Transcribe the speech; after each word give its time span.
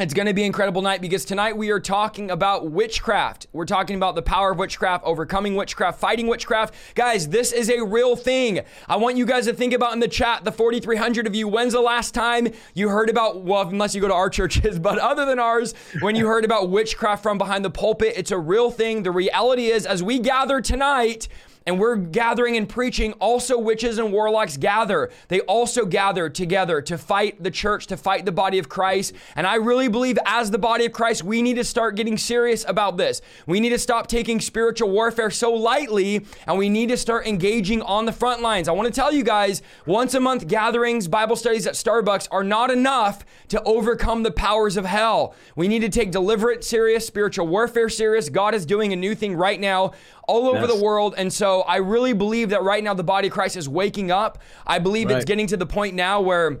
It's 0.00 0.12
going 0.12 0.26
to 0.26 0.34
be 0.34 0.42
an 0.42 0.46
incredible 0.46 0.82
night 0.82 1.00
because 1.00 1.24
tonight 1.24 1.56
we 1.56 1.70
are 1.70 1.78
talking 1.78 2.28
about 2.28 2.68
witchcraft. 2.68 3.46
We're 3.52 3.64
talking 3.64 3.94
about 3.94 4.16
the 4.16 4.22
power 4.22 4.50
of 4.50 4.58
witchcraft, 4.58 5.04
overcoming 5.04 5.54
witchcraft, 5.54 6.00
fighting 6.00 6.26
witchcraft. 6.26 6.74
Guys, 6.96 7.28
this 7.28 7.52
is 7.52 7.70
a 7.70 7.80
real 7.84 8.16
thing. 8.16 8.62
I 8.88 8.96
want 8.96 9.16
you 9.16 9.24
guys 9.24 9.46
to 9.46 9.52
think 9.52 9.72
about 9.72 9.92
in 9.92 10.00
the 10.00 10.08
chat, 10.08 10.42
the 10.42 10.50
4,300 10.50 11.28
of 11.28 11.36
you, 11.36 11.46
when's 11.46 11.74
the 11.74 11.80
last 11.80 12.12
time 12.12 12.48
you 12.74 12.88
heard 12.88 13.08
about, 13.08 13.42
well, 13.42 13.68
unless 13.68 13.94
you 13.94 14.00
go 14.00 14.08
to 14.08 14.14
our 14.14 14.28
churches, 14.30 14.80
but 14.80 14.98
other 14.98 15.24
than 15.24 15.38
ours, 15.38 15.74
when 16.00 16.16
you 16.16 16.26
heard 16.26 16.44
about 16.44 16.70
witchcraft 16.70 17.22
from 17.22 17.38
behind 17.38 17.64
the 17.64 17.70
pulpit, 17.70 18.14
it's 18.16 18.32
a 18.32 18.38
real 18.38 18.72
thing. 18.72 19.04
The 19.04 19.12
reality 19.12 19.66
is, 19.66 19.86
as 19.86 20.02
we 20.02 20.18
gather 20.18 20.60
tonight, 20.60 21.28
and 21.66 21.78
we're 21.78 21.96
gathering 21.96 22.56
and 22.56 22.68
preaching, 22.68 23.12
also 23.14 23.58
witches 23.58 23.98
and 23.98 24.12
warlocks 24.12 24.56
gather. 24.56 25.10
They 25.28 25.40
also 25.40 25.86
gather 25.86 26.28
together 26.28 26.82
to 26.82 26.98
fight 26.98 27.42
the 27.42 27.50
church, 27.50 27.86
to 27.86 27.96
fight 27.96 28.24
the 28.26 28.32
body 28.32 28.58
of 28.58 28.68
Christ. 28.68 29.14
And 29.34 29.46
I 29.46 29.56
really 29.56 29.88
believe 29.88 30.18
as 30.26 30.50
the 30.50 30.58
body 30.58 30.84
of 30.84 30.92
Christ, 30.92 31.24
we 31.24 31.42
need 31.42 31.54
to 31.54 31.64
start 31.64 31.96
getting 31.96 32.18
serious 32.18 32.64
about 32.68 32.96
this. 32.96 33.22
We 33.46 33.60
need 33.60 33.70
to 33.70 33.78
stop 33.78 34.06
taking 34.06 34.40
spiritual 34.40 34.90
warfare 34.90 35.30
so 35.30 35.52
lightly, 35.52 36.26
and 36.46 36.58
we 36.58 36.68
need 36.68 36.90
to 36.90 36.96
start 36.96 37.26
engaging 37.26 37.80
on 37.82 38.04
the 38.04 38.12
front 38.12 38.42
lines. 38.42 38.68
I 38.68 38.72
want 38.72 38.86
to 38.86 38.94
tell 38.94 39.12
you 39.12 39.24
guys, 39.24 39.62
once 39.86 40.14
a 40.14 40.20
month 40.20 40.46
gatherings, 40.46 41.08
Bible 41.08 41.36
studies 41.36 41.66
at 41.66 41.74
Starbucks 41.74 42.28
are 42.30 42.44
not 42.44 42.70
enough 42.70 43.24
to 43.48 43.62
overcome 43.62 44.22
the 44.22 44.30
powers 44.30 44.76
of 44.76 44.84
hell. 44.84 45.34
We 45.56 45.68
need 45.68 45.80
to 45.80 45.88
take 45.88 46.10
deliberate, 46.10 46.64
serious, 46.64 47.06
spiritual 47.06 47.46
warfare 47.46 47.88
serious. 47.88 48.28
God 48.28 48.54
is 48.54 48.66
doing 48.66 48.92
a 48.92 48.96
new 48.96 49.14
thing 49.14 49.34
right 49.36 49.60
now 49.60 49.92
all 50.26 50.48
over 50.48 50.66
yes. 50.66 50.74
the 50.74 50.82
world. 50.82 51.14
And 51.16 51.32
so 51.32 51.62
I 51.62 51.76
really 51.76 52.12
believe 52.12 52.50
that 52.50 52.62
right 52.62 52.82
now 52.82 52.94
the 52.94 53.04
body 53.04 53.28
of 53.28 53.34
Christ 53.34 53.56
is 53.56 53.68
waking 53.68 54.10
up. 54.10 54.38
I 54.66 54.78
believe 54.78 55.08
right. 55.08 55.16
it's 55.16 55.24
getting 55.24 55.46
to 55.48 55.56
the 55.56 55.66
point 55.66 55.94
now 55.94 56.20
where 56.20 56.60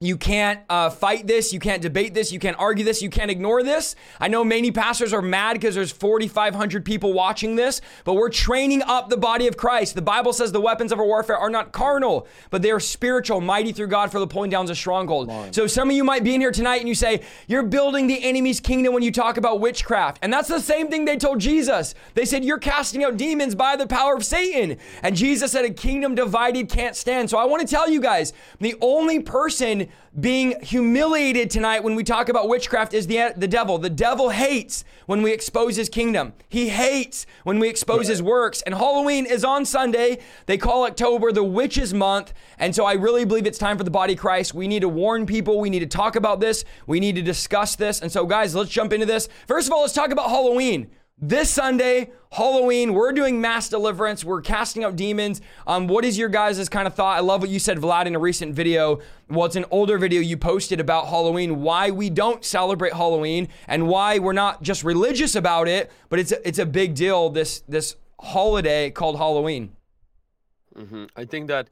you 0.00 0.18
can't 0.18 0.60
uh, 0.68 0.90
fight 0.90 1.26
this. 1.26 1.54
You 1.54 1.58
can't 1.58 1.80
debate 1.80 2.12
this. 2.12 2.30
You 2.30 2.38
can't 2.38 2.58
argue 2.58 2.84
this. 2.84 3.00
You 3.00 3.08
can't 3.08 3.30
ignore 3.30 3.62
this. 3.62 3.96
I 4.20 4.28
know 4.28 4.44
many 4.44 4.70
pastors 4.70 5.14
are 5.14 5.22
mad 5.22 5.54
because 5.54 5.74
there's 5.74 5.90
4,500 5.90 6.84
people 6.84 7.14
watching 7.14 7.56
this, 7.56 7.80
but 8.04 8.12
we're 8.12 8.28
training 8.28 8.82
up 8.82 9.08
the 9.08 9.16
body 9.16 9.46
of 9.46 9.56
Christ. 9.56 9.94
The 9.94 10.02
Bible 10.02 10.34
says 10.34 10.52
the 10.52 10.60
weapons 10.60 10.92
of 10.92 10.98
our 10.98 11.06
warfare 11.06 11.38
are 11.38 11.48
not 11.48 11.72
carnal, 11.72 12.28
but 12.50 12.60
they 12.60 12.70
are 12.72 12.80
spiritual, 12.80 13.40
mighty 13.40 13.72
through 13.72 13.86
God 13.86 14.12
for 14.12 14.20
the 14.20 14.26
pulling 14.26 14.50
down 14.50 14.68
of 14.70 14.76
stronghold. 14.76 15.32
So 15.54 15.66
some 15.66 15.88
of 15.88 15.96
you 15.96 16.04
might 16.04 16.22
be 16.22 16.34
in 16.34 16.42
here 16.42 16.52
tonight 16.52 16.80
and 16.80 16.88
you 16.88 16.94
say, 16.94 17.22
You're 17.46 17.62
building 17.62 18.06
the 18.06 18.22
enemy's 18.22 18.60
kingdom 18.60 18.92
when 18.92 19.02
you 19.02 19.10
talk 19.10 19.38
about 19.38 19.60
witchcraft. 19.60 20.18
And 20.20 20.30
that's 20.30 20.48
the 20.48 20.60
same 20.60 20.88
thing 20.88 21.06
they 21.06 21.16
told 21.16 21.38
Jesus. 21.38 21.94
They 22.12 22.26
said, 22.26 22.44
You're 22.44 22.58
casting 22.58 23.02
out 23.02 23.16
demons 23.16 23.54
by 23.54 23.76
the 23.76 23.86
power 23.86 24.14
of 24.14 24.26
Satan. 24.26 24.76
And 25.02 25.16
Jesus 25.16 25.52
said, 25.52 25.64
A 25.64 25.70
kingdom 25.70 26.14
divided 26.14 26.68
can't 26.68 26.94
stand. 26.94 27.30
So 27.30 27.38
I 27.38 27.46
want 27.46 27.66
to 27.66 27.74
tell 27.74 27.88
you 27.88 28.02
guys, 28.02 28.34
the 28.60 28.74
only 28.82 29.20
person 29.20 29.85
being 30.18 30.60
humiliated 30.62 31.50
tonight 31.50 31.84
when 31.84 31.94
we 31.94 32.02
talk 32.02 32.28
about 32.28 32.48
witchcraft 32.48 32.94
is 32.94 33.06
the, 33.06 33.34
the 33.36 33.48
devil. 33.48 33.76
The 33.78 33.90
devil 33.90 34.30
hates 34.30 34.84
when 35.06 35.22
we 35.22 35.32
expose 35.32 35.76
his 35.76 35.88
kingdom. 35.88 36.32
He 36.48 36.68
hates 36.70 37.26
when 37.44 37.58
we 37.58 37.68
expose 37.68 38.06
yeah. 38.06 38.12
his 38.12 38.22
works. 38.22 38.62
And 38.62 38.74
Halloween 38.74 39.26
is 39.26 39.44
on 39.44 39.64
Sunday. 39.64 40.18
They 40.46 40.56
call 40.56 40.84
October 40.84 41.32
the 41.32 41.44
witches 41.44 41.92
month. 41.92 42.32
And 42.58 42.74
so 42.74 42.84
I 42.84 42.94
really 42.94 43.24
believe 43.24 43.46
it's 43.46 43.58
time 43.58 43.76
for 43.76 43.84
the 43.84 43.90
body 43.90 44.14
of 44.14 44.18
Christ. 44.18 44.54
We 44.54 44.68
need 44.68 44.80
to 44.80 44.88
warn 44.88 45.26
people. 45.26 45.60
We 45.60 45.70
need 45.70 45.80
to 45.80 45.86
talk 45.86 46.16
about 46.16 46.40
this. 46.40 46.64
We 46.86 46.98
need 46.98 47.16
to 47.16 47.22
discuss 47.22 47.76
this. 47.76 48.00
And 48.00 48.10
so 48.10 48.24
guys, 48.24 48.54
let's 48.54 48.70
jump 48.70 48.92
into 48.92 49.06
this. 49.06 49.28
First 49.46 49.66
of 49.66 49.72
all, 49.72 49.82
let's 49.82 49.92
talk 49.92 50.10
about 50.10 50.30
Halloween. 50.30 50.90
This 51.18 51.48
Sunday, 51.48 52.10
Halloween, 52.32 52.92
we're 52.92 53.12
doing 53.12 53.40
mass 53.40 53.70
deliverance. 53.70 54.22
We're 54.22 54.42
casting 54.42 54.84
out 54.84 54.96
demons. 54.96 55.40
Um, 55.66 55.86
what 55.86 56.04
is 56.04 56.18
your 56.18 56.28
guys' 56.28 56.68
kind 56.68 56.86
of 56.86 56.94
thought? 56.94 57.16
I 57.16 57.20
love 57.20 57.40
what 57.40 57.48
you 57.48 57.58
said, 57.58 57.78
Vlad, 57.78 58.04
in 58.04 58.14
a 58.14 58.18
recent 58.18 58.54
video. 58.54 59.00
Well, 59.30 59.46
it's 59.46 59.56
an 59.56 59.64
older 59.70 59.96
video 59.96 60.20
you 60.20 60.36
posted 60.36 60.78
about 60.78 61.08
Halloween, 61.08 61.62
why 61.62 61.90
we 61.90 62.10
don't 62.10 62.44
celebrate 62.44 62.92
Halloween, 62.92 63.48
and 63.66 63.88
why 63.88 64.18
we're 64.18 64.34
not 64.34 64.62
just 64.62 64.84
religious 64.84 65.34
about 65.34 65.68
it, 65.68 65.90
but 66.10 66.18
it's 66.18 66.32
a, 66.32 66.46
it's 66.46 66.58
a 66.58 66.66
big 66.66 66.94
deal. 66.94 67.30
This 67.30 67.60
this 67.60 67.96
holiday 68.20 68.90
called 68.90 69.16
Halloween. 69.16 69.74
Mm-hmm. 70.76 71.04
I 71.16 71.24
think 71.24 71.48
that 71.48 71.70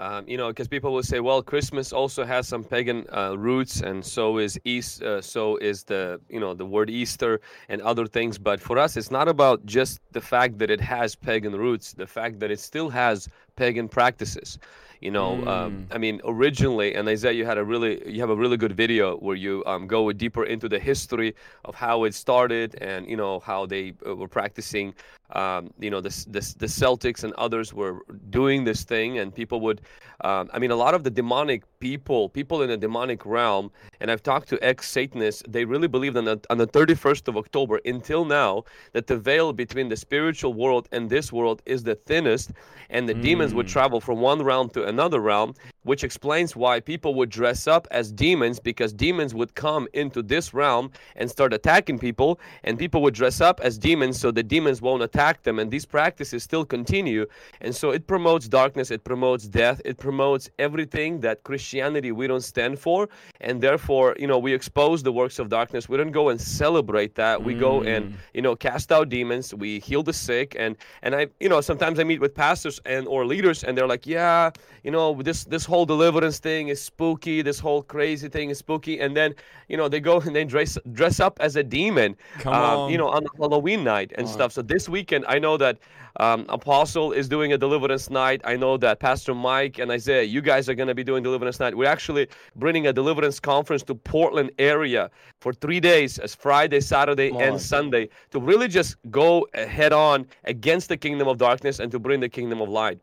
um, 0.00 0.24
you 0.26 0.38
know, 0.38 0.48
because 0.48 0.66
people 0.66 0.94
will 0.94 1.02
say, 1.02 1.20
well, 1.20 1.42
Christmas 1.42 1.92
also 1.92 2.24
has 2.24 2.48
some 2.48 2.64
pagan 2.64 3.04
uh, 3.12 3.36
roots, 3.36 3.82
and 3.82 4.02
so 4.02 4.38
is 4.38 4.58
East, 4.64 5.02
uh, 5.02 5.20
so 5.20 5.56
is 5.58 5.84
the 5.84 6.18
you 6.30 6.40
know 6.40 6.54
the 6.54 6.64
word 6.64 6.88
Easter 6.88 7.38
and 7.68 7.82
other 7.82 8.06
things. 8.06 8.38
But 8.38 8.62
for 8.62 8.78
us, 8.78 8.96
it's 8.96 9.10
not 9.10 9.28
about 9.28 9.66
just 9.66 10.00
the 10.12 10.20
fact 10.20 10.58
that 10.58 10.70
it 10.70 10.80
has 10.80 11.14
pagan 11.14 11.54
roots, 11.54 11.92
the 11.92 12.06
fact 12.06 12.40
that 12.40 12.50
it 12.50 12.60
still 12.60 12.88
has 12.88 13.28
pagan 13.56 13.88
practices. 13.88 14.58
You 15.02 15.10
know, 15.10 15.32
um, 15.32 15.44
mm. 15.44 15.48
um, 15.48 15.86
I 15.90 15.98
mean, 15.98 16.20
originally, 16.24 16.94
and 16.94 17.08
Isaiah, 17.08 17.32
you 17.32 17.46
had 17.46 17.56
a 17.56 17.64
really, 17.64 18.06
you 18.08 18.20
have 18.20 18.30
a 18.30 18.36
really 18.36 18.56
good 18.56 18.72
video 18.72 19.16
where 19.16 19.36
you 19.36 19.62
um, 19.66 19.86
go 19.86 20.12
deeper 20.12 20.44
into 20.44 20.68
the 20.68 20.78
history 20.78 21.34
of 21.64 21.74
how 21.74 22.04
it 22.04 22.14
started 22.14 22.74
and 22.82 23.08
you 23.08 23.16
know 23.16 23.40
how 23.40 23.66
they 23.66 23.94
uh, 24.06 24.14
were 24.14 24.28
practicing. 24.28 24.94
Um, 25.32 25.72
you 25.78 25.90
know, 25.90 26.00
the, 26.00 26.10
the 26.28 26.40
the 26.58 26.66
Celtics 26.66 27.24
and 27.24 27.32
others 27.34 27.72
were 27.72 28.00
doing 28.30 28.64
this 28.64 28.84
thing, 28.84 29.18
and 29.18 29.34
people 29.34 29.60
would. 29.60 29.80
Um, 30.22 30.50
I 30.52 30.58
mean, 30.58 30.70
a 30.70 30.76
lot 30.76 30.94
of 30.94 31.04
the 31.04 31.10
demonic 31.10 31.62
people, 31.80 32.28
people 32.28 32.62
in 32.62 32.68
the 32.68 32.76
demonic 32.76 33.24
realm, 33.24 33.70
and 34.00 34.10
I've 34.10 34.22
talked 34.22 34.48
to 34.48 34.64
ex-Satanists. 34.64 35.42
They 35.46 35.64
really 35.64 35.88
believed 35.88 36.16
on 36.16 36.24
the 36.24 36.40
on 36.50 36.58
the 36.58 36.66
31st 36.66 37.28
of 37.28 37.36
October 37.36 37.80
until 37.84 38.24
now 38.24 38.64
that 38.92 39.06
the 39.06 39.18
veil 39.18 39.52
between 39.52 39.88
the 39.88 39.96
spiritual 39.96 40.54
world 40.54 40.88
and 40.92 41.08
this 41.10 41.32
world 41.32 41.62
is 41.66 41.82
the 41.82 41.94
thinnest, 41.94 42.52
and 42.88 43.08
the 43.08 43.14
mm. 43.14 43.22
demons 43.22 43.54
would 43.54 43.66
mm. 43.66 43.72
travel 43.72 44.00
from 44.00 44.20
one 44.20 44.42
realm 44.42 44.68
to 44.70 44.84
another 44.86 45.20
realm, 45.20 45.54
which 45.82 46.04
explains 46.04 46.56
why 46.56 46.80
people 46.80 47.14
would 47.14 47.30
dress 47.30 47.66
up 47.66 47.86
as 47.90 48.10
demons 48.12 48.58
because 48.58 48.92
demons 48.92 49.34
would 49.34 49.54
come 49.54 49.86
into 49.92 50.22
this 50.22 50.54
realm 50.54 50.90
and 51.16 51.30
start 51.30 51.52
attacking 51.52 51.98
people, 51.98 52.40
and 52.64 52.78
people 52.78 53.02
would 53.02 53.14
dress 53.14 53.40
up 53.40 53.60
as 53.60 53.78
demons 53.78 54.18
so 54.18 54.30
the 54.30 54.42
demons 54.42 54.80
won't 54.80 55.02
attack 55.02 55.42
them. 55.42 55.58
And 55.58 55.70
these 55.70 55.86
practices 55.86 56.42
still 56.42 56.64
continue. 56.64 57.26
And 57.60 57.74
so 57.74 57.90
it 57.90 58.06
promotes 58.06 58.48
darkness, 58.48 58.90
it 58.90 59.04
promotes 59.04 59.46
death, 59.46 59.80
it 59.84 59.98
promotes 59.98 60.48
everything 60.58 61.20
that 61.20 61.42
Christianity 61.44 62.12
we 62.12 62.26
don't 62.26 62.42
stand 62.54 62.78
for. 62.78 63.08
And 63.40 63.60
therefore, 63.60 63.89
you 63.90 64.26
know, 64.26 64.38
we 64.38 64.52
expose 64.54 65.02
the 65.02 65.12
works 65.12 65.38
of 65.38 65.48
darkness. 65.48 65.88
We 65.88 65.96
don't 65.96 66.12
go 66.12 66.28
and 66.28 66.40
celebrate 66.40 67.14
that. 67.16 67.42
We 67.42 67.54
mm. 67.54 67.60
go 67.60 67.82
and, 67.82 68.12
mm. 68.12 68.14
you 68.34 68.42
know, 68.42 68.54
cast 68.54 68.92
out 68.92 69.08
demons, 69.08 69.54
we 69.54 69.80
heal 69.80 70.02
the 70.02 70.12
sick. 70.12 70.56
And, 70.58 70.76
and 71.02 71.14
I, 71.14 71.28
you 71.40 71.48
know, 71.48 71.60
sometimes 71.60 71.98
I 71.98 72.04
meet 72.04 72.20
with 72.20 72.34
pastors 72.34 72.80
and 72.84 73.06
or 73.08 73.26
leaders 73.26 73.64
and 73.64 73.76
they're 73.76 73.86
like, 73.86 74.06
yeah, 74.06 74.50
you 74.84 74.90
know, 74.90 75.20
this, 75.22 75.44
this 75.44 75.64
whole 75.64 75.86
deliverance 75.86 76.38
thing 76.38 76.68
is 76.68 76.80
spooky. 76.80 77.42
This 77.42 77.58
whole 77.58 77.82
crazy 77.82 78.28
thing 78.28 78.50
is 78.50 78.58
spooky. 78.58 79.00
And 79.00 79.16
then, 79.16 79.34
you 79.68 79.76
know, 79.76 79.88
they 79.88 80.00
go 80.00 80.20
and 80.20 80.34
they 80.34 80.44
dress 80.44 80.78
dress 80.92 81.20
up 81.20 81.38
as 81.40 81.56
a 81.56 81.62
demon, 81.62 82.16
um, 82.44 82.90
you 82.90 82.98
know, 82.98 83.08
on 83.08 83.26
Halloween 83.38 83.84
night 83.84 84.12
and 84.16 84.28
stuff. 84.28 84.52
So 84.52 84.62
this 84.62 84.88
weekend, 84.88 85.24
I 85.28 85.38
know 85.38 85.56
that 85.56 85.78
um, 86.18 86.46
Apostle 86.48 87.12
is 87.12 87.28
doing 87.28 87.52
a 87.52 87.58
deliverance 87.58 88.10
night. 88.10 88.40
I 88.44 88.56
know 88.56 88.76
that 88.78 88.98
Pastor 88.98 89.34
Mike 89.34 89.78
and 89.78 89.90
Isaiah, 89.90 90.22
you 90.22 90.40
guys 90.40 90.68
are 90.68 90.74
going 90.74 90.88
to 90.88 90.94
be 90.94 91.04
doing 91.04 91.22
deliverance 91.22 91.60
night. 91.60 91.76
We're 91.76 91.88
actually 91.88 92.28
bringing 92.56 92.86
a 92.86 92.92
deliverance 92.92 93.38
conference 93.38 93.79
to 93.84 93.94
Portland 93.94 94.50
area 94.58 95.10
for 95.40 95.52
three 95.52 95.80
days, 95.80 96.18
as 96.18 96.34
Friday, 96.34 96.80
Saturday, 96.80 97.30
and 97.30 97.60
Sunday, 97.60 98.08
to 98.30 98.40
really 98.40 98.68
just 98.68 98.96
go 99.10 99.46
head 99.54 99.92
on 99.92 100.26
against 100.44 100.88
the 100.88 100.96
kingdom 100.96 101.28
of 101.28 101.38
darkness 101.38 101.78
and 101.78 101.90
to 101.92 101.98
bring 101.98 102.20
the 102.20 102.28
kingdom 102.28 102.60
of 102.60 102.68
light. 102.68 102.98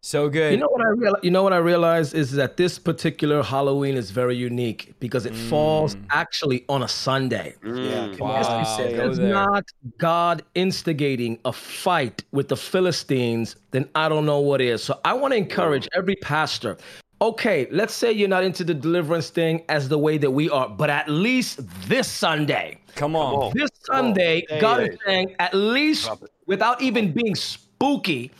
So 0.00 0.28
good. 0.28 0.52
You 0.52 0.58
know 0.58 0.68
what 0.68 0.86
I 0.86 0.90
real, 0.90 1.16
You 1.22 1.30
know 1.32 1.42
what 1.42 1.52
I 1.52 1.56
realized 1.56 2.14
is 2.14 2.30
that 2.32 2.56
this 2.56 2.78
particular 2.78 3.42
Halloween 3.42 3.96
is 3.96 4.12
very 4.12 4.36
unique 4.36 4.94
because 5.00 5.26
it 5.26 5.32
mm. 5.32 5.50
falls 5.50 5.96
actually 6.10 6.64
on 6.68 6.84
a 6.84 6.88
Sunday. 6.88 7.56
Mm. 7.64 8.16
Yeah, 8.16 8.24
wow. 8.24 9.10
It's 9.10 9.18
not 9.18 9.64
God 9.98 10.44
instigating 10.54 11.38
a 11.44 11.52
fight 11.52 12.22
with 12.30 12.46
the 12.46 12.56
Philistines, 12.56 13.56
then 13.72 13.88
I 13.96 14.08
don't 14.08 14.24
know 14.24 14.38
what 14.38 14.60
is. 14.60 14.84
So 14.84 15.00
I 15.04 15.14
want 15.14 15.32
to 15.32 15.36
encourage 15.36 15.88
every 15.94 16.16
pastor. 16.16 16.78
Okay, 17.20 17.66
let's 17.70 17.94
say 17.94 18.12
you're 18.12 18.28
not 18.28 18.44
into 18.44 18.62
the 18.62 18.74
deliverance 18.74 19.30
thing 19.30 19.64
as 19.68 19.88
the 19.88 19.98
way 19.98 20.18
that 20.18 20.30
we 20.30 20.48
are, 20.50 20.68
but 20.68 20.88
at 20.88 21.08
least 21.08 21.60
this 21.88 22.06
Sunday. 22.08 22.78
Come 22.94 23.16
on. 23.16 23.52
This 23.54 23.70
Sunday, 23.84 24.44
God 24.60 24.82
is 24.82 24.96
saying, 25.04 25.34
at 25.40 25.52
least 25.52 26.10
without 26.46 26.80
even 26.80 27.12
being 27.12 27.34
spooky, 27.34 28.30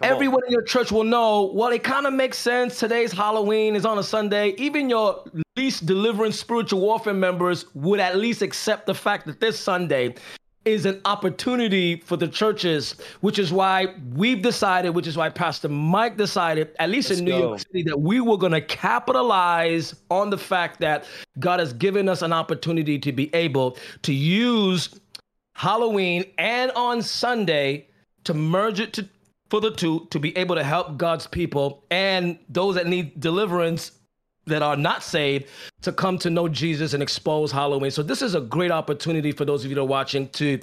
Come 0.00 0.12
Everyone 0.12 0.42
on. 0.42 0.46
in 0.46 0.52
your 0.52 0.62
church 0.62 0.92
will 0.92 1.02
know, 1.02 1.50
well, 1.52 1.70
it 1.70 1.82
kind 1.82 2.06
of 2.06 2.12
makes 2.12 2.38
sense. 2.38 2.78
Today's 2.78 3.10
Halloween 3.10 3.74
is 3.74 3.84
on 3.84 3.98
a 3.98 4.02
Sunday. 4.02 4.50
Even 4.50 4.88
your 4.88 5.24
least 5.56 5.86
deliverance 5.86 6.38
spiritual 6.38 6.80
warfare 6.80 7.14
members 7.14 7.64
would 7.74 7.98
at 7.98 8.14
least 8.14 8.40
accept 8.40 8.86
the 8.86 8.94
fact 8.94 9.26
that 9.26 9.40
this 9.40 9.58
Sunday 9.58 10.14
is 10.72 10.86
an 10.86 11.00
opportunity 11.04 11.96
for 11.96 12.16
the 12.16 12.28
churches, 12.28 12.94
which 13.20 13.38
is 13.38 13.52
why 13.52 13.94
we've 14.14 14.42
decided, 14.42 14.90
which 14.90 15.06
is 15.06 15.16
why 15.16 15.28
Pastor 15.28 15.68
Mike 15.68 16.16
decided, 16.16 16.74
at 16.78 16.90
least 16.90 17.10
Let's 17.10 17.20
in 17.20 17.24
New 17.24 17.32
go. 17.32 17.38
York 17.38 17.58
City, 17.60 17.82
that 17.84 18.00
we 18.00 18.20
were 18.20 18.36
going 18.36 18.52
to 18.52 18.60
capitalize 18.60 19.94
on 20.10 20.30
the 20.30 20.38
fact 20.38 20.80
that 20.80 21.04
God 21.38 21.60
has 21.60 21.72
given 21.72 22.08
us 22.08 22.22
an 22.22 22.32
opportunity 22.32 22.98
to 22.98 23.12
be 23.12 23.34
able 23.34 23.76
to 24.02 24.12
use 24.12 24.98
Halloween 25.54 26.24
and 26.38 26.70
on 26.72 27.02
Sunday 27.02 27.88
to 28.24 28.34
merge 28.34 28.80
it 28.80 28.92
to 28.94 29.08
for 29.50 29.60
the 29.60 29.70
two 29.70 30.06
to 30.10 30.18
be 30.18 30.36
able 30.36 30.54
to 30.54 30.62
help 30.62 30.98
God's 30.98 31.26
people 31.26 31.82
and 31.90 32.38
those 32.48 32.74
that 32.74 32.86
need 32.86 33.18
deliverance 33.18 33.92
that 34.48 34.62
are 34.62 34.76
not 34.76 35.02
saved 35.02 35.46
to 35.82 35.92
come 35.92 36.18
to 36.18 36.30
know 36.30 36.48
Jesus 36.48 36.92
and 36.94 37.02
expose 37.02 37.52
Halloween. 37.52 37.90
So 37.90 38.02
this 38.02 38.22
is 38.22 38.34
a 38.34 38.40
great 38.40 38.70
opportunity 38.70 39.32
for 39.32 39.44
those 39.44 39.64
of 39.64 39.70
you 39.70 39.76
that 39.76 39.80
are 39.80 39.84
watching 39.84 40.28
to 40.30 40.58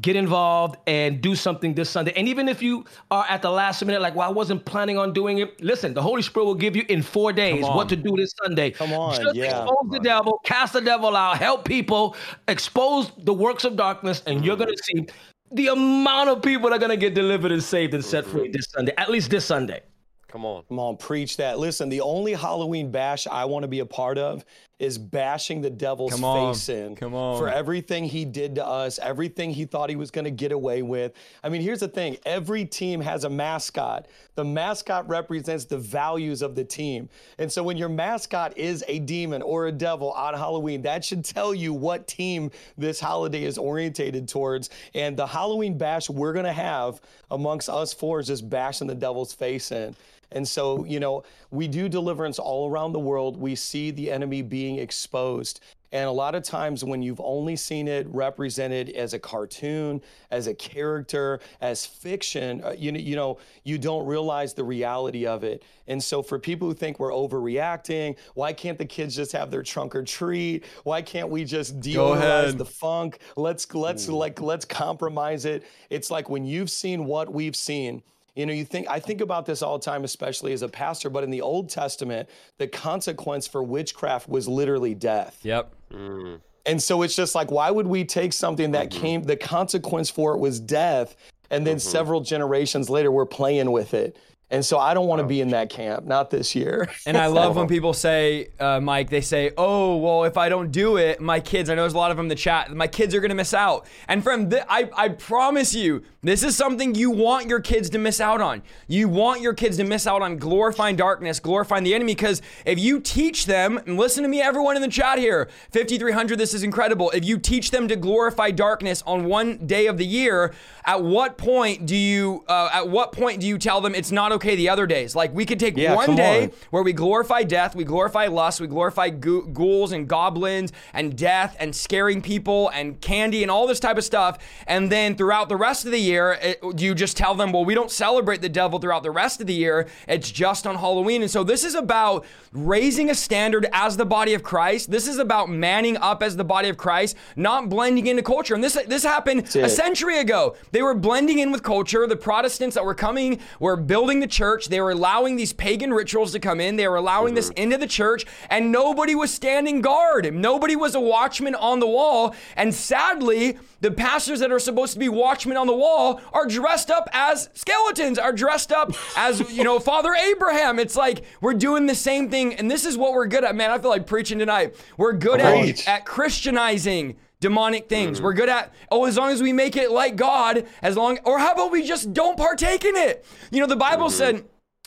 get 0.00 0.16
involved 0.16 0.76
and 0.86 1.20
do 1.20 1.36
something 1.36 1.74
this 1.74 1.88
Sunday. 1.88 2.12
And 2.16 2.28
even 2.28 2.48
if 2.48 2.62
you 2.62 2.84
are 3.10 3.24
at 3.28 3.42
the 3.42 3.50
last 3.50 3.84
minute, 3.84 4.02
like, 4.02 4.14
well, 4.14 4.28
I 4.28 4.32
wasn't 4.32 4.64
planning 4.64 4.98
on 4.98 5.12
doing 5.12 5.38
it. 5.38 5.60
Listen, 5.62 5.94
the 5.94 6.02
Holy 6.02 6.22
Spirit 6.22 6.46
will 6.46 6.54
give 6.54 6.74
you 6.74 6.84
in 6.88 7.02
four 7.02 7.32
days 7.32 7.62
what 7.62 7.88
to 7.90 7.96
do 7.96 8.14
this 8.16 8.34
Sunday. 8.42 8.72
Come 8.72 8.92
on, 8.92 9.20
Just 9.20 9.36
yeah. 9.36 9.62
expose 9.62 9.90
the 9.90 10.00
devil, 10.00 10.40
cast 10.44 10.72
the 10.72 10.80
devil 10.80 11.14
out, 11.14 11.38
help 11.38 11.64
people, 11.64 12.16
expose 12.48 13.12
the 13.18 13.32
works 13.32 13.64
of 13.64 13.76
darkness, 13.76 14.22
and 14.26 14.44
you're 14.44 14.56
going 14.56 14.74
to 14.74 14.82
see 14.82 15.06
the 15.52 15.68
amount 15.68 16.28
of 16.28 16.42
people 16.42 16.70
that 16.70 16.76
are 16.76 16.78
going 16.80 16.90
to 16.90 16.96
get 16.96 17.14
delivered 17.14 17.52
and 17.52 17.62
saved 17.62 17.94
and 17.94 18.04
set 18.04 18.26
free 18.26 18.44
mm-hmm. 18.44 18.52
this 18.52 18.66
Sunday, 18.70 18.92
at 18.98 19.10
least 19.10 19.30
this 19.30 19.44
Sunday. 19.44 19.80
Come 20.28 20.44
on. 20.44 20.64
Come 20.68 20.78
on, 20.78 20.96
preach 20.96 21.36
that. 21.36 21.58
Listen, 21.58 21.88
the 21.88 22.00
only 22.00 22.34
Halloween 22.34 22.90
bash 22.90 23.26
I 23.26 23.44
want 23.44 23.62
to 23.62 23.68
be 23.68 23.78
a 23.78 23.86
part 23.86 24.18
of 24.18 24.44
is 24.78 24.98
bashing 24.98 25.62
the 25.62 25.70
devil's 25.70 26.12
Come 26.12 26.24
on. 26.24 26.52
face 26.52 26.68
in 26.68 26.96
Come 26.96 27.14
on. 27.14 27.38
for 27.38 27.48
everything 27.48 28.04
he 28.04 28.24
did 28.26 28.56
to 28.56 28.66
us, 28.66 28.98
everything 28.98 29.50
he 29.50 29.64
thought 29.64 29.88
he 29.88 29.96
was 29.96 30.10
going 30.10 30.26
to 30.26 30.30
get 30.30 30.52
away 30.52 30.82
with. 30.82 31.12
I 31.42 31.48
mean, 31.48 31.62
here's 31.62 31.80
the 31.80 31.88
thing 31.88 32.18
every 32.26 32.64
team 32.66 33.00
has 33.00 33.24
a 33.24 33.30
mascot. 33.30 34.06
The 34.34 34.44
mascot 34.44 35.08
represents 35.08 35.64
the 35.64 35.78
values 35.78 36.42
of 36.42 36.54
the 36.54 36.64
team. 36.64 37.08
And 37.38 37.50
so 37.50 37.62
when 37.62 37.78
your 37.78 37.88
mascot 37.88 38.56
is 38.58 38.84
a 38.86 38.98
demon 38.98 39.40
or 39.40 39.66
a 39.66 39.72
devil 39.72 40.12
on 40.12 40.34
Halloween, 40.34 40.82
that 40.82 41.04
should 41.04 41.24
tell 41.24 41.54
you 41.54 41.72
what 41.72 42.06
team 42.06 42.50
this 42.76 43.00
holiday 43.00 43.44
is 43.44 43.56
orientated 43.56 44.28
towards. 44.28 44.68
And 44.94 45.16
the 45.16 45.26
Halloween 45.26 45.78
bash 45.78 46.10
we're 46.10 46.34
going 46.34 46.44
to 46.44 46.52
have 46.52 47.00
amongst 47.30 47.70
us 47.70 47.94
four 47.94 48.20
is 48.20 48.26
just 48.26 48.48
bashing 48.50 48.86
the 48.88 48.94
devil's 48.94 49.32
face 49.32 49.72
in. 49.72 49.96
And 50.36 50.46
so, 50.46 50.84
you 50.84 51.00
know, 51.00 51.24
we 51.50 51.66
do 51.66 51.88
deliverance 51.88 52.38
all 52.38 52.68
around 52.70 52.92
the 52.92 53.00
world. 53.00 53.38
We 53.38 53.54
see 53.54 53.90
the 53.90 54.12
enemy 54.12 54.42
being 54.42 54.78
exposed. 54.78 55.60
And 55.92 56.06
a 56.06 56.12
lot 56.12 56.34
of 56.34 56.42
times, 56.42 56.84
when 56.84 57.00
you've 57.00 57.22
only 57.22 57.56
seen 57.56 57.88
it 57.88 58.06
represented 58.10 58.90
as 58.90 59.14
a 59.14 59.18
cartoon, 59.18 60.02
as 60.30 60.46
a 60.46 60.52
character, 60.52 61.40
as 61.62 61.86
fiction, 61.86 62.62
uh, 62.62 62.74
you 62.76 62.92
know, 62.92 62.98
you 62.98 63.16
know, 63.16 63.38
you 63.64 63.78
don't 63.78 64.04
realize 64.04 64.52
the 64.52 64.64
reality 64.64 65.26
of 65.26 65.42
it. 65.42 65.62
And 65.86 66.02
so, 66.02 66.20
for 66.22 66.38
people 66.38 66.68
who 66.68 66.74
think 66.74 67.00
we're 67.00 67.12
overreacting, 67.12 68.18
why 68.34 68.52
can't 68.52 68.76
the 68.76 68.84
kids 68.84 69.16
just 69.16 69.32
have 69.32 69.50
their 69.50 69.62
trunk 69.62 69.96
or 69.96 70.02
treat? 70.02 70.66
Why 70.84 71.00
can't 71.00 71.30
we 71.30 71.44
just 71.44 71.80
deodorize 71.80 72.58
the 72.58 72.66
funk? 72.66 73.20
Let's 73.36 73.72
let's 73.72 74.06
mm. 74.06 74.18
like 74.18 74.42
let's 74.42 74.66
compromise 74.66 75.46
it. 75.46 75.64
It's 75.88 76.10
like 76.10 76.28
when 76.28 76.44
you've 76.44 76.70
seen 76.70 77.06
what 77.06 77.32
we've 77.32 77.56
seen 77.56 78.02
you 78.36 78.46
know, 78.46 78.52
you 78.52 78.64
think 78.64 78.86
I 78.88 79.00
think 79.00 79.20
about 79.20 79.46
this 79.46 79.62
all 79.62 79.78
the 79.78 79.84
time, 79.84 80.04
especially 80.04 80.52
as 80.52 80.62
a 80.62 80.68
pastor, 80.68 81.10
but 81.10 81.24
in 81.24 81.30
the 81.30 81.40
Old 81.40 81.70
Testament, 81.70 82.28
the 82.58 82.68
consequence 82.68 83.48
for 83.48 83.62
witchcraft 83.62 84.28
was 84.28 84.46
literally 84.46 84.94
death. 84.94 85.40
Yep. 85.42 85.74
Mm. 85.90 86.40
And 86.66 86.82
so 86.82 87.02
it's 87.02 87.16
just 87.16 87.34
like, 87.34 87.50
why 87.50 87.70
would 87.70 87.86
we 87.86 88.04
take 88.04 88.32
something 88.32 88.72
that 88.72 88.90
mm-hmm. 88.90 89.00
came, 89.00 89.22
the 89.22 89.36
consequence 89.36 90.10
for 90.10 90.34
it 90.34 90.38
was 90.38 90.60
death, 90.60 91.16
and 91.50 91.66
then 91.66 91.76
mm-hmm. 91.76 91.90
several 91.90 92.20
generations 92.20 92.90
later, 92.90 93.10
we're 93.10 93.24
playing 93.24 93.70
with 93.70 93.94
it. 93.94 94.18
And 94.48 94.64
so 94.64 94.78
I 94.78 94.94
don't 94.94 95.08
want 95.08 95.20
to 95.20 95.26
be 95.26 95.40
in 95.40 95.48
that 95.48 95.70
camp, 95.70 96.04
not 96.04 96.30
this 96.30 96.54
year. 96.54 96.88
and 97.04 97.16
I 97.16 97.26
love 97.38 97.56
when 97.56 97.66
people 97.66 97.92
say, 97.92 98.50
uh, 98.60 98.78
Mike, 98.78 99.10
they 99.10 99.20
say, 99.20 99.50
oh, 99.58 99.96
well, 99.96 100.22
if 100.22 100.36
I 100.36 100.48
don't 100.48 100.70
do 100.70 100.98
it, 100.98 101.20
my 101.20 101.40
kids, 101.40 101.68
I 101.68 101.74
know 101.74 101.82
there's 101.82 101.94
a 101.94 101.98
lot 101.98 102.12
of 102.12 102.16
them 102.16 102.26
in 102.26 102.28
the 102.28 102.36
chat, 102.36 102.72
my 102.72 102.86
kids 102.86 103.12
are 103.12 103.20
going 103.20 103.30
to 103.30 103.34
miss 103.34 103.52
out. 103.52 103.86
And 104.06 104.22
friend, 104.22 104.48
the, 104.48 104.64
I, 104.72 104.88
I 104.96 105.08
promise 105.08 105.74
you, 105.74 106.04
this 106.22 106.44
is 106.44 106.56
something 106.56 106.94
you 106.94 107.10
want 107.10 107.48
your 107.48 107.60
kids 107.60 107.90
to 107.90 107.98
miss 107.98 108.20
out 108.20 108.40
on. 108.40 108.62
You 108.86 109.08
want 109.08 109.40
your 109.40 109.52
kids 109.52 109.78
to 109.78 109.84
miss 109.84 110.06
out 110.06 110.22
on 110.22 110.38
glorifying 110.38 110.94
darkness, 110.94 111.40
glorifying 111.40 111.82
the 111.82 111.94
enemy, 111.94 112.14
because 112.14 112.40
if 112.64 112.78
you 112.78 113.00
teach 113.00 113.46
them, 113.46 113.78
and 113.78 113.96
listen 113.96 114.22
to 114.22 114.28
me, 114.28 114.40
everyone 114.40 114.76
in 114.76 114.82
the 114.82 114.88
chat 114.88 115.18
here, 115.18 115.48
5300, 115.72 116.38
this 116.38 116.54
is 116.54 116.62
incredible. 116.62 117.10
If 117.10 117.24
you 117.24 117.38
teach 117.38 117.72
them 117.72 117.88
to 117.88 117.96
glorify 117.96 118.52
darkness 118.52 119.02
on 119.06 119.24
one 119.24 119.66
day 119.66 119.86
of 119.86 119.98
the 119.98 120.06
year, 120.06 120.54
at 120.84 121.02
what 121.02 121.36
point 121.36 121.84
do 121.86 121.96
you, 121.96 122.44
uh, 122.46 122.70
at 122.72 122.88
what 122.88 123.10
point 123.10 123.40
do 123.40 123.46
you 123.48 123.58
tell 123.58 123.80
them 123.80 123.92
it's 123.94 124.12
not 124.12 124.32
okay 124.36 124.56
the 124.56 124.68
other 124.68 124.86
days. 124.86 125.14
Like 125.14 125.34
we 125.34 125.44
could 125.44 125.60
take 125.60 125.76
yeah, 125.76 125.94
one 125.94 126.16
day 126.16 126.44
on. 126.44 126.52
where 126.70 126.82
we 126.82 126.92
glorify 126.92 127.42
death, 127.42 127.74
we 127.74 127.84
glorify 127.84 128.26
lust, 128.26 128.60
we 128.60 128.66
glorify 128.66 129.10
ghouls 129.10 129.92
and 129.92 130.08
goblins 130.08 130.72
and 130.92 131.16
death 131.16 131.56
and 131.58 131.74
scaring 131.74 132.22
people 132.22 132.68
and 132.70 133.00
candy 133.00 133.42
and 133.42 133.50
all 133.50 133.66
this 133.66 133.80
type 133.80 133.98
of 133.98 134.04
stuff. 134.04 134.38
And 134.66 134.90
then 134.90 135.16
throughout 135.16 135.48
the 135.48 135.56
rest 135.56 135.84
of 135.84 135.90
the 135.90 135.98
year, 135.98 136.38
it, 136.40 136.80
you 136.80 136.94
just 136.94 137.16
tell 137.16 137.34
them, 137.34 137.52
well, 137.52 137.64
we 137.64 137.74
don't 137.74 137.90
celebrate 137.90 138.42
the 138.42 138.48
devil 138.48 138.78
throughout 138.78 139.02
the 139.02 139.10
rest 139.10 139.40
of 139.40 139.46
the 139.46 139.54
year. 139.54 139.88
It's 140.08 140.30
just 140.30 140.66
on 140.66 140.76
Halloween. 140.76 141.22
And 141.22 141.30
so 141.30 141.44
this 141.44 141.64
is 141.64 141.74
about 141.74 142.24
raising 142.52 143.10
a 143.10 143.14
standard 143.14 143.66
as 143.72 143.96
the 143.96 144.06
body 144.06 144.34
of 144.34 144.42
Christ. 144.42 144.90
This 144.90 145.06
is 145.08 145.18
about 145.18 145.50
manning 145.50 145.96
up 145.96 146.22
as 146.22 146.36
the 146.36 146.44
body 146.44 146.68
of 146.68 146.76
Christ, 146.76 147.16
not 147.36 147.68
blending 147.68 148.06
into 148.06 148.22
culture. 148.22 148.54
And 148.54 148.62
this 148.62 148.78
this 148.86 149.02
happened 149.02 149.46
a 149.56 149.68
century 149.68 150.18
ago. 150.18 150.56
They 150.72 150.82
were 150.82 150.94
blending 150.94 151.38
in 151.38 151.52
with 151.52 151.62
culture. 151.62 152.06
The 152.06 152.16
Protestants 152.16 152.74
that 152.74 152.84
were 152.84 152.94
coming 152.94 153.40
were 153.60 153.76
building 153.76 154.20
the 154.20 154.25
church. 154.26 154.68
They 154.68 154.80
were 154.80 154.90
allowing 154.90 155.36
these 155.36 155.52
pagan 155.52 155.92
rituals 155.92 156.32
to 156.32 156.38
come 156.38 156.60
in. 156.60 156.76
They 156.76 156.88
were 156.88 156.96
allowing 156.96 157.28
mm-hmm. 157.28 157.36
this 157.36 157.50
into 157.50 157.78
the 157.78 157.86
church, 157.86 158.24
and 158.50 158.72
nobody 158.72 159.14
was 159.14 159.32
standing 159.32 159.80
guard. 159.80 160.32
Nobody 160.34 160.76
was 160.76 160.94
a 160.94 161.00
watchman 161.00 161.54
on 161.54 161.80
the 161.80 161.86
wall. 161.86 162.34
And 162.56 162.74
sadly, 162.74 163.58
the 163.80 163.90
pastors 163.90 164.40
that 164.40 164.50
are 164.50 164.58
supposed 164.58 164.92
to 164.94 164.98
be 164.98 165.08
watchmen 165.08 165.56
on 165.56 165.66
the 165.66 165.74
wall 165.74 166.20
are 166.32 166.46
dressed 166.46 166.90
up 166.90 167.08
as 167.12 167.48
skeletons, 167.54 168.18
are 168.18 168.32
dressed 168.32 168.72
up 168.72 168.92
as, 169.16 169.52
you 169.52 169.64
know, 169.64 169.78
Father 169.86 170.14
Abraham. 170.14 170.78
It's 170.78 170.96
like 170.96 171.24
we're 171.40 171.54
doing 171.54 171.86
the 171.86 171.94
same 171.94 172.30
thing. 172.30 172.54
And 172.54 172.70
this 172.70 172.84
is 172.84 172.96
what 172.96 173.12
we're 173.12 173.26
good 173.26 173.44
at, 173.44 173.54
man. 173.54 173.70
I 173.70 173.78
feel 173.78 173.90
like 173.90 174.06
preaching 174.06 174.38
tonight. 174.38 174.76
We're 174.96 175.12
good 175.12 175.40
at, 175.40 175.86
at 175.86 176.04
Christianizing 176.04 177.16
demonic 177.46 177.88
things. 177.88 178.16
Mm-hmm. 178.16 178.24
We're 178.24 178.32
good 178.32 178.48
at, 178.48 178.74
oh, 178.90 179.04
as 179.04 179.16
long 179.16 179.30
as 179.30 179.40
we 179.40 179.52
make 179.52 179.76
it 179.76 179.92
like 179.92 180.16
God, 180.16 180.66
as 180.82 180.96
long, 180.96 181.18
or 181.24 181.38
how 181.38 181.52
about 181.52 181.70
we 181.70 181.86
just 181.86 182.12
don't 182.12 182.36
partake 182.36 182.84
in 182.84 182.96
it? 182.96 183.24
You 183.52 183.60
know, 183.60 183.68
the 183.68 183.76
Bible 183.76 184.06
mm-hmm. 184.06 184.16
said, 184.16 184.44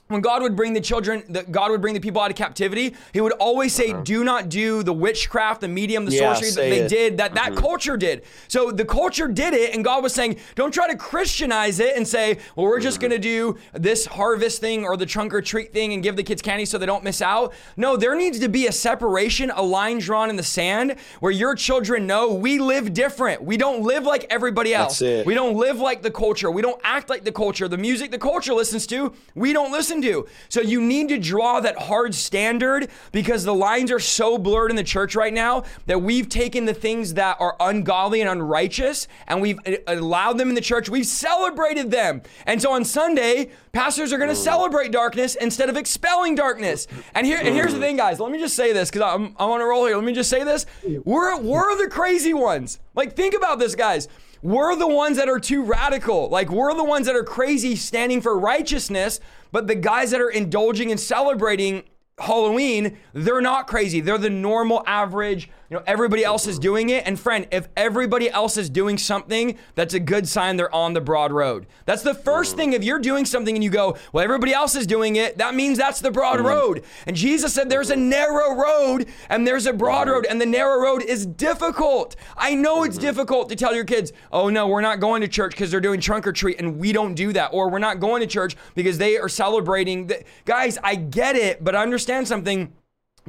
when 0.09 0.21
God 0.21 0.41
would 0.41 0.55
bring 0.55 0.73
the 0.73 0.81
children, 0.81 1.23
the, 1.29 1.43
God 1.43 1.69
would 1.69 1.81
bring 1.81 1.93
the 1.93 1.99
people 1.99 2.19
out 2.19 2.31
of 2.31 2.35
captivity, 2.35 2.95
he 3.13 3.21
would 3.21 3.33
always 3.33 3.73
say, 3.73 3.91
uh-huh. 3.91 4.01
do 4.01 4.23
not 4.23 4.49
do 4.49 4.81
the 4.81 4.91
witchcraft, 4.91 5.61
the 5.61 5.67
medium, 5.67 6.05
the 6.05 6.11
yeah, 6.11 6.33
sorcery 6.33 6.49
that 6.49 6.61
they 6.61 6.79
it. 6.79 6.89
did, 6.89 7.17
that 7.17 7.35
that 7.35 7.51
mm-hmm. 7.51 7.59
culture 7.59 7.95
did. 7.95 8.23
So 8.47 8.71
the 8.71 8.85
culture 8.85 9.27
did 9.27 9.53
it, 9.53 9.75
and 9.75 9.83
God 9.83 10.01
was 10.01 10.11
saying, 10.13 10.37
don't 10.55 10.73
try 10.73 10.87
to 10.87 10.97
Christianize 10.97 11.79
it 11.79 11.95
and 11.95 12.07
say, 12.07 12.39
well, 12.55 12.65
we're 12.65 12.79
just 12.79 12.99
mm-hmm. 12.99 13.09
going 13.09 13.21
to 13.21 13.27
do 13.27 13.57
this 13.73 14.07
harvest 14.07 14.59
thing 14.59 14.83
or 14.83 14.97
the 14.97 15.05
trunk 15.05 15.31
or 15.31 15.43
treat 15.43 15.71
thing 15.73 15.93
and 15.93 16.01
give 16.01 16.15
the 16.15 16.23
kids 16.23 16.41
candy 16.41 16.65
so 16.65 16.79
they 16.79 16.87
don't 16.87 17.03
miss 17.03 17.21
out. 17.21 17.53
No, 17.77 17.95
there 17.95 18.15
needs 18.15 18.39
to 18.39 18.49
be 18.49 18.65
a 18.65 18.71
separation, 18.71 19.51
a 19.51 19.61
line 19.61 19.99
drawn 19.99 20.31
in 20.31 20.37
the 20.37 20.43
sand 20.43 20.95
where 21.19 21.31
your 21.31 21.53
children 21.53 22.07
know 22.07 22.33
we 22.33 22.57
live 22.57 22.93
different. 22.93 23.43
We 23.43 23.57
don't 23.57 23.83
live 23.83 24.05
like 24.05 24.25
everybody 24.31 24.73
else. 24.73 25.01
We 25.01 25.35
don't 25.35 25.55
live 25.55 25.79
like 25.79 26.01
the 26.01 26.11
culture. 26.11 26.49
We 26.49 26.63
don't 26.63 26.81
act 26.83 27.09
like 27.09 27.23
the 27.23 27.31
culture. 27.31 27.67
The 27.67 27.77
music 27.77 28.09
the 28.09 28.17
culture 28.17 28.55
listens 28.55 28.87
to, 28.87 29.13
we 29.35 29.53
don't 29.53 29.71
listen 29.71 29.98
to. 30.03 30.27
So 30.49 30.61
you 30.61 30.81
need 30.81 31.09
to 31.09 31.17
draw 31.17 31.59
that 31.59 31.77
hard 31.77 32.15
standard 32.15 32.89
because 33.11 33.43
the 33.43 33.53
lines 33.53 33.91
are 33.91 33.99
so 33.99 34.37
blurred 34.37 34.69
in 34.69 34.75
the 34.75 34.83
church 34.83 35.15
right 35.15 35.33
now 35.33 35.63
that 35.85 36.01
we've 36.01 36.29
taken 36.29 36.65
the 36.65 36.73
things 36.73 37.15
that 37.15 37.37
are 37.39 37.55
ungodly 37.59 38.21
and 38.21 38.29
unrighteous 38.29 39.07
and 39.27 39.41
we've 39.41 39.59
uh, 39.65 39.77
allowed 39.87 40.37
them 40.37 40.49
in 40.49 40.55
the 40.55 40.61
church. 40.61 40.89
We've 40.89 41.05
celebrated 41.05 41.91
them. 41.91 42.21
And 42.45 42.61
so 42.61 42.71
on 42.71 42.85
Sunday, 42.85 43.51
pastors 43.71 44.13
are 44.13 44.17
going 44.17 44.29
to 44.29 44.35
mm. 44.35 44.43
celebrate 44.43 44.91
darkness 44.91 45.35
instead 45.35 45.69
of 45.69 45.77
expelling 45.77 46.35
darkness. 46.35 46.87
And 47.13 47.25
here 47.25 47.39
and 47.39 47.55
here's 47.55 47.73
the 47.73 47.79
thing, 47.79 47.97
guys. 47.97 48.19
Let 48.19 48.31
me 48.31 48.39
just 48.39 48.55
say 48.55 48.73
this 48.73 48.89
because 48.89 49.13
I'm, 49.13 49.35
I'm 49.39 49.49
on 49.49 49.61
a 49.61 49.65
roll 49.65 49.85
here. 49.85 49.95
Let 49.95 50.05
me 50.05 50.13
just 50.13 50.29
say 50.29 50.43
this. 50.43 50.65
We're, 51.03 51.39
we're 51.39 51.77
the 51.77 51.89
crazy 51.89 52.33
ones. 52.33 52.79
Like, 52.95 53.15
think 53.15 53.33
about 53.35 53.59
this, 53.59 53.75
guys. 53.75 54.07
We're 54.41 54.75
the 54.75 54.87
ones 54.87 55.17
that 55.17 55.27
are 55.27 55.39
too 55.39 55.63
radical. 55.63 56.29
Like, 56.29 56.49
we're 56.49 56.73
the 56.73 56.83
ones 56.83 57.07
that 57.07 57.15
are 57.15 57.23
crazy 57.23 57.75
standing 57.75 58.21
for 58.21 58.37
righteousness, 58.39 59.19
but 59.51 59.67
the 59.67 59.75
guys 59.75 60.11
that 60.11 60.21
are 60.21 60.29
indulging 60.29 60.91
and 60.91 60.99
celebrating 60.99 61.83
Halloween, 62.17 62.97
they're 63.13 63.41
not 63.41 63.67
crazy. 63.67 63.99
They're 63.99 64.17
the 64.17 64.29
normal, 64.29 64.83
average, 64.85 65.49
you 65.69 65.77
know, 65.77 65.83
everybody 65.85 66.23
else 66.23 66.47
is 66.47 66.57
doing 66.57 66.89
it. 66.89 67.05
And 67.05 67.19
friend, 67.19 67.47
if 67.51 67.67
everybody 67.77 68.29
else 68.29 68.57
is 68.57 68.69
doing 68.69 68.97
something, 68.97 69.57
that's 69.75 69.93
a 69.93 69.99
good 69.99 70.27
sign 70.27 70.57
they're 70.57 70.73
on 70.73 70.93
the 70.93 71.01
broad 71.01 71.31
road. 71.31 71.67
That's 71.85 72.01
the 72.01 72.15
first 72.15 72.55
thing. 72.55 72.73
If 72.73 72.83
you're 72.83 72.99
doing 72.99 73.25
something 73.25 73.55
and 73.55 73.63
you 73.63 73.69
go, 73.69 73.97
well, 74.11 74.23
everybody 74.23 74.53
else 74.53 74.75
is 74.75 74.87
doing 74.87 75.15
it, 75.15 75.37
that 75.37 75.53
means 75.53 75.77
that's 75.77 76.01
the 76.01 76.11
broad 76.11 76.37
mm-hmm. 76.37 76.47
road. 76.47 76.83
And 77.05 77.15
Jesus 77.15 77.53
said 77.53 77.69
there's 77.69 77.91
a 77.91 77.95
narrow 77.95 78.55
road 78.55 79.07
and 79.29 79.45
there's 79.45 79.67
a 79.67 79.73
broad 79.73 80.07
mm-hmm. 80.07 80.15
road, 80.15 80.25
and 80.25 80.41
the 80.41 80.45
narrow 80.45 80.81
road 80.81 81.03
is 81.03 81.25
difficult. 81.25 82.15
I 82.35 82.55
know 82.55 82.83
it's 82.83 82.95
mm-hmm. 82.95 83.05
difficult 83.05 83.49
to 83.49 83.55
tell 83.55 83.75
your 83.75 83.85
kids, 83.85 84.11
oh 84.31 84.49
no, 84.49 84.67
we're 84.67 84.81
not 84.81 84.99
going 84.99 85.21
to 85.21 85.27
church 85.27 85.51
because 85.51 85.69
they're 85.69 85.79
doing 85.79 86.01
trunk 86.01 86.25
or 86.25 86.31
treat, 86.31 86.59
and 86.59 86.79
we 86.79 86.91
don't 86.91 87.13
do 87.13 87.31
that. 87.33 87.49
Or 87.53 87.69
we're 87.69 87.79
not 87.79 87.99
going 87.99 88.21
to 88.21 88.27
church 88.27 88.55
because 88.73 88.97
they 88.97 89.17
are 89.17 89.29
celebrating. 89.29 90.07
The, 90.07 90.23
guys, 90.45 90.79
I 90.83 90.95
get 90.95 91.35
it, 91.35 91.63
but 91.63 91.75
understand 91.75 92.27
something. 92.27 92.73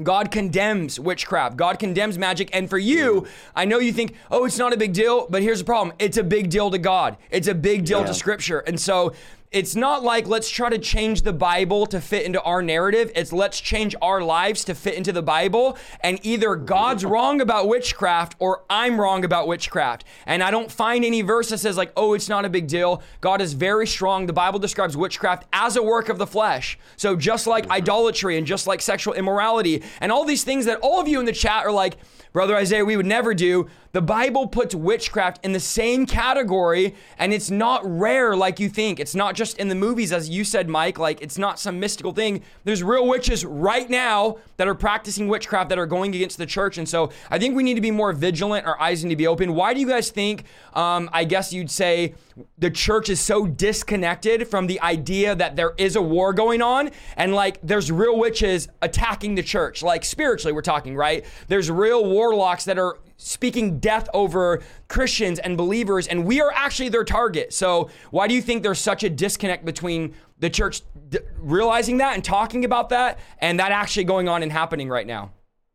God 0.03 0.31
condemns 0.31 0.99
witchcraft. 0.99 1.57
God 1.57 1.79
condemns 1.79 2.19
magic. 2.19 2.51
And 2.53 2.69
for 2.69 2.79
you, 2.79 3.27
I 3.55 3.65
know 3.65 3.79
you 3.79 3.93
think, 3.93 4.15
oh, 4.31 4.45
it's 4.45 4.59
not 4.59 4.73
a 4.73 4.77
big 4.77 4.93
deal, 4.93 5.27
but 5.29 5.43
here's 5.43 5.61
the 5.61 5.65
problem 5.65 5.95
it's 5.99 6.17
a 6.17 6.25
big 6.25 6.51
deal 6.51 6.71
to 6.71 6.79
God, 6.79 7.17
it's 7.31 7.49
a 7.49 7.55
big 7.55 7.85
deal 7.85 8.05
to 8.05 8.15
Scripture. 8.15 8.61
And 8.61 8.81
so 8.81 9.13
it's 9.53 9.75
not 9.75 10.05
like 10.05 10.29
let's 10.29 10.49
try 10.49 10.71
to 10.71 10.79
change 10.79 11.23
the 11.23 11.33
Bible 11.33 11.85
to 11.87 12.01
fit 12.01 12.25
into 12.25 12.41
our 12.43 12.63
narrative. 12.63 13.11
It's 13.17 13.33
let's 13.33 13.61
change 13.61 13.97
our 14.01 14.23
lives 14.23 14.63
to 14.65 14.77
fit 14.77 14.95
into 14.95 15.11
the 15.11 15.23
Bible. 15.23 15.77
And 16.03 16.25
either 16.25 16.55
God's 16.55 17.05
wrong 17.05 17.41
about 17.41 17.67
witchcraft 17.67 18.37
or 18.39 18.63
I'm 18.71 19.01
wrong 19.01 19.25
about 19.25 19.49
witchcraft. 19.49 20.05
And 20.25 20.41
I 20.41 20.53
don't 20.53 20.71
find 20.71 21.05
any 21.05 21.23
verse 21.23 21.49
that 21.49 21.59
says, 21.59 21.77
like, 21.77 21.93
oh, 21.97 22.15
it's 22.15 22.29
not 22.29 22.45
a 22.45 22.49
big 22.49 22.69
deal. 22.69 23.03
God 23.21 23.41
is 23.41 23.55
very 23.55 23.89
strong. 23.89 24.27
The 24.27 24.33
Bible 24.33 24.61
describes 24.61 24.97
witchcraft 24.97 25.47
as 25.53 25.75
a 25.75 25.83
work 25.83 26.11
of 26.11 26.19
the 26.19 26.29
flesh. 26.29 26.79
So 26.97 27.17
just 27.17 27.49
like 27.49 27.69
idolatry 27.71 28.39
and 28.39 28.47
just 28.47 28.69
like 28.69 28.81
sexual 28.81 29.15
immorality 29.15 29.83
and 30.01 30.13
all 30.13 30.25
these 30.25 30.45
things 30.45 30.65
that 30.67 30.79
all 30.81 31.01
of 31.01 31.09
you 31.09 31.19
in 31.19 31.27
the 31.27 31.33
chat 31.33 31.67
are 31.67 31.73
like, 31.73 31.97
Brother 32.33 32.55
Isaiah, 32.55 32.85
we 32.85 32.97
would 32.97 33.07
never 33.07 33.35
do. 33.35 33.69
The 33.91 34.01
Bible 34.01 34.47
puts 34.47 34.73
witchcraft 34.73 35.45
in 35.45 35.51
the 35.51 35.59
same 35.59 36.07
category, 36.07 36.95
and 37.19 37.33
it's 37.33 37.51
not 37.51 37.83
rare 37.85 38.37
like 38.37 38.61
you 38.61 38.69
think. 38.69 39.01
It's 39.01 39.17
not 39.17 39.35
just 39.41 39.57
in 39.57 39.69
the 39.69 39.75
movies, 39.75 40.13
as 40.13 40.29
you 40.29 40.45
said, 40.45 40.69
Mike. 40.69 40.99
Like, 40.99 41.23
it's 41.23 41.39
not 41.39 41.59
some 41.59 41.81
mystical 41.81 42.13
thing. 42.13 42.43
There's 42.65 42.83
real 42.83 43.09
witches 43.09 43.43
right 43.43 43.89
now 43.89 44.37
that 44.59 44.69
are 44.69 44.75
practicing 44.75 45.29
witchcraft 45.29 45.71
that 45.71 45.79
are 45.79 45.87
going 45.87 46.15
against 46.15 46.37
the 46.37 46.45
church. 46.45 46.77
And 46.77 46.87
so 46.87 47.11
I 47.31 47.39
think 47.39 47.57
we 47.57 47.63
need 47.63 47.77
to 47.77 47.81
be 47.81 47.91
more 47.91 48.13
vigilant. 48.13 48.67
Our 48.67 48.79
eyes 48.79 49.03
need 49.03 49.09
to 49.09 49.17
be 49.17 49.27
open. 49.27 49.55
Why 49.55 49.73
do 49.73 49.81
you 49.81 49.89
guys 49.89 50.11
think, 50.11 50.45
um, 50.75 51.09
I 51.11 51.25
guess 51.25 51.55
you'd 51.55 51.71
say, 51.71 52.15
the 52.59 52.71
church 52.71 53.09
is 53.09 53.19
so 53.19 53.47
disconnected 53.47 54.47
from 54.47 54.67
the 54.67 54.79
idea 54.83 55.35
that 55.35 55.57
there 55.57 55.73
is 55.79 55.97
a 55.97 56.03
war 56.03 56.35
going 56.35 56.61
on 56.61 56.91
and 57.17 57.35
like 57.35 57.59
there's 57.63 57.91
real 57.91 58.19
witches 58.19 58.69
attacking 58.83 59.37
the 59.37 59.43
church? 59.43 59.83
Like, 59.83 60.05
spiritually, 60.05 60.53
we're 60.53 60.61
talking, 60.61 60.95
right? 60.95 61.25
There's 61.49 61.71
real 61.71 62.05
warlocks 62.05 62.67
that 62.67 62.79
are 62.79 62.99
speaking 63.21 63.79
death 63.79 64.09
over 64.15 64.63
Christians 64.89 65.39
and 65.39 65.57
believers, 65.57 66.07
and 66.07 66.25
we 66.25 66.41
are 66.41 66.53
actually 66.55 66.89
their 66.89 67.05
target. 67.05 67.53
So, 67.53 67.91
why 68.11 68.27
do 68.27 68.35
you 68.35 68.43
think 68.43 68.63
there's 68.63 68.79
such 68.79 69.05
a 69.05 69.11
disconnect 69.11 69.65
between 69.65 70.15
the 70.39 70.51
church 70.51 70.83
d- 71.09 71.19
realizing 71.39 71.99
that 71.99 72.15
and 72.15 72.25
talking 72.25 72.65
about 72.65 72.89
that, 72.89 73.19
and 73.39 73.61
that 73.61 73.73
actually 73.73 74.05
going 74.05 74.29
on 74.29 74.43
and 74.43 74.51
happening 74.51 74.89
right 74.89 75.07
now? 75.07 75.33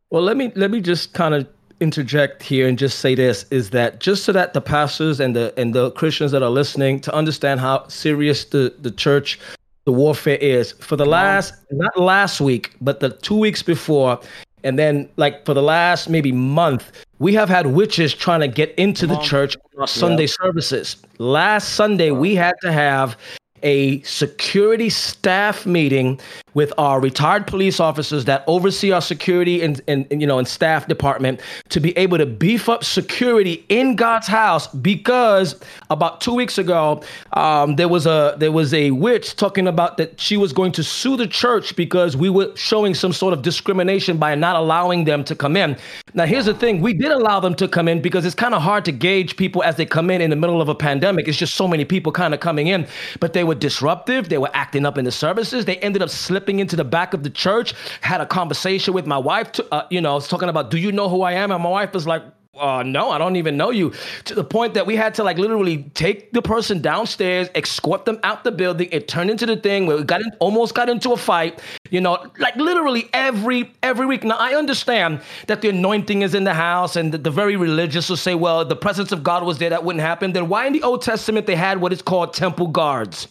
Well, 0.09 0.23
let 0.23 0.37
me 0.37 0.51
let 0.55 0.71
me 0.71 0.81
just 0.81 1.13
kind 1.13 1.33
of 1.33 1.47
interject 1.81 2.41
here 2.41 2.67
and 2.67 2.77
just 2.77 2.99
say 2.99 3.15
this 3.15 3.45
is 3.51 3.69
that 3.71 3.99
just 3.99 4.23
so 4.23 4.31
that 4.31 4.53
the 4.53 4.61
pastors 4.61 5.19
and 5.19 5.35
the 5.35 5.53
and 5.57 5.75
the 5.75 5.91
Christians 5.91 6.31
that 6.31 6.41
are 6.41 6.49
listening 6.49 6.99
to 7.01 7.13
understand 7.13 7.59
how 7.59 7.87
serious 7.87 8.45
the 8.45 8.73
the 8.79 8.91
church 8.91 9.39
the 9.83 9.91
warfare 9.91 10.37
is 10.37 10.71
for 10.73 10.95
the 10.95 11.05
last 11.05 11.53
not 11.71 11.97
last 11.99 12.39
week 12.39 12.73
but 12.79 13.01
the 13.01 13.09
two 13.09 13.37
weeks 13.37 13.61
before 13.61 14.19
and 14.65 14.77
then 14.77 15.07
like 15.15 15.45
for 15.45 15.53
the 15.53 15.62
last 15.62 16.10
maybe 16.10 16.31
month 16.34 16.91
we 17.19 17.34
have 17.34 17.48
had 17.48 17.67
witches 17.67 18.13
trying 18.13 18.41
to 18.41 18.48
get 18.48 18.74
into 18.75 19.07
the 19.07 19.17
church 19.19 19.55
on 19.55 19.81
our 19.81 19.88
sunday 19.88 20.27
services. 20.27 20.98
Last 21.19 21.75
sunday 21.75 22.12
we 22.12 22.36
had 22.36 22.55
to 22.62 22.72
have 22.74 23.17
a 23.63 24.01
security 24.01 24.89
staff 24.89 25.65
meeting 25.65 26.19
with 26.55 26.74
our 26.79 27.00
retired 27.00 27.45
police 27.45 27.79
officers 27.79 28.25
that 28.25 28.43
oversee 28.47 28.91
our 28.91 29.01
security 29.01 29.62
and, 29.62 29.81
and, 29.88 30.07
and, 30.09 30.21
you 30.21 30.25
know 30.25 30.39
and 30.39 30.47
staff 30.47 30.88
department 30.88 31.39
to 31.69 31.79
be 31.79 31.95
able 31.97 32.17
to 32.17 32.25
beef 32.25 32.67
up 32.67 32.83
security 32.83 33.63
in 33.69 33.95
God's 33.95 34.25
house 34.25 34.67
because 34.67 35.59
about 35.91 36.21
two 36.21 36.33
weeks 36.33 36.57
ago 36.57 37.03
um, 37.33 37.75
there 37.75 37.89
was 37.89 38.07
a 38.07 38.35
there 38.39 38.51
was 38.51 38.74
a 38.74 38.91
witch 38.91 39.35
talking 39.35 39.67
about 39.67 39.97
that 39.97 40.19
she 40.19 40.38
was 40.38 40.53
going 40.53 40.71
to 40.71 40.83
sue 40.83 41.17
the 41.17 41.27
church 41.27 41.75
because 41.75 42.17
we 42.17 42.29
were 42.29 42.55
showing 42.55 42.95
some 42.95 43.13
sort 43.13 43.33
of 43.33 43.41
discrimination 43.41 44.17
by 44.17 44.33
not 44.33 44.55
allowing 44.55 45.03
them 45.03 45.24
to 45.25 45.35
come 45.35 45.57
in. 45.57 45.77
Now 46.13 46.25
here's 46.25 46.45
the 46.45 46.53
thing: 46.53 46.81
we 46.81 46.93
did 46.93 47.12
allow 47.12 47.39
them 47.41 47.53
to 47.55 47.67
come 47.67 47.88
in 47.88 48.01
because 48.01 48.25
it's 48.25 48.35
kind 48.35 48.55
of 48.55 48.62
hard 48.62 48.85
to 48.85 48.93
gauge 48.93 49.35
people 49.35 49.62
as 49.63 49.75
they 49.75 49.85
come 49.85 50.09
in 50.09 50.21
in 50.21 50.29
the 50.29 50.35
middle 50.35 50.62
of 50.62 50.69
a 50.69 50.75
pandemic. 50.75 51.27
It's 51.27 51.38
just 51.38 51.55
so 51.55 51.67
many 51.67 51.83
people 51.83 52.12
kind 52.13 52.33
of 52.33 52.39
coming 52.39 52.67
in, 52.67 52.88
but 53.19 53.33
they 53.33 53.43
were 53.43 53.55
disruptive. 53.55 54.29
They 54.29 54.38
were 54.38 54.51
acting 54.53 54.85
up 54.85 54.97
in 54.97 55.03
the 55.03 55.12
services. 55.12 55.65
They 55.65 55.77
ended 55.77 56.01
up 56.01 56.09
slipping 56.09 56.44
into 56.49 56.75
the 56.75 56.83
back 56.83 57.13
of 57.13 57.23
the 57.23 57.29
church. 57.29 57.73
Had 58.01 58.21
a 58.21 58.25
conversation 58.25 58.93
with 58.93 59.05
my 59.05 59.17
wife. 59.17 59.51
To, 59.53 59.73
uh, 59.73 59.87
you 59.89 60.01
know, 60.01 60.11
I 60.11 60.15
was 60.15 60.27
talking 60.27 60.49
about, 60.49 60.71
"Do 60.71 60.77
you 60.77 60.91
know 60.91 61.09
who 61.09 61.21
I 61.21 61.33
am?" 61.33 61.51
And 61.51 61.61
my 61.61 61.69
wife 61.69 61.93
was 61.93 62.07
like, 62.07 62.23
uh, 62.57 62.83
no, 62.83 63.09
I 63.09 63.17
don't 63.17 63.35
even 63.35 63.57
know 63.57 63.69
you. 63.69 63.93
To 64.25 64.35
the 64.35 64.43
point 64.43 64.73
that 64.75 64.85
we 64.85 64.95
had 64.95 65.13
to 65.15 65.23
like 65.23 65.37
literally 65.37 65.83
take 65.93 66.31
the 66.31 66.41
person 66.41 66.81
downstairs, 66.81 67.49
escort 67.55 68.05
them 68.05 68.19
out 68.23 68.43
the 68.43 68.51
building. 68.51 68.87
It 68.91 69.07
turned 69.07 69.29
into 69.29 69.45
the 69.45 69.57
thing 69.57 69.85
where 69.85 69.97
we 69.97 70.03
got 70.03 70.21
in, 70.21 70.31
almost 70.39 70.73
got 70.73 70.89
into 70.89 71.11
a 71.11 71.17
fight. 71.17 71.61
You 71.89 72.01
know, 72.01 72.31
like 72.39 72.55
literally 72.55 73.09
every 73.13 73.71
every 73.83 74.05
week. 74.05 74.23
Now 74.23 74.37
I 74.37 74.55
understand 74.55 75.21
that 75.47 75.61
the 75.61 75.69
anointing 75.69 76.21
is 76.21 76.33
in 76.33 76.43
the 76.43 76.53
house, 76.53 76.95
and 76.95 77.13
the, 77.13 77.17
the 77.17 77.31
very 77.31 77.55
religious 77.55 78.09
will 78.09 78.17
say, 78.17 78.35
"Well, 78.35 78.63
the 78.63 78.75
presence 78.75 79.11
of 79.11 79.23
God 79.23 79.43
was 79.43 79.57
there. 79.57 79.69
That 79.69 79.83
wouldn't 79.83 80.01
happen." 80.01 80.33
Then 80.33 80.47
why 80.47 80.65
in 80.65 80.73
the 80.73 80.83
Old 80.83 81.01
Testament 81.01 81.47
they 81.47 81.55
had 81.55 81.81
what 81.81 81.91
is 81.91 82.01
called 82.01 82.33
temple 82.33 82.67
guards? 82.67 83.27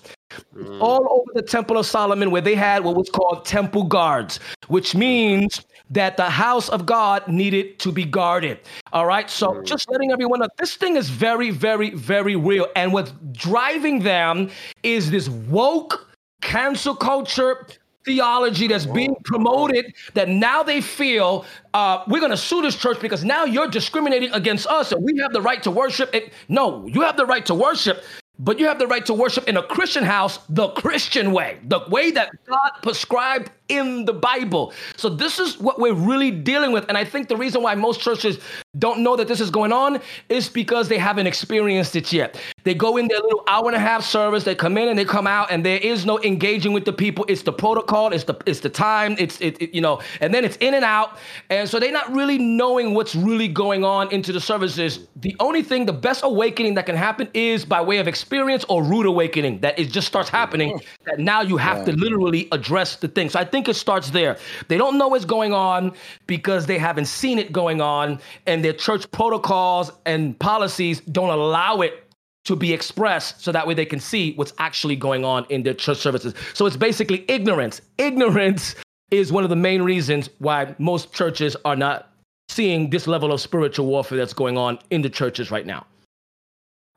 All 0.81 1.07
over 1.11 1.31
the 1.35 1.43
Temple 1.43 1.79
of 1.79 1.87
Solomon, 1.87 2.31
where 2.31 2.43
they 2.43 2.55
had 2.55 2.85
what 2.85 2.97
was 2.97 3.09
called 3.11 3.45
temple 3.45 3.85
guards, 3.85 4.41
which 4.69 4.95
means 4.95 5.65
that 5.91 6.17
the 6.17 6.29
house 6.29 6.69
of 6.69 6.87
God 6.87 7.27
needed 7.29 7.79
to 7.81 7.93
be 7.93 8.05
guarded. 8.05 8.59
All 8.93 9.07
right. 9.07 9.29
So 9.29 9.63
just 9.63 9.91
letting 9.91 10.11
everyone 10.11 10.41
know 10.41 10.49
this 10.59 10.75
thing 10.75 10.97
is 10.97 11.09
very, 11.09 11.51
very, 11.51 11.91
very 11.91 12.37
real. 12.37 12.67
And 12.75 12.93
what's 12.93 13.13
driving 13.33 14.01
them 14.01 14.51
is 14.83 15.11
this 15.11 15.29
woke 15.29 16.09
cancel 16.41 16.95
culture 16.95 17.67
theology 18.05 18.67
that's 18.67 18.87
being 18.87 19.17
promoted 19.25 19.95
that 20.13 20.29
now 20.29 20.63
they 20.63 20.81
feel 20.81 21.45
uh, 21.73 22.05
we're 22.07 22.21
going 22.21 22.31
to 22.31 22.37
sue 22.37 22.61
this 22.61 22.77
church 22.77 23.01
because 23.01 23.25
now 23.25 23.45
you're 23.45 23.69
discriminating 23.69 24.31
against 24.33 24.67
us 24.67 24.93
and 24.93 25.03
we 25.03 25.19
have 25.19 25.33
the 25.33 25.41
right 25.41 25.63
to 25.63 25.71
worship 25.71 26.15
it. 26.15 26.33
No, 26.49 26.87
you 26.87 27.01
have 27.01 27.17
the 27.17 27.25
right 27.25 27.47
to 27.47 27.55
worship, 27.55 28.05
but 28.39 28.59
you 28.59 28.67
have 28.67 28.79
the 28.79 28.87
right 28.87 29.07
to 29.07 29.15
worship 29.15 29.49
in 29.49 29.57
a 29.57 29.63
Christian 29.63 30.03
house 30.03 30.41
the 30.49 30.69
Christian 30.69 31.33
way, 31.33 31.59
the 31.65 31.81
way 31.89 32.11
that 32.11 32.31
God 32.47 32.71
prescribed 32.83 33.51
in 33.69 34.05
the 34.05 34.13
Bible. 34.13 34.75
So 34.97 35.09
this 35.09 35.39
is 35.39 35.59
what 35.59 35.79
we're 35.79 35.95
really 35.95 36.31
dealing 36.31 36.73
with. 36.73 36.85
And 36.89 36.99
I 36.99 37.05
think 37.05 37.29
the 37.29 37.37
reason 37.37 37.63
why 37.63 37.75
most 37.75 38.01
churches 38.01 38.39
don't 38.79 39.01
know 39.01 39.17
that 39.17 39.27
this 39.27 39.41
is 39.41 39.51
going 39.51 39.73
on 39.73 40.01
is 40.29 40.49
because 40.49 40.89
they 40.89 40.99
haven't 40.99 41.27
experienced 41.27 41.97
it 41.97 42.13
yet. 42.13 42.39
They 42.65 42.75
go 42.75 42.97
in 42.99 43.09
their 43.09 43.21
little 43.21 43.43
hour 43.47 43.67
and 43.67 43.77
a 43.77 43.79
half 43.79 44.05
service, 44.05 44.45
they 44.45 44.55
come 44.55 44.77
in 44.77 44.89
and 44.89 44.99
they 44.99 45.05
come 45.05 45.27
out, 45.27 45.51
and 45.51 45.65
there 45.65 45.79
is 45.79 46.05
no 46.05 46.21
engaging 46.23 46.73
with 46.73 46.85
the 46.85 46.93
people. 46.93 47.25
It's 47.29 47.43
the 47.43 47.53
protocol, 47.53 48.13
it's 48.13 48.25
the 48.25 48.35
it's 48.45 48.61
the 48.61 48.69
time, 48.69 49.17
it's 49.19 49.41
it, 49.41 49.63
it 49.63 49.75
you 49.75 49.81
know, 49.81 50.01
and 50.21 50.35
then 50.35 50.45
it's 50.45 50.57
in 50.57 50.75
and 50.75 50.85
out. 50.85 51.19
And 51.49 51.69
so 51.69 51.79
they're 51.79 51.93
not 51.93 52.13
really 52.13 52.37
knowing 52.37 52.95
what's 52.95 53.15
really 53.15 53.49
going 53.49 53.85
on 53.85 54.13
into 54.13 54.33
the 54.33 54.41
services. 54.41 55.07
The 55.17 55.35
only 55.41 55.63
thing, 55.63 55.87
the 55.87 55.93
best 55.93 56.23
awakening 56.23 56.75
that 56.75 56.87
can 56.87 56.97
happen 56.97 57.29
is 57.33 57.65
by 57.65 57.81
way 57.81 57.99
of 57.99 58.09
experience 58.09 58.24
or 58.69 58.83
rude 58.83 59.07
awakening. 59.07 59.61
That 59.61 59.79
it 59.79 59.91
just 59.91 60.07
starts 60.07 60.29
happening. 60.29 60.81
That 61.07 61.19
now 61.19 61.41
you 61.43 61.57
have 61.57 61.85
to 61.87 61.93
literally 61.93 62.49
address 62.53 62.97
the 62.97 63.09
thing. 63.09 63.29
So 63.31 63.39
I 63.39 63.45
think 63.45 63.69
it 63.69 63.75
starts 63.75 64.11
there. 64.11 64.37
They 64.69 64.77
don't 64.77 64.99
know 64.99 65.09
what's 65.09 65.25
going 65.25 65.53
on 65.53 65.93
because 66.27 66.67
they 66.67 66.79
haven't 66.79 67.07
seen 67.07 67.39
it 67.39 67.53
going 67.53 67.81
on, 67.81 68.21
and 68.47 68.65
their 68.65 68.73
church 68.73 69.11
protocols 69.11 69.93
and 70.07 70.39
policies 70.39 71.01
don't 71.01 71.31
allow 71.31 71.81
it 71.81 72.01
to 72.45 72.55
be 72.55 72.73
expressed 72.73 73.41
so 73.41 73.51
that 73.53 73.67
way 73.67 73.75
they 73.75 73.87
can 73.87 74.01
see 74.01 74.35
what's 74.35 74.53
actually 74.59 74.97
going 74.97 75.25
on 75.25 75.47
in 75.49 75.63
their 75.63 75.75
church 75.75 75.99
services. 75.99 76.35
So 76.53 76.67
it's 76.67 76.77
basically 76.77 77.25
ignorance. 77.29 77.81
Ignorance 77.97 78.75
is 79.11 79.33
one 79.33 79.45
of 79.45 79.51
the 79.51 79.57
main 79.57 79.83
reasons 79.83 80.29
why 80.39 80.75
most 80.79 81.13
churches 81.15 81.57
are 81.65 81.77
not 81.77 82.11
seeing 82.51 82.91
this 82.91 83.07
level 83.07 83.33
of 83.33 83.41
spiritual 83.41 83.87
warfare 83.87 84.19
that's 84.19 84.35
going 84.35 84.59
on 84.59 84.79
in 84.91 85.01
the 85.01 85.09
churches 85.09 85.51
right 85.51 85.65
now. 85.67 85.87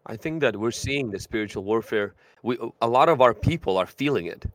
I 0.08 0.16
think 0.16 0.42
that 0.42 0.56
we're 0.56 0.72
seeing 0.72 1.12
the 1.12 1.20
spiritual 1.20 1.64
warfare. 1.64 2.16
We 2.42 2.58
a 2.82 2.88
lot 2.88 3.10
of 3.10 3.22
our 3.22 3.34
people 3.34 3.78
are 3.78 3.86
feeling 3.86 4.26
it. 4.28 4.46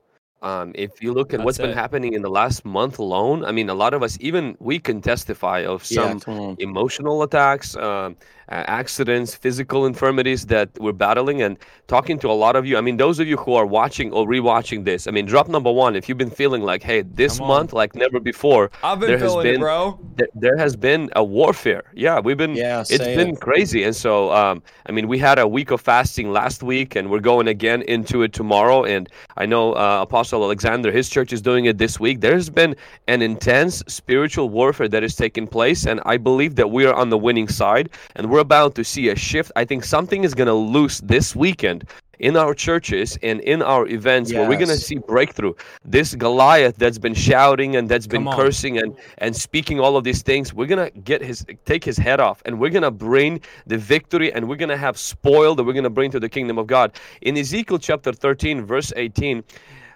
Um, 0.43 0.73
if 0.75 1.01
you 1.01 1.13
look 1.13 1.33
at 1.33 1.39
That's 1.39 1.45
what's 1.45 1.59
been 1.59 1.73
happening 1.73 2.15
in 2.15 2.23
the 2.23 2.31
last 2.31 2.65
month 2.65 2.99
alone, 2.99 3.45
I 3.45 3.53
mean, 3.53 3.71
a 3.71 3.75
lot 3.75 3.95
of 3.95 4.03
us, 4.03 4.19
even 4.21 4.57
we 4.59 4.81
can 4.81 5.01
testify 5.01 5.65
of 5.65 5.85
some 5.85 6.21
on. 6.27 6.57
emotional 6.59 7.23
attacks, 7.23 7.77
um, 7.77 8.17
uh, 8.49 8.65
accidents, 8.67 9.37
physical 9.37 9.87
infirmities 9.87 10.47
that 10.47 10.69
we're 10.81 10.93
battling. 10.93 11.43
And 11.43 11.57
talking 11.87 12.19
to 12.19 12.29
a 12.29 12.33
lot 12.35 12.57
of 12.57 12.67
you, 12.67 12.77
I 12.77 12.81
mean, 12.81 12.97
those 12.97 13.21
of 13.21 13.29
you 13.29 13.37
who 13.37 13.55
are 13.55 13.65
watching 13.65 14.13
or 14.13 14.27
rewatching 14.27 14.85
this, 14.85 15.07
I 15.07 15.13
mean, 15.13 15.27
drop 15.27 15.49
number 15.49 15.71
one 15.71 15.95
if 15.95 16.09
you've 16.09 16.19
been 16.19 16.29
feeling 16.29 16.63
like, 16.63 16.83
hey, 16.83 17.03
this 17.03 17.39
month, 17.39 17.73
like 17.73 17.95
never 17.95 18.19
before, 18.19 18.73
I've 18.83 18.99
been 18.99 19.11
there 19.11 19.19
has 19.19 19.31
feeling 19.31 19.47
it, 19.47 19.53
been 19.53 19.61
bro. 19.61 19.99
th- 20.19 20.31
there 20.35 20.57
has 20.57 20.75
been 20.75 21.09
a 21.15 21.23
warfare. 21.23 21.85
Yeah, 21.95 22.19
we've 22.19 22.37
been. 22.37 22.57
Yeah, 22.57 22.81
it's 22.81 22.99
been 22.99 23.37
crazy, 23.37 23.85
and 23.85 23.95
so 23.95 24.33
um, 24.33 24.61
I 24.87 24.93
mean, 24.93 25.07
we 25.07 25.19
had 25.19 25.39
a 25.39 25.47
week 25.47 25.71
of 25.71 25.81
fasting 25.81 26.33
last 26.33 26.65
week, 26.65 26.97
and 26.97 27.11
we're 27.11 27.21
going 27.21 27.47
again 27.47 27.83
into 27.83 28.23
it 28.23 28.33
tomorrow. 28.33 28.85
And 28.85 29.09
I 29.37 29.47
know 29.47 29.75
uh, 29.75 30.01
Apostle 30.03 30.32
Alexander, 30.33 30.93
his 30.93 31.09
church 31.09 31.33
is 31.33 31.43
doing 31.43 31.65
it 31.65 31.79
this 31.79 31.99
week. 31.99 32.21
There's 32.21 32.49
been 32.49 32.77
an 33.09 33.23
intense 33.23 33.83
spiritual 33.87 34.49
warfare 34.49 34.89
that 34.89 35.03
is 35.03 35.17
taking 35.17 35.47
place, 35.47 35.87
and 35.87 36.01
I 36.07 36.17
believe 36.17 36.55
that 36.57 36.71
we 36.71 36.87
are 36.87 36.95
on 36.95 37.11
the 37.11 37.19
winning 37.19 37.49
side, 37.49 37.91
and 38.17 38.31
we're 38.31 38.39
about 38.39 38.75
to 38.77 38.85
see 38.85 39.09
a 39.09 39.17
shift. 39.17 39.53
I 39.57 39.65
think 39.65 39.85
something 39.85 40.25
is 40.25 40.35
going 40.35 40.47
to 40.49 40.55
loose 40.55 41.01
this 41.01 41.37
weekend 41.37 41.85
in 42.23 42.37
our 42.37 42.55
churches 42.55 43.19
and 43.23 43.41
in 43.41 43.61
our 43.62 43.87
events 43.89 44.33
where 44.33 44.49
we're 44.49 44.57
going 44.57 44.69
to 44.69 44.77
see 44.77 44.97
breakthrough. 44.97 45.53
This 45.85 46.15
Goliath 46.15 46.77
that's 46.77 46.99
been 46.99 47.15
shouting 47.15 47.77
and 47.77 47.89
that's 47.89 48.07
been 48.07 48.25
cursing 48.31 48.79
and 48.79 48.97
and 49.19 49.35
speaking 49.35 49.81
all 49.81 49.97
of 49.97 50.05
these 50.05 50.23
things, 50.23 50.55
we're 50.55 50.69
going 50.69 50.91
to 50.91 50.99
get 51.01 51.21
his 51.21 51.45
take 51.65 51.85
his 51.85 51.97
head 51.99 52.21
off 52.21 52.41
and 52.47 52.59
we're 52.59 52.71
going 52.71 52.85
to 52.85 52.93
bring 52.93 53.41
the 53.67 53.77
victory 53.77 54.33
and 54.33 54.49
we're 54.49 54.57
going 54.57 54.69
to 54.69 54.77
have 54.77 54.97
spoil 54.97 55.55
that 55.57 55.65
we're 55.65 55.73
going 55.73 55.83
to 55.85 55.91
bring 55.91 56.11
to 56.12 56.21
the 56.21 56.29
kingdom 56.29 56.59
of 56.59 56.67
God. 56.69 56.93
In 57.23 57.37
Ezekiel 57.37 57.79
chapter 57.79 58.12
13 58.12 58.65
verse 58.65 58.93
18, 58.95 59.43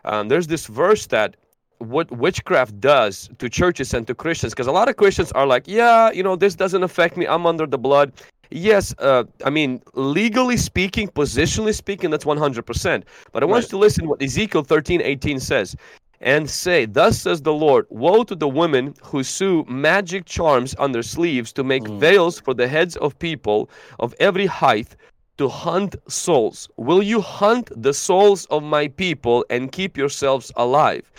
um, 0.06 0.28
there's 0.28 0.46
this 0.46 0.66
verse 0.66 1.06
that 1.08 1.36
what 1.78 2.10
witchcraft 2.10 2.80
does 2.80 3.28
to 3.38 3.48
churches 3.48 3.92
and 3.92 4.06
to 4.06 4.14
Christians 4.14 4.54
because 4.54 4.66
a 4.66 4.72
lot 4.72 4.88
of 4.88 4.96
Christians 4.96 5.30
are 5.32 5.46
like, 5.46 5.64
yeah, 5.66 6.10
you 6.10 6.22
know, 6.22 6.36
this 6.36 6.54
doesn't 6.54 6.82
affect 6.82 7.16
me. 7.16 7.26
I'm 7.26 7.46
under 7.46 7.66
the 7.66 7.78
blood. 7.78 8.12
Yes, 8.50 8.94
uh, 8.98 9.24
I 9.44 9.50
mean, 9.50 9.82
legally 9.94 10.56
speaking, 10.56 11.08
positionally 11.08 11.74
speaking, 11.74 12.10
that's 12.10 12.24
100%. 12.24 13.02
But 13.32 13.42
I 13.42 13.46
want 13.46 13.64
you 13.64 13.68
to 13.70 13.78
listen 13.78 14.08
what 14.08 14.22
Ezekiel 14.22 14.62
13, 14.62 15.02
18 15.02 15.40
says. 15.40 15.76
And 16.20 16.48
say, 16.48 16.86
Thus 16.86 17.20
says 17.20 17.42
the 17.42 17.52
Lord, 17.52 17.86
Woe 17.90 18.24
to 18.24 18.34
the 18.34 18.48
women 18.48 18.94
who 19.02 19.22
sew 19.22 19.64
magic 19.64 20.24
charms 20.24 20.74
on 20.76 20.92
their 20.92 21.02
sleeves 21.02 21.52
to 21.52 21.64
make 21.64 21.86
veils 21.86 22.40
for 22.40 22.54
the 22.54 22.68
heads 22.68 22.96
of 22.96 23.18
people 23.18 23.68
of 23.98 24.14
every 24.18 24.46
height 24.46 24.96
to 25.38 25.48
hunt 25.48 25.96
souls. 26.08 26.68
Will 26.76 27.02
you 27.02 27.20
hunt 27.20 27.70
the 27.74 27.92
souls 27.92 28.46
of 28.46 28.62
my 28.62 28.88
people 28.88 29.44
and 29.50 29.70
keep 29.70 29.96
yourselves 29.96 30.52
alive? 30.56 31.10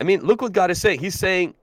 I 0.00 0.04
mean, 0.04 0.20
look 0.22 0.42
what 0.42 0.52
God 0.52 0.70
is 0.70 0.80
saying. 0.80 1.00
He's 1.00 1.18
saying 1.18 1.54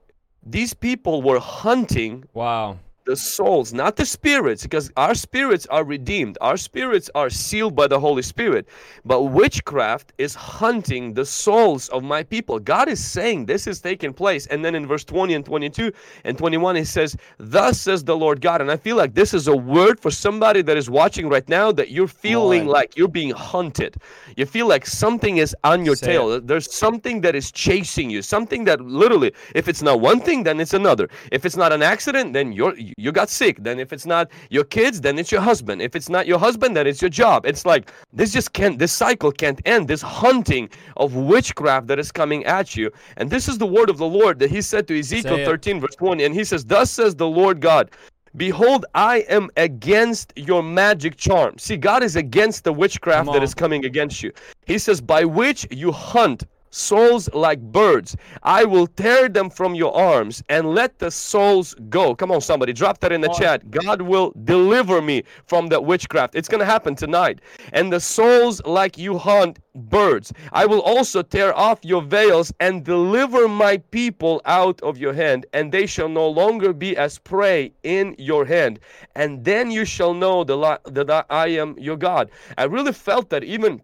these 0.46 0.74
people 0.74 1.22
were 1.22 1.40
hunting 1.40 2.25
Wow. 2.34 2.80
The 3.06 3.16
souls, 3.16 3.74
not 3.74 3.96
the 3.96 4.06
spirits, 4.06 4.64
because 4.64 4.92
our 4.98 5.16
spirits 5.16 5.66
are 5.68 5.84
redeemed. 5.84 6.38
Our 6.42 6.58
spirits 6.58 7.10
are 7.16 7.30
sealed 7.30 7.76
by 7.76 7.88
the 7.88 8.00
Holy 8.00 8.22
Spirit. 8.22 8.68
But 9.06 9.24
witchcraft 9.24 10.14
is 10.18 10.36
hunting 10.36 11.14
the 11.14 11.26
souls 11.26 11.90
of 11.90 12.04
my 12.04 12.24
people. 12.24 12.60
God 12.60 12.90
is 12.90 13.04
saying 13.04 13.46
this 13.46 13.68
is 13.68 13.80
taking 13.82 14.14
place. 14.14 14.48
And 14.48 14.64
then 14.66 14.76
in 14.76 14.88
verse 14.88 15.04
20 15.04 15.34
and 15.34 15.46
22 15.46 15.92
and 16.24 16.38
21, 16.38 16.76
he 16.76 16.84
says, 16.84 17.16
Thus 17.38 17.80
says 17.80 18.04
the 18.04 18.18
Lord 18.18 18.42
God. 18.42 18.62
And 18.62 18.72
I 18.72 18.78
feel 18.78 18.98
like 18.98 19.14
this 19.14 19.34
is 19.34 19.48
a 19.48 19.56
word 19.56 20.00
for 20.00 20.12
somebody 20.12 20.62
that 20.64 20.78
is 20.78 20.90
watching 20.90 21.30
right 21.30 21.48
now 21.48 21.72
that 21.72 21.92
you're 21.92 22.08
feeling 22.08 22.62
on. 22.62 22.68
like 22.68 22.98
you're 22.98 23.08
being 23.08 23.32
hunted. 23.32 23.96
You 24.36 24.46
feel 24.46 24.68
like 24.68 24.86
something 24.86 25.38
is 25.38 25.56
on 25.64 25.86
your 25.86 25.96
Say 25.96 26.08
tail. 26.08 26.42
There's 26.42 26.74
something 26.74 27.22
that 27.22 27.36
is 27.36 27.52
chasing 27.52 28.10
you. 28.10 28.22
Something 28.22 28.66
that 28.66 28.82
literally, 28.82 29.34
if 29.54 29.68
it's 29.68 29.82
not 29.82 30.02
one 30.02 30.20
thing, 30.20 30.44
then 30.44 30.60
it's 30.60 30.74
another. 30.74 31.10
If 31.32 31.46
it's 31.46 31.56
not 31.56 31.72
an 31.72 31.84
accident, 31.84 32.34
then 32.34 32.52
you're 32.52 32.76
you 32.98 33.12
got 33.12 33.30
sick. 33.30 33.58
Then 33.62 33.80
if 33.80 33.92
it's 33.92 34.06
not 34.06 34.32
your 34.50 34.64
kids, 34.64 35.02
then 35.02 35.20
it's 35.20 35.32
your 35.32 35.42
husband. 35.42 35.82
If 35.82 35.96
it's 35.96 36.10
not 36.10 36.28
your 36.28 36.40
husband, 36.40 36.75
then 36.75 36.88
it's 36.88 37.02
your 37.02 37.10
job. 37.10 37.46
It's 37.46 37.66
like 37.66 37.92
this 38.14 38.32
just 38.32 38.54
can't. 38.54 38.80
This 38.80 38.94
cycle 38.94 39.32
can't 39.32 39.62
end. 39.66 39.88
This 39.88 40.02
hunting 40.02 40.70
of 40.98 41.16
witchcraft 41.16 41.88
that 41.88 42.00
is 42.00 42.12
coming 42.12 42.46
at 42.46 42.75
you. 42.75 42.92
And 43.18 43.30
this 43.30 43.48
is 43.48 43.58
the 43.58 43.68
word 43.68 43.90
of 43.90 43.98
the 43.98 44.08
Lord 44.08 44.40
that 44.40 44.50
He 44.50 44.62
said 44.62 44.88
to 44.88 44.98
Ezekiel 44.98 45.46
13 45.46 45.80
verse 45.82 45.96
20, 45.96 46.24
and 46.24 46.34
He 46.34 46.44
says, 46.44 46.66
"Thus 46.66 46.90
says 46.92 47.16
the 47.16 47.28
Lord 47.28 47.60
God." 47.60 47.92
Behold, 48.38 48.86
I 48.94 49.20
am 49.30 49.50
against 49.56 50.34
your 50.36 50.62
magic 50.62 51.16
charm. 51.16 51.58
See, 51.58 51.78
God 51.78 52.04
is 52.04 52.18
against 52.18 52.66
the 52.66 52.74
witchcraft 52.74 53.32
that 53.32 53.42
is 53.44 53.54
coming 53.54 53.86
against 53.86 54.22
you. 54.22 54.34
He 54.66 54.78
says, 54.78 55.00
by 55.00 55.24
which 55.24 55.66
you 55.72 55.94
hunt 55.94 56.44
souls 56.75 57.29
like 57.34 57.60
birds. 57.60 58.15
I 58.44 58.65
will 58.65 58.88
tear 58.88 59.29
them 59.29 59.50
from 59.50 59.75
your 59.75 59.96
arms 59.96 60.44
and 60.50 60.75
let 60.75 61.00
the 61.00 61.10
souls 61.10 61.74
go. 61.89 62.13
Come 62.15 62.32
on, 62.32 62.41
somebody, 62.41 62.74
drop 62.74 63.00
that 63.00 63.12
in 63.12 63.22
the 63.22 63.29
chat. 63.29 63.72
God 63.72 64.01
will 64.01 64.34
deliver 64.44 65.01
me 65.01 65.24
from 65.48 65.67
that 65.67 65.86
witchcraft. 65.86 66.36
It's 66.36 66.50
going 66.50 66.60
to 66.60 66.65
happen 66.65 66.96
tonight. 66.96 67.39
And 67.74 67.91
the 67.91 68.00
souls 68.00 68.62
like 68.65 68.98
you 68.98 69.17
hunt 69.17 69.60
birds. 69.75 70.32
I 70.51 70.65
will 70.65 70.82
also 70.82 71.22
tear 71.22 71.55
off 71.58 71.79
your 71.84 72.01
veils 72.01 72.53
and 72.60 72.84
deliver 72.84 73.47
my 73.47 73.78
people 73.91 74.41
out 74.45 74.82
of 74.82 74.97
your 74.97 75.13
hand, 75.13 75.45
and 75.54 75.71
they 75.71 75.86
shall 75.86 76.10
no 76.10 76.28
longer 76.28 76.73
be 76.73 76.95
as 76.97 77.19
prey 77.19 77.73
in 77.84 78.15
your 78.17 78.45
hand. 78.45 78.80
And 79.15 79.43
then 79.43 79.71
you 79.71 79.86
shall 79.86 80.13
know 80.13 80.43
the 80.43 80.80
that 80.86 81.26
I 81.30 81.47
am 81.47 81.78
your 81.78 81.97
God. 81.97 82.32
I 82.58 82.63
really 82.63 82.93
felt 82.93 83.30
that 83.30 83.43
even 83.43 83.82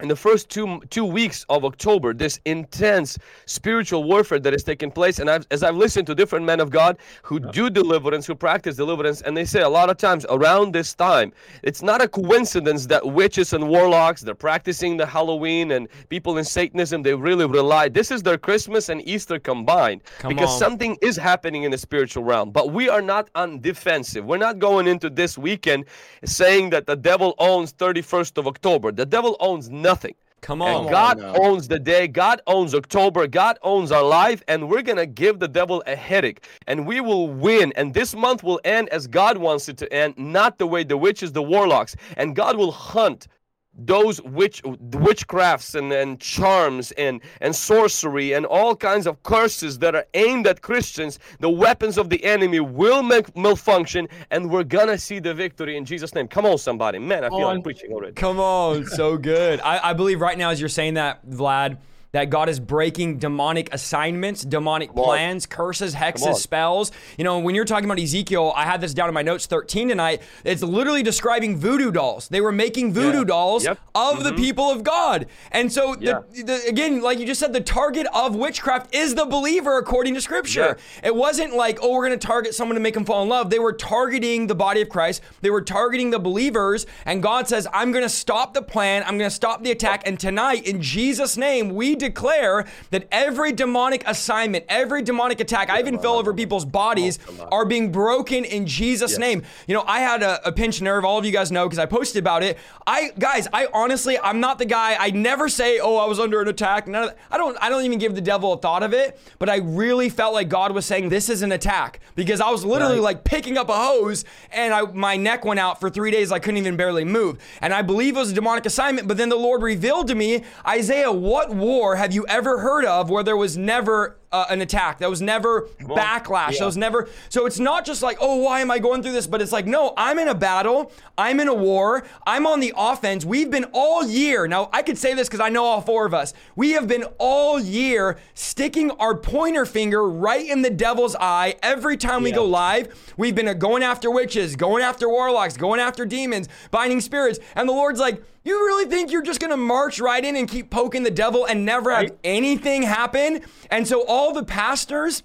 in 0.00 0.08
the 0.08 0.16
first 0.16 0.48
two 0.48 0.80
two 0.90 1.04
weeks 1.04 1.44
of 1.48 1.64
October, 1.64 2.12
this 2.12 2.40
intense 2.44 3.18
spiritual 3.46 4.04
warfare 4.04 4.40
that 4.40 4.52
is 4.54 4.64
taking 4.64 4.90
place, 4.90 5.18
and 5.18 5.30
I've, 5.30 5.46
as 5.50 5.62
I've 5.62 5.76
listened 5.76 6.06
to 6.08 6.14
different 6.14 6.44
men 6.44 6.60
of 6.60 6.70
God 6.70 6.98
who 7.22 7.38
do 7.38 7.70
deliverance, 7.70 8.26
who 8.26 8.34
practice 8.34 8.76
deliverance, 8.76 9.20
and 9.22 9.36
they 9.36 9.44
say 9.44 9.62
a 9.62 9.68
lot 9.68 9.90
of 9.90 9.96
times 9.96 10.26
around 10.30 10.72
this 10.72 10.94
time, 10.94 11.32
it's 11.62 11.82
not 11.82 12.02
a 12.02 12.08
coincidence 12.08 12.86
that 12.86 13.06
witches 13.06 13.52
and 13.52 13.68
warlocks 13.68 14.22
they're 14.22 14.34
practicing 14.34 14.96
the 14.96 15.06
Halloween 15.06 15.72
and 15.72 15.88
people 16.08 16.38
in 16.38 16.44
Satanism 16.44 17.02
they 17.02 17.14
really 17.14 17.46
rely. 17.46 17.88
This 17.88 18.10
is 18.10 18.22
their 18.22 18.38
Christmas 18.38 18.88
and 18.88 19.06
Easter 19.06 19.38
combined 19.38 20.02
Come 20.18 20.30
because 20.30 20.50
on. 20.50 20.58
something 20.58 20.98
is 21.02 21.16
happening 21.16 21.62
in 21.62 21.70
the 21.70 21.78
spiritual 21.78 22.24
realm. 22.24 22.50
But 22.50 22.72
we 22.72 22.88
are 22.88 23.02
not 23.02 23.30
on 23.34 23.60
defensive. 23.60 24.24
We're 24.24 24.38
not 24.38 24.58
going 24.58 24.86
into 24.86 25.08
this 25.10 25.38
weekend 25.38 25.84
saying 26.24 26.70
that 26.70 26.86
the 26.86 26.96
devil 26.96 27.34
owns 27.38 27.72
31st 27.72 28.38
of 28.38 28.46
October. 28.46 28.92
The 28.92 29.06
devil 29.06 29.36
owns 29.40 29.70
nothing. 29.84 30.14
Come 30.40 30.60
And 30.60 30.86
on. 30.86 30.90
God 30.90 31.18
now. 31.18 31.34
owns 31.40 31.68
the 31.68 31.78
day, 31.78 32.06
God 32.06 32.42
owns 32.46 32.74
October, 32.74 33.26
God 33.26 33.56
owns 33.62 33.90
our 33.90 34.02
life, 34.02 34.42
and 34.46 34.68
we're 34.68 34.82
gonna 34.82 35.06
give 35.06 35.38
the 35.38 35.48
devil 35.48 35.82
a 35.86 35.96
headache, 35.96 36.44
and 36.66 36.86
we 36.86 37.00
will 37.00 37.28
win. 37.28 37.72
And 37.76 37.94
this 37.94 38.14
month 38.14 38.42
will 38.42 38.60
end 38.64 38.90
as 38.90 39.06
God 39.06 39.38
wants 39.38 39.70
it 39.70 39.78
to 39.78 39.90
end, 39.90 40.18
not 40.18 40.58
the 40.58 40.66
way 40.66 40.84
the 40.84 40.98
witches, 40.98 41.32
the 41.32 41.42
warlocks, 41.42 41.96
and 42.18 42.36
God 42.36 42.58
will 42.58 42.72
hunt 42.72 43.26
those 43.76 44.20
witch 44.22 44.62
witchcrafts 44.62 45.74
and, 45.74 45.92
and 45.92 46.20
charms 46.20 46.92
and, 46.92 47.20
and 47.40 47.54
sorcery 47.54 48.32
and 48.32 48.46
all 48.46 48.76
kinds 48.76 49.06
of 49.06 49.22
curses 49.22 49.78
that 49.80 49.94
are 49.94 50.06
aimed 50.14 50.46
at 50.46 50.62
Christians, 50.62 51.18
the 51.40 51.50
weapons 51.50 51.98
of 51.98 52.08
the 52.10 52.22
enemy 52.24 52.60
will 52.60 53.02
make 53.02 53.36
malfunction, 53.36 54.08
and 54.30 54.50
we're 54.50 54.64
gonna 54.64 54.98
see 54.98 55.18
the 55.18 55.34
victory 55.34 55.76
in 55.76 55.84
Jesus' 55.84 56.14
name. 56.14 56.28
Come 56.28 56.46
on, 56.46 56.58
somebody. 56.58 56.98
Man, 56.98 57.24
I 57.24 57.28
feel 57.28 57.42
like 57.42 57.62
preaching 57.62 57.92
already. 57.92 58.14
Come 58.14 58.38
on, 58.38 58.86
so 58.86 59.16
good. 59.16 59.60
I, 59.60 59.90
I 59.90 59.92
believe 59.92 60.20
right 60.20 60.38
now, 60.38 60.50
as 60.50 60.60
you're 60.60 60.68
saying 60.68 60.94
that, 60.94 61.26
Vlad, 61.26 61.78
that 62.14 62.30
God 62.30 62.48
is 62.48 62.60
breaking 62.60 63.18
demonic 63.18 63.74
assignments, 63.74 64.42
demonic 64.42 64.90
on. 64.90 65.04
plans, 65.04 65.46
curses, 65.46 65.96
hexes, 65.96 66.36
spells. 66.36 66.92
You 67.18 67.24
know, 67.24 67.40
when 67.40 67.56
you're 67.56 67.64
talking 67.64 67.86
about 67.86 67.98
Ezekiel, 67.98 68.52
I 68.54 68.64
had 68.64 68.80
this 68.80 68.94
down 68.94 69.08
in 69.08 69.14
my 69.14 69.22
notes 69.22 69.46
13 69.46 69.88
tonight. 69.88 70.22
It's 70.44 70.62
literally 70.62 71.02
describing 71.02 71.56
voodoo 71.58 71.90
dolls. 71.90 72.28
They 72.28 72.40
were 72.40 72.52
making 72.52 72.92
voodoo 72.92 73.24
dolls 73.24 73.64
Yep. 73.64 73.78
of 73.96 74.22
the 74.22 74.32
people 74.32 74.70
of 74.70 74.84
God. 74.84 75.26
And 75.50 75.72
so, 75.72 75.96
Yeah. 75.98 76.20
the, 76.32 76.42
the, 76.44 76.66
again, 76.68 77.02
like 77.02 77.18
you 77.18 77.26
just 77.26 77.40
said, 77.40 77.52
the 77.52 77.60
target 77.60 78.06
of 78.14 78.36
witchcraft 78.36 78.94
is 78.94 79.16
the 79.16 79.24
believer 79.26 79.76
according 79.78 80.14
to 80.14 80.20
Scripture. 80.20 80.76
It 81.02 81.16
wasn't 81.16 81.54
like, 81.56 81.80
oh, 81.82 81.90
we're 81.94 82.06
going 82.06 82.16
to 82.18 82.24
target 82.26 82.54
someone 82.54 82.76
to 82.76 82.80
make 82.80 82.94
them 82.94 83.04
fall 83.04 83.24
in 83.24 83.28
love. 83.28 83.50
They 83.50 83.58
were 83.58 83.72
targeting 83.72 84.46
the 84.46 84.54
body 84.54 84.80
of 84.82 84.88
Christ, 84.88 85.20
they 85.40 85.50
were 85.50 85.62
targeting 85.62 86.10
the 86.10 86.20
believers. 86.20 86.86
And 87.06 87.20
God 87.24 87.48
says, 87.48 87.66
I'm 87.72 87.90
going 87.90 88.04
to 88.04 88.08
stop 88.08 88.54
the 88.54 88.62
plan, 88.62 89.02
I'm 89.04 89.18
going 89.18 89.28
to 89.28 89.34
stop 89.34 89.64
the 89.64 89.72
attack. 89.72 90.06
And 90.06 90.20
tonight, 90.20 90.64
in 90.64 90.80
Jesus' 90.80 91.36
name, 91.36 91.74
we 91.74 91.96
declare 92.08 92.66
that 92.90 93.06
every 93.10 93.52
demonic 93.52 94.02
assignment, 94.06 94.64
every 94.68 95.02
demonic 95.02 95.40
attack, 95.40 95.70
I 95.70 95.80
even 95.80 95.98
fell 95.98 96.14
over 96.14 96.32
people's 96.34 96.64
bodies, 96.64 97.18
are 97.50 97.64
being 97.64 97.90
broken 97.92 98.44
in 98.44 98.66
Jesus' 98.66 99.18
name. 99.18 99.42
You 99.66 99.74
know, 99.74 99.84
I 99.86 100.00
had 100.00 100.22
a, 100.22 100.46
a 100.48 100.52
pinched 100.52 100.82
nerve. 100.82 101.04
All 101.04 101.18
of 101.18 101.24
you 101.24 101.32
guys 101.32 101.50
know 101.50 101.66
because 101.66 101.78
I 101.78 101.86
posted 101.86 102.18
about 102.20 102.42
it. 102.42 102.58
I 102.86 103.12
guys, 103.18 103.48
I 103.52 103.68
honestly, 103.72 104.18
I'm 104.18 104.40
not 104.40 104.58
the 104.58 104.66
guy. 104.66 104.96
I 104.98 105.10
never 105.10 105.48
say, 105.48 105.78
"Oh, 105.80 105.96
I 105.96 106.06
was 106.06 106.18
under 106.20 106.40
an 106.40 106.48
attack." 106.48 106.86
None 106.86 107.04
of 107.04 107.08
that. 107.10 107.18
I 107.30 107.38
don't. 107.38 107.56
I 107.60 107.68
don't 107.68 107.84
even 107.84 107.98
give 107.98 108.14
the 108.14 108.20
devil 108.20 108.52
a 108.52 108.58
thought 108.58 108.82
of 108.82 108.92
it. 108.92 109.18
But 109.38 109.48
I 109.48 109.56
really 109.56 110.08
felt 110.08 110.34
like 110.34 110.48
God 110.48 110.72
was 110.72 110.84
saying, 110.86 111.08
"This 111.08 111.28
is 111.28 111.42
an 111.42 111.52
attack," 111.52 112.00
because 112.14 112.40
I 112.40 112.50
was 112.50 112.64
literally 112.64 113.00
like 113.00 113.24
picking 113.24 113.56
up 113.58 113.68
a 113.68 113.76
hose, 113.76 114.24
and 114.52 114.72
I 114.74 114.82
my 114.82 115.16
neck 115.16 115.44
went 115.44 115.60
out 115.60 115.80
for 115.80 115.88
three 115.90 116.10
days. 116.10 116.30
I 116.32 116.38
couldn't 116.38 116.58
even 116.58 116.76
barely 116.76 117.04
move, 117.04 117.38
and 117.60 117.72
I 117.72 117.82
believe 117.82 118.16
it 118.16 118.20
was 118.20 118.30
a 118.32 118.34
demonic 118.34 118.66
assignment. 118.66 119.08
But 119.08 119.16
then 119.16 119.28
the 119.28 119.36
Lord 119.36 119.62
revealed 119.62 120.08
to 120.08 120.14
me, 120.14 120.44
Isaiah, 120.66 121.10
what 121.12 121.50
war 121.54 121.93
have 121.96 122.12
you 122.12 122.26
ever 122.26 122.58
heard 122.58 122.84
of 122.84 123.10
where 123.10 123.22
there 123.22 123.36
was 123.36 123.56
never 123.56 124.18
uh, 124.34 124.46
an 124.50 124.60
attack? 124.60 124.98
That 124.98 125.08
was 125.10 125.22
never 125.22 125.68
backlash. 125.80 126.52
Yeah. 126.52 126.58
That 126.60 126.66
was 126.66 126.76
never. 126.76 127.08
So 127.28 127.46
it's 127.46 127.58
not 127.58 127.84
just 127.84 128.02
like, 128.02 128.18
oh, 128.20 128.36
why 128.36 128.60
am 128.60 128.70
I 128.70 128.78
going 128.78 129.02
through 129.02 129.12
this? 129.12 129.26
But 129.26 129.40
it's 129.40 129.52
like, 129.52 129.66
no, 129.66 129.94
I'm 129.96 130.18
in 130.18 130.28
a 130.28 130.34
battle. 130.34 130.90
I'm 131.16 131.38
in 131.40 131.48
a 131.48 131.54
war. 131.54 132.04
I'm 132.26 132.46
on 132.46 132.60
the 132.60 132.72
offense. 132.76 133.24
We've 133.24 133.50
been 133.50 133.66
all 133.72 134.04
year. 134.04 134.46
Now, 134.48 134.68
I 134.72 134.82
could 134.82 134.98
say 134.98 135.14
this 135.14 135.28
because 135.28 135.40
I 135.40 135.48
know 135.48 135.64
all 135.64 135.80
four 135.80 136.04
of 136.06 136.12
us. 136.14 136.34
We 136.56 136.72
have 136.72 136.88
been 136.88 137.04
all 137.18 137.60
year 137.60 138.18
sticking 138.34 138.90
our 138.92 139.14
pointer 139.16 139.64
finger 139.66 140.08
right 140.08 140.44
in 140.44 140.62
the 140.62 140.70
devil's 140.70 141.14
eye 141.16 141.54
every 141.62 141.96
time 141.96 142.22
we 142.22 142.30
Yeah. 142.30 142.36
go 142.36 142.44
live. 142.46 143.12
We've 143.16 143.34
been 143.34 143.48
uh, 143.48 143.52
going 143.54 143.82
after 143.82 144.10
witches, 144.10 144.56
going 144.56 144.82
after 144.82 145.08
warlocks, 145.08 145.56
going 145.56 145.80
after 145.80 146.04
demons, 146.04 146.48
binding 146.70 147.00
spirits. 147.00 147.38
And 147.54 147.68
the 147.68 147.72
Lord's 147.72 148.00
like, 148.00 148.22
you 148.44 148.58
really 148.66 148.84
think 148.84 149.10
you're 149.10 149.22
just 149.22 149.40
gonna 149.40 149.56
march 149.56 150.00
right 150.00 150.22
in 150.22 150.36
and 150.36 150.46
keep 150.48 150.68
poking 150.70 151.02
the 151.02 151.10
devil 151.10 151.46
and 151.46 151.64
never 151.64 151.90
have 151.90 152.00
Right. 152.02 152.18
anything 152.24 152.82
happen? 152.82 153.40
And 153.70 153.86
so 153.88 154.04
all 154.06 154.23
the 154.32 154.44
pastors, 154.44 155.22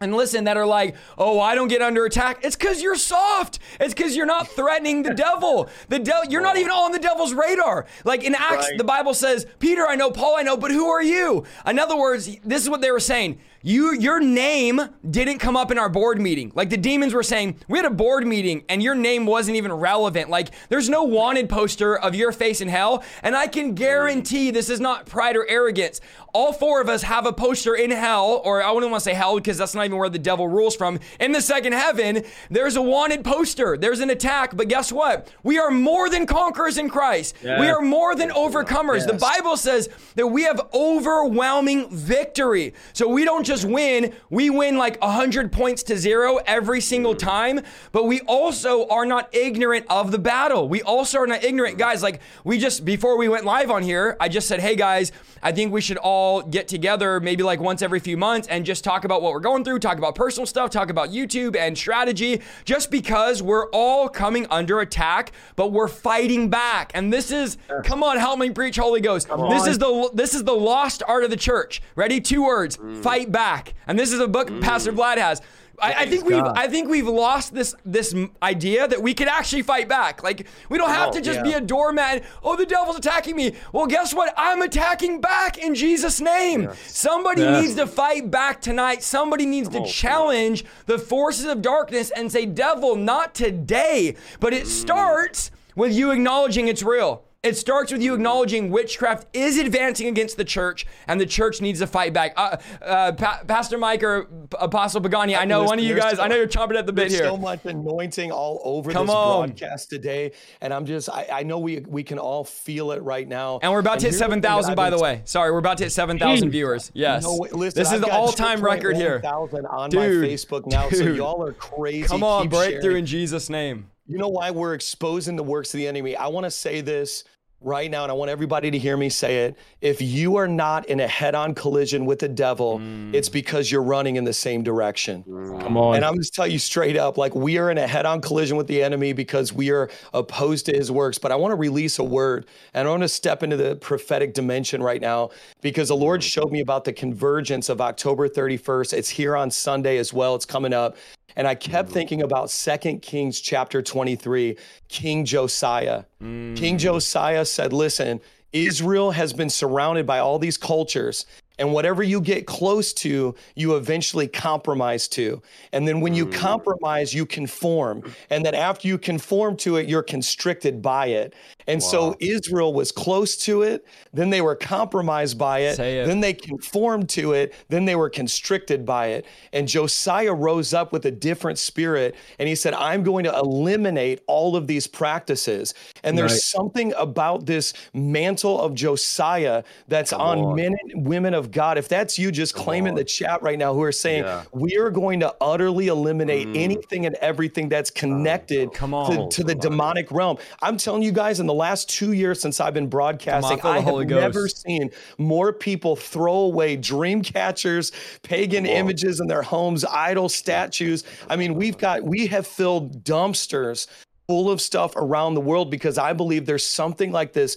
and 0.00 0.14
listen, 0.14 0.44
that 0.44 0.56
are 0.56 0.66
like, 0.66 0.94
oh, 1.16 1.40
I 1.40 1.56
don't 1.56 1.66
get 1.66 1.82
under 1.82 2.04
attack. 2.04 2.44
It's 2.44 2.54
because 2.54 2.80
you're 2.80 2.94
soft. 2.94 3.58
It's 3.80 3.92
because 3.92 4.14
you're 4.14 4.26
not 4.26 4.46
threatening 4.46 5.02
the 5.02 5.12
devil. 5.12 5.68
The 5.88 5.98
devil, 5.98 6.30
you're 6.30 6.40
not 6.40 6.56
even 6.56 6.70
on 6.70 6.92
the 6.92 7.00
devil's 7.00 7.34
radar. 7.34 7.84
Like 8.04 8.22
in 8.22 8.36
Acts, 8.36 8.68
Right. 8.68 8.78
the 8.78 8.84
Bible 8.84 9.12
says, 9.12 9.44
Peter, 9.58 9.84
I 9.88 9.96
know, 9.96 10.12
Paul, 10.12 10.36
I 10.38 10.42
know, 10.42 10.56
but 10.56 10.70
who 10.70 10.86
are 10.88 11.02
you? 11.02 11.42
In 11.66 11.80
other 11.80 11.96
words, 11.96 12.36
this 12.44 12.62
is 12.62 12.70
what 12.70 12.80
they 12.80 12.92
were 12.92 13.00
saying. 13.00 13.40
You, 13.60 13.92
your 13.92 14.20
name 14.20 14.80
didn't 15.10 15.40
come 15.40 15.56
up 15.56 15.72
in 15.72 15.78
our 15.78 15.88
board 15.88 16.20
meeting. 16.20 16.52
Like 16.54 16.70
the 16.70 16.76
demons 16.76 17.12
were 17.12 17.24
saying, 17.24 17.56
we 17.66 17.76
had 17.76 17.84
a 17.84 17.90
board 17.90 18.24
meeting 18.24 18.62
and 18.68 18.80
your 18.80 18.94
name 18.94 19.26
wasn't 19.26 19.56
even 19.56 19.72
relevant. 19.72 20.30
Like 20.30 20.50
there's 20.68 20.88
no 20.88 21.02
wanted 21.02 21.48
poster 21.48 21.98
of 21.98 22.14
your 22.14 22.30
face 22.30 22.60
in 22.60 22.68
hell. 22.68 23.02
And 23.24 23.34
I 23.34 23.48
can 23.48 23.74
guarantee 23.74 24.52
this 24.52 24.70
is 24.70 24.78
not 24.78 25.06
pride 25.06 25.34
or 25.34 25.44
arrogance. 25.48 26.00
All 26.34 26.52
four 26.52 26.80
of 26.80 26.88
us 26.88 27.02
have 27.02 27.26
a 27.26 27.32
poster 27.32 27.74
in 27.74 27.90
hell, 27.90 28.42
or 28.44 28.62
I 28.62 28.70
wouldn't 28.70 28.90
want 28.90 29.02
to 29.02 29.04
say 29.04 29.14
hell 29.14 29.36
because 29.36 29.58
that's 29.58 29.74
not 29.74 29.84
even 29.84 29.98
where 29.98 30.08
the 30.08 30.18
devil 30.18 30.48
rules 30.48 30.76
from. 30.76 31.00
In 31.18 31.32
the 31.32 31.40
second 31.42 31.72
heaven, 31.72 32.24
there's 32.50 32.76
a 32.76 32.82
wanted 32.82 33.24
poster. 33.24 33.76
There's 33.76 34.00
an 34.00 34.10
attack. 34.10 34.56
But 34.56 34.68
guess 34.68 34.92
what? 34.92 35.32
We 35.42 35.58
are 35.58 35.70
more 35.70 36.10
than 36.10 36.26
conquerors 36.26 36.78
in 36.78 36.88
Christ. 36.88 37.36
We 37.42 37.68
are 37.68 37.80
more 37.80 38.14
than 38.14 38.30
overcomers. 38.30 39.06
The 39.06 39.14
Bible 39.14 39.56
says 39.56 39.88
that 40.16 40.26
we 40.26 40.42
have 40.42 40.60
overwhelming 40.74 41.90
victory. 41.90 42.74
So 42.92 43.08
we 43.08 43.24
don't 43.24 43.44
just 43.44 43.64
win, 43.64 44.14
we 44.30 44.50
win 44.50 44.76
like 44.76 45.00
100 45.00 45.50
points 45.52 45.82
to 45.84 45.96
zero 45.96 46.38
every 46.46 46.80
single 46.80 47.14
mm. 47.14 47.18
time, 47.18 47.60
but 47.92 48.04
we 48.04 48.20
also 48.22 48.86
are 48.88 49.06
not 49.06 49.34
ignorant 49.34 49.86
of 49.88 50.10
the 50.10 50.18
battle. 50.18 50.68
We 50.68 50.82
also 50.82 51.18
are 51.20 51.26
not 51.26 51.44
ignorant. 51.44 51.78
Guys, 51.78 52.02
like 52.02 52.20
we 52.44 52.58
just, 52.58 52.84
before 52.84 53.16
we 53.16 53.28
went 53.28 53.44
live 53.44 53.70
on 53.70 53.82
here, 53.82 54.16
I 54.20 54.28
just 54.28 54.48
said, 54.48 54.60
hey 54.60 54.76
guys, 54.76 55.12
I 55.42 55.52
think 55.52 55.72
we 55.72 55.80
should 55.80 55.96
all 55.98 56.27
get 56.42 56.68
together 56.68 57.20
maybe 57.20 57.42
like 57.42 57.60
once 57.60 57.82
every 57.82 58.00
few 58.00 58.16
months 58.16 58.48
and 58.48 58.64
just 58.64 58.84
talk 58.84 59.04
about 59.04 59.22
what 59.22 59.32
we're 59.32 59.40
going 59.40 59.64
through, 59.64 59.78
talk 59.78 59.98
about 59.98 60.14
personal 60.14 60.46
stuff, 60.46 60.70
talk 60.70 60.90
about 60.90 61.10
YouTube 61.10 61.56
and 61.56 61.76
strategy, 61.76 62.40
just 62.64 62.90
because 62.90 63.42
we're 63.42 63.68
all 63.70 64.08
coming 64.08 64.46
under 64.50 64.80
attack, 64.80 65.32
but 65.56 65.72
we're 65.72 65.88
fighting 65.88 66.48
back. 66.48 66.90
And 66.94 67.12
this 67.12 67.30
is, 67.30 67.58
come 67.84 68.02
on, 68.02 68.18
help 68.18 68.38
me 68.38 68.50
preach, 68.50 68.76
Holy 68.76 69.00
Ghost. 69.00 69.28
This 69.50 69.66
is 69.66 69.78
the 69.78 70.10
this 70.14 70.34
is 70.34 70.44
the 70.44 70.54
lost 70.54 71.02
art 71.06 71.24
of 71.24 71.30
the 71.30 71.36
church. 71.36 71.82
Ready? 71.96 72.20
Two 72.20 72.44
words: 72.44 72.76
mm. 72.76 73.02
fight 73.02 73.32
back. 73.32 73.74
And 73.86 73.98
this 73.98 74.12
is 74.12 74.20
a 74.20 74.28
book 74.28 74.48
mm. 74.48 74.60
Pastor 74.62 74.92
Vlad 74.92 75.18
has. 75.18 75.40
I, 75.80 75.92
I 76.02 76.06
think 76.06 76.24
we've 76.24 76.42
I 76.56 76.66
think 76.68 76.88
we've 76.88 77.06
lost 77.06 77.54
this 77.54 77.74
this 77.84 78.14
idea 78.42 78.88
that 78.88 79.02
we 79.02 79.14
can 79.14 79.28
actually 79.28 79.62
fight 79.62 79.88
back. 79.88 80.22
Like 80.22 80.46
we 80.68 80.78
don't 80.78 80.90
have 80.90 81.12
to 81.12 81.20
just 81.20 81.38
be 81.44 81.52
a 81.52 81.60
doormat. 81.60 82.24
Oh, 82.42 82.56
the 82.56 82.66
devil's 82.66 82.96
attacking 82.98 83.36
me. 83.36 83.54
Well, 83.72 83.86
guess 83.86 84.12
what? 84.14 84.34
I'm 84.36 84.62
attacking 84.62 85.20
back 85.20 85.58
in 85.58 85.74
Jesus' 85.74 86.20
name. 86.20 86.70
Somebody 86.86 87.42
needs 87.60 87.74
to 87.76 87.86
fight 87.86 88.30
back 88.30 88.60
tonight. 88.60 89.02
Somebody 89.02 89.46
needs 89.46 89.68
to 89.70 89.84
challenge 89.86 90.64
the 90.86 90.98
forces 90.98 91.46
of 91.46 91.62
darkness 91.62 92.10
and 92.10 92.30
say, 92.30 92.46
"Devil, 92.46 92.96
not 92.96 93.34
today." 93.34 94.16
But 94.40 94.52
it 94.54 94.66
starts 94.66 95.50
with 95.76 95.92
you 95.94 96.10
acknowledging 96.10 96.68
it's 96.68 96.82
real. 96.82 97.24
It 97.48 97.56
starts 97.56 97.90
with 97.90 98.02
you 98.02 98.12
acknowledging 98.12 98.68
witchcraft 98.70 99.26
is 99.32 99.56
advancing 99.56 100.06
against 100.06 100.36
the 100.36 100.44
church, 100.44 100.86
and 101.06 101.18
the 101.18 101.24
church 101.24 101.62
needs 101.62 101.78
to 101.80 101.86
fight 101.86 102.12
back. 102.12 102.34
Uh, 102.36 102.58
uh, 102.82 103.12
pa- 103.12 103.40
Pastor 103.46 103.78
Mike 103.78 104.02
or 104.02 104.24
P- 104.24 104.30
Apostle 104.60 105.00
Pagani, 105.00 105.34
I 105.34 105.46
know 105.46 105.64
one 105.64 105.78
of 105.78 105.84
you 105.84 105.94
guys. 105.96 106.16
so- 106.18 106.22
I 106.22 106.28
know 106.28 106.36
you're 106.36 106.46
chomping 106.46 106.76
at 106.78 106.84
the 106.84 106.92
bit 106.92 107.08
There's 107.08 107.14
here. 107.20 107.24
so 107.24 107.38
much 107.38 107.64
anointing 107.64 108.30
all 108.30 108.60
over 108.64 108.92
Come 108.92 109.06
this 109.06 109.14
on. 109.16 109.48
broadcast 109.48 109.88
today, 109.88 110.32
and 110.60 110.74
I'm 110.74 110.84
just 110.84 111.08
I, 111.08 111.26
I 111.32 111.42
know 111.42 111.58
we 111.58 111.80
we 111.88 112.02
can 112.02 112.18
all 112.18 112.44
feel 112.44 112.92
it 112.92 113.02
right 113.02 113.26
now. 113.26 113.60
And 113.62 113.72
we're 113.72 113.78
about 113.78 114.00
to 114.00 114.06
hit 114.06 114.10
here's 114.10 114.14
the 114.18 114.24
thing 114.26 114.28
seven 114.28 114.42
thousand, 114.42 114.74
by 114.74 114.90
the 114.90 114.98
way. 114.98 115.22
Sorry, 115.24 115.50
we're 115.50 115.58
about 115.58 115.78
to 115.78 115.84
hit 115.84 115.90
seven 115.92 116.18
thousand 116.18 116.50
viewers. 116.50 116.90
Yes, 116.92 117.22
No, 117.22 117.38
wait, 117.38 117.54
listen, 117.54 117.80
this 117.80 117.88
is 117.88 117.94
I've 117.94 118.00
the 118.02 118.10
all-time 118.12 118.60
record 118.60 118.96
here. 118.96 119.20
2.1,000 119.24 119.64
on 119.72 119.88
Dude, 119.90 120.00
my 120.22 120.28
Facebook 120.28 120.66
now, 120.66 120.90
so 120.90 121.02
dude. 121.02 121.16
y'all 121.16 121.42
are 121.42 121.54
crazy. 121.54 122.06
Come 122.08 122.22
on, 122.22 122.42
Keep 122.42 122.50
breakthrough 122.50 122.82
sharing. 122.82 122.96
in 122.98 123.06
Jesus' 123.06 123.48
name. 123.48 123.90
You 124.06 124.16
know 124.18 124.28
why 124.28 124.50
we're 124.50 124.74
exposing 124.74 125.36
the 125.36 125.42
works 125.42 125.72
of 125.74 125.78
the 125.78 125.86
enemy? 125.86 126.16
I 126.16 126.28
want 126.28 126.44
to 126.44 126.50
say 126.50 126.80
this 126.80 127.24
right 127.60 127.90
now, 127.90 128.04
and 128.04 128.12
I 128.12 128.14
want 128.14 128.30
everybody 128.30 128.70
to 128.70 128.78
hear 128.78 128.96
me 128.96 129.08
say 129.08 129.44
it. 129.44 129.56
If 129.80 130.00
you 130.00 130.36
are 130.36 130.46
not 130.46 130.86
in 130.86 131.00
a 131.00 131.08
head 131.08 131.34
on 131.34 131.54
collision 131.54 132.06
with 132.06 132.20
the 132.20 132.28
devil, 132.28 132.78
Mm. 132.78 133.12
it's 133.12 133.28
because 133.28 133.70
you're 133.72 133.82
running 133.82 134.16
in 134.16 134.24
the 134.24 134.32
same 134.32 134.62
direction. 134.62 135.24
Come 135.24 135.76
on. 135.76 135.96
And 135.96 136.04
I'm 136.04 136.16
just 136.16 136.34
tell 136.34 136.46
you 136.46 136.58
straight 136.58 136.96
up, 136.96 137.18
like 137.18 137.34
we 137.34 137.58
are 137.58 137.70
in 137.70 137.78
a 137.78 137.86
head-on 137.86 138.20
collision 138.20 138.56
with 138.56 138.68
the 138.68 138.82
enemy 138.82 139.12
because 139.12 139.52
we 139.52 139.70
are 139.70 139.90
opposed 140.14 140.66
to 140.66 140.72
his 140.72 140.90
works. 140.92 141.18
But 141.18 141.32
I 141.32 141.36
want 141.36 141.52
to 141.52 141.56
release 141.56 141.98
a 141.98 142.04
word, 142.04 142.46
and 142.74 142.86
I 142.86 142.90
want 142.90 143.02
to 143.02 143.08
step 143.08 143.42
into 143.42 143.56
the 143.56 143.74
prophetic 143.76 144.34
dimension 144.34 144.82
right 144.82 145.00
now 145.00 145.30
because 145.60 145.88
the 145.88 145.96
Lord 145.96 146.22
showed 146.22 146.52
me 146.52 146.60
about 146.60 146.84
the 146.84 146.92
convergence 146.92 147.68
of 147.68 147.80
October 147.80 148.28
31st. 148.28 148.92
It's 148.92 149.08
here 149.08 149.36
on 149.36 149.50
Sunday 149.50 149.98
as 149.98 150.12
well. 150.12 150.36
It's 150.36 150.46
coming 150.46 150.72
up. 150.72 150.96
And 151.38 151.46
I 151.46 151.54
kept 151.54 151.86
mm-hmm. 151.86 151.94
thinking 151.94 152.22
about 152.22 152.50
Second 152.50 153.00
Kings 153.00 153.40
chapter 153.40 153.80
23, 153.80 154.56
King 154.88 155.24
Josiah. 155.24 156.02
King 156.18 156.56
mm. 156.56 156.78
Josiah 156.78 157.44
said, 157.44 157.72
Listen, 157.72 158.20
Israel 158.52 159.12
has 159.12 159.32
been 159.32 159.48
surrounded 159.48 160.04
by 160.04 160.18
all 160.18 160.40
these 160.40 160.56
cultures. 160.56 161.26
And 161.58 161.72
whatever 161.72 162.02
you 162.02 162.20
get 162.20 162.46
close 162.46 162.92
to, 162.94 163.34
you 163.54 163.76
eventually 163.76 164.28
compromise 164.28 165.08
to. 165.08 165.42
And 165.72 165.86
then 165.86 166.00
when 166.00 166.14
you 166.14 166.26
hmm. 166.26 166.32
compromise, 166.32 167.12
you 167.12 167.26
conform. 167.26 168.02
And 168.30 168.44
then 168.44 168.54
after 168.54 168.88
you 168.88 168.98
conform 168.98 169.56
to 169.58 169.76
it, 169.76 169.88
you're 169.88 170.02
constricted 170.02 170.80
by 170.82 171.06
it. 171.06 171.34
And 171.66 171.82
so 171.82 172.16
Israel 172.18 172.72
was 172.72 172.90
close 172.90 173.36
to 173.44 173.62
it, 173.62 173.86
then 174.14 174.30
they 174.30 174.40
were 174.40 174.54
compromised 174.54 175.36
by 175.36 175.58
it, 175.60 175.78
it. 175.78 176.06
then 176.06 176.20
they 176.20 176.32
conformed 176.32 177.10
to 177.10 177.34
it, 177.34 177.54
then 177.68 177.84
they 177.84 177.94
were 177.94 178.08
constricted 178.08 178.86
by 178.86 179.08
it. 179.08 179.26
And 179.52 179.68
Josiah 179.68 180.32
rose 180.32 180.72
up 180.72 180.92
with 180.92 181.04
a 181.04 181.10
different 181.10 181.58
spirit 181.58 182.14
and 182.38 182.48
he 182.48 182.54
said, 182.54 182.72
I'm 182.72 183.02
going 183.02 183.24
to 183.24 183.38
eliminate 183.38 184.22
all 184.26 184.56
of 184.56 184.66
these 184.66 184.86
practices. 184.86 185.74
And 186.02 186.16
there's 186.16 186.32
Right. 186.32 186.40
something 186.40 186.92
about 186.96 187.46
this 187.46 187.72
mantle 187.92 188.60
of 188.60 188.74
Josiah 188.74 189.62
that's 189.88 190.12
on, 190.12 190.54
men 190.54 190.74
and 190.82 191.06
women 191.06 191.34
of 191.34 191.47
God. 191.50 191.78
If 191.78 191.88
that's 191.88 192.18
you, 192.18 192.30
just 192.30 192.54
claim 192.54 192.86
in 192.86 192.94
the 192.94 193.04
chat 193.04 193.42
right 193.42 193.58
now 193.58 193.74
who 193.74 193.82
are 193.82 193.92
saying, 193.92 194.24
Yeah. 194.24 194.44
We 194.52 194.76
are 194.76 194.90
going 194.90 195.20
to 195.20 195.34
utterly 195.40 195.88
eliminate 195.88 196.48
anything 196.56 197.06
and 197.06 197.14
everything 197.16 197.68
that's 197.68 197.90
connected 197.90 198.72
Come 198.72 198.90
to, 198.90 198.96
on. 198.96 199.30
to 199.30 199.44
the 199.44 199.54
demonic 199.54 200.10
realm. 200.10 200.38
I'm 200.62 200.76
telling 200.76 201.02
you 201.02 201.12
guys, 201.12 201.40
in 201.40 201.46
the 201.46 201.54
last 201.54 201.88
two 201.88 202.12
years 202.12 202.40
since 202.40 202.60
I've 202.60 202.74
been 202.74 202.88
broadcasting, 202.88 203.60
I 203.62 203.76
have 203.76 203.84
Holy 203.84 204.04
never 204.06 204.42
Ghost. 204.42 204.62
seen 204.62 204.90
more 205.18 205.52
people 205.52 205.96
throw 205.96 206.34
away 206.34 206.76
dream 206.76 207.22
catchers, 207.22 207.92
pagan 208.22 208.66
images 208.66 209.20
in 209.20 209.26
their 209.26 209.42
homes, 209.42 209.84
idol 209.84 210.28
statues. 210.28 211.04
I 211.28 211.36
mean, 211.36 211.54
we've 211.54 211.78
got, 211.78 212.02
we 212.02 212.26
have 212.28 212.46
filled 212.46 213.04
dumpsters 213.04 213.86
full 214.26 214.50
of 214.50 214.60
stuff 214.60 214.94
around 214.96 215.34
the 215.34 215.40
world 215.40 215.70
because 215.70 215.96
I 215.96 216.12
believe 216.12 216.44
there's 216.44 216.64
something 216.66 217.12
like 217.12 217.32
this. 217.32 217.56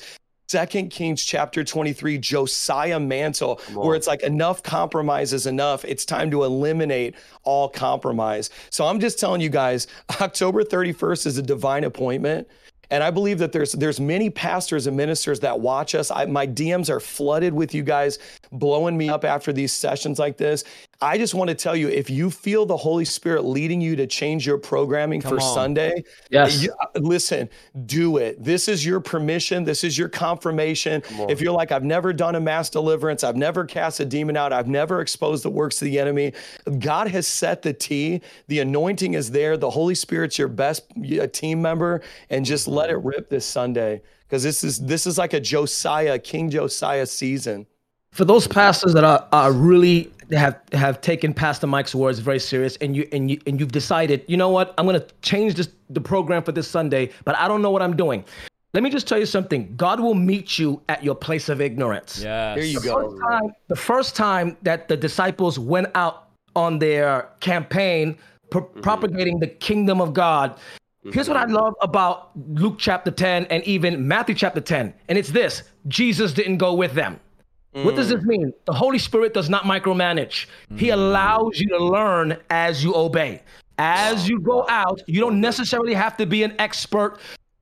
Second 0.52 0.90
Kings 0.90 1.24
chapter 1.24 1.64
23, 1.64 2.18
Josiah 2.18 3.00
mantle, 3.00 3.62
where 3.74 3.96
it's 3.96 4.06
like 4.06 4.22
enough 4.22 4.62
compromise 4.62 5.32
is 5.32 5.48
enough. 5.48 5.86
It's 5.86 6.04
time 6.04 6.30
to 6.32 6.44
eliminate 6.44 7.16
all 7.44 7.70
compromise. 7.70 8.50
So 8.70 8.86
I'm 8.86 9.00
just 9.00 9.18
telling 9.18 9.40
you 9.40 9.48
guys, 9.48 9.88
October 10.20 10.66
31st 10.66 11.26
is 11.28 11.38
a 11.38 11.42
divine 11.42 11.86
appointment. 11.86 12.50
And 12.90 13.02
I 13.02 13.12
believe 13.12 13.40
that 13.40 13.54
there's 13.54 13.72
there's 13.72 14.02
many 14.02 14.30
pastors 14.30 14.88
and 14.88 14.98
ministers 14.98 15.40
that 15.40 15.58
watch 15.58 15.96
us. 15.96 16.12
I, 16.12 16.26
my 16.26 16.46
DMs 16.46 16.90
are 16.90 17.00
flooded 17.00 17.54
with 17.54 17.74
you 17.74 17.84
guys 17.84 18.20
blowing 18.52 18.98
me 18.98 19.08
up 19.08 19.24
after 19.24 19.54
these 19.54 19.72
sessions 19.72 20.20
like 20.20 20.36
this. 20.36 20.66
I 21.04 21.18
just 21.18 21.34
want 21.34 21.48
to 21.50 21.56
tell 21.56 21.76
you, 21.76 21.88
if 21.90 22.12
you 22.12 22.30
feel 22.30 22.66
the 22.68 22.78
Holy 22.78 23.06
Spirit 23.06 23.44
leading 23.44 23.82
you 23.82 23.96
to 23.96 24.06
change 24.06 24.46
your 24.46 24.60
programming 24.60 25.20
for 25.20 25.36
on. 25.36 25.42
Sunday, 25.42 26.04
Yes. 26.30 26.62
you- 26.62 26.72
uh, 26.80 27.00
listen, 27.00 27.50
do 27.88 28.18
it. 28.18 28.44
This 28.44 28.68
is 28.68 28.86
your 28.86 29.00
permission. 29.00 29.64
This 29.64 29.84
is 29.84 29.98
your 29.98 30.10
confirmation. 30.10 31.02
If 31.28 31.42
you're 31.42 31.54
like, 31.54 31.72
I've 31.72 31.84
never 31.84 32.14
done 32.14 32.36
a 32.36 32.40
mass 32.40 32.70
deliverance, 32.70 33.24
I've 33.24 33.36
never 33.36 33.66
cast 33.66 34.00
a 34.00 34.06
demon 34.06 34.38
out, 34.38 34.54
I've 34.54 34.68
never 34.68 35.02
exposed 35.02 35.44
the 35.44 35.50
works 35.50 35.82
of 35.82 35.86
the 35.88 35.98
enemy, 35.98 36.34
God 36.78 37.08
has 37.08 37.26
set 37.26 37.64
the 37.64 37.74
T. 37.74 38.22
The 38.48 38.60
anointing 38.60 39.16
is 39.16 39.32
there. 39.32 39.58
The 39.58 39.72
Holy 39.72 39.96
Spirit's 39.96 40.38
your 40.38 40.50
best 40.50 40.84
team 41.34 41.62
member, 41.62 42.02
and 42.30 42.46
just 42.46 42.68
let 42.68 42.92
it 42.92 42.98
rip 42.98 43.28
this 43.30 43.46
Sunday 43.46 44.02
because 44.28 44.44
this 44.44 44.64
is 44.64 44.80
this 44.80 45.08
is 45.08 45.18
like 45.18 45.34
a 45.34 45.40
Josiah, 45.40 46.20
King 46.20 46.50
Josiah 46.52 47.06
season. 47.08 47.66
For 48.12 48.26
those 48.26 48.48
pastors 48.48 48.94
that 48.94 49.04
are, 49.04 49.28
are 49.32 49.52
really 49.52 50.12
have 50.32 50.60
have 50.72 51.02
taken 51.02 51.34
Pastor 51.34 51.68
Mike's 51.68 51.96
words 51.96 52.20
very 52.20 52.40
serious, 52.40 52.76
and 52.78 52.96
you 52.96 53.08
and 53.12 53.30
you 53.32 53.40
and 53.48 53.60
you've 53.60 53.72
decided, 53.72 54.24
you 54.28 54.38
know 54.38 54.50
what, 54.50 54.74
I'm 54.78 54.86
gonna 54.86 55.06
change 55.22 55.56
this 55.56 55.70
the 55.90 56.02
program 56.02 56.44
for 56.44 56.52
this 56.52 56.68
Sunday, 56.68 57.10
but 57.26 57.38
I 57.38 57.48
don't 57.48 57.62
know 57.62 57.72
what 57.72 57.82
I'm 57.82 57.96
doing. 57.96 58.24
Let 58.74 58.84
me 58.84 58.90
just 58.90 59.06
tell 59.06 59.20
you 59.20 59.26
something. 59.26 59.74
God 59.76 60.00
will 60.00 60.14
meet 60.14 60.58
you 60.58 60.82
at 60.88 61.04
your 61.04 61.16
place 61.16 61.50
of 61.50 61.60
ignorance. 61.60 62.22
Yeah, 62.24 62.56
There 62.56 62.64
you 62.64 62.80
The 62.80 62.88
go. 62.88 63.02
first 63.02 63.22
time, 63.22 63.54
the 63.68 63.76
first 63.76 64.16
time 64.16 64.58
that 64.62 64.88
the 64.88 64.96
disciples 64.96 65.60
went 65.60 65.88
out 65.96 66.30
on 66.56 66.80
their 66.80 67.28
campaign 67.42 68.18
pro- 68.50 68.62
mm-hmm. 68.62 68.80
propagating 68.80 69.40
the 69.40 69.48
kingdom 69.48 70.00
of 70.00 70.14
God, 70.14 70.52
mm-hmm. 70.52 71.12
here's 71.12 71.28
what 71.28 71.36
I 71.36 71.46
love 71.46 71.76
about 71.82 72.32
Luke 72.48 72.76
chapter 72.78 73.12
10 73.12 73.48
and 73.48 73.62
even 73.66 74.08
Matthew 74.08 74.36
chapter 74.36 74.62
10. 74.62 74.94
And 75.10 75.18
it's 75.18 75.32
this 75.32 75.64
Jesus 75.90 76.32
didn't 76.32 76.58
go 76.58 76.74
with 76.74 76.94
them. 76.94 77.20
What 77.74 77.96
does 77.96 78.10
this 78.10 78.22
mm. 78.22 78.28
mean? 78.28 78.54
The 78.66 78.74
Holy 78.74 79.00
Spirit 79.00 79.34
does 79.34 79.50
not 79.50 79.64
micromanage. 79.64 80.48
He 80.76 80.88
mm. 80.88 80.94
allows 80.94 81.60
you 81.60 81.70
to 81.70 81.78
learn 81.84 82.38
as 82.50 82.84
you 82.84 82.96
obey. 82.96 83.42
As 83.78 84.28
you 84.28 84.40
go 84.40 84.66
out, 84.70 85.02
you 85.08 85.20
don't 85.20 85.40
necessarily 85.40 85.94
have 85.94 86.18
to 86.18 86.26
be 86.26 86.44
an 86.44 86.54
expert 86.60 87.20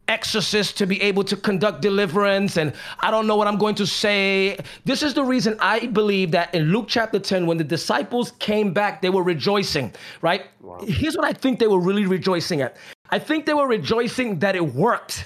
exorcist 0.09 0.75
to 0.75 0.87
be 0.87 0.99
able 1.03 1.23
to 1.23 1.37
conduct 1.37 1.81
deliverance 1.81 2.57
and 2.57 2.73
I 2.99 3.11
don't 3.11 3.27
know 3.27 3.35
what 3.35 3.47
I'm 3.47 3.59
going 3.59 3.75
to 3.75 3.85
say. 3.85 4.57
This 4.83 5.03
is 5.03 5.13
the 5.13 5.23
reason 5.23 5.55
I 5.59 5.85
believe 5.85 6.31
that 6.31 6.53
in 6.55 6.71
Luke 6.73 6.85
chapter 6.87 7.19
10 7.19 7.45
when 7.45 7.57
the 7.57 7.63
disciples 7.63 8.31
came 8.39 8.73
back 8.73 9.03
they 9.03 9.11
were 9.11 9.21
rejoicing, 9.21 9.93
right? 10.21 10.47
Here's 10.81 11.15
what 11.15 11.25
I 11.25 11.33
think 11.33 11.59
they 11.59 11.67
were 11.67 11.79
really 11.79 12.07
rejoicing 12.07 12.61
at. 12.61 12.75
I 13.11 13.19
think 13.19 13.45
they 13.45 13.53
were 13.53 13.67
rejoicing 13.67 14.39
that 14.39 14.55
it 14.55 14.73
worked. 14.73 15.25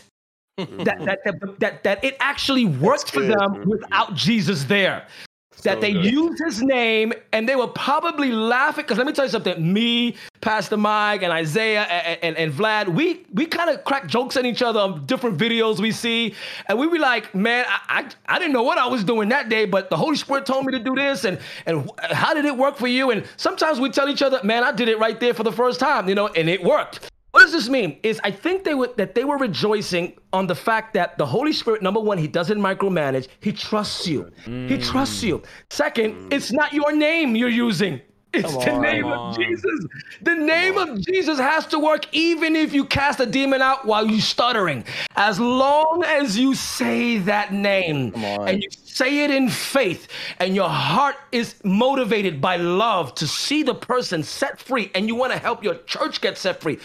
That, 0.58 0.86
that, 1.06 1.20
that, 1.24 1.60
that, 1.60 1.84
that 1.84 2.04
it 2.04 2.16
actually 2.20 2.66
worked 2.66 3.12
for 3.12 3.22
them 3.22 3.64
without 3.68 4.14
Jesus 4.16 4.64
there. 4.66 5.08
That 5.64 5.76
So 5.76 5.82
they 5.82 5.94
good. 5.94 6.12
used 6.12 6.44
his 6.44 6.62
name 6.62 7.14
and 7.32 7.48
they 7.48 7.56
were 7.56 7.68
probably 7.68 8.32
laughing. 8.34 8.84
Because 8.84 8.98
let 8.98 9.08
me 9.08 9.14
tell 9.14 9.24
you 9.24 9.32
something. 9.32 9.72
Me, 9.72 10.16
Pastor 10.42 10.76
Mike, 10.76 11.24
and 11.24 11.32
Isaiah 11.32 11.84
and, 11.84 12.20
and, 12.22 12.38
and 12.38 12.54
Vlad, 12.54 12.90
we 12.90 13.26
we 13.32 13.46
kind 13.46 13.70
of 13.70 13.84
crack 13.86 14.08
jokes 14.08 14.36
at 14.36 14.46
each 14.46 14.62
other 14.62 14.80
on 14.82 15.06
different 15.06 15.38
videos 15.38 15.80
we 15.80 15.92
see. 15.92 16.36
And 16.68 16.78
we 16.78 16.90
be 16.90 17.00
like, 17.00 17.34
man, 17.34 17.66
I, 17.70 17.80
I, 18.28 18.36
I 18.36 18.40
didn't 18.40 18.52
know 18.52 18.64
what 18.64 18.78
I 18.78 18.88
was 18.88 19.06
doing 19.06 19.30
that 19.30 19.48
day, 19.48 19.66
but 19.66 19.90
the 19.90 19.96
Holy 19.96 20.18
Spirit 20.18 20.46
told 20.46 20.66
me 20.66 20.74
to 20.74 20.80
do 20.80 20.96
this. 20.96 21.24
And, 21.24 21.40
and 21.66 21.90
how 22.02 22.34
did 22.34 22.44
it 22.44 22.58
work 22.58 22.76
for 22.76 22.88
you? 22.88 23.12
And 23.12 23.26
sometimes 23.38 23.80
we 23.80 23.90
tell 23.90 24.10
each 24.10 24.22
other, 24.22 24.42
man, 24.44 24.64
I 24.66 24.74
did 24.74 24.90
it 24.90 25.00
right 25.00 25.18
there 25.20 25.34
for 25.34 25.44
the 25.44 25.52
first 25.54 25.80
time, 25.80 26.10
you 26.10 26.16
know, 26.16 26.28
and 26.28 26.50
it 26.50 26.62
worked. 26.62 27.10
What 27.34 27.42
does 27.42 27.52
this 27.52 27.68
mean? 27.68 27.98
Is 28.04 28.22
I 28.24 28.30
think 28.30 28.64
they 28.64 28.76
were 28.76 28.92
that 28.96 29.16
they 29.16 29.24
were 29.24 29.38
rejoicing 29.38 30.14
on 30.34 30.46
the 30.46 30.54
fact 30.54 30.94
that 30.94 31.18
the 31.18 31.26
Holy 31.26 31.52
Spirit, 31.52 31.82
number 31.82 32.00
one, 32.00 32.20
he 32.20 32.28
doesn't 32.28 32.60
micromanage. 32.60 33.28
He 33.40 33.52
trusts 33.52 34.08
you. 34.08 34.30
He 34.46 34.78
trusts 34.78 35.24
you. 35.24 35.42
Second, 35.72 36.32
it's 36.32 36.52
not 36.52 36.74
your 36.74 36.96
name 36.96 37.36
you're 37.36 37.50
using. 37.50 38.02
It's 38.34 38.66
the 38.66 38.80
name 38.80 39.06
of 39.06 39.38
Jesus. 39.38 39.86
The 40.22 40.34
name 40.34 40.78
of 40.78 41.00
Jesus 41.00 41.38
has 41.38 41.68
to 41.68 41.80
work 41.80 42.08
even 42.14 42.56
if 42.56 42.74
you 42.74 42.86
cast 42.86 43.20
a 43.20 43.26
demon 43.28 43.62
out 43.62 43.86
while 43.86 44.08
you're 44.08 44.22
stuttering. 44.22 44.84
As 45.16 45.40
long 45.40 46.04
as 46.04 46.38
you 46.38 46.56
say 46.56 47.20
that 47.20 47.54
name 47.54 48.14
and 48.16 48.64
you 48.64 48.70
say 48.72 49.24
it 49.24 49.32
in 49.32 49.50
faith 49.50 50.08
and 50.40 50.56
your 50.56 50.70
heart 50.70 51.16
is 51.32 51.56
motivated 51.64 52.42
by 52.42 52.58
love 52.58 53.14
to 53.16 53.28
see 53.28 53.62
the 53.62 53.76
person 53.76 54.24
set 54.24 54.60
free 54.60 54.92
and 54.96 55.08
you 55.08 55.16
want 55.16 55.32
to 55.32 55.38
help 55.38 55.64
your 55.64 55.76
church 55.86 56.20
get 56.20 56.38
set 56.38 56.62
free, 56.62 56.80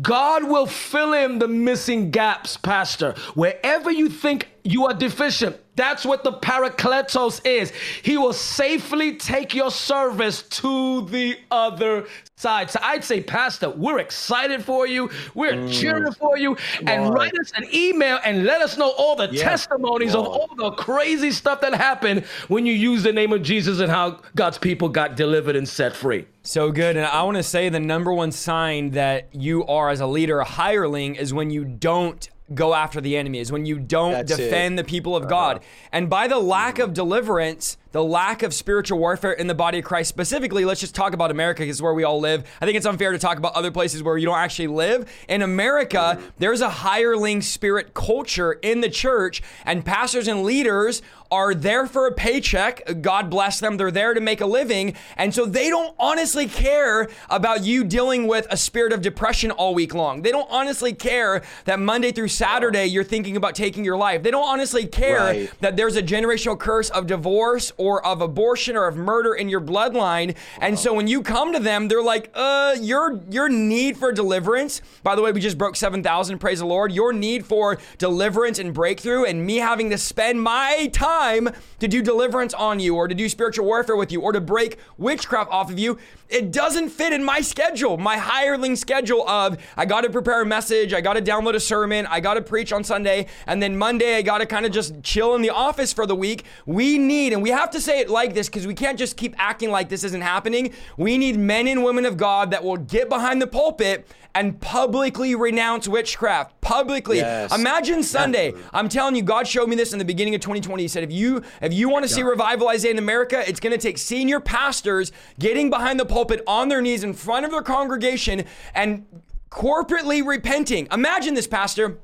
God 0.00 0.44
will 0.44 0.66
fill 0.66 1.12
in 1.12 1.38
the 1.38 1.48
missing 1.48 2.10
gaps, 2.10 2.56
Pastor. 2.56 3.14
Wherever 3.34 3.90
you 3.90 4.08
think 4.08 4.48
you 4.64 4.86
are 4.86 4.94
deficient, 4.94 5.56
that's 5.76 6.04
what 6.04 6.24
the 6.24 6.32
parakletos 6.32 7.40
is. 7.44 7.72
He 8.02 8.16
will 8.16 8.32
safely 8.32 9.16
take 9.16 9.54
your 9.54 9.70
service 9.70 10.42
to 10.42 11.02
the 11.06 11.38
other 11.50 12.06
side. 12.36 12.70
So 12.70 12.80
I'd 12.82 13.04
say, 13.04 13.22
Pastor, 13.22 13.70
we're 13.70 13.98
excited 13.98 14.64
for 14.64 14.86
you. 14.86 15.10
We're 15.34 15.52
mm. 15.52 15.72
cheering 15.72 16.12
for 16.12 16.36
you. 16.36 16.56
And 16.86 17.12
write 17.12 17.38
us 17.38 17.52
an 17.56 17.66
email 17.72 18.18
and 18.24 18.44
let 18.44 18.60
us 18.60 18.76
know 18.76 18.90
all 18.90 19.16
the 19.16 19.28
testimonies 19.28 20.14
of 20.14 20.26
all 20.26 20.50
the 20.56 20.72
crazy 20.72 21.30
stuff 21.30 21.60
that 21.60 21.74
happened 21.74 22.24
when 22.48 22.66
you 22.66 22.72
use 22.72 23.02
the 23.02 23.12
name 23.12 23.32
of 23.32 23.42
Jesus 23.42 23.80
and 23.80 23.90
how 23.90 24.20
God's 24.34 24.58
people 24.58 24.88
got 24.88 25.16
delivered 25.16 25.56
and 25.56 25.68
set 25.68 25.94
free. 25.94 26.26
So 26.42 26.70
good. 26.70 26.96
And 26.96 27.06
I 27.06 27.22
want 27.22 27.38
to 27.38 27.42
say 27.42 27.68
the 27.68 27.80
number 27.80 28.12
one 28.12 28.32
sign 28.32 28.90
that 28.90 29.34
you 29.34 29.66
are, 29.66 29.88
as 29.90 30.00
a 30.00 30.06
leader, 30.06 30.38
a 30.38 30.44
hireling, 30.44 31.16
is 31.16 31.34
when 31.34 31.50
you 31.50 31.64
don't 31.64 32.28
go 32.54 32.74
after 32.74 33.00
the 33.00 33.16
enemy, 33.16 33.38
is 33.40 33.50
when 33.50 33.66
you 33.66 33.78
don't 33.78 34.12
That's 34.12 34.32
it. 34.32 34.36
defend 34.36 34.78
the 34.78 34.84
people 34.84 35.16
of 35.16 35.24
uh-huh. 35.24 35.30
God. 35.30 35.64
And 35.92 36.08
by 36.08 36.28
the 36.28 36.38
lack 36.38 36.78
of 36.78 36.92
deliverance, 36.92 37.76
the 37.96 38.04
lack 38.04 38.42
of 38.42 38.52
spiritual 38.52 38.98
warfare 38.98 39.32
in 39.32 39.46
the 39.46 39.54
body 39.54 39.78
of 39.78 39.84
Christ, 39.86 40.10
specifically, 40.10 40.66
let's 40.66 40.82
just 40.82 40.94
talk 40.94 41.14
about 41.14 41.30
America 41.30 41.62
because 41.62 41.80
where 41.80 41.94
we 41.94 42.04
all 42.04 42.20
live. 42.20 42.44
I 42.60 42.66
think 42.66 42.76
it's 42.76 42.84
unfair 42.84 43.12
to 43.12 43.18
talk 43.18 43.38
about 43.38 43.54
other 43.54 43.70
places 43.70 44.02
where 44.02 44.18
you 44.18 44.26
don't 44.26 44.36
actually 44.36 44.66
live. 44.66 45.10
In 45.30 45.40
America, 45.40 46.20
there's 46.38 46.60
a 46.60 46.68
hireling 46.68 47.40
spirit 47.40 47.94
culture 47.94 48.52
in 48.52 48.82
the 48.82 48.90
church, 48.90 49.42
and 49.64 49.82
pastors 49.82 50.28
and 50.28 50.42
leaders 50.42 51.00
are 51.32 51.54
there 51.54 51.86
for 51.86 52.06
a 52.06 52.12
paycheck. 52.12 53.00
God 53.00 53.30
bless 53.30 53.58
them. 53.58 53.78
They're 53.78 53.90
there 53.90 54.14
to 54.14 54.20
make 54.20 54.40
a 54.40 54.46
living. 54.46 54.94
And 55.16 55.34
so 55.34 55.44
they 55.44 55.68
don't 55.70 55.92
honestly 55.98 56.46
care 56.46 57.08
about 57.30 57.64
you 57.64 57.82
dealing 57.82 58.28
with 58.28 58.46
a 58.48 58.56
spirit 58.56 58.92
of 58.92 59.02
depression 59.02 59.50
all 59.50 59.74
week 59.74 59.92
long. 59.92 60.22
They 60.22 60.30
don't 60.30 60.48
honestly 60.50 60.92
care 60.92 61.42
that 61.64 61.80
Monday 61.80 62.12
through 62.12 62.28
Saturday 62.28 62.86
you're 62.86 63.02
thinking 63.02 63.36
about 63.36 63.56
taking 63.56 63.84
your 63.84 63.96
life. 63.96 64.22
They 64.22 64.30
don't 64.30 64.46
honestly 64.46 64.86
care 64.86 65.16
Right. 65.18 65.50
that 65.62 65.76
there's 65.76 65.96
a 65.96 66.02
generational 66.02 66.56
curse 66.58 66.90
of 66.90 67.08
divorce 67.08 67.72
or 67.76 67.85
of 67.94 68.20
abortion 68.20 68.76
or 68.76 68.86
of 68.86 68.96
murder 68.96 69.34
in 69.34 69.48
your 69.48 69.60
bloodline. 69.60 70.34
And 70.60 70.78
so 70.78 70.92
when 70.92 71.06
you 71.06 71.22
come 71.22 71.52
to 71.52 71.58
them, 71.58 71.88
they're 71.88 72.02
like, 72.02 72.30
uh, 72.34 72.76
your 72.80 73.20
your 73.30 73.48
need 73.48 73.96
for 73.96 74.12
deliverance. 74.12 74.82
By 75.02 75.14
the 75.14 75.22
way, 75.22 75.32
we 75.32 75.40
just 75.40 75.58
broke 75.58 75.76
7,000, 75.76 76.38
praise 76.38 76.58
the 76.58 76.66
Lord. 76.66 76.92
Your 76.92 77.12
need 77.12 77.46
for 77.46 77.78
deliverance 77.98 78.58
and 78.58 78.74
breakthrough 78.74 79.24
and 79.24 79.44
me 79.44 79.56
having 79.56 79.90
to 79.90 79.98
spend 79.98 80.42
my 80.42 80.90
time 80.92 81.48
to 81.78 81.88
do 81.88 82.02
deliverance 82.02 82.54
on 82.54 82.80
you 82.80 82.96
or 82.96 83.08
to 83.08 83.14
do 83.14 83.28
spiritual 83.28 83.66
warfare 83.66 83.96
with 83.96 84.10
you 84.10 84.20
or 84.20 84.32
to 84.32 84.40
break 84.40 84.78
witchcraft 84.98 85.50
off 85.50 85.70
of 85.70 85.78
you, 85.78 85.98
it 86.28 86.50
doesn't 86.50 86.88
fit 86.88 87.12
in 87.12 87.22
my 87.22 87.40
schedule, 87.40 87.96
my 87.96 88.16
hireling 88.16 88.74
schedule 88.76 89.28
of 89.28 89.58
I 89.76 89.84
got 89.84 90.02
to 90.02 90.10
prepare 90.10 90.42
a 90.42 90.46
message, 90.46 90.92
I 90.92 91.00
got 91.00 91.14
to 91.14 91.22
download 91.22 91.54
a 91.54 91.60
sermon, 91.60 92.06
I 92.06 92.20
got 92.20 92.34
to 92.34 92.42
preach 92.42 92.72
on 92.72 92.82
Sunday, 92.82 93.26
and 93.46 93.62
then 93.62 93.76
Monday 93.76 94.16
I 94.16 94.22
got 94.22 94.38
to 94.38 94.46
kind 94.46 94.66
of 94.66 94.72
just 94.72 95.02
chill 95.02 95.34
in 95.34 95.42
the 95.42 95.50
office 95.50 95.92
for 95.92 96.06
the 96.06 96.16
week. 96.16 96.44
We 96.64 96.98
need, 96.98 97.32
and 97.32 97.42
we 97.42 97.50
have 97.50 97.65
to 97.72 97.80
say 97.80 98.00
it 98.00 98.10
like 98.10 98.34
this 98.34 98.48
because 98.48 98.66
we 98.66 98.74
can't 98.74 98.98
just 98.98 99.16
keep 99.16 99.34
acting 99.38 99.70
like 99.70 99.88
this 99.88 100.04
isn't 100.04 100.20
happening. 100.20 100.72
We 100.96 101.18
need 101.18 101.38
men 101.38 101.66
and 101.68 101.84
women 101.84 102.04
of 102.04 102.16
God 102.16 102.50
that 102.50 102.64
will 102.64 102.76
get 102.76 103.08
behind 103.08 103.40
the 103.40 103.46
pulpit 103.46 104.06
and 104.34 104.60
publicly 104.60 105.34
renounce 105.34 105.88
witchcraft. 105.88 106.60
Publicly. 106.60 107.18
Yes. 107.18 107.54
Imagine 107.54 108.02
Sunday. 108.02 108.52
I'm 108.72 108.88
telling 108.88 109.16
you, 109.16 109.22
God 109.22 109.48
showed 109.48 109.68
me 109.68 109.76
this 109.76 109.92
in 109.92 109.98
the 109.98 110.04
beginning 110.04 110.34
of 110.34 110.42
2020. 110.42 110.82
He 110.82 110.88
said, 110.88 111.04
if 111.04 111.10
you 111.10 111.42
if 111.62 111.72
you 111.72 111.88
want 111.88 112.04
to 112.04 112.08
see 112.08 112.22
revival 112.22 112.68
Isaiah 112.68 112.90
in 112.90 112.98
America, 112.98 113.42
it's 113.48 113.60
going 113.60 113.72
to 113.72 113.78
take 113.78 113.96
senior 113.96 114.40
pastors 114.40 115.10
getting 115.38 115.70
behind 115.70 115.98
the 115.98 116.04
pulpit 116.04 116.42
on 116.46 116.68
their 116.68 116.82
knees 116.82 117.02
in 117.02 117.14
front 117.14 117.46
of 117.46 117.50
their 117.50 117.62
congregation 117.62 118.44
and 118.74 119.06
corporately 119.50 120.26
repenting. 120.26 120.86
Imagine 120.92 121.32
this, 121.34 121.46
Pastor. 121.46 121.98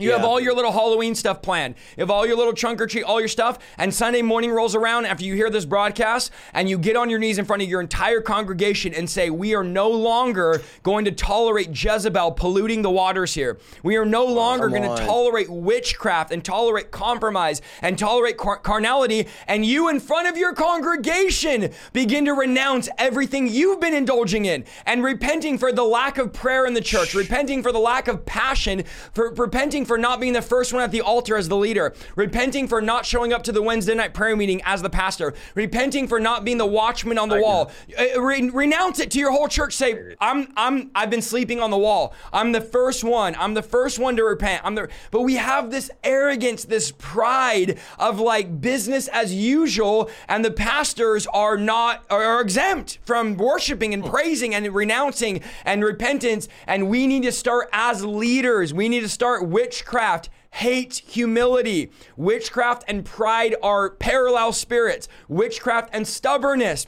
You 0.00 0.12
have 0.12 0.24
all 0.24 0.40
your 0.40 0.54
little 0.54 0.72
Halloween 0.72 1.14
stuff 1.14 1.42
planned. 1.42 1.74
You 1.94 2.00
have 2.00 2.10
all 2.10 2.26
your 2.26 2.36
little 2.36 2.54
trunk 2.54 2.80
or 2.80 2.86
treat, 2.86 3.02
all 3.02 3.20
your 3.20 3.28
stuff, 3.28 3.58
and 3.76 3.92
Sunday 3.92 4.22
morning 4.22 4.50
rolls 4.50 4.74
around 4.74 5.04
after 5.04 5.24
you 5.24 5.34
hear 5.34 5.50
this 5.50 5.66
broadcast, 5.66 6.32
and 6.54 6.70
you 6.70 6.78
get 6.78 6.96
on 6.96 7.10
your 7.10 7.18
knees 7.18 7.38
in 7.38 7.44
front 7.44 7.62
of 7.62 7.68
your 7.68 7.82
entire 7.82 8.22
congregation 8.22 8.94
and 8.94 9.08
say, 9.10 9.28
We 9.28 9.54
are 9.54 9.62
no 9.62 9.90
longer 9.90 10.62
going 10.82 11.04
to 11.04 11.12
tolerate 11.12 11.68
Jezebel 11.70 12.32
polluting 12.32 12.80
the 12.80 12.90
waters 12.90 13.34
here. 13.34 13.58
We 13.82 13.96
are 13.96 14.06
no 14.06 14.24
longer 14.24 14.70
come 14.70 14.78
going 14.78 14.96
to 14.96 15.04
tolerate 15.04 15.50
witchcraft 15.50 16.32
and 16.32 16.42
tolerate 16.42 16.90
compromise 16.90 17.60
and 17.82 17.98
tolerate 17.98 18.38
car- 18.38 18.58
carnality. 18.58 19.28
And 19.48 19.66
you, 19.66 19.90
in 19.90 20.00
front 20.00 20.28
of 20.28 20.38
your 20.38 20.54
congregation, 20.54 21.72
begin 21.92 22.24
to 22.24 22.32
renounce 22.32 22.88
everything 22.96 23.48
you've 23.48 23.80
been 23.80 23.94
indulging 23.94 24.46
in 24.46 24.64
and 24.86 25.04
repenting 25.04 25.58
for 25.58 25.72
the 25.72 25.84
lack 25.84 26.16
of 26.16 26.32
prayer 26.32 26.64
in 26.64 26.72
the 26.72 26.80
church, 26.80 27.14
repenting 27.14 27.62
for 27.62 27.70
the 27.70 27.78
lack 27.78 28.08
of 28.08 28.24
passion, 28.24 28.84
for 29.12 29.34
repenting 29.34 29.84
for 29.90 29.98
not 29.98 30.20
being 30.20 30.34
the 30.34 30.40
first 30.40 30.72
one 30.72 30.84
at 30.84 30.92
the 30.92 31.00
altar 31.00 31.36
as 31.36 31.48
the 31.48 31.56
leader, 31.56 31.92
repenting 32.14 32.68
for 32.68 32.80
not 32.80 33.04
showing 33.04 33.32
up 33.32 33.42
to 33.42 33.50
the 33.50 33.60
Wednesday 33.60 33.92
night 33.92 34.14
prayer 34.14 34.36
meeting 34.36 34.62
as 34.64 34.82
the 34.82 34.88
pastor, 34.88 35.34
repenting 35.56 36.06
for 36.06 36.20
not 36.20 36.44
being 36.44 36.58
the 36.58 36.64
watchman 36.64 37.18
on 37.18 37.28
the 37.28 37.40
wall. 37.40 37.72
Uh, 37.98 38.22
re- 38.22 38.48
renounce 38.50 39.00
it 39.00 39.10
to 39.10 39.18
your 39.18 39.32
whole 39.32 39.48
church. 39.48 39.74
Say, 39.74 40.14
I'm, 40.20 40.52
I'm, 40.56 40.92
I've 40.94 41.10
been 41.10 41.22
sleeping 41.22 41.58
on 41.58 41.72
the 41.72 41.76
wall. 41.76 42.14
I'm 42.32 42.52
the 42.52 42.60
first 42.60 43.02
one. 43.02 43.34
I'm 43.34 43.54
the 43.54 43.64
first 43.64 43.98
one 43.98 44.14
to 44.14 44.22
repent. 44.22 44.62
I'm 44.64 44.76
the, 44.76 44.88
but 45.10 45.22
we 45.22 45.34
have 45.34 45.72
this 45.72 45.90
arrogance, 46.04 46.62
this 46.62 46.92
pride 46.96 47.76
of 47.98 48.20
like 48.20 48.60
business 48.60 49.08
as 49.08 49.34
usual, 49.34 50.08
and 50.28 50.44
the 50.44 50.52
pastors 50.52 51.26
are 51.34 51.56
not 51.56 52.04
are 52.10 52.40
exempt 52.40 53.00
from 53.04 53.36
worshiping 53.36 53.92
and 53.92 54.04
praising 54.04 54.54
and 54.54 54.72
renouncing 54.72 55.40
and 55.64 55.82
repentance. 55.82 56.46
And 56.68 56.88
we 56.88 57.08
need 57.08 57.24
to 57.24 57.32
start 57.32 57.68
as 57.72 58.04
leaders. 58.04 58.72
We 58.72 58.88
need 58.88 59.00
to 59.00 59.08
start 59.08 59.48
witchcraft 59.80 60.28
hate 60.52 61.02
humility. 61.06 61.90
Witchcraft 62.16 62.84
and 62.86 63.04
pride 63.04 63.54
are 63.62 63.90
parallel 63.90 64.52
spirits. 64.52 65.08
Witchcraft 65.28 65.88
and 65.92 66.06
stubbornness 66.06 66.86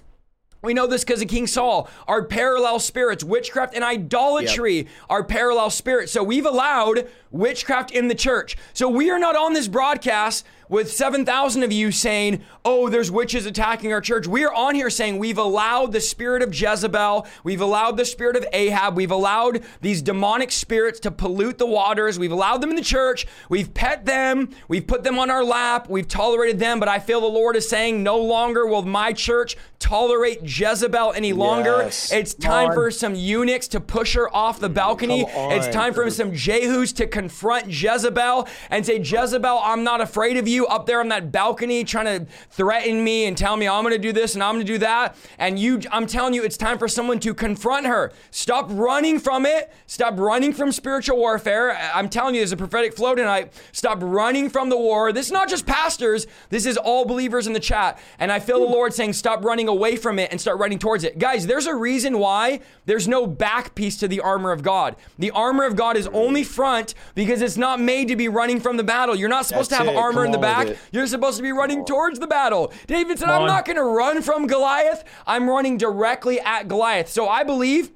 we 0.63 0.75
know 0.75 0.87
this 0.87 1.03
because 1.03 1.21
of 1.21 1.27
King 1.27 1.49
Saul. 1.49 1.89
Our 2.07 2.25
parallel 2.25 2.79
spirits, 2.79 3.25
witchcraft 3.25 3.75
and 3.75 3.83
idolatry 3.83 4.77
yep. 4.77 4.87
are 5.11 5.25
parallel 5.25 5.71
spirits. 5.71 6.13
So 6.13 6.23
we've 6.23 6.47
allowed 6.47 7.09
witchcraft 7.33 7.91
in 7.91 8.07
the 8.07 8.15
church. 8.15 8.57
So 8.73 8.89
we 8.89 9.11
are 9.11 9.19
not 9.19 9.35
on 9.35 9.55
this 9.55 9.67
broadcast 9.67 10.47
with 10.73 10.91
7,000 10.91 11.63
of 11.63 11.71
you 11.71 11.93
saying, 11.93 12.43
oh, 12.65 12.89
there's 12.89 13.11
witches 13.11 13.45
attacking 13.45 13.93
our 13.93 14.01
church. 14.01 14.27
We 14.27 14.43
are 14.47 14.55
on 14.55 14.75
here 14.75 14.89
saying 14.89 15.19
we've 15.19 15.37
allowed 15.37 15.93
the 15.93 16.01
spirit 16.01 16.41
of 16.43 16.59
Jezebel, 16.59 17.27
we've 17.45 17.61
allowed 17.61 17.99
the 17.99 18.07
spirit 18.07 18.37
of 18.37 18.47
Ahab, 18.55 18.97
we've 18.97 19.11
allowed 19.11 19.65
these 19.83 20.01
demonic 20.01 20.51
spirits 20.51 20.99
to 21.01 21.11
pollute 21.11 21.59
the 21.59 21.67
waters, 21.67 22.19
we've 22.19 22.33
allowed 22.33 22.63
them 22.63 22.71
in 22.71 22.77
the 22.77 22.83
church, 22.83 23.27
we've 23.51 23.75
pet 23.75 24.07
them, 24.07 24.49
we've 24.67 24.87
put 24.87 25.05
them 25.05 25.19
on 25.19 25.29
our 25.29 25.45
lap, 25.45 25.91
we've 25.91 26.09
tolerated 26.09 26.59
them, 26.59 26.81
but 26.81 26.89
I 26.89 27.01
feel 27.01 27.21
the 27.21 27.27
Lord 27.27 27.55
is 27.55 27.69
saying, 27.69 28.03
no 28.03 28.17
longer 28.17 28.67
will 28.67 28.83
my 28.83 29.13
church 29.13 29.59
tolerate 29.79 30.41
Jezebel 30.43 31.13
any 31.13 31.35
longer. 31.35 31.83
Yes. 31.83 32.11
It's 32.13 32.33
time 32.33 32.73
for 32.73 32.91
some 32.91 33.15
eunuchs 33.15 33.69
to 33.69 33.81
push 33.81 34.15
her 34.15 34.35
off 34.35 34.59
the 34.59 34.71
balcony. 34.71 35.27
It's 35.29 35.69
time 35.69 35.93
for 35.93 36.09
some 36.09 36.33
Jehus 36.33 36.95
to 36.97 37.07
confront 37.07 37.67
Jezebel 37.67 38.49
and 38.71 38.87
say, 38.87 38.99
Jezebel, 38.99 39.61
I'm 39.63 39.85
not 39.85 40.01
afraid 40.01 40.39
of 40.39 40.49
you 40.49 40.62
you 40.63 40.69
up 40.69 40.87
there 40.87 41.01
on 41.01 41.09
that 41.09 41.33
balcony 41.33 41.85
trying 41.85 42.07
to 42.07 42.33
threaten 42.51 43.03
me 43.03 43.27
and 43.27 43.37
tell 43.37 43.57
me 43.57 43.69
I'm 43.69 43.83
going 43.83 43.95
to 43.95 44.01
do 44.01 44.13
this 44.13 44.35
and 44.35 44.43
I'm 44.43 44.55
going 44.55 44.67
to 44.67 44.73
do 44.73 44.79
that. 44.79 45.17
And 45.39 45.59
you, 45.59 45.81
I'm 45.91 46.07
telling 46.07 46.35
you, 46.35 46.43
it's 46.43 46.57
time 46.57 46.79
for 46.79 46.89
someone 46.89 47.19
to 47.21 47.35
confront 47.35 47.87
her. 47.87 48.13
Stop 48.31 48.67
running 48.71 49.19
from 49.19 49.45
it. 49.47 49.73
Stop 49.87 50.19
running 50.19 50.53
from 50.53 50.73
spiritual 50.73 51.19
warfare. 51.19 51.77
I'm 51.95 52.09
telling 52.09 52.35
you, 52.35 52.41
there's 52.41 52.53
a 52.53 52.57
prophetic 52.57 52.95
flow 52.95 53.15
tonight. 53.15 53.53
Stop 53.73 53.99
running 54.01 54.49
from 54.49 54.69
the 54.69 54.77
war. 54.77 55.13
This 55.13 55.27
is 55.27 55.33
not 55.33 55.49
just 55.49 55.67
pastors. 55.67 56.27
This 56.51 56.67
is 56.67 56.77
all 56.77 57.05
believers 57.05 57.47
in 57.47 57.53
the 57.53 57.61
chat. 57.61 57.99
And 58.19 58.31
I 58.31 58.41
feel 58.41 58.61
the 58.61 58.67
hmm. 58.67 58.73
Lord 58.73 58.95
saying, 58.95 59.15
stop 59.15 59.45
running 59.45 59.69
away 59.69 59.97
from 59.97 60.19
it 60.19 60.31
and 60.31 60.41
start 60.41 60.59
running 60.59 60.79
towards 60.79 61.05
it. 61.05 61.19
Guys, 61.19 61.47
there's 61.47 61.67
a 61.67 61.75
reason 61.75 62.19
why 62.19 62.61
there's 62.87 63.09
no 63.09 63.27
back 63.27 63.75
piece 63.75 63.97
to 63.99 64.09
the 64.09 64.21
armor 64.21 64.53
of 64.53 64.63
God. 64.63 64.97
The 65.19 65.31
armor 65.33 65.65
of 65.65 65.77
God 65.77 65.97
is 65.97 66.07
hmm. 66.07 66.17
only 66.17 66.45
front 66.45 66.95
because 67.15 67.43
it's 67.43 67.57
not 67.57 67.81
made 67.81 68.09
to 68.09 68.17
be 68.17 68.29
running 68.29 68.61
from 68.61 68.77
the 68.77 68.85
battle. 68.85 69.17
You're 69.17 69.29
not 69.29 69.47
supposed 69.47 69.71
That's 69.71 69.83
to 69.83 69.87
have 69.87 69.95
it. 69.95 69.99
armor 69.99 70.23
Come 70.23 70.27
in 70.27 70.33
the 70.33 70.39
back 70.39 70.52
back. 70.53 70.77
You're 70.93 71.07
supposed 71.07 71.37
to 71.37 71.43
be 71.43 71.53
running 71.53 71.85
towards 71.85 72.19
the 72.19 72.27
battle. 72.27 72.73
David 72.87 73.19
said, 73.19 73.29
I'm 73.29 73.47
not 73.47 73.65
going 73.65 73.77
to 73.77 73.85
run 73.85 74.23
from 74.23 74.47
Goliath. 74.47 75.05
I'm 75.27 75.49
running 75.49 75.79
directly 75.79 76.41
at 76.41 76.69
Goliath. 76.69 77.09
So 77.09 77.29
I 77.29 77.45
believe 77.45 77.91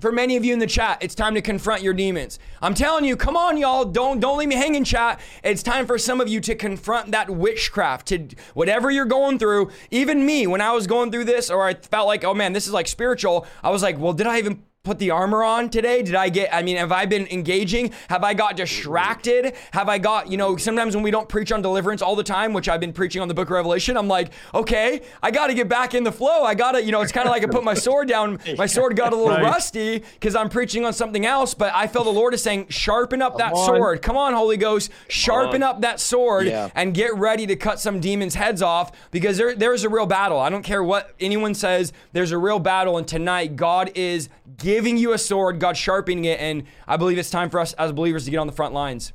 for 0.00 0.10
many 0.10 0.36
of 0.36 0.44
you 0.44 0.52
in 0.52 0.58
the 0.58 0.66
chat, 0.66 0.98
it's 1.02 1.14
time 1.14 1.34
to 1.34 1.42
confront 1.42 1.82
your 1.82 1.92
demons. 1.92 2.38
I'm 2.62 2.74
telling 2.74 3.04
you, 3.04 3.16
come 3.16 3.36
on, 3.36 3.56
y'all. 3.58 3.84
Don't 3.84 4.18
don't 4.18 4.38
leave 4.38 4.48
me 4.48 4.54
hanging, 4.54 4.84
chat. 4.84 5.20
It's 5.44 5.62
time 5.62 5.86
for 5.86 5.98
some 5.98 6.20
of 6.20 6.28
you 6.28 6.40
to 6.40 6.54
confront 6.54 7.12
that 7.12 7.28
witchcraft, 7.28 8.08
to 8.08 8.28
whatever 8.54 8.90
you're 8.90 9.04
going 9.04 9.38
through. 9.38 9.70
Even 9.90 10.24
me, 10.24 10.46
when 10.46 10.60
I 10.60 10.72
was 10.72 10.86
going 10.86 11.10
through 11.10 11.24
this, 11.24 11.50
or 11.50 11.64
I 11.66 11.74
felt 11.74 12.06
like, 12.06 12.24
oh 12.24 12.34
man, 12.34 12.52
this 12.52 12.66
is 12.66 12.72
like 12.72 12.88
spiritual. 12.88 13.46
I 13.62 13.70
was 13.70 13.82
like, 13.82 13.98
well, 13.98 14.12
did 14.12 14.26
I 14.26 14.38
even 14.38 14.62
put 14.90 14.98
the 14.98 15.12
armor 15.12 15.44
on 15.44 15.70
today? 15.70 16.02
Did 16.02 16.16
I 16.16 16.28
get, 16.30 16.52
I 16.52 16.64
mean, 16.64 16.76
have 16.76 16.90
I 16.90 17.06
been 17.06 17.28
engaging? 17.28 17.92
Have 18.08 18.24
I 18.24 18.34
got 18.34 18.56
distracted? 18.56 19.54
Have 19.70 19.88
I 19.88 19.98
got, 19.98 20.28
you 20.28 20.36
know, 20.36 20.56
sometimes 20.56 20.96
when 20.96 21.04
we 21.04 21.12
don't 21.12 21.28
preach 21.28 21.52
on 21.52 21.62
deliverance 21.62 22.02
all 22.02 22.16
the 22.16 22.24
time, 22.24 22.52
which 22.52 22.68
I've 22.68 22.80
been 22.80 22.92
preaching 22.92 23.22
on 23.22 23.28
the 23.28 23.34
book 23.34 23.46
of 23.46 23.52
Revelation, 23.52 23.96
I'm 23.96 24.08
like, 24.08 24.32
okay, 24.52 25.02
I 25.22 25.30
got 25.30 25.46
to 25.46 25.54
get 25.54 25.68
back 25.68 25.94
in 25.94 26.02
the 26.02 26.10
flow. 26.10 26.42
I 26.42 26.56
got 26.56 26.72
to, 26.72 26.82
you 26.82 26.90
know, 26.90 27.02
it's 27.02 27.12
kind 27.12 27.28
of 27.28 27.30
like 27.30 27.44
I 27.44 27.46
put 27.46 27.62
my 27.62 27.74
sword 27.74 28.08
down. 28.08 28.40
My 28.58 28.66
sword 28.76 28.96
got 28.96 29.12
a 29.12 29.16
little 29.16 29.30
right. 29.30 29.44
rusty 29.44 30.00
because 30.00 30.34
I'm 30.34 30.48
preaching 30.48 30.84
on 30.84 30.92
something 30.92 31.24
else, 31.24 31.54
but 31.54 31.72
I 31.72 31.86
feel 31.86 32.02
the 32.02 32.10
Lord 32.10 32.34
is 32.34 32.42
saying, 32.42 32.66
sharpen 32.70 33.22
up 33.22 33.34
Come 33.34 33.38
that 33.38 33.52
on. 33.52 33.66
sword. 33.66 34.02
Come 34.02 34.16
on, 34.16 34.32
Holy 34.32 34.56
Ghost, 34.56 34.90
sharpen 35.06 35.62
up 35.62 35.82
that 35.82 36.00
sword 36.00 36.48
yeah. 36.48 36.68
and 36.74 36.94
get 36.94 37.14
ready 37.14 37.46
to 37.46 37.54
cut 37.54 37.78
some 37.78 38.00
demons' 38.00 38.34
heads 38.34 38.60
off 38.60 38.90
because 39.12 39.36
there, 39.36 39.54
there's 39.54 39.84
a 39.84 39.88
real 39.88 40.06
battle. 40.06 40.40
I 40.40 40.50
don't 40.50 40.64
care 40.64 40.82
what 40.82 41.14
anyone 41.20 41.54
says, 41.54 41.92
there's 42.10 42.32
a 42.32 42.38
real 42.38 42.58
battle. 42.58 42.98
And 42.98 43.06
tonight, 43.06 43.54
God 43.54 43.92
is 43.94 44.28
giving 44.56 44.79
you 44.86 45.12
a 45.12 45.18
sword, 45.18 45.58
God 45.58 45.76
sharpening 45.76 46.24
it, 46.24 46.40
and 46.40 46.64
I 46.86 46.96
believe 46.96 47.18
it's 47.18 47.30
time 47.30 47.50
for 47.50 47.60
us 47.60 47.72
as 47.74 47.92
believers 47.92 48.24
to 48.24 48.30
get 48.30 48.38
on 48.38 48.46
the 48.46 48.52
front 48.52 48.74
lines. 48.74 49.12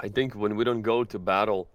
I 0.00 0.08
think 0.08 0.34
when 0.34 0.56
we 0.56 0.64
don't 0.64 0.82
go 0.82 1.04
to 1.04 1.18
battle, 1.18 1.68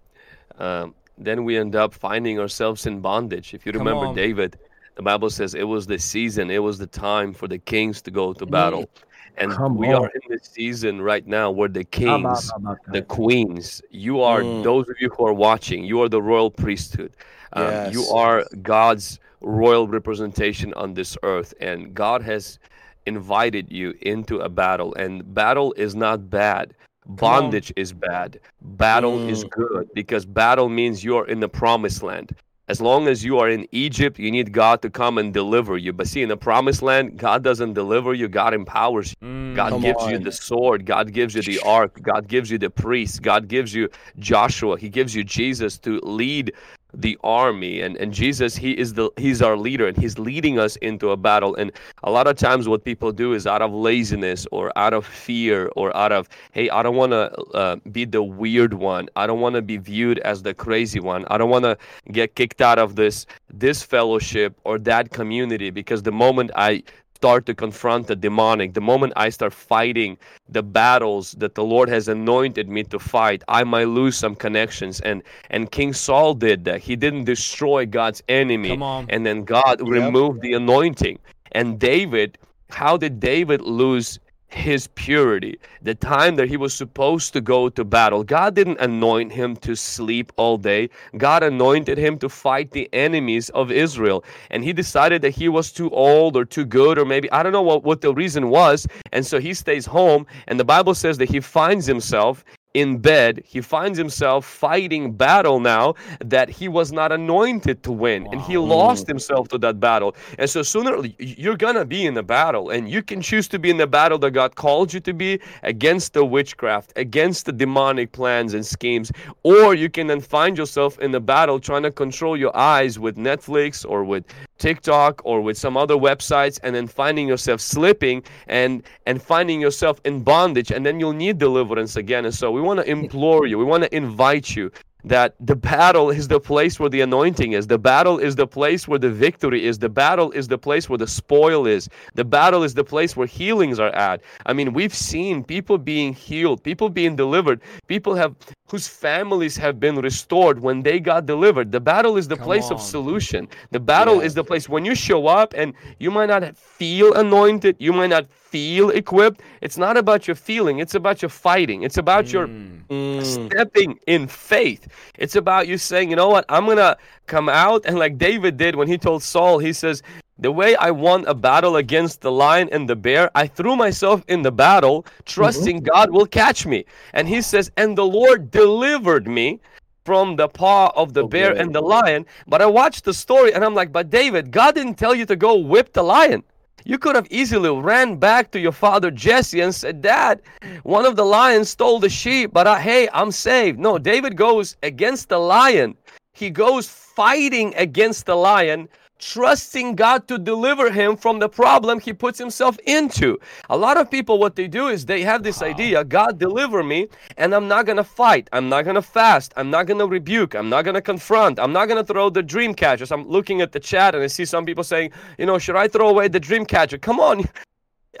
um, 0.58 0.94
then 1.18 1.44
we 1.44 1.56
end 1.56 1.76
up 1.76 1.94
finding 1.94 2.38
ourselves 2.40 2.86
in 2.86 3.00
bondage. 3.00 3.54
If 3.54 3.66
you 3.66 3.72
remember 3.72 4.14
David, 4.14 4.58
the 4.94 5.02
Bible 5.02 5.30
says 5.30 5.54
it 5.54 5.64
was 5.64 5.86
the 5.86 5.98
season, 5.98 6.50
it 6.50 6.62
was 6.62 6.78
the 6.78 6.86
time 6.86 7.32
for 7.32 7.48
the 7.48 7.58
kings 7.58 8.00
to 8.02 8.10
go 8.10 8.32
to 8.32 8.46
battle. 8.46 8.88
And 9.36 9.50
Come 9.50 9.76
we 9.76 9.88
on. 9.88 10.04
are 10.04 10.08
in 10.08 10.20
the 10.28 10.38
season 10.40 11.02
right 11.02 11.26
now 11.26 11.50
where 11.50 11.68
the 11.68 11.82
kings, 11.84 12.52
the 12.88 13.02
queens, 13.02 13.82
you 13.90 14.20
are 14.20 14.42
mm. 14.42 14.62
those 14.62 14.88
of 14.88 14.94
you 15.00 15.10
who 15.10 15.26
are 15.26 15.32
watching, 15.32 15.82
you 15.84 16.00
are 16.02 16.08
the 16.08 16.22
royal 16.22 16.50
priesthood. 16.50 17.16
Um, 17.52 17.64
yes. 17.64 17.94
You 17.94 18.06
are 18.10 18.44
God's 18.62 19.18
royal 19.40 19.88
representation 19.88 20.72
on 20.74 20.94
this 20.94 21.16
earth, 21.22 21.52
and 21.60 21.94
God 21.94 22.22
has 22.22 22.58
invited 23.06 23.70
you 23.70 23.94
into 24.02 24.38
a 24.38 24.48
battle 24.48 24.94
and 24.94 25.34
battle 25.34 25.72
is 25.76 25.94
not 25.94 26.30
bad. 26.30 26.74
Bondage 27.06 27.72
is 27.76 27.92
bad. 27.92 28.40
Battle 28.62 29.18
mm. 29.18 29.28
is 29.28 29.44
good 29.44 29.90
because 29.94 30.24
battle 30.24 30.68
means 30.68 31.04
you're 31.04 31.26
in 31.28 31.40
the 31.40 31.48
promised 31.48 32.02
land. 32.02 32.34
As 32.66 32.80
long 32.80 33.08
as 33.08 33.22
you 33.22 33.38
are 33.40 33.50
in 33.50 33.68
Egypt, 33.72 34.18
you 34.18 34.30
need 34.30 34.52
God 34.52 34.80
to 34.80 34.88
come 34.88 35.18
and 35.18 35.34
deliver 35.34 35.76
you. 35.76 35.92
But 35.92 36.06
see, 36.06 36.22
in 36.22 36.30
the 36.30 36.36
promised 36.36 36.80
land, 36.80 37.18
God 37.18 37.44
doesn't 37.44 37.74
deliver 37.74 38.14
you, 38.14 38.26
God 38.26 38.54
empowers 38.54 39.14
you. 39.20 39.28
Mm, 39.28 39.54
God 39.54 39.82
gives 39.82 40.02
on. 40.02 40.10
you 40.10 40.18
the 40.18 40.32
sword, 40.32 40.86
God 40.86 41.12
gives 41.12 41.34
you 41.34 41.42
the 41.42 41.58
ark, 41.60 42.00
God 42.00 42.26
gives 42.26 42.50
you 42.50 42.56
the 42.56 42.70
priest, 42.70 43.20
God 43.20 43.48
gives 43.48 43.74
you 43.74 43.90
Joshua, 44.18 44.78
He 44.78 44.88
gives 44.88 45.14
you 45.14 45.24
Jesus 45.24 45.76
to 45.80 46.00
lead 46.04 46.54
the 46.94 47.18
army 47.24 47.80
and 47.80 47.96
and 47.96 48.12
Jesus 48.12 48.56
he 48.56 48.72
is 48.72 48.94
the 48.94 49.10
he's 49.16 49.42
our 49.42 49.56
leader 49.56 49.86
and 49.86 49.96
he's 49.96 50.18
leading 50.18 50.58
us 50.58 50.76
into 50.76 51.10
a 51.10 51.16
battle. 51.16 51.54
And 51.56 51.72
a 52.02 52.10
lot 52.10 52.26
of 52.26 52.36
times 52.36 52.68
what 52.68 52.84
people 52.84 53.12
do 53.12 53.32
is 53.32 53.46
out 53.46 53.62
of 53.62 53.72
laziness 53.72 54.46
or 54.52 54.72
out 54.76 54.92
of 54.92 55.06
fear 55.06 55.70
or 55.76 55.96
out 55.96 56.12
of 56.12 56.28
hey 56.52 56.70
I 56.70 56.82
don't 56.82 56.96
want 56.96 57.12
to 57.12 57.32
uh, 57.54 57.76
be 57.92 58.04
the 58.04 58.22
weird 58.22 58.74
one. 58.74 59.08
I 59.16 59.26
don't 59.26 59.40
want 59.40 59.54
to 59.56 59.62
be 59.62 59.76
viewed 59.76 60.18
as 60.20 60.42
the 60.42 60.54
crazy 60.54 61.00
one. 61.00 61.24
I 61.30 61.38
don't 61.38 61.50
want 61.50 61.64
to 61.64 61.76
get 62.12 62.34
kicked 62.34 62.60
out 62.60 62.78
of 62.78 62.96
this 62.96 63.26
this 63.52 63.82
fellowship 63.82 64.58
or 64.64 64.78
that 64.80 65.10
community 65.10 65.70
because 65.70 66.02
the 66.02 66.12
moment 66.12 66.50
I 66.56 66.82
start 67.24 67.46
to 67.46 67.54
confront 67.54 68.06
the 68.06 68.14
demonic, 68.14 68.74
the 68.74 68.82
moment 68.82 69.14
I 69.16 69.30
start 69.30 69.54
fighting 69.54 70.18
the 70.50 70.62
battles 70.62 71.32
that 71.38 71.54
the 71.54 71.64
Lord 71.64 71.88
has 71.88 72.06
anointed 72.06 72.68
me 72.68 72.82
to 72.84 72.98
fight, 72.98 73.42
I 73.48 73.64
might 73.64 73.88
lose 73.88 74.14
some 74.14 74.34
connections. 74.34 75.00
And 75.00 75.22
and 75.48 75.70
King 75.70 75.94
Saul 75.94 76.34
did 76.34 76.66
that. 76.66 76.82
He 76.82 76.96
didn't 76.96 77.24
destroy 77.24 77.86
God's 77.86 78.22
enemy, 78.28 78.76
and 79.08 79.24
then 79.24 79.44
God 79.44 79.76
yep. 79.80 79.88
removed 79.88 80.42
the 80.42 80.52
anointing. 80.52 81.18
And 81.52 81.80
David, 81.80 82.36
how 82.68 82.98
did 82.98 83.20
David 83.20 83.62
lose 83.62 84.18
his 84.54 84.86
purity, 84.88 85.58
the 85.82 85.94
time 85.94 86.36
that 86.36 86.48
he 86.48 86.56
was 86.56 86.72
supposed 86.72 87.32
to 87.32 87.40
go 87.40 87.68
to 87.68 87.84
battle. 87.84 88.22
God 88.22 88.54
didn't 88.54 88.80
anoint 88.80 89.32
him 89.32 89.56
to 89.56 89.74
sleep 89.74 90.32
all 90.36 90.56
day. 90.56 90.88
God 91.16 91.42
anointed 91.42 91.98
him 91.98 92.18
to 92.18 92.28
fight 92.28 92.70
the 92.70 92.88
enemies 92.92 93.50
of 93.50 93.70
Israel. 93.70 94.24
And 94.50 94.64
he 94.64 94.72
decided 94.72 95.22
that 95.22 95.30
he 95.30 95.48
was 95.48 95.72
too 95.72 95.90
old 95.90 96.36
or 96.36 96.44
too 96.44 96.64
good, 96.64 96.98
or 96.98 97.04
maybe 97.04 97.30
I 97.32 97.42
don't 97.42 97.52
know 97.52 97.62
what, 97.62 97.84
what 97.84 98.00
the 98.00 98.14
reason 98.14 98.48
was. 98.48 98.86
And 99.12 99.26
so 99.26 99.40
he 99.40 99.54
stays 99.54 99.86
home. 99.86 100.26
And 100.48 100.58
the 100.58 100.64
Bible 100.64 100.94
says 100.94 101.18
that 101.18 101.30
he 101.30 101.40
finds 101.40 101.86
himself 101.86 102.44
in 102.74 102.98
bed, 102.98 103.42
he 103.46 103.60
finds 103.60 103.96
himself 103.96 104.44
fighting 104.44 105.12
battle 105.12 105.60
now 105.60 105.94
that 106.18 106.48
he 106.48 106.68
was 106.68 106.92
not 106.92 107.12
anointed 107.12 107.82
to 107.84 107.92
win, 107.92 108.24
wow. 108.24 108.30
and 108.32 108.40
he 108.42 108.58
lost 108.58 109.04
mm. 109.04 109.08
himself 109.08 109.48
to 109.48 109.58
that 109.58 109.78
battle. 109.78 110.14
And 110.38 110.50
so 110.50 110.62
sooner 110.62 111.00
you're 111.18 111.56
gonna 111.56 111.84
be 111.84 112.04
in 112.04 112.14
the 112.14 112.22
battle, 112.22 112.70
and 112.70 112.90
you 112.90 113.02
can 113.02 113.22
choose 113.22 113.46
to 113.48 113.58
be 113.58 113.70
in 113.70 113.76
the 113.76 113.86
battle 113.86 114.18
that 114.18 114.32
God 114.32 114.56
called 114.56 114.92
you 114.92 115.00
to 115.00 115.14
be 115.14 115.40
against 115.62 116.12
the 116.12 116.24
witchcraft, 116.24 116.92
against 116.96 117.46
the 117.46 117.52
demonic 117.52 118.12
plans 118.12 118.54
and 118.54 118.66
schemes, 118.66 119.12
or 119.44 119.74
you 119.74 119.88
can 119.88 120.08
then 120.08 120.20
find 120.20 120.58
yourself 120.58 120.98
in 120.98 121.12
the 121.12 121.20
battle 121.20 121.60
trying 121.60 121.84
to 121.84 121.92
control 121.92 122.36
your 122.36 122.54
eyes 122.56 122.98
with 122.98 123.16
Netflix 123.16 123.88
or 123.88 124.02
with 124.04 124.24
TikTok 124.64 125.20
or 125.24 125.42
with 125.42 125.58
some 125.58 125.76
other 125.76 125.94
websites 125.94 126.58
and 126.62 126.74
then 126.74 126.86
finding 126.86 127.28
yourself 127.28 127.60
slipping 127.60 128.22
and 128.48 128.82
and 129.04 129.22
finding 129.22 129.60
yourself 129.60 130.00
in 130.06 130.22
bondage 130.22 130.70
and 130.70 130.86
then 130.86 130.98
you'll 130.98 131.20
need 131.26 131.36
deliverance 131.36 131.96
again 131.96 132.24
and 132.24 132.34
so 132.34 132.50
we 132.50 132.62
want 132.62 132.80
to 132.80 132.86
implore 132.88 133.46
you 133.46 133.58
we 133.58 133.64
want 133.64 133.82
to 133.82 133.94
invite 133.94 134.56
you 134.56 134.70
that 135.04 135.34
the 135.38 135.54
battle 135.54 136.10
is 136.10 136.28
the 136.28 136.40
place 136.40 136.80
where 136.80 136.88
the 136.88 137.02
anointing 137.02 137.52
is. 137.52 137.66
The 137.66 137.78
battle 137.78 138.18
is 138.18 138.36
the 138.36 138.46
place 138.46 138.88
where 138.88 138.98
the 138.98 139.10
victory 139.10 139.66
is. 139.66 139.78
The 139.78 139.88
battle 139.90 140.30
is 140.30 140.48
the 140.48 140.56
place 140.58 140.88
where 140.88 140.98
the 140.98 141.06
spoil 141.06 141.66
is. 141.66 141.88
The 142.14 142.24
battle 142.24 142.62
is 142.62 142.72
the 142.74 142.84
place 142.84 143.14
where 143.16 143.26
healings 143.26 143.78
are 143.78 143.94
at. 143.94 144.22
I 144.46 144.54
mean, 144.54 144.72
we've 144.72 144.94
seen 144.94 145.44
people 145.44 145.76
being 145.76 146.14
healed, 146.14 146.62
people 146.62 146.88
being 146.88 147.16
delivered, 147.16 147.60
people 147.86 148.14
have 148.14 148.34
whose 148.74 148.88
families 148.88 149.56
have 149.56 149.78
been 149.78 149.94
restored 150.00 150.58
when 150.58 150.82
they 150.82 150.98
got 150.98 151.26
delivered. 151.26 151.70
The 151.70 151.78
battle 151.78 152.16
is 152.16 152.26
the 152.26 152.34
Come 152.36 152.46
place 152.48 152.66
on. 152.70 152.72
of 152.72 152.80
solution. 152.80 153.46
The 153.70 153.78
battle 153.78 154.16
Yeah. 154.16 154.26
is 154.26 154.34
the 154.34 154.42
place 154.42 154.68
when 154.68 154.84
you 154.84 154.96
show 154.96 155.28
up 155.28 155.54
and 155.56 155.74
you 156.00 156.10
might 156.10 156.26
not 156.34 156.42
feel 156.56 157.14
anointed, 157.14 157.76
you 157.78 157.92
might 157.92 158.08
not 158.16 158.26
feel 158.32 158.90
equipped. 158.90 159.42
It's 159.60 159.78
not 159.78 159.96
about 159.96 160.26
your 160.26 160.34
feeling, 160.34 160.80
it's 160.80 160.96
about 160.96 161.22
your 161.22 161.28
fighting. 161.28 161.84
It's 161.86 161.98
about 161.98 162.32
your 162.32 162.48
mm. 162.48 162.82
Mm. 162.90 163.22
stepping 163.34 163.90
in 164.08 164.26
faith. 164.26 164.88
It's 165.22 165.36
about 165.36 165.68
you 165.68 165.78
saying, 165.78 166.10
you 166.10 166.16
know 166.16 166.28
what, 166.28 166.44
I'm 166.48 166.66
to 166.66 166.96
come 167.26 167.48
out. 167.48 167.80
And 167.86 167.96
like 167.96 168.18
David 168.18 168.56
did 168.56 168.74
when 168.74 168.88
he 168.88 168.98
told 168.98 169.22
Saul, 169.22 169.58
he 169.60 169.72
says, 169.72 170.02
the 170.38 170.50
way 170.50 170.74
I 170.76 170.90
won 170.90 171.24
a 171.26 171.34
battle 171.34 171.76
against 171.76 172.20
the 172.20 172.32
lion 172.32 172.68
and 172.72 172.88
the 172.88 172.96
bear, 172.96 173.30
I 173.34 173.46
threw 173.46 173.76
myself 173.76 174.24
in 174.28 174.42
the 174.42 174.52
battle, 174.52 175.02
mm-hmm. 175.02 175.22
trusting 175.26 175.80
God 175.80 176.10
will 176.10 176.26
catch 176.26 176.66
me. 176.66 176.84
And 177.12 177.28
he 177.28 177.40
says, 177.40 177.70
and 177.76 177.96
the 177.96 178.06
Lord 178.06 178.50
delivered 178.50 179.28
me 179.28 179.60
from 180.04 180.36
the 180.36 180.48
paw 180.48 180.92
of 180.96 181.14
the 181.14 181.24
bear 181.24 181.52
and 181.56 181.74
the 181.74 181.80
lion. 181.80 182.26
But 182.46 182.60
I 182.60 182.66
watched 182.66 183.04
the 183.04 183.14
story 183.14 183.54
and 183.54 183.64
I'm 183.64 183.74
like, 183.74 183.92
but 183.92 184.10
David, 184.10 184.50
God 184.50 184.74
didn't 184.74 184.96
tell 184.96 185.14
you 185.14 185.24
to 185.26 185.36
go 185.36 185.56
whip 185.56 185.92
the 185.92 186.02
lion. 186.02 186.42
You 186.84 186.98
could 186.98 187.16
have 187.16 187.26
easily 187.30 187.70
ran 187.70 188.16
back 188.16 188.50
to 188.50 188.60
your 188.60 188.72
father 188.72 189.10
Jesse 189.10 189.60
and 189.60 189.74
said, 189.74 190.02
Dad, 190.02 190.42
one 190.82 191.06
of 191.06 191.16
the 191.16 191.24
lions 191.24 191.70
stole 191.70 191.98
the 191.98 192.10
sheep, 192.10 192.52
but 192.52 192.66
I, 192.66 192.78
hey, 192.78 193.08
I'm 193.14 193.30
saved. 193.30 193.78
No, 193.78 193.96
David 193.96 194.36
goes 194.36 194.76
against 194.82 195.30
the 195.30 195.38
lion. 195.38 195.96
He 196.34 196.50
goes 196.50 196.86
fighting 196.86 197.72
against 197.76 198.26
the 198.26 198.34
lion, 198.34 198.88
trusting 199.24 199.94
God 199.94 200.28
to 200.28 200.38
deliver 200.38 200.90
him 200.90 201.16
from 201.16 201.38
the 201.38 201.48
problem 201.48 201.98
he 201.98 202.12
puts 202.12 202.38
himself 202.38 202.78
into. 202.86 203.38
A 203.70 203.76
lot 203.76 203.96
of 203.96 204.10
people, 204.10 204.38
what 204.38 204.54
they 204.54 204.68
do 204.68 204.88
is 204.88 205.06
they 205.06 205.22
have 205.22 205.42
this 205.42 205.62
idea 205.62 206.04
God, 206.04 206.38
deliver 206.38 206.82
me, 206.82 207.08
and 207.36 207.54
I'm 207.54 207.66
not 207.66 207.86
going 207.86 207.96
to 207.96 208.04
fight. 208.04 208.48
I'm 208.52 208.68
not 208.68 208.84
going 208.84 208.96
to 208.96 209.02
fast. 209.02 209.54
I'm 209.56 209.70
not 209.70 209.86
going 209.86 209.98
to 209.98 210.06
rebuke. 210.06 210.54
I'm 210.54 210.68
not 210.68 210.84
going 210.84 210.94
to 210.94 211.02
confront. 211.02 211.58
I'm 211.58 211.72
not 211.72 211.86
going 211.86 212.04
to 212.04 212.12
throw 212.12 212.30
the 212.30 212.42
dream 212.42 212.74
catchers. 212.74 213.10
I'm 213.10 213.26
looking 213.26 213.60
at 213.60 213.72
the 213.72 213.80
chat 213.80 214.14
and 214.14 214.22
I 214.22 214.26
see 214.26 214.44
some 214.44 214.66
people 214.66 214.84
saying, 214.84 215.12
you 215.38 215.46
know, 215.46 215.58
should 215.58 215.76
I 215.76 215.88
throw 215.88 216.08
away 216.08 216.28
the 216.28 216.40
dream 216.40 216.66
catcher? 216.66 216.98
Come 216.98 217.18
on. 217.20 217.44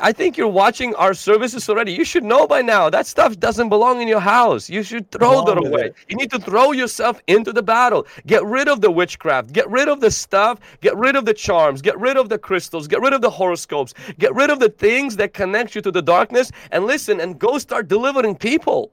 I 0.00 0.12
think 0.12 0.36
you're 0.36 0.48
watching 0.48 0.94
our 0.96 1.14
services 1.14 1.68
already. 1.68 1.92
You 1.92 2.04
should 2.04 2.24
know 2.24 2.46
by 2.46 2.62
now 2.62 2.88
that 2.90 3.06
stuff 3.06 3.38
doesn't 3.38 3.68
belong 3.68 4.00
in 4.00 4.08
your 4.08 4.20
house. 4.20 4.70
You 4.70 4.82
should 4.82 5.10
throw 5.10 5.44
Come 5.44 5.46
that 5.46 5.58
away. 5.66 5.82
it. 5.86 5.94
You 6.08 6.16
need 6.16 6.30
to 6.30 6.38
throw 6.38 6.72
yourself 6.72 7.20
into 7.26 7.52
the 7.52 7.62
battle. 7.62 8.06
Get 8.26 8.44
rid 8.44 8.68
of 8.68 8.80
the 8.80 8.90
witchcraft. 8.90 9.52
Get 9.52 9.68
rid 9.70 9.88
of 9.88 10.00
the 10.00 10.10
stuff. 10.10 10.58
Get 10.80 10.96
rid 10.96 11.16
of 11.16 11.26
the 11.26 11.34
charms. 11.34 11.82
Get 11.82 11.98
rid 11.98 12.16
of 12.16 12.28
the 12.28 12.38
crystals. 12.38 12.88
Get 12.88 13.00
rid 13.02 13.12
of 13.12 13.20
the 13.20 13.30
horoscopes. 13.30 13.94
Get 14.18 14.34
rid 14.34 14.50
of 14.50 14.58
the 14.58 14.70
things 14.70 15.16
that 15.16 15.34
connect 15.34 15.74
you 15.74 15.82
to 15.82 15.90
the 15.92 16.02
darkness. 16.02 16.50
And 16.70 16.86
listen 16.86 17.20
and 17.20 17.38
go 17.38 17.58
start 17.58 17.88
delivering 17.88 18.36
people. 18.36 18.92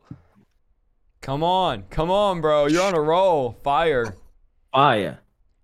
Come 1.21 1.43
on. 1.43 1.83
Come 1.89 2.11
on, 2.11 2.41
bro. 2.41 2.67
You're 2.67 2.83
on 2.83 2.95
a 2.95 3.01
roll. 3.01 3.57
Fire. 3.63 4.15
Fire. 4.73 5.20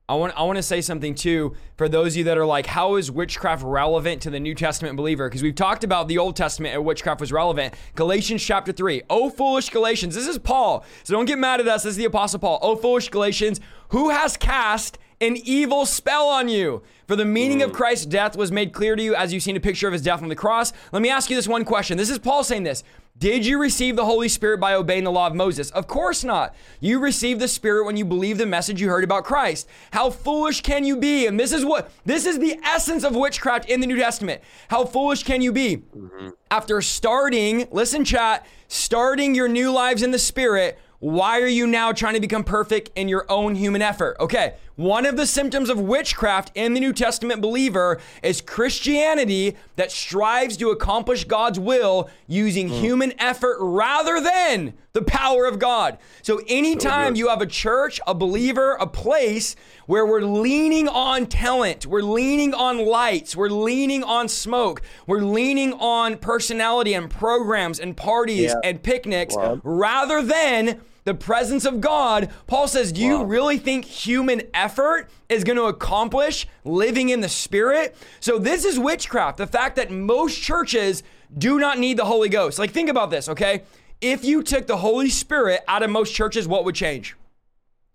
I 0.10 0.16
want 0.16 0.34
I 0.38 0.44
want 0.44 0.56
to 0.56 0.64
say 0.64 0.80
something 0.80 1.16
too 1.16 1.54
for 1.76 1.90
those 1.90 2.14
of 2.14 2.18
you 2.20 2.24
that 2.26 2.38
are 2.38 2.46
like, 2.46 2.66
how 2.66 2.96
is 2.96 3.12
witchcraft 3.12 3.62
relevant 3.62 4.22
to 4.22 4.30
the 4.30 4.40
New 4.40 4.56
Testament 4.56 4.96
believer? 4.96 5.28
Because 5.28 5.44
we've 5.44 5.54
talked 5.54 5.84
about 5.84 6.08
the 6.08 6.18
Old 6.18 6.38
Testament 6.38 6.74
and 6.74 6.86
witchcraft 6.86 7.20
was 7.20 7.34
relevant. 7.34 7.74
Galatians 7.96 8.42
chapter 8.42 8.72
three. 8.72 9.02
Oh 9.10 9.30
foolish 9.30 9.70
Galatians. 9.70 10.16
This 10.16 10.26
is 10.26 10.38
Paul. 10.38 10.86
So 11.04 11.14
don't 11.14 11.26
get 11.26 11.38
mad 11.38 11.60
at 11.60 11.68
us. 11.68 11.84
This 11.84 11.92
is 11.92 11.98
the 11.98 12.06
Apostle 12.06 12.40
Paul. 12.40 12.58
Oh 12.62 12.78
foolish 12.78 13.10
Galatians, 13.10 13.60
who 13.90 14.10
has 14.10 14.38
cast 14.38 14.98
an 15.20 15.36
evil 15.44 15.86
spell 15.86 16.30
on 16.30 16.48
you? 16.48 16.84
For 17.06 17.18
the 17.18 17.26
meaning 17.26 17.62
of 17.62 17.72
mm. 17.72 17.74
Christ's 17.74 18.06
death 18.06 18.38
was 18.38 18.50
made 18.50 18.72
clear 18.72 18.96
to 18.96 19.04
you 19.04 19.14
as 19.14 19.34
you've 19.34 19.44
seen 19.44 19.58
a 19.58 19.60
picture 19.60 19.88
of 19.88 19.94
his 19.94 20.02
death 20.02 20.24
on 20.24 20.30
the 20.30 20.36
cross. 20.36 20.72
Let 20.94 21.02
me 21.02 21.10
ask 21.10 21.30
you 21.30 21.36
this 21.36 21.50
one 21.50 21.66
question. 21.66 21.98
This 21.98 22.10
is 22.10 22.20
Paul 22.20 22.46
saying 22.46 22.64
this. 22.64 22.82
Did 23.20 23.48
you 23.48 23.60
receive 23.60 23.96
the 23.96 24.06
Holy 24.06 24.30
Spirit 24.30 24.60
by 24.60 24.76
obeying 24.76 25.04
the 25.04 25.12
law 25.12 25.26
of 25.26 25.34
Moses? 25.34 25.72
Of 25.72 25.88
course 25.88 26.24
not. 26.24 26.54
You 26.80 27.00
received 27.00 27.42
the 27.42 27.48
Spirit 27.48 27.86
when 27.86 27.98
you 27.98 28.06
believed 28.06 28.40
the 28.40 28.46
message 28.46 28.80
you 28.80 28.90
heard 28.90 29.04
about 29.04 29.24
Christ. 29.24 29.68
How 29.92 30.12
foolish 30.12 30.62
can 30.62 30.84
you 30.84 30.98
be? 30.98 31.26
And 31.26 31.40
this 31.40 31.52
is 31.52 31.66
what 31.66 31.90
this 32.06 32.28
is 32.28 32.38
the 32.38 32.60
essence 32.64 33.04
of 33.04 33.16
witchcraft 33.16 33.70
in 33.70 33.80
the 33.80 33.88
New 33.88 33.98
Testament. 33.98 34.42
How 34.68 34.86
foolish 34.86 35.24
can 35.24 35.42
you 35.42 35.52
be? 35.52 35.78
Mm-hmm. 35.78 36.30
After 36.52 36.80
starting, 36.82 37.68
listen 37.72 38.06
chat, 38.06 38.46
starting 38.68 39.34
your 39.34 39.48
new 39.48 39.72
lives 39.72 40.04
in 40.04 40.12
the 40.12 40.20
Spirit, 40.20 40.78
why 41.00 41.42
are 41.42 41.48
you 41.48 41.66
now 41.66 41.92
trying 41.92 42.14
to 42.14 42.20
become 42.20 42.44
perfect 42.44 42.92
in 42.96 43.08
your 43.08 43.26
own 43.30 43.56
human 43.56 43.82
effort? 43.82 44.18
Okay, 44.20 44.56
one 44.78 45.08
of 45.08 45.18
the 45.18 45.26
symptoms 45.26 45.70
of 45.70 45.80
witchcraft 45.80 46.52
in 46.54 46.76
the 46.76 46.80
New 46.80 46.94
Testament 46.94 47.42
believer 47.42 48.00
is 48.22 48.42
Christianity 48.42 49.58
that 49.76 49.92
strives 49.92 50.56
to 50.58 50.70
accomplish 50.70 51.26
God's 51.26 51.60
will 51.60 52.10
using 52.28 52.70
hmm. 52.70 52.76
human 52.76 53.20
effort 53.20 53.58
rather 53.60 54.22
than 54.22 54.76
the 54.94 55.02
power 55.02 55.46
of 55.46 55.58
God. 55.60 55.98
So, 56.22 56.42
anytime 56.48 57.16
you 57.16 57.28
have 57.28 57.42
a 57.42 57.48
church, 57.48 58.00
a 58.06 58.14
believer, 58.14 58.74
a 58.80 58.88
place 58.88 59.56
where 59.88 60.06
we're 60.06 60.22
leaning 60.22 60.88
on 60.88 61.26
talent, 61.26 61.88
we're 61.88 62.02
leaning 62.02 62.54
on 62.54 62.86
lights, 62.86 63.36
we're 63.36 63.50
leaning 63.50 64.04
on 64.04 64.28
smoke, 64.28 64.82
we're 65.08 65.22
leaning 65.22 65.74
on 65.74 66.18
personality 66.18 66.94
and 66.94 67.10
programs 67.10 67.80
and 67.80 67.98
parties 67.98 68.52
Yeah. 68.52 68.70
and 68.70 68.82
picnics 68.82 69.36
rather 69.64 70.22
than 70.22 70.82
the 71.08 71.16
presence 71.16 71.64
of 71.64 71.80
God. 71.80 72.30
Paul 72.48 72.68
says, 72.68 72.92
Do 72.92 73.02
you 73.02 73.24
really 73.24 73.58
think 73.58 73.86
human 73.86 74.42
effort 74.54 75.10
is 75.30 75.46
going 75.46 75.56
to 75.56 75.64
accomplish 75.64 76.46
living 76.66 77.10
in 77.10 77.22
the 77.22 77.30
Spirit? 77.30 77.96
So, 78.20 78.38
this 78.38 78.66
is 78.66 78.78
witchcraft. 78.78 79.38
The 79.38 79.48
fact 79.48 79.78
that 79.78 79.90
most 79.90 80.40
churches 80.40 81.04
do 81.36 81.60
not 81.60 81.80
need 81.80 81.98
the 81.98 82.06
Holy 82.06 82.30
Ghost. 82.30 82.60
Like, 82.60 82.72
think 82.72 82.90
about 82.90 83.10
this, 83.10 83.30
okay? 83.30 83.64
If 84.02 84.26
you 84.26 84.44
took 84.44 84.68
the 84.68 84.78
Holy 84.78 85.10
Spirit 85.10 85.62
out 85.68 85.82
of 85.82 85.90
most 85.90 86.14
churches, 86.14 86.48
what 86.48 86.66
would 86.66 86.76
change? 86.76 87.16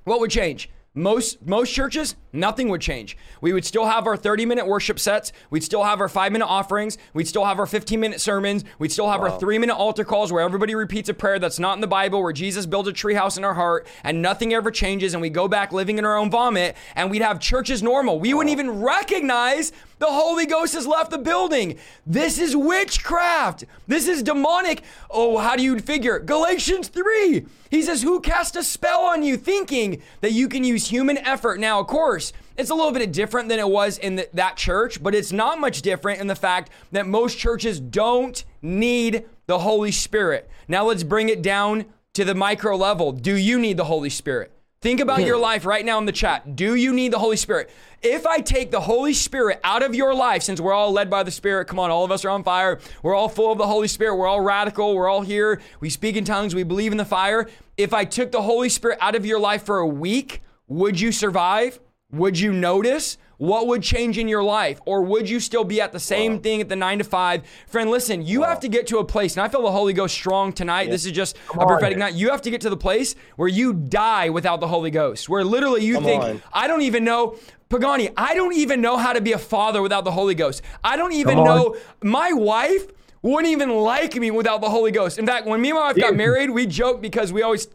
What 0.05 0.19
would 0.19 0.31
change? 0.31 0.71
Most 0.95 1.47
most 1.47 1.73
churches, 1.73 2.17
nothing 2.33 2.68
would 2.68 2.80
change. 2.80 3.16
We 3.41 3.53
would 3.53 3.64
still 3.64 3.87
have 3.87 4.07
our 4.07 4.16
30-minute 4.16 4.66
worship 4.66 4.99
sets. 4.99 5.33
We'd 5.51 5.64
still 5.64 5.85
have 5.85 6.01
our 6.01 6.09
5-minute 6.09 6.47
offerings. 6.47 6.99
We'd 7.14 7.28
still 7.28 7.45
have 7.45 7.59
our 7.59 7.66
15-minute 7.66 8.20
sermons. 8.20 8.64
We'd 8.78 8.93
still 8.93 9.11
have 9.11 9.20
our 9.20 9.30
3-minute 9.30 9.74
altar 9.74 10.05
calls 10.05 10.33
where 10.33 10.43
everybody 10.43 10.74
repeats 10.74 11.09
a 11.09 11.14
prayer 11.14 11.39
that's 11.39 11.59
not 11.59 11.74
in 11.74 11.80
the 11.80 11.87
Bible, 11.87 12.22
where 12.22 12.33
Jesus 12.33 12.66
builds 12.66 12.89
a 12.89 12.93
treehouse 12.93 13.37
in 13.37 13.45
our 13.45 13.55
heart 13.55 13.87
and 14.05 14.22
nothing 14.22 14.55
ever 14.55 14.70
changes 14.70 15.14
and 15.14 15.20
we 15.20 15.30
go 15.30 15.49
back 15.49 15.72
living 15.72 15.99
in 15.99 16.05
our 16.05 16.16
own 16.16 16.30
vomit 16.30 16.76
and 16.95 17.11
we'd 17.11 17.22
have 17.22 17.41
churches 17.41 17.83
normal. 17.83 18.18
We 18.18 18.35
wouldn't 18.35 18.53
even 18.53 18.83
recognize 18.83 19.72
the 19.99 20.07
Holy 20.07 20.47
Ghost 20.47 20.74
has 20.74 20.87
left 20.87 21.12
the 21.12 21.18
building. 21.18 21.78
This 22.07 22.39
is 22.39 22.57
witchcraft. 22.57 23.64
This 23.87 24.09
is 24.09 24.22
demonic. 24.22 24.83
Oh, 25.09 25.39
how 25.39 25.55
do 25.55 25.62
you 25.62 25.78
figure? 25.78 26.18
Galatians 26.18 26.89
3. 26.89 27.47
He 27.70 27.83
says, 27.83 28.03
Who 28.03 28.20
cast 28.20 28.55
a 28.57 28.62
spell 28.62 29.01
on 29.01 29.22
you, 29.22 29.37
thinking 29.37 30.03
that 30.20 30.33
you 30.33 30.49
can 30.49 30.64
use 30.64 30.89
human 30.89 31.18
effort? 31.18 31.59
Now, 31.59 31.80
of 31.80 31.87
course, 31.87 32.22
it's 32.57 32.70
a 32.70 32.74
little 32.74 32.92
bit 32.92 33.12
different 33.12 33.48
than 33.48 33.59
it 33.59 33.68
was 33.68 33.98
in 33.98 34.16
the, 34.16 34.28
that 34.34 34.57
church, 34.57 35.03
but 35.03 35.14
it's 35.14 35.32
not 35.32 35.59
much 35.59 35.82
different 35.82 36.20
in 36.20 36.26
the 36.26 36.34
fact 36.34 36.70
that 36.92 37.07
most 37.07 37.38
churches 37.38 37.80
don't 37.80 38.44
need 38.61 39.24
the 39.46 39.61
Holy 39.61 39.92
Spirit. 39.92 40.48
Now, 40.68 40.84
let's 40.84 41.03
bring 41.03 41.28
it 41.28 41.42
down 41.42 41.86
to 42.14 42.24
the 42.24 42.34
micro 42.34 42.76
level. 42.76 43.12
Do 43.12 43.36
you 43.36 43.59
need 43.59 43.76
the 43.76 43.84
Holy 43.84 44.11
Spirit? 44.11 44.53
Think 44.82 44.98
about 44.98 45.22
your 45.22 45.36
hmm. 45.36 45.42
life 45.42 45.64
right 45.64 45.84
now 45.84 45.98
in 45.98 46.07
the 46.07 46.12
chat. 46.12 46.57
Do 46.57 46.74
you 46.74 46.92
need 46.92 47.12
the 47.12 47.18
Holy 47.18 47.36
Spirit? 47.36 47.70
If 48.03 48.26
I 48.26 48.40
take 48.40 48.72
the 48.72 48.80
Holy 48.80 49.14
Spirit 49.14 49.61
out 49.62 49.84
of 49.84 49.94
your 49.94 50.12
life, 50.12 50.42
since 50.42 50.61
we're 50.61 50.72
all 50.72 50.90
led 50.90 51.09
by 51.09 51.22
the 51.22 51.30
Spirit, 51.30 51.66
come 51.66 51.78
on, 51.78 51.92
all 51.92 52.05
of 52.05 52.11
us 52.11 52.24
are 52.24 52.30
on 52.30 52.42
fire. 52.42 52.80
We're 53.00 53.14
all 53.14 53.28
full 53.28 53.53
of 53.53 53.59
the 53.59 53.66
Holy 53.66 53.86
Spirit. 53.86 54.16
We're 54.16 54.26
all 54.26 54.40
radical. 54.40 54.96
We're 54.96 55.09
all 55.09 55.20
here. 55.20 55.62
We 55.78 55.88
speak 55.88 56.16
in 56.16 56.24
tongues. 56.24 56.53
We 56.53 56.64
believe 56.64 56.90
in 56.90 56.98
the 56.98 57.05
fire. 57.05 57.48
If 57.76 57.94
I 57.94 58.05
took 58.05 58.32
the 58.32 58.42
Holy 58.42 58.68
Spirit 58.68 58.98
out 59.00 59.14
of 59.14 59.24
your 59.24 59.38
life 59.38 59.62
for 59.64 59.78
a 59.78 59.86
week, 59.86 60.42
would 60.66 60.98
you 60.98 61.12
survive? 61.12 61.78
Would 62.13 62.39
you 62.39 62.53
notice? 62.53 63.17
What 63.39 63.67
would 63.67 63.83
change 63.83 64.19
in 64.19 64.29
your 64.29 64.45
life? 64.45 64.81
Or 64.87 65.03
would 65.03 65.29
you 65.29 65.41
still 65.41 65.65
be 65.65 65.81
at 65.81 65.91
the 65.91 65.99
same 65.99 66.39
thing 66.41 66.61
at 66.61 66.69
the 66.69 66.77
nine 66.77 66.99
to 66.99 67.05
five? 67.05 67.43
Friend, 67.67 67.91
listen, 67.91 68.25
you 68.25 68.45
have 68.45 68.61
to 68.61 68.69
get 68.69 68.87
to 68.89 68.99
a 68.99 69.05
place, 69.05 69.37
and 69.37 69.43
I 69.43 69.49
feel 69.49 69.63
the 69.63 69.73
Holy 69.73 69.93
Ghost 69.93 70.15
strong 70.15 70.53
tonight. 70.53 70.91
This 70.91 71.07
is 71.07 71.13
just 71.13 71.37
a 71.51 71.67
prophetic 71.67 71.99
night. 71.99 72.15
You 72.15 72.31
have 72.31 72.43
to 72.43 72.51
get 72.51 72.61
to 72.61 72.71
the 72.71 72.77
place 72.77 73.17
where 73.35 73.49
you 73.49 73.73
die 73.73 74.29
without 74.29 74.61
the 74.61 74.69
Holy 74.69 74.93
Ghost, 74.93 75.29
where 75.29 75.43
literally 75.43 75.85
you 75.85 76.01
think, 76.01 76.23
on. 76.23 76.43
I 76.53 76.69
don't 76.69 76.83
even 76.83 77.03
know. 77.03 77.37
Pagani, 77.69 78.11
I 78.17 78.35
don't 78.35 78.55
even 78.55 78.81
know 78.81 78.97
how 78.97 79.13
to 79.13 79.21
be 79.21 79.33
a 79.33 79.39
father 79.39 79.83
without 79.83 80.05
the 80.05 80.13
Holy 80.13 80.35
Ghost. 80.35 80.63
I 80.85 80.97
don't 80.97 81.15
even 81.15 81.43
know. 81.43 81.77
My 82.03 82.33
wife 82.33 82.87
wouldn't 83.23 83.51
even 83.51 83.71
like 83.71 84.15
me 84.15 84.31
without 84.31 84.61
the 84.61 84.69
Holy 84.69 84.91
Ghost. 84.91 85.19
In 85.19 85.27
fact, 85.27 85.47
when 85.47 85.61
me 85.61 85.71
and 85.71 85.79
my 85.79 85.87
wife 85.87 85.97
got 85.97 86.15
married, 86.15 86.51
we 86.51 86.67
joked 86.67 87.01
because 87.01 87.33
we 87.33 87.43
always 87.43 87.67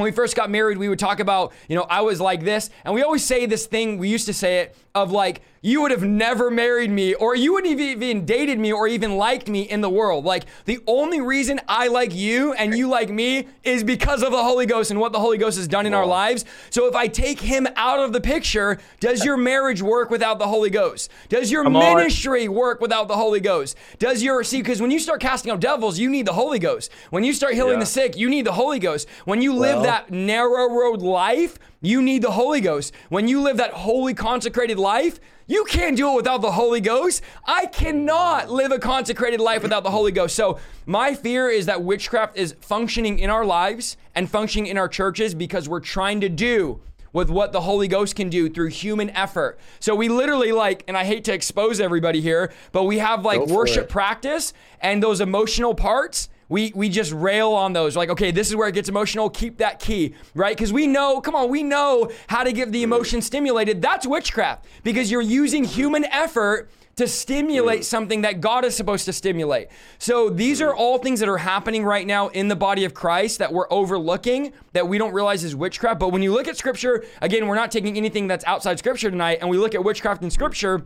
when 0.00 0.10
we 0.10 0.14
first 0.14 0.34
got 0.34 0.50
married, 0.50 0.78
we 0.78 0.88
would 0.88 0.98
talk 0.98 1.20
about, 1.20 1.52
you 1.68 1.76
know, 1.76 1.86
I 1.88 2.00
was 2.00 2.20
like 2.20 2.42
this. 2.42 2.70
And 2.84 2.94
we 2.94 3.02
always 3.02 3.24
say 3.24 3.46
this 3.46 3.66
thing, 3.66 3.98
we 3.98 4.08
used 4.08 4.26
to 4.26 4.34
say 4.34 4.60
it, 4.60 4.76
of 4.94 5.12
like, 5.12 5.42
you 5.62 5.82
would 5.82 5.90
have 5.90 6.02
never 6.02 6.50
married 6.50 6.90
me 6.90 7.12
or 7.14 7.34
you 7.34 7.52
wouldn't 7.52 7.70
have 7.70 7.80
even 7.80 8.24
dated 8.24 8.58
me 8.58 8.72
or 8.72 8.88
even 8.88 9.16
liked 9.18 9.46
me 9.48 9.60
in 9.62 9.82
the 9.82 9.90
world. 9.90 10.24
Like 10.24 10.44
the 10.64 10.78
only 10.86 11.20
reason 11.20 11.60
I 11.68 11.88
like 11.88 12.14
you 12.14 12.54
and 12.54 12.74
you 12.76 12.88
like 12.88 13.10
me 13.10 13.46
is 13.62 13.84
because 13.84 14.22
of 14.22 14.32
the 14.32 14.42
Holy 14.42 14.64
Ghost 14.64 14.90
and 14.90 14.98
what 14.98 15.12
the 15.12 15.18
Holy 15.20 15.36
Ghost 15.36 15.58
has 15.58 15.68
done 15.68 15.84
in 15.84 15.92
our 15.92 16.06
lives. 16.06 16.46
So 16.70 16.86
if 16.86 16.94
I 16.94 17.08
take 17.08 17.40
him 17.40 17.68
out 17.76 18.00
of 18.00 18.14
the 18.14 18.20
picture, 18.22 18.78
does 19.00 19.22
your 19.22 19.36
marriage 19.36 19.82
work 19.82 20.08
without 20.08 20.38
the 20.38 20.46
Holy 20.46 20.70
Ghost? 20.70 21.10
Does 21.28 21.50
your 21.50 21.62
Come 21.64 21.76
on. 21.76 21.96
ministry 21.96 22.48
work 22.48 22.80
without 22.80 23.08
the 23.08 23.16
Holy 23.16 23.40
Ghost? 23.40 23.76
Does 23.98 24.22
your 24.22 24.42
see 24.44 24.62
because 24.62 24.80
when 24.80 24.90
you 24.90 24.98
start 24.98 25.20
casting 25.20 25.52
out 25.52 25.60
devils, 25.60 25.98
you 25.98 26.08
need 26.08 26.26
the 26.26 26.32
Holy 26.32 26.58
Ghost. 26.58 26.90
When 27.10 27.22
you 27.22 27.34
start 27.34 27.52
healing 27.54 27.74
Yeah. 27.74 27.80
the 27.80 27.86
sick, 27.86 28.16
you 28.16 28.30
need 28.30 28.46
the 28.46 28.52
Holy 28.52 28.78
Ghost. 28.78 29.06
When 29.26 29.42
you 29.42 29.52
live 29.52 29.76
Well- 29.76 29.84
that 29.84 30.10
narrow 30.10 30.70
road 30.70 31.02
life, 31.02 31.58
you 31.82 32.00
need 32.00 32.22
the 32.22 32.30
Holy 32.30 32.60
Ghost. 32.62 32.94
When 33.10 33.28
you 33.28 33.40
live 33.42 33.58
that 33.58 33.72
holy 33.72 34.14
consecrated 34.14 34.78
life, 34.78 35.20
you 35.50 35.64
can't 35.64 35.96
do 35.96 36.12
it 36.12 36.14
without 36.14 36.42
the 36.42 36.52
Holy 36.52 36.80
Ghost. 36.80 37.22
I 37.44 37.66
cannot 37.66 38.50
live 38.50 38.70
a 38.70 38.78
consecrated 38.78 39.40
life 39.40 39.64
without 39.64 39.82
the 39.82 39.90
Holy 39.90 40.12
Ghost. 40.12 40.36
So, 40.36 40.60
my 40.86 41.12
fear 41.12 41.50
is 41.50 41.66
that 41.66 41.82
witchcraft 41.82 42.36
is 42.36 42.54
functioning 42.60 43.18
in 43.18 43.30
our 43.30 43.44
lives 43.44 43.96
and 44.14 44.30
functioning 44.30 44.68
in 44.68 44.78
our 44.78 44.86
churches 44.86 45.34
because 45.34 45.68
we're 45.68 45.80
trying 45.80 46.20
to 46.20 46.28
do 46.28 46.80
with 47.12 47.30
what 47.30 47.50
the 47.50 47.62
Holy 47.62 47.88
Ghost 47.88 48.14
can 48.14 48.28
do 48.28 48.48
through 48.48 48.68
human 48.68 49.10
effort. 49.10 49.58
So 49.80 49.96
we 49.96 50.08
literally 50.08 50.52
like, 50.52 50.84
and 50.86 50.96
I 50.96 51.04
hate 51.04 51.24
to 51.24 51.32
expose 51.32 51.80
everybody 51.80 52.20
here, 52.20 52.52
but 52.70 52.84
we 52.84 52.98
have 52.98 53.24
like 53.24 53.44
worship 53.46 53.84
it. 53.84 53.88
practice 53.88 54.52
and 54.80 55.02
those 55.02 55.20
emotional 55.20 55.74
parts. 55.74 56.28
We, 56.50 56.72
we 56.74 56.90
just 56.90 57.12
rail 57.12 57.52
on 57.52 57.72
those. 57.72 57.96
Like 57.96 58.10
okay 58.10 58.30
this 58.30 58.48
is 58.48 58.56
where 58.56 58.68
it 58.68 58.74
gets 58.74 58.90
emotional. 58.90 59.30
Keep 59.30 59.56
that 59.58 59.80
key 59.80 60.14
right? 60.34 60.56
Because 60.56 60.72
we 60.72 60.86
know 60.86 61.20
come 61.20 61.34
on 61.34 61.48
we 61.48 61.62
know 61.62 62.10
how 62.28 62.44
to 62.44 62.52
get 62.52 62.70
the 62.72 62.82
emotion 62.82 63.22
stimulated. 63.22 63.80
That's 63.80 64.06
witchcraft 64.06 64.66
because 64.84 65.10
you're 65.10 65.22
using 65.22 65.64
human 65.64 66.04
effort 66.04 66.68
to 67.00 67.08
stimulate 67.08 67.80
mm. 67.80 67.84
something 67.84 68.20
that 68.20 68.42
God 68.42 68.62
is 68.62 68.76
supposed 68.76 69.06
to 69.06 69.12
stimulate. 69.14 69.68
So 69.98 70.28
these 70.28 70.60
are 70.60 70.74
all 70.74 70.98
things 70.98 71.20
that 71.20 71.30
are 71.30 71.38
happening 71.38 71.82
right 71.82 72.06
now 72.06 72.28
in 72.28 72.48
the 72.48 72.56
body 72.56 72.84
of 72.84 72.92
Christ 72.92 73.38
that 73.38 73.50
we're 73.50 73.72
overlooking 73.72 74.52
that 74.74 74.86
we 74.86 74.98
don't 74.98 75.14
realize 75.14 75.42
is 75.42 75.56
witchcraft. 75.56 75.98
But 75.98 76.10
when 76.10 76.22
you 76.22 76.32
look 76.32 76.46
at 76.46 76.58
scripture, 76.58 77.04
again, 77.22 77.46
we're 77.46 77.54
not 77.54 77.70
taking 77.70 77.96
anything 77.96 78.26
that's 78.26 78.44
outside 78.44 78.78
scripture 78.78 79.10
tonight, 79.10 79.38
and 79.40 79.48
we 79.48 79.56
look 79.56 79.74
at 79.74 79.82
witchcraft 79.82 80.22
in 80.22 80.30
scripture, 80.30 80.82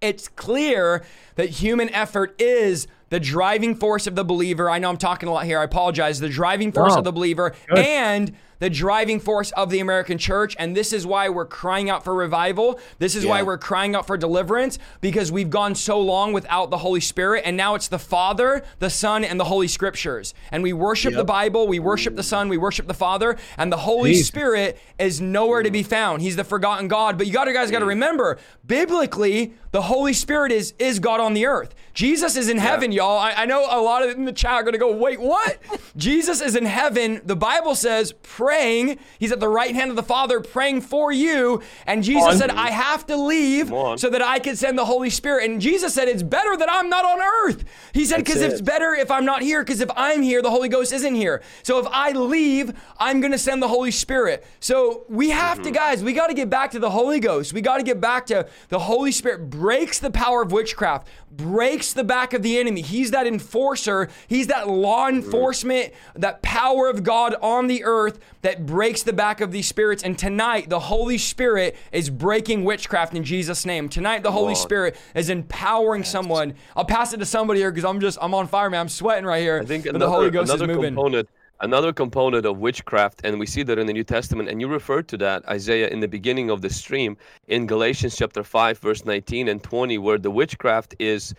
it's 0.00 0.28
clear 0.28 1.04
that 1.36 1.48
human 1.50 1.88
effort 1.90 2.34
is 2.40 2.86
the 3.10 3.20
driving 3.20 3.74
force 3.74 4.06
of 4.06 4.14
the 4.16 4.24
believer. 4.24 4.68
I 4.68 4.78
know 4.78 4.90
I'm 4.90 4.96
talking 4.96 5.28
a 5.28 5.32
lot 5.32 5.44
here. 5.44 5.58
I 5.60 5.64
apologize. 5.64 6.18
The 6.20 6.28
driving 6.28 6.72
force 6.72 6.92
No. 6.94 6.98
of 6.98 7.04
the 7.04 7.12
believer 7.12 7.54
and 7.76 8.34
the 8.58 8.70
driving 8.70 9.20
force 9.20 9.50
of 9.52 9.70
the 9.70 9.80
American 9.80 10.18
church. 10.18 10.56
And 10.58 10.76
this 10.76 10.92
is 10.92 11.06
why 11.06 11.28
we're 11.28 11.46
crying 11.46 11.90
out 11.90 12.04
for 12.04 12.14
revival. 12.14 12.80
This 12.98 13.14
is 13.14 13.26
why 13.26 13.42
we're 13.42 13.58
crying 13.58 13.94
out 13.94 14.06
for 14.06 14.16
deliverance 14.16 14.78
because 15.00 15.30
we've 15.30 15.50
gone 15.50 15.74
so 15.74 16.00
long 16.00 16.32
without 16.32 16.70
the 16.70 16.78
Holy 16.78 17.00
Spirit. 17.00 17.42
And 17.44 17.56
now 17.56 17.74
it's 17.74 17.88
the 17.88 17.98
Father, 17.98 18.64
the 18.78 18.90
Son, 18.90 19.24
and 19.24 19.38
the 19.38 19.44
Holy 19.44 19.68
Scriptures. 19.68 20.34
And 20.50 20.62
we 20.62 20.72
worship 20.72 21.14
the 21.14 21.24
Bible, 21.24 21.66
we 21.66 21.78
worship 21.78 22.16
the 22.16 22.22
Son, 22.22 22.48
we 22.48 22.56
worship 22.56 22.86
the 22.86 22.94
Father, 22.94 23.36
and 23.56 23.72
the 23.72 23.76
Holy 23.76 24.12
Jesus. 24.12 24.28
Spirit 24.28 24.78
is 24.98 25.20
nowhere 25.20 25.62
to 25.62 25.70
be 25.70 25.82
found. 25.82 26.22
He's 26.22 26.36
the 26.36 26.44
forgotten 26.44 26.88
God. 26.88 27.18
But 27.18 27.26
you 27.26 27.32
gotta 27.32 27.52
guys 27.52 27.70
gotta 27.70 27.84
mm. 27.84 27.88
remember, 27.88 28.38
biblically, 28.66 29.54
the 29.72 29.82
Holy 29.82 30.12
Spirit 30.12 30.52
is 30.52 30.74
is 30.78 30.98
God 30.98 31.20
on 31.20 31.34
the 31.34 31.46
earth. 31.46 31.74
Jesus 31.92 32.36
is 32.36 32.48
in 32.48 32.58
heaven, 32.58 32.92
y'all. 32.92 33.18
I, 33.18 33.32
I 33.32 33.44
know 33.46 33.66
a 33.70 33.80
lot 33.80 34.02
of 34.02 34.10
in 34.10 34.24
the 34.24 34.32
chat 34.32 34.52
are 34.52 34.62
gonna 34.62 34.78
go, 34.78 34.94
wait, 34.94 35.20
what? 35.20 35.58
Jesus 35.96 36.40
is 36.40 36.56
in 36.56 36.66
heaven. 36.66 37.20
The 37.24 37.36
Bible 37.36 37.74
says 37.74 38.12
praying. 38.46 38.96
He's 39.18 39.32
at 39.32 39.40
the 39.40 39.48
right 39.48 39.74
hand 39.74 39.90
of 39.90 39.96
the 39.96 40.04
Father 40.04 40.40
praying 40.40 40.82
for 40.82 41.10
you. 41.10 41.62
And 41.84 42.04
Jesus 42.04 42.38
said, 42.38 42.50
I 42.50 42.70
have 42.70 43.04
to 43.06 43.16
leave 43.16 43.68
so 43.68 44.08
that 44.08 44.22
I 44.22 44.38
can 44.38 44.54
send 44.54 44.78
the 44.78 44.84
Holy 44.84 45.10
Spirit. 45.10 45.50
And 45.50 45.60
Jesus 45.60 45.92
said, 45.92 46.06
it's 46.06 46.22
better 46.22 46.56
that 46.56 46.68
I'm 46.70 46.88
not 46.88 47.04
on 47.04 47.20
earth. 47.20 47.64
He 47.92 48.04
said, 48.04 48.18
because 48.18 48.40
That's 48.40 48.54
it's 48.54 48.62
better 48.62 48.94
if 48.94 49.10
I'm 49.10 49.24
not 49.24 49.42
here, 49.42 49.62
because 49.62 49.80
if 49.80 49.90
I'm 49.96 50.22
here, 50.22 50.42
the 50.42 50.50
Holy 50.50 50.68
Ghost 50.68 50.92
isn't 50.92 51.14
here. 51.16 51.42
So 51.64 51.80
if 51.80 51.86
I 51.90 52.12
leave, 52.12 52.72
I'm 52.98 53.20
going 53.20 53.32
to 53.32 53.38
send 53.38 53.60
the 53.60 53.68
Holy 53.68 53.90
Spirit. 53.90 54.46
So 54.60 55.04
we 55.08 55.30
have 55.30 55.60
to, 55.62 55.72
guys, 55.72 56.04
we 56.04 56.12
got 56.12 56.28
to 56.28 56.34
get 56.34 56.48
back 56.48 56.70
to 56.70 56.78
the 56.78 56.90
Holy 56.90 57.18
Ghost. 57.18 57.52
We 57.52 57.60
got 57.60 57.78
to 57.78 57.82
get 57.82 58.00
back 58.00 58.26
to 58.26 58.46
the 58.68 58.78
Holy 58.78 59.10
Spirit 59.10 59.50
breaks 59.50 59.98
the 59.98 60.10
power 60.12 60.42
of 60.42 60.52
witchcraft, 60.52 61.08
breaks 61.32 61.92
the 61.92 62.04
back 62.04 62.32
of 62.32 62.42
the 62.42 62.58
enemy. 62.58 62.80
He's 62.80 63.10
that 63.10 63.26
enforcer, 63.26 64.08
he's 64.28 64.46
that 64.46 64.68
law 64.68 65.08
enforcement, 65.08 65.92
that 66.14 66.42
power 66.42 66.88
of 66.88 67.02
God 67.02 67.34
on 67.42 67.66
the 67.66 67.82
earth 67.82 68.20
that 68.46 68.64
breaks 68.64 69.02
the 69.02 69.12
back 69.12 69.40
of 69.40 69.50
these 69.50 69.66
spirits. 69.66 70.04
And 70.04 70.16
tonight, 70.16 70.70
the 70.70 70.78
Holy 70.78 71.18
Spirit 71.18 71.74
is 71.90 72.08
breaking 72.08 72.62
witchcraft 72.62 73.12
in 73.12 73.24
Jesus' 73.24 73.66
name. 73.66 73.88
Tonight, 73.88 74.22
the 74.22 74.30
Holy 74.30 74.54
on. 74.54 74.54
Spirit 74.54 74.96
is 75.16 75.30
empowering 75.30 76.04
someone. 76.04 76.54
I'll 76.76 76.84
pass 76.84 77.12
it 77.12 77.16
to 77.16 77.26
somebody 77.26 77.58
here 77.58 77.72
because 77.72 77.84
I'm 77.84 77.98
just 77.98 78.18
I'm 78.22 78.34
on 78.34 78.46
fire, 78.46 78.70
man. 78.70 78.82
I'm 78.82 78.88
sweating 78.88 79.24
right 79.24 79.42
here. 79.42 79.58
I 79.60 79.64
think 79.64 79.86
another, 79.86 79.98
the 79.98 80.08
Holy 80.08 80.30
Ghost 80.30 80.44
is 80.44 80.60
another 80.60 80.72
moving. 80.72 80.94
component 80.94 81.28
another 81.60 81.90
component 81.90 82.44
of 82.44 82.58
witchcraft 82.58 83.22
and 83.24 83.40
we 83.40 83.46
see 83.46 83.62
that 83.62 83.78
in 83.78 83.86
the 83.86 83.92
New 83.92 84.04
Testament 84.04 84.48
and 84.48 84.60
you 84.60 84.68
referred 84.68 85.08
to 85.08 85.16
that 85.16 85.42
Isaiah 85.48 85.88
in 85.88 86.00
the 86.00 86.08
beginning 86.08 86.50
of 86.50 86.60
the 86.60 86.68
stream 86.68 87.16
in 87.48 87.66
Galatians 87.66 88.14
chapter 88.14 88.44
5 88.44 88.78
verse 88.78 89.06
19 89.06 89.48
and 89.48 89.62
20 89.62 89.96
where 89.96 90.18
the 90.18 90.30
witchcraft 90.30 90.94
is 90.98 91.34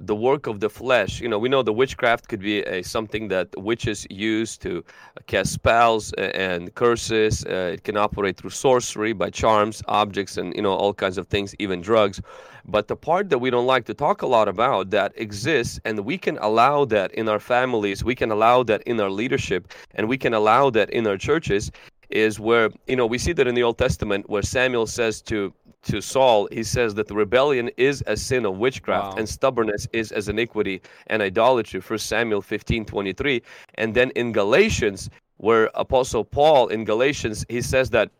the 0.00 0.14
work 0.14 0.46
of 0.46 0.60
the 0.60 0.70
flesh. 0.70 1.20
You 1.20 1.28
know, 1.28 1.38
we 1.38 1.48
know 1.48 1.62
the 1.62 1.72
witchcraft 1.72 2.28
could 2.28 2.40
be 2.40 2.60
a, 2.60 2.82
something 2.82 3.28
that 3.28 3.48
witches 3.56 4.06
use 4.10 4.56
to 4.58 4.84
cast 5.26 5.52
spells 5.52 6.12
and 6.14 6.74
curses. 6.74 7.44
Uh, 7.44 7.72
it 7.74 7.84
can 7.84 7.96
operate 7.96 8.36
through 8.36 8.50
sorcery, 8.50 9.12
by 9.12 9.30
charms, 9.30 9.82
objects, 9.88 10.36
and 10.36 10.54
you 10.54 10.62
know 10.62 10.72
all 10.72 10.94
kinds 10.94 11.18
of 11.18 11.26
things, 11.28 11.54
even 11.58 11.80
drugs. 11.80 12.20
But 12.64 12.88
the 12.88 12.96
part 12.96 13.30
that 13.30 13.38
we 13.38 13.50
don't 13.50 13.66
like 13.66 13.86
to 13.86 13.94
talk 13.94 14.22
a 14.22 14.26
lot 14.26 14.46
about 14.46 14.90
that 14.90 15.12
exists, 15.16 15.80
and 15.84 16.00
we 16.00 16.18
can 16.18 16.36
allow 16.38 16.84
that 16.86 17.12
in 17.12 17.28
our 17.28 17.40
families, 17.40 18.04
we 18.04 18.14
can 18.14 18.30
allow 18.30 18.62
that 18.64 18.82
in 18.82 19.00
our 19.00 19.10
leadership, 19.10 19.72
and 19.94 20.08
we 20.08 20.18
can 20.18 20.34
allow 20.34 20.70
that 20.70 20.90
in 20.90 21.06
our 21.06 21.16
churches, 21.16 21.70
is 22.10 22.38
where 22.38 22.70
you 22.86 22.96
know 22.96 23.06
we 23.06 23.18
see 23.18 23.32
that 23.32 23.46
in 23.46 23.54
the 23.54 23.62
Old 23.62 23.78
Testament 23.78 24.28
where 24.28 24.42
Samuel 24.42 24.86
says 24.86 25.22
to 25.22 25.52
to 25.84 26.00
Saul, 26.00 26.48
he 26.52 26.62
says 26.64 26.94
that 26.94 27.06
the 27.08 27.14
rebellion 27.14 27.70
is 27.76 28.02
a 28.06 28.16
sin 28.16 28.44
of 28.44 28.58
witchcraft 28.58 29.12
Wow. 29.12 29.18
and 29.18 29.28
stubbornness 29.28 29.86
is 29.92 30.12
as 30.12 30.28
iniquity 30.28 30.82
and 31.06 31.22
idolatry. 31.22 31.80
First 31.80 32.06
Samuel 32.06 32.42
15, 32.42 32.84
23. 32.84 33.42
And 33.74 33.94
then 33.94 34.10
in 34.10 34.32
Galatians, 34.32 35.08
where 35.36 35.70
Apostle 35.74 36.24
Paul 36.24 36.68
in 36.68 36.84
Galatians, 36.84 37.46
he 37.48 37.62
says 37.62 37.90
that 37.90 38.10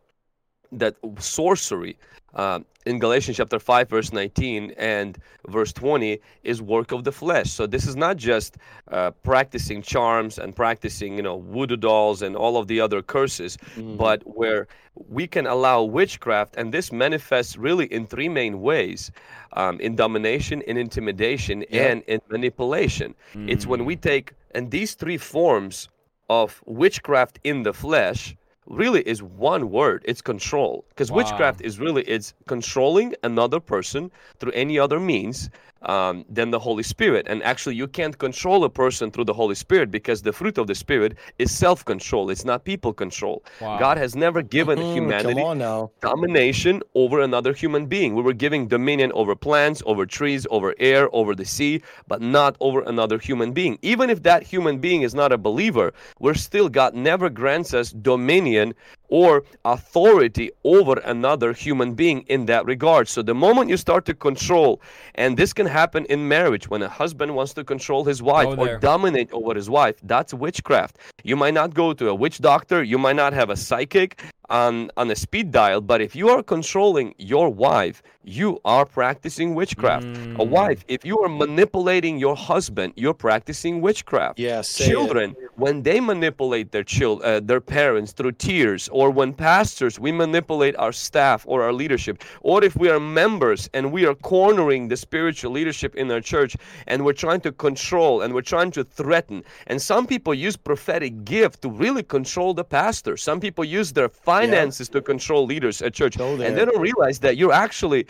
that 0.71 0.95
sorcery 1.19 1.97
uh, 2.35 2.61
in 2.87 2.99
Galatians 2.99 3.37
chapter 3.37 3.59
5 3.59 3.89
verse 3.89 4.13
19 4.13 4.73
and 4.77 5.19
verse 5.49 5.73
20 5.73 6.21
is 6.43 6.63
work 6.63 6.93
of 6.93 7.05
the 7.05 7.13
flesh. 7.13 7.51
So 7.51 7.67
this 7.67 7.87
is 7.87 7.97
not 7.97 8.17
just 8.17 8.57
uh, 8.91 9.11
practicing 9.23 9.83
charms 9.83 10.39
and 10.39 10.55
practicing 10.55 11.17
you 11.17 11.23
know 11.23 11.41
voodoo 11.41 11.77
dolls 11.77 12.23
and 12.23 12.37
all 12.37 12.57
of 12.57 12.67
the 12.67 12.81
other 12.81 13.03
curses, 13.03 13.59
but 13.97 14.23
where 14.25 14.67
we 15.09 15.27
can 15.27 15.47
allow 15.47 15.83
witchcraft 15.83 16.57
and 16.57 16.73
this 16.73 16.91
manifests 16.93 17.57
really 17.57 17.87
in 17.87 18.07
three 18.07 18.29
main 18.29 18.61
ways 18.61 19.11
um, 19.53 19.79
in 19.81 19.95
domination 19.97 20.63
in 20.63 20.77
intimidation 20.77 21.63
and 21.73 22.03
in 22.07 22.21
manipulation. 22.31 23.15
It's 23.49 23.67
when 23.67 23.85
we 23.85 23.97
take 23.97 24.33
and 24.55 24.71
these 24.71 24.95
three 24.95 25.19
forms 25.19 25.89
of 26.31 26.63
witchcraft 26.67 27.39
in 27.45 27.63
the 27.63 27.73
flesh 27.73 28.37
really 28.69 29.03
is 29.03 29.23
one 29.23 29.71
word 29.71 30.05
it's 30.07 30.23
control. 30.23 30.85
Because 30.91 31.11
witchcraft 31.11 31.61
is 31.63 31.79
really 31.79 32.03
it's 32.03 32.35
controlling 32.47 33.15
another 33.23 33.61
person 33.61 34.11
through 34.39 34.53
any 34.53 34.79
other 34.79 35.01
means 35.01 35.51
um, 35.83 36.25
than 36.29 36.51
the 36.51 36.59
holy 36.59 36.83
spirit 36.83 37.27
and 37.29 37.43
actually 37.43 37.75
you 37.77 37.87
can't 37.87 38.19
control 38.19 38.65
a 38.65 38.71
person 38.71 39.11
through 39.11 39.25
the 39.25 39.33
holy 39.35 39.55
spirit 39.55 39.91
because 39.91 40.23
the 40.23 40.33
fruit 40.33 40.59
of 40.59 40.67
the 40.67 40.75
spirit 40.75 41.17
is 41.39 41.51
self-control 41.51 42.31
it's 42.31 42.45
not 42.45 42.65
people 42.65 42.93
control 42.93 43.43
god 43.61 43.97
has 43.97 44.15
never 44.17 44.43
given 44.43 44.79
Mm, 44.79 44.93
humanity 44.93 45.43
Come 45.43 45.59
now. 45.59 45.91
domination 46.01 46.83
over 46.95 47.21
another 47.21 47.53
human 47.53 47.87
being. 47.87 48.15
We 48.15 48.23
were 48.23 48.33
giving 48.33 48.69
dominion 48.69 49.13
over 49.13 49.35
plants, 49.35 49.83
over 49.87 50.07
trees, 50.07 50.47
over 50.51 50.75
air, 50.79 51.09
over 51.15 51.35
the 51.35 51.45
sea, 51.45 51.83
but 52.07 52.21
not 52.21 52.57
over 52.61 52.81
another 52.83 53.19
human 53.19 53.53
being. 53.53 53.79
Even 53.83 54.11
if 54.11 54.23
that 54.23 54.43
human 54.43 54.79
being 54.79 55.03
is 55.03 55.15
not 55.15 55.33
a 55.33 55.39
believer, 55.39 55.93
we're 56.19 56.35
still, 56.35 56.69
God 56.69 56.95
never 56.95 57.29
grants 57.31 57.75
us 57.75 57.91
dominion 57.93 58.75
or 59.09 59.45
authority 59.65 60.51
over 60.65 60.99
another 61.05 61.53
human 61.53 61.95
being 61.95 62.21
in 62.29 62.47
that 62.47 62.65
regard. 62.67 63.09
So 63.09 63.23
the 63.23 63.35
moment 63.35 63.71
you 63.71 63.77
start 63.77 64.05
to 64.07 64.15
control, 64.15 64.81
and 65.15 65.37
this 65.37 65.53
can 65.53 65.67
happen 65.67 66.05
in 66.07 66.29
marriage 66.29 66.69
when 66.69 66.83
a 66.83 66.89
husband 66.89 67.35
wants 67.35 67.55
to 67.55 67.65
control 67.65 68.05
his 68.05 68.23
wife 68.23 68.59
or 68.59 68.79
dominate 68.79 69.33
over 69.33 69.55
his 69.55 69.71
wife, 69.71 69.97
that's 70.03 70.35
witchcraft. 70.35 70.99
You 71.25 71.37
might 71.37 71.55
not 71.55 71.75
go 71.75 71.93
to 71.93 72.09
a 72.09 72.15
witch 72.15 72.39
doctor, 72.41 72.83
you 72.83 72.99
might 72.99 73.17
not 73.17 73.33
have 73.33 73.51
a 73.51 73.57
psychic. 73.57 74.23
On 74.51 74.91
on 74.97 75.11
a 75.11 75.17
speed 75.17 75.51
dial 75.51 75.81
but 75.81 76.01
if 76.01 76.17
you 76.17 76.29
are 76.29 76.43
controlling 76.43 77.15
your 77.19 77.49
wife 77.51 78.03
you 78.29 78.61
are 78.65 78.85
practicing 78.85 79.55
witchcraft. 79.55 80.07
A 80.39 80.45
wife 80.45 80.85
if 80.87 81.05
you 81.05 81.19
are 81.21 81.29
manipulating 81.29 82.19
your 82.19 82.37
husband 82.37 82.93
you're 82.97 83.15
practicing 83.15 83.81
witchcraft. 83.81 84.39
Yes, 84.39 84.79
it. 84.81 84.85
children 84.85 85.35
when 85.57 85.83
they 85.83 85.99
manipulate 85.99 86.71
their 86.71 86.85
child 86.85 87.23
uh, 87.23 87.41
their 87.41 87.61
parents 87.61 88.13
through 88.13 88.33
tears 88.33 88.89
or 88.93 89.11
when 89.11 89.33
pastors 89.33 89.99
we 89.99 90.13
manipulate 90.13 90.77
our 90.77 90.93
staff 90.93 91.45
or 91.47 91.63
our 91.63 91.73
leadership. 91.73 92.23
Or 92.43 92.63
if 92.63 92.77
we 92.77 92.89
are 92.91 93.01
members 93.01 93.69
and 93.73 93.93
we 93.93 94.05
are 94.05 94.15
cornering 94.15 94.89
the 94.89 94.97
spiritual 94.97 95.53
leadership 95.53 95.95
in 95.97 96.11
our 96.11 96.21
church 96.21 96.57
and 96.87 97.05
we're 97.05 97.21
trying 97.27 97.41
to 97.43 97.53
control 97.53 98.23
and 98.23 98.35
we're 98.35 98.43
trying 98.43 98.71
to 98.73 98.85
threaten. 98.85 99.43
And 99.67 99.81
some 99.81 100.07
people 100.07 100.35
use 100.35 100.57
prophetic 100.57 101.25
gift 101.25 101.63
to 101.63 101.71
really 101.71 102.03
control 102.03 102.53
the 102.53 102.65
pastor. 102.65 103.17
Some 103.17 103.41
people 103.41 103.65
use 103.65 103.93
their 103.93 104.09
finances 104.41 104.89
to 104.91 105.01
control 105.01 105.47
leaders 105.47 105.83
at 105.83 105.95
church. 105.95 106.17
Go 106.19 106.33
and 106.33 106.57
they 106.57 106.65
don't 106.65 106.81
realize 106.81 107.19
that 107.21 107.37
you're 107.37 107.53
actually 107.53 108.07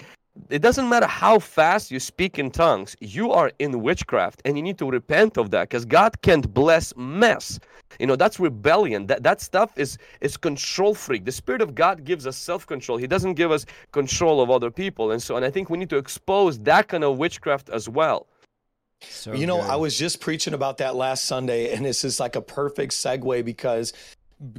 it 0.50 0.62
doesn't 0.62 0.88
matter 0.88 1.06
how 1.06 1.38
fast 1.38 1.90
you 1.90 1.98
speak 1.98 2.38
in 2.38 2.50
tongues 2.50 2.96
you 3.00 3.32
are 3.32 3.50
in 3.58 3.82
witchcraft 3.82 4.40
and 4.44 4.56
you 4.56 4.62
need 4.62 4.78
to 4.78 4.88
repent 4.88 5.36
of 5.36 5.50
that 5.50 5.68
because 5.68 5.84
god 5.84 6.20
can't 6.22 6.52
bless 6.54 6.94
mess. 6.96 7.58
You 7.98 8.06
know 8.06 8.16
that's 8.16 8.38
rebellion. 8.38 9.06
That 9.06 9.22
that 9.22 9.40
stuff 9.40 9.72
is 9.76 9.98
is 10.20 10.36
control 10.36 10.94
freak. 10.94 11.24
The 11.24 11.32
spirit 11.32 11.62
of 11.62 11.74
god 11.74 12.04
gives 12.04 12.26
us 12.26 12.36
self-control. 12.36 12.98
He 12.98 13.06
doesn't 13.06 13.34
give 13.34 13.50
us 13.50 13.66
control 13.92 14.40
of 14.40 14.50
other 14.50 14.70
people. 14.70 15.12
And 15.12 15.22
so 15.22 15.36
and 15.36 15.44
i 15.44 15.50
think 15.50 15.70
we 15.70 15.78
need 15.78 15.90
to 15.90 15.96
expose 15.96 16.58
that 16.60 16.88
kind 16.88 17.04
of 17.04 17.18
witchcraft 17.18 17.70
as 17.70 17.88
well. 17.88 18.26
So 19.00 19.32
you 19.32 19.46
know, 19.46 19.60
good. 19.60 19.70
I 19.70 19.76
was 19.76 19.96
just 19.96 20.20
preaching 20.20 20.54
about 20.54 20.78
that 20.78 20.96
last 20.96 21.24
Sunday, 21.24 21.72
and 21.72 21.84
this 21.84 22.04
is 22.04 22.18
like 22.18 22.36
a 22.36 22.40
perfect 22.40 22.92
segue 22.92 23.44
because 23.44 23.92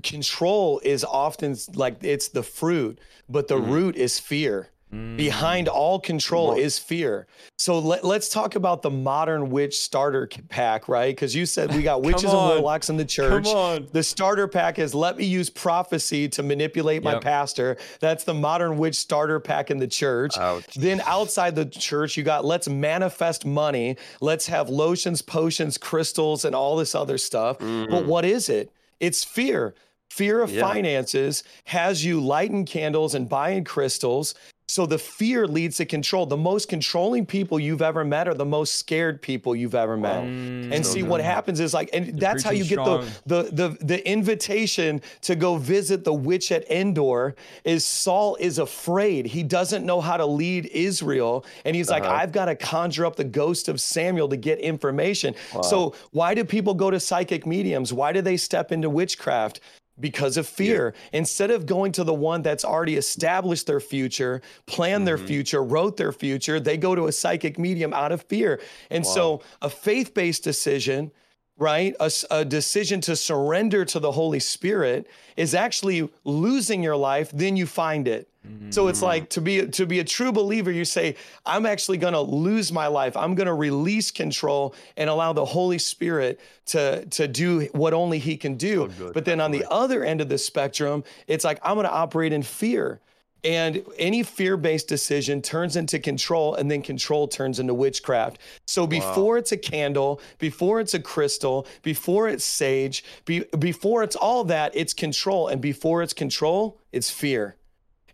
control 0.04 0.82
is 0.84 1.04
often 1.04 1.56
like 1.76 2.04
it's 2.04 2.30
the 2.30 2.44
fruit, 2.44 3.00
but 3.28 3.48
the 3.48 3.56
mm. 3.58 3.70
root 3.70 3.96
is 3.96 4.20
fear. 4.20 4.70
Mm. 4.94 5.18
Behind 5.18 5.68
all 5.68 6.00
control 6.00 6.56
is 6.56 6.80
fear. 6.80 7.28
So 7.60 7.78
let, 7.78 8.04
let's 8.04 8.28
talk 8.28 8.56
about 8.56 8.82
the 8.82 8.90
modern 8.90 9.52
witch 9.52 9.78
starter 9.78 10.28
pack, 10.50 10.88
right? 10.88 11.16
Because 11.16 11.36
you 11.36 11.46
said 11.46 11.76
we 11.76 11.84
got 11.84 12.02
witches 12.04 12.24
and 12.24 12.34
warlocks 12.34 12.90
in 12.90 12.98
the 12.98 13.06
church. 13.06 13.46
on. 13.46 13.88
The 13.92 14.02
starter 14.02 14.48
pack 14.48 14.80
is 14.80 14.96
let 14.96 15.18
me 15.18 15.26
use 15.26 15.52
prophecy 15.52 16.28
to 16.30 16.42
manipulate 16.42 17.04
my 17.04 17.20
pastor. 17.20 17.78
That's 18.00 18.24
the 18.24 18.34
modern 18.34 18.80
witch 18.80 18.96
starter 18.96 19.40
pack 19.40 19.70
in 19.70 19.78
the 19.78 19.88
church. 19.88 20.36
Ouch. 20.38 20.74
Then 20.74 21.02
outside 21.06 21.56
the 21.56 21.66
church, 21.66 22.18
you 22.18 22.24
got 22.24 22.44
let's 22.44 22.68
manifest 22.68 23.46
money. 23.46 23.96
Let's 24.22 24.48
have 24.48 24.70
lotions, 24.70 25.22
potions, 25.22 25.78
crystals, 25.78 26.46
and 26.46 26.56
all 26.56 26.76
this 26.76 26.96
other 26.96 27.20
stuff. 27.20 27.60
But 27.60 27.66
mm-hmm. 27.66 28.08
what 28.08 28.26
is 28.26 28.50
it? 28.50 28.72
It's 29.00 29.24
fear. 29.24 29.76
Fear 30.10 30.42
of 30.42 30.52
Yeah. 30.52 30.62
finances 30.62 31.44
has 31.66 32.04
you 32.04 32.20
lighting 32.20 32.66
candles 32.66 33.14
and 33.16 33.30
buying 33.30 33.64
crystals. 33.64 34.34
So 34.70 34.86
the 34.86 35.00
fear 35.00 35.48
leads 35.48 35.78
to 35.78 35.86
control. 35.86 36.28
The 36.28 36.38
most 36.38 36.70
controlling 36.70 37.26
people 37.26 37.60
you've 37.60 37.82
ever 37.82 38.06
met 38.06 38.28
are 38.28 38.36
the 38.36 38.46
most 38.46 38.76
scared 38.76 39.20
people 39.20 39.56
you've 39.56 39.74
ever 39.74 39.98
met. 39.98 40.24
And 40.24 40.86
see 40.86 41.02
what 41.02 41.22
happens 41.22 41.60
is 41.60 41.74
like, 41.74 41.90
and 41.92 42.20
that's 42.20 42.44
how 42.44 42.52
you 42.52 42.60
preaching 42.60 42.78
get 42.78 42.86
the, 43.26 43.44
the 43.52 43.68
the 43.70 43.86
the 43.86 44.08
invitation 44.08 45.02
to 45.22 45.36
go 45.36 45.58
visit 45.58 46.04
the 46.04 46.14
witch 46.14 46.52
at 46.52 46.70
Endor 46.70 47.34
is 47.64 47.84
Saul 47.84 48.36
is 48.40 48.60
afraid. 48.60 49.26
He 49.26 49.42
doesn't 49.42 49.84
know 49.88 50.02
how 50.02 50.18
to 50.18 50.26
lead 50.28 50.68
Israel. 50.68 51.46
And 51.66 51.76
he's 51.76 51.90
like, 51.90 52.04
I've 52.04 52.32
got 52.32 52.46
to 52.46 52.56
conjure 52.56 53.08
up 53.08 53.16
the 53.16 53.24
ghost 53.24 53.70
of 53.70 53.82
Samuel 53.82 54.30
to 54.30 54.38
get 54.38 54.60
information. 54.60 55.34
So 55.64 55.96
why 56.12 56.36
do 56.36 56.46
people 56.46 56.76
go 56.76 56.92
to 56.92 57.00
psychic 57.00 57.48
mediums? 57.48 57.92
Why 57.92 58.14
do 58.14 58.22
they 58.22 58.38
step 58.38 58.72
into 58.72 58.88
witchcraft? 58.88 59.62
Because 60.00 60.38
of 60.38 60.48
fear. 60.48 60.94
Instead 61.14 61.52
of 61.52 61.66
going 61.66 61.92
to 61.94 62.04
the 62.04 62.14
one 62.14 62.42
that's 62.42 62.64
already 62.64 62.96
established 62.96 63.68
their 63.68 63.80
future, 63.80 64.42
planned 64.66 65.08
their 65.08 65.18
mm-hmm. 65.18 65.28
future, 65.28 65.64
wrote 65.64 65.98
their 65.98 66.12
future, 66.12 66.60
they 66.60 66.78
go 66.78 66.96
to 66.96 67.08
a 67.08 67.12
psychic 67.12 67.60
medium 67.60 67.94
out 67.94 68.12
of 68.12 68.22
fear. 68.24 68.62
And 68.90 69.06
so 69.06 69.42
a 69.62 69.70
faith 69.70 70.14
based 70.14 70.44
decision 70.44 71.12
right? 71.60 71.96
a 72.32 72.46
decision 72.46 73.02
to 73.02 73.16
surrender 73.16 73.86
to 73.86 74.00
the 74.00 74.12
Holy 74.12 74.40
Spirit 74.40 75.08
is 75.38 75.54
actually 75.54 76.10
losing 76.24 76.82
your 76.82 76.96
life, 76.96 77.30
then 77.32 77.56
you 77.56 77.68
find 77.68 78.08
it. 78.08 78.28
So 78.72 78.88
it's 78.88 79.02
like 79.02 79.30
to 79.32 79.42
be 79.42 79.68
to 79.68 79.86
be 79.86 80.00
a 80.00 80.04
true 80.04 80.32
believer, 80.32 80.72
you 80.72 80.86
say, 80.86 81.16
I'm 81.46 81.66
actually 81.66 81.98
gonna 81.98 82.22
lose 82.22 82.72
my 82.72 82.88
life. 82.88 83.16
I'm 83.16 83.36
gonna 83.36 83.54
release 83.54 84.10
control 84.12 84.74
and 84.98 85.10
allow 85.10 85.34
the 85.34 85.46
Holy 85.46 85.78
Spirit 85.78 86.40
to, 86.68 87.06
to 87.06 87.28
do 87.28 87.68
what 87.74 87.94
only 87.94 88.18
He 88.18 88.38
can 88.38 88.56
do. 88.56 88.90
but 89.14 89.26
then 89.26 89.40
on 89.42 89.52
the 89.52 89.66
other 89.70 90.04
end 90.04 90.22
of 90.22 90.30
the 90.30 90.38
spectrum, 90.38 91.04
it's 91.28 91.44
like 91.44 91.60
I'm 91.64 91.76
gonna 91.76 91.90
operate 91.90 92.34
in 92.34 92.42
fear. 92.42 93.02
And 93.44 93.84
any 93.98 94.24
fear 94.24 94.58
based 94.58 94.88
decision 94.88 95.42
turns 95.42 95.76
into 95.76 96.00
control, 96.00 96.56
and 96.56 96.70
then 96.70 96.82
control 96.82 97.28
turns 97.28 97.60
into 97.60 97.74
witchcraft. 97.74 98.40
So 98.68 98.86
before 98.86 99.38
it's 99.38 99.52
a 99.54 99.58
candle, 99.58 100.20
before 100.40 100.80
it's 100.82 100.94
a 100.94 101.00
crystal, 101.00 101.66
before 101.82 102.28
it's 102.28 102.44
sage, 102.44 103.04
be, 103.26 103.46
before 103.58 104.04
it's 104.04 104.16
all 104.16 104.44
that, 104.46 104.76
it's 104.76 104.94
control. 104.94 105.48
And 105.48 105.62
before 105.62 106.04
it's 106.04 106.14
control, 106.14 106.80
it's 106.92 107.10
fear. 107.10 107.56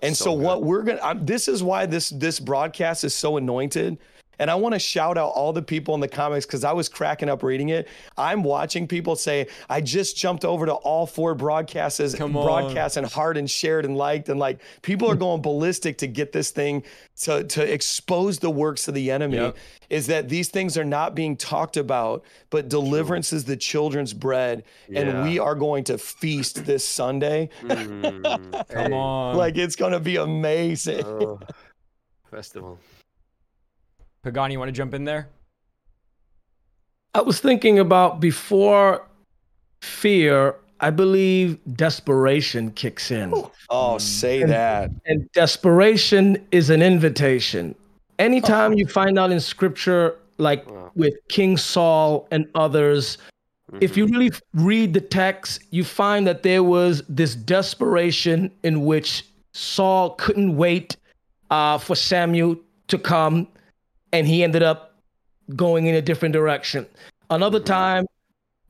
And 0.02 0.16
so, 0.16 0.34
what 0.34 0.64
we're 0.64 0.84
gonna, 0.84 1.02
I'm, 1.02 1.26
this 1.26 1.48
is 1.48 1.64
why 1.64 1.86
this 1.86 2.10
this 2.10 2.40
broadcast 2.40 3.04
is 3.04 3.14
so 3.14 3.38
anointed. 3.38 3.98
And 4.40 4.50
I 4.52 4.56
want 4.56 4.74
to 4.74 4.80
shout 4.80 5.18
out 5.18 5.30
all 5.32 5.54
the 5.54 5.62
people 5.62 5.96
in 5.96 6.02
the 6.02 6.08
comments 6.08 6.46
because 6.46 6.64
I 6.64 6.74
was 6.74 6.90
cracking 6.90 7.30
up 7.30 7.44
reading 7.44 7.70
it. 7.70 7.88
I'm 8.18 8.44
watching 8.44 8.88
people 8.88 9.16
say, 9.16 9.48
I 9.70 9.82
just 9.82 10.18
jumped 10.18 10.46
over 10.46 10.66
to 10.66 10.74
all 10.74 11.06
four 11.06 11.36
broadcasts, 11.36 12.16
Come 12.16 12.36
on. 12.36 12.46
broadcasts 12.46 12.98
and 12.98 13.08
heart 13.08 13.38
and 13.38 13.50
shared 13.50 13.86
and 13.86 13.98
liked. 13.98 14.30
And 14.30 14.40
like 14.40 14.60
people 14.82 15.10
are 15.10 15.16
going 15.16 15.42
ballistic 15.42 15.98
to 16.00 16.08
get 16.08 16.32
this 16.32 16.52
thing 16.52 16.84
to, 17.22 17.44
to 17.44 17.74
expose 17.74 18.40
the 18.40 18.50
works 18.52 18.88
of 18.88 18.94
the 18.94 19.12
enemy. 19.12 19.38
Yep. 19.38 19.58
Is 19.90 20.08
that 20.08 20.30
these 20.30 20.50
things 20.50 20.78
are 20.80 20.84
not 20.84 21.14
being 21.14 21.38
talked 21.38 21.78
about, 21.78 22.24
but 22.50 22.70
deliverance 22.70 23.32
is 23.32 23.46
the 23.46 23.56
children's 23.56 24.14
bread. 24.14 24.64
And 24.94 25.24
we 25.24 25.38
are 25.38 25.54
going 25.54 25.84
to 25.86 26.00
feast 26.00 26.66
this 26.66 26.84
Sunday. 26.84 27.50
Mm, 27.62 28.68
Come 28.70 28.92
hey, 28.92 28.92
on. 28.92 29.38
like 29.38 29.58
it's 29.58 29.76
going 29.76 29.92
to 29.92 30.00
be 30.00 30.16
amazing. 30.16 31.06
oh, 31.06 31.40
festival 32.32 32.80
Pagani, 34.26 34.54
you 34.54 34.60
want 34.60 34.70
to 34.70 34.74
jump 34.74 34.96
in 34.96 35.04
there? 35.04 35.30
I 37.14 37.22
was 37.22 37.40
thinking 37.40 37.78
about 37.78 38.20
before 38.20 39.06
fear, 39.82 40.56
I 40.80 40.90
believe 40.90 41.60
desperation 41.76 42.72
kicks 42.72 43.12
in. 43.12 43.32
Oh, 43.70 44.00
say 44.00 44.44
that. 44.44 44.90
And 45.06 45.32
desperation 45.34 46.44
is 46.52 46.72
an 46.72 46.82
invitation. 46.82 47.76
Anytime 48.18 48.74
you 48.74 48.88
find 48.88 49.20
out 49.20 49.30
in 49.30 49.40
scripture, 49.40 50.16
like 50.40 50.66
with 50.96 51.14
King 51.30 51.56
Saul 51.56 52.28
and 52.32 52.48
others, 52.56 53.20
if 53.80 53.96
you 53.96 54.08
really 54.08 54.32
read 54.56 54.96
the 54.96 55.02
text, 55.02 55.62
you 55.70 55.84
find 55.84 56.26
that 56.26 56.42
there 56.42 56.64
was 56.64 57.04
this 57.08 57.36
desperation 57.36 58.52
in 58.64 58.86
which 58.86 59.24
Saul 59.54 60.16
couldn't 60.16 60.58
wait 60.58 60.98
uh, 61.52 61.78
for 61.78 61.96
Samuel 61.96 62.58
to 62.88 62.98
come, 62.98 63.48
and 64.16 64.26
he 64.26 64.43
ended 64.43 64.63
up 64.63 64.95
going 65.55 65.88
in 65.88 65.95
a 65.95 66.01
different 66.01 66.32
direction. 66.32 66.88
Another 67.30 67.59
time, 67.59 68.05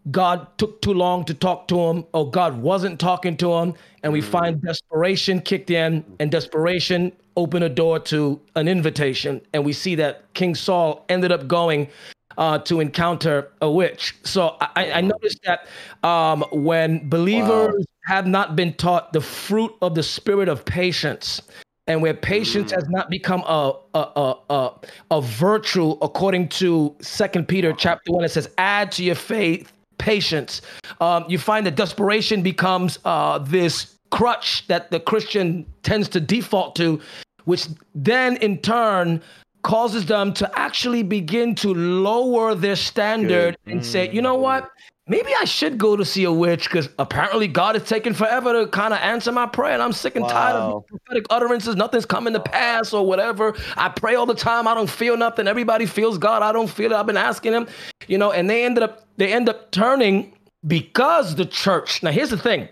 God 0.10 0.48
took 0.58 0.82
too 0.82 0.94
long 0.94 1.24
to 1.26 1.34
talk 1.34 1.68
to 1.68 1.80
him, 1.80 2.06
or 2.14 2.30
God 2.30 2.62
wasn't 2.62 3.00
talking 3.00 3.38
to 3.38 3.54
him, 3.54 3.76
and 4.04 4.12
we 4.12 4.22
find 4.22 4.62
desperation 4.62 5.42
kicked 5.42 5.70
in, 5.70 6.04
and 6.20 6.32
desperation 6.32 7.12
opened 7.38 7.64
a 7.64 7.70
door 7.70 8.00
to 8.00 8.40
an 8.56 8.68
invitation, 8.68 9.42
and 9.54 9.64
we 9.64 9.74
see 9.74 9.96
that 9.96 10.34
King 10.34 10.56
Saul 10.56 11.06
ended 11.10 11.32
up 11.32 11.48
going 11.48 11.90
uh, 12.38 12.60
to 12.60 12.80
encounter 12.80 13.52
a 13.62 13.70
witch. 13.70 14.16
So 14.24 14.58
I, 14.62 14.92
I 14.94 15.02
noticed 15.02 15.40
that 15.44 15.68
um, 16.08 16.44
when 16.52 17.08
believers 17.08 17.86
have 18.06 18.26
not 18.28 18.56
been 18.56 18.74
taught 18.74 19.14
the 19.14 19.22
fruit 19.22 19.74
of 19.82 19.96
the 19.96 20.04
spirit 20.04 20.50
of 20.50 20.66
patience, 20.66 21.42
and 21.88 22.02
where 22.02 22.14
patience 22.14 22.72
has 22.72 22.88
not 22.90 23.10
become 23.10 23.42
a 23.42 23.74
a, 23.94 24.00
a 24.00 24.36
a 24.50 24.72
a 25.12 25.22
virtue 25.22 25.92
according 26.02 26.50
to 26.50 26.96
Second 27.02 27.48
Peter 27.48 27.74
chapter 27.74 28.12
one, 28.12 28.24
it 28.24 28.32
says, 28.32 28.50
"Add 28.58 28.92
to 28.94 29.04
your 29.04 29.16
faith 29.16 29.72
patience." 29.98 30.62
Um, 31.00 31.26
you 31.28 31.38
find 31.38 31.66
that 31.66 31.76
desperation 31.76 32.42
becomes 32.42 33.00
uh, 33.06 33.40
this 33.40 33.96
crutch 34.12 34.66
that 34.68 34.92
the 34.92 35.00
Christian 35.00 35.66
tends 35.84 36.08
to 36.10 36.20
default 36.20 36.76
to, 36.78 37.00
which 37.46 37.68
then 37.94 38.38
in 38.38 38.60
turn 38.60 39.22
causes 39.64 40.06
them 40.06 40.32
to 40.32 40.60
actually 40.60 41.02
begin 41.02 41.56
to 41.56 41.74
lower 41.74 42.54
their 42.54 42.76
standard 42.76 43.58
and 43.66 43.84
say, 43.84 44.10
you 44.12 44.22
know 44.22 44.36
what? 44.36 44.70
Maybe 45.08 45.30
I 45.40 45.46
should 45.46 45.78
go 45.78 45.96
to 45.96 46.04
see 46.04 46.24
a 46.24 46.32
witch 46.32 46.64
because 46.64 46.90
apparently 46.98 47.48
God 47.48 47.76
is 47.76 47.84
taking 47.84 48.16
forever 48.16 48.54
to 48.54 48.68
kind 48.68 48.92
of 48.92 49.00
answer 49.02 49.32
my 49.32 49.46
prayer, 49.46 49.74
and 49.74 49.84
I'm 49.84 49.94
sick 49.94 50.16
and 50.16 50.28
tired 50.28 50.56
of 50.56 50.88
prophetic 50.88 51.26
utterances. 51.30 51.76
Nothing's 51.76 52.08
coming 52.08 52.34
to 52.34 52.40
pass 52.40 52.92
or 52.92 53.06
whatever. 53.06 53.56
I 53.78 53.90
pray 53.90 54.16
all 54.16 54.26
the 54.26 54.34
time. 54.34 54.68
I 54.68 54.74
don't 54.74 54.90
feel 54.90 55.16
nothing. 55.16 55.48
Everybody 55.48 55.86
feels 55.86 56.18
God. 56.18 56.42
I 56.42 56.52
don't 56.52 56.70
feel 56.70 56.92
it. 56.92 56.96
I've 56.96 57.06
been 57.06 57.18
asking 57.18 57.54
Him, 57.54 57.68
you 58.08 58.18
know. 58.18 58.32
And 58.32 58.50
they 58.50 58.66
ended 58.66 58.82
up 58.82 59.06
they 59.18 59.32
end 59.32 59.48
up 59.48 59.70
turning 59.70 60.34
because 60.66 61.36
the 61.36 61.46
church. 61.46 62.02
Now 62.02 62.10
here's 62.10 62.32
the 62.32 62.38
thing. 62.38 62.68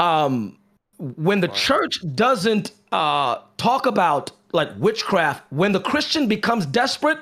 Um, 0.00 0.58
when 0.98 1.40
the 1.40 1.48
church 1.48 2.00
doesn't 2.16 2.72
uh, 2.90 3.38
talk 3.56 3.86
about 3.86 4.32
like 4.52 4.70
witchcraft, 4.78 5.44
when 5.52 5.70
the 5.70 5.80
Christian 5.80 6.26
becomes 6.26 6.66
desperate, 6.66 7.18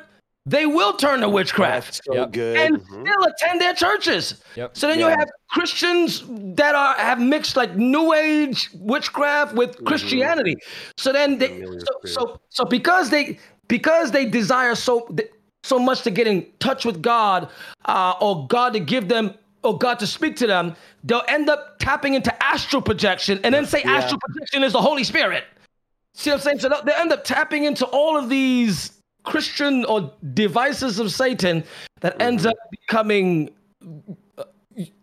they 0.49 0.67
will 0.67 0.93
turn 0.95 1.21
to 1.21 1.29
witchcraft 1.29 2.01
So 2.05 2.15
Yep. 2.15 2.33
good. 2.33 2.57
and 2.57 2.83
still 2.83 3.25
attend 3.25 3.61
their 3.61 3.75
churches. 3.75 4.43
Yep. 4.57 4.77
So 4.77 4.87
then 4.89 4.99
you 4.99 5.09
have 5.09 5.29
Christians 5.51 6.25
that 6.57 6.75
are 6.75 6.95
have 6.95 7.21
mixed 7.21 7.57
like 7.57 7.75
New 7.77 8.13
Age 8.15 8.71
witchcraft 8.75 9.55
with 9.55 9.85
Christianity. 9.85 10.57
So 10.97 11.13
then 11.13 11.39
they 11.39 11.63
so, 11.63 11.93
so 12.05 12.41
so 12.51 12.65
because 12.65 13.11
they 13.11 13.39
because 13.69 14.11
they 14.11 14.25
desire 14.25 14.75
so 14.75 15.09
so 15.65 15.79
much 15.79 16.03
to 16.03 16.11
get 16.11 16.27
in 16.27 16.47
touch 16.61 16.85
with 16.85 17.03
God, 17.03 17.49
uh, 17.85 18.15
or 18.21 18.47
God 18.47 18.73
to 18.73 18.81
give 18.81 19.09
them 19.09 19.35
or 19.65 19.77
God 19.77 19.99
to 19.99 20.07
speak 20.07 20.37
to 20.37 20.47
them, 20.47 20.77
they'll 21.05 21.23
end 21.29 21.51
up 21.51 21.79
tapping 21.79 22.15
into 22.15 22.33
astral 22.43 22.81
projection 22.81 23.41
and 23.43 23.53
then 23.53 23.67
say 23.67 23.83
astral 23.83 24.21
projection 24.21 24.63
is 24.63 24.73
the 24.73 24.81
Holy 24.81 25.05
Spirit. 25.05 25.45
See 26.15 26.31
what 26.31 26.37
I'm 26.37 26.41
saying? 26.43 26.59
So 26.61 26.69
they'll- 26.69 26.85
they 26.85 26.95
end 26.95 27.13
up 27.13 27.25
tapping 27.25 27.65
into 27.65 27.85
all 27.87 28.17
of 28.17 28.29
these 28.29 28.93
Christian 29.29 29.85
or 29.85 30.13
devices 30.35 30.99
of 30.99 31.13
Satan 31.13 31.65
that 32.01 32.21
ends 32.21 32.47
up 32.47 32.57
becoming 32.71 33.51
uh, 34.39 34.45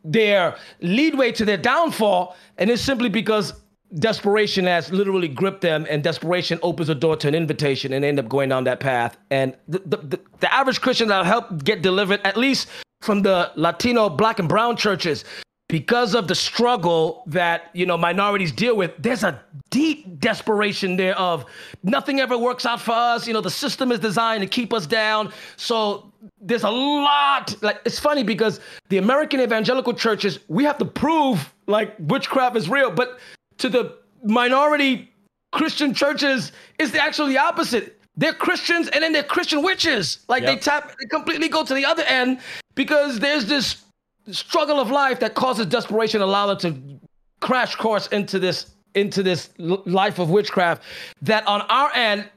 their 0.03 0.55
leadway 0.81 1.31
to 1.33 1.45
their 1.45 1.57
downfall, 1.57 2.35
and 2.57 2.69
it's 2.69 2.81
simply 2.81 3.09
because 3.09 3.53
desperation 3.99 4.65
has 4.65 4.91
literally 4.91 5.27
gripped 5.27 5.61
them, 5.61 5.85
and 5.89 6.03
desperation 6.03 6.59
opens 6.63 6.89
a 6.89 6.95
door 6.95 7.15
to 7.17 7.27
an 7.27 7.35
invitation, 7.35 7.93
and 7.93 8.03
end 8.03 8.19
up 8.19 8.27
going 8.27 8.49
down 8.49 8.63
that 8.63 8.79
path. 8.79 9.17
And 9.29 9.55
the 9.67 9.79
the, 9.79 9.97
the, 9.97 10.19
the 10.39 10.53
average 10.53 10.81
Christian 10.81 11.07
that 11.09 11.25
help 11.25 11.63
get 11.63 11.81
delivered, 11.81 12.19
at 12.23 12.35
least 12.35 12.67
from 13.01 13.21
the 13.21 13.51
Latino, 13.55 14.09
Black, 14.09 14.39
and 14.39 14.49
Brown 14.49 14.75
churches, 14.75 15.23
because 15.67 16.13
of 16.13 16.27
the 16.27 16.35
struggle 16.35 17.23
that 17.27 17.69
you 17.73 17.85
know 17.85 17.97
minorities 17.97 18.51
deal 18.51 18.75
with 18.75 18.91
there's 18.99 19.23
a 19.23 19.41
deep 19.71 20.19
desperation 20.19 20.95
there 20.95 21.17
of 21.17 21.45
nothing 21.83 22.19
ever 22.19 22.37
works 22.37 22.65
out 22.65 22.79
for 22.79 22.91
us. 22.91 23.27
You 23.27 23.33
know 23.33 23.41
the 23.41 23.49
system 23.49 23.91
is 23.91 23.99
designed 23.99 24.41
to 24.41 24.47
keep 24.47 24.73
us 24.73 24.85
down. 24.85 25.31
So 25.57 26.11
there's 26.39 26.63
a 26.63 26.69
lot 26.69 27.55
like 27.61 27.81
it's 27.85 27.99
funny 27.99 28.23
because 28.23 28.59
the 28.89 28.97
american 28.97 29.39
evangelical 29.39 29.93
churches 29.93 30.39
we 30.47 30.63
have 30.63 30.77
to 30.77 30.85
prove 30.85 31.53
like 31.67 31.93
witchcraft 31.99 32.55
is 32.55 32.67
real 32.67 32.89
but 32.89 33.19
to 33.59 33.69
the 33.69 33.95
minority 34.23 35.11
christian 35.51 35.93
churches 35.93 36.51
it's 36.79 36.95
actually 36.95 37.33
the 37.33 37.39
opposite. 37.39 38.01
They're 38.17 38.33
christians 38.33 38.87
and 38.89 39.03
then 39.03 39.11
they're 39.11 39.23
christian 39.23 39.61
witches. 39.63 40.19
Like 40.27 40.45
they 40.45 40.57
tap 40.57 40.95
they 40.99 41.05
completely 41.05 41.49
go 41.49 41.63
to 41.65 41.73
the 41.73 41.85
other 41.85 42.03
end 42.03 42.39
because 42.75 43.19
there's 43.19 43.45
this 43.45 43.84
struggle 44.31 44.79
of 44.79 44.89
life 44.89 45.19
that 45.19 45.35
causes 45.35 45.65
desperation 45.65 46.21
allow 46.21 46.53
them 46.53 46.57
to 46.57 46.99
crash 47.39 47.75
course 47.75 48.07
into 48.07 48.39
this 48.39 48.71
into 48.95 49.21
this 49.21 49.49
life 49.57 50.19
of 50.19 50.29
witchcraft 50.29 50.81
that 51.21 51.45
on 51.47 51.61
our 51.63 51.91
end 51.93 52.27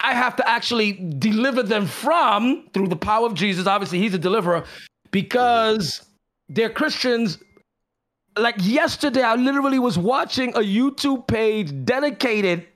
i 0.00 0.12
have 0.14 0.34
to 0.34 0.48
actually 0.48 0.92
deliver 1.18 1.62
them 1.62 1.86
from 1.86 2.66
through 2.72 2.88
the 2.88 2.96
power 2.96 3.26
of 3.26 3.34
jesus. 3.34 3.66
Obviously 3.66 3.98
he's 3.98 4.14
a 4.14 4.18
deliverer 4.18 4.64
because 5.10 6.02
they're 6.48 6.70
christians. 6.70 7.38
Like 8.38 8.56
yesterday 8.58 9.22
i 9.22 9.34
literally 9.34 9.78
was 9.78 9.96
watching 9.98 10.50
a 10.50 10.60
youtube 10.60 11.26
page 11.26 11.72
dedicated 11.84 12.66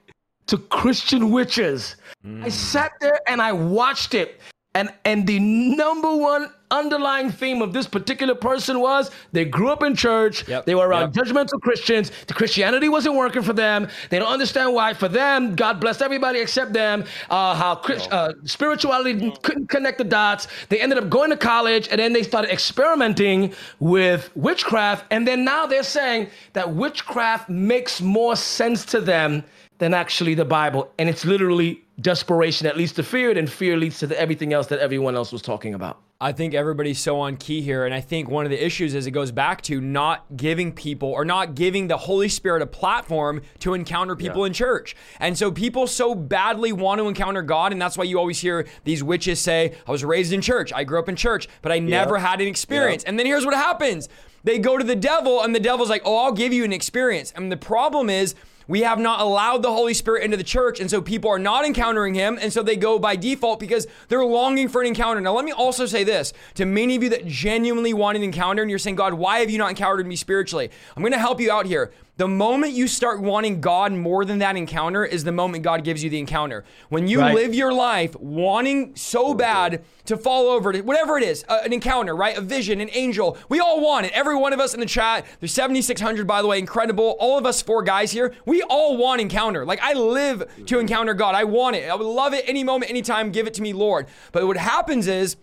to 0.47 0.59
christian 0.59 1.31
witches. 1.31 1.97
I 2.25 2.29
mm. 2.29 2.53
sat 2.53 2.93
there 3.01 3.21
and 3.27 3.43
i 3.43 3.53
watched 3.53 4.15
it 4.15 4.41
and 4.75 4.89
and 5.05 5.27
the 5.27 5.39
number 5.41 6.15
one 6.15 6.49
underlying 6.71 7.31
theme 7.33 7.61
of 7.61 7.73
this 7.73 7.89
particular 7.89 8.35
person 8.37 8.79
was 8.79 9.11
they 9.33 9.45
grew 9.45 9.71
up 9.71 9.83
in 9.83 9.97
church. 9.97 10.47
Yep. 10.47 10.67
they 10.67 10.77
were 10.77 10.87
around 10.87 11.17
Yep. 11.17 11.27
judgmental 11.27 11.61
christians. 11.61 12.13
The 12.29 12.35
christianity 12.35 12.89
wasn't 12.89 13.17
working 13.17 13.43
for 13.43 13.53
them. 13.53 13.89
They 14.11 14.21
don't 14.21 14.33
understand 14.33 14.73
why. 14.73 14.95
For 14.95 15.09
them 15.09 15.57
god 15.57 15.81
blessed 15.81 16.03
everybody 16.03 16.39
except 16.39 16.73
them. 16.73 17.05
Uh, 17.29 17.55
how 17.57 17.73
uh, 18.13 18.33
spirituality 18.45 19.33
couldn't 19.43 19.69
connect 19.69 19.99
the 19.99 20.05
dots. 20.05 20.47
They 20.69 20.81
ended 20.81 20.99
up 20.99 21.11
going 21.11 21.31
to 21.31 21.37
college 21.37 21.89
and 21.91 21.99
then 21.99 22.13
they 22.13 22.23
started 22.23 22.53
experimenting 22.53 23.53
with 23.81 24.31
witchcraft. 24.37 25.07
And 25.11 25.27
then 25.27 25.45
now 25.45 25.67
they're 25.67 25.83
saying 25.83 26.29
that 26.53 26.73
witchcraft 26.73 27.49
makes 27.49 28.01
more 28.01 28.37
sense 28.37 28.85
to 28.87 29.01
them 29.01 29.43
than 29.81 29.93
actually 29.93 30.35
the 30.35 30.45
bible 30.45 30.93
and 30.99 31.09
it's 31.09 31.25
literally 31.25 31.83
desperation 32.01 32.65
that 32.65 32.77
leads 32.77 32.93
to 32.93 33.03
fear 33.03 33.37
and 33.37 33.51
fear 33.51 33.77
leads 33.77 33.99
to 33.99 34.07
the, 34.07 34.19
everything 34.19 34.53
else 34.53 34.69
that 34.69 34.79
everyone 34.79 35.17
else 35.17 35.33
was 35.33 35.43
talking 35.43 35.75
about 35.75 36.01
I 36.23 36.33
think 36.33 36.53
everybody's 36.53 36.99
so 36.99 37.19
on 37.21 37.39
key 37.39 37.63
here. 37.63 37.87
And 37.87 37.95
I 37.95 38.03
think 38.03 38.29
one 38.29 38.45
of 38.45 38.51
the 38.51 38.63
issues 38.63 38.95
is 38.95 39.07
it 39.07 39.13
goes 39.13 39.33
back 39.33 39.63
to 39.63 39.81
not 39.81 40.27
giving 40.37 40.71
people 40.71 41.09
or 41.09 41.25
not 41.25 41.55
giving 41.55 41.89
the 41.89 41.97
Holy 41.97 42.29
Spirit 42.29 42.61
a 42.61 42.67
platform 42.67 43.41
to 43.61 43.73
encounter 43.73 44.15
people 44.15 44.45
in 44.45 44.53
church. 44.53 44.95
And 45.19 45.39
so 45.39 45.51
people 45.51 45.87
so 45.87 46.15
badly 46.15 46.73
want 46.75 46.99
to 46.99 47.09
encounter 47.09 47.41
God. 47.41 47.73
And 47.73 47.81
that's 47.81 47.97
why 47.97 48.05
you 48.05 48.19
always 48.19 48.39
hear 48.39 48.67
these 48.85 49.03
witches 49.03 49.41
say, 49.41 49.75
I 49.89 49.91
was 49.91 50.05
raised 50.05 50.35
in 50.35 50.43
church, 50.43 50.75
I 50.75 50.85
grew 50.85 50.99
up 50.99 51.09
in 51.09 51.17
church, 51.17 51.49
but 51.63 51.73
I 51.73 51.79
never 51.79 52.19
had 52.19 52.43
an 52.43 52.49
experience. 52.49 53.03
And 53.05 53.19
then 53.19 53.25
here's 53.25 53.47
what 53.47 53.55
happens 53.55 54.11
they 54.45 54.59
go 54.59 54.79
to 54.79 54.85
the 54.85 54.97
devil, 54.97 55.43
and 55.43 55.55
the 55.55 55.61
devil's 55.61 55.91
like, 55.91 56.03
Oh, 56.05 56.25
I'll 56.25 56.33
give 56.33 56.53
you 56.53 56.65
an 56.65 56.73
experience. 56.73 57.33
And 57.35 57.51
the 57.51 57.57
problem 57.57 58.11
is, 58.11 58.35
we 58.69 58.83
have 58.83 58.99
not 58.99 59.21
allowed 59.21 59.63
the 59.63 59.73
Holy 59.73 59.95
Spirit 59.95 60.23
into 60.23 60.37
the 60.37 60.45
church, 60.45 60.81
and 60.81 60.91
so 60.91 61.01
people 61.01 61.31
are 61.31 61.39
not 61.39 61.65
encountering 61.65 62.15
Him, 62.15 62.39
and 62.41 62.53
so 62.53 62.63
they 62.63 62.77
go 62.77 62.99
by 62.99 63.17
default 63.17 63.61
because 63.61 63.87
they're 64.09 64.25
longing 64.25 64.69
for 64.69 64.81
an 64.81 64.87
encounter. 64.87 65.21
Now, 65.21 65.33
let 65.33 65.45
me 65.45 65.53
also 65.53 65.87
say 65.87 66.05
this 66.05 66.33
to 66.55 66.65
many 66.65 66.97
of 66.97 67.03
you 67.03 67.09
that 67.11 67.27
genuinely 67.27 67.93
want 67.93 68.17
an 68.17 68.23
encounter, 68.23 68.63
and 68.63 68.71
you're 68.71 68.79
saying, 68.79 68.97
God, 68.97 69.15
why 69.15 69.41
have 69.41 69.51
you 69.51 69.59
not 69.59 69.71
encountered 69.71 70.07
me 70.07 70.17
spiritually? 70.17 70.71
I'm 70.97 71.03
to 71.11 71.19
help 71.19 71.41
you 71.41 71.51
out 71.51 71.67
here. 71.67 71.91
The 72.17 72.29
moment 72.29 72.75
you 72.75 72.87
start 72.87 73.21
wanting 73.23 73.63
God 73.63 73.93
more 73.93 74.27
than 74.27 74.41
that 74.41 74.55
encounter 74.57 75.05
is 75.07 75.25
the 75.25 75.33
moment 75.33 75.65
God 75.65 75.85
gives 75.85 76.05
you 76.05 76.11
the 76.11 76.19
encounter. 76.19 76.65
When 76.91 77.09
you 77.09 77.21
Right. 77.21 77.35
live 77.35 77.55
your 77.55 77.73
life 77.73 78.15
wanting 78.21 78.95
so 78.95 79.33
bad 79.33 79.83
to 80.05 80.19
fall 80.19 80.49
over 80.49 80.73
to 80.73 80.83
whatever 80.83 81.17
it 81.17 81.25
is, 81.25 81.45
uh, 81.49 81.61
an 81.65 81.73
encounter, 81.73 82.15
right? 82.15 82.37
A 82.37 82.43
vision, 82.43 82.81
an 82.81 82.91
angel. 82.93 83.39
We 83.49 83.59
all 83.59 83.81
want 83.81 84.05
it. 84.05 84.13
Every 84.13 84.37
one 84.37 84.53
of 84.53 84.61
us 84.61 84.75
in 84.75 84.81
the 84.81 84.87
chat. 84.87 85.25
There's 85.41 85.53
7,600, 85.55 86.27
by 86.27 86.43
the 86.43 86.49
way, 86.49 86.59
incredible. 86.59 87.17
All 87.19 87.39
of 87.39 87.47
us 87.47 87.63
four 87.63 87.83
guys 87.83 88.13
here, 88.13 88.35
we 88.45 88.61
all 88.63 88.99
want 88.99 89.23
encounter. 89.23 89.65
Like 89.65 89.81
I 89.83 89.95
live 89.95 90.47
to 90.67 90.79
encounter 90.79 91.15
God. 91.15 91.35
I 91.35 91.45
want 91.45 91.77
it. 91.77 91.89
I 91.89 91.95
would 91.95 92.07
love 92.07 92.35
it 92.35 92.45
any 92.47 92.65
moment, 92.65 92.91
anytime. 92.91 93.31
Give 93.31 93.47
it 93.47 93.55
to 93.55 93.63
me, 93.63 93.73
Lord. 93.73 94.07
But 94.33 94.47
what 94.47 94.59
happens 94.59 95.07
is, 95.07 95.37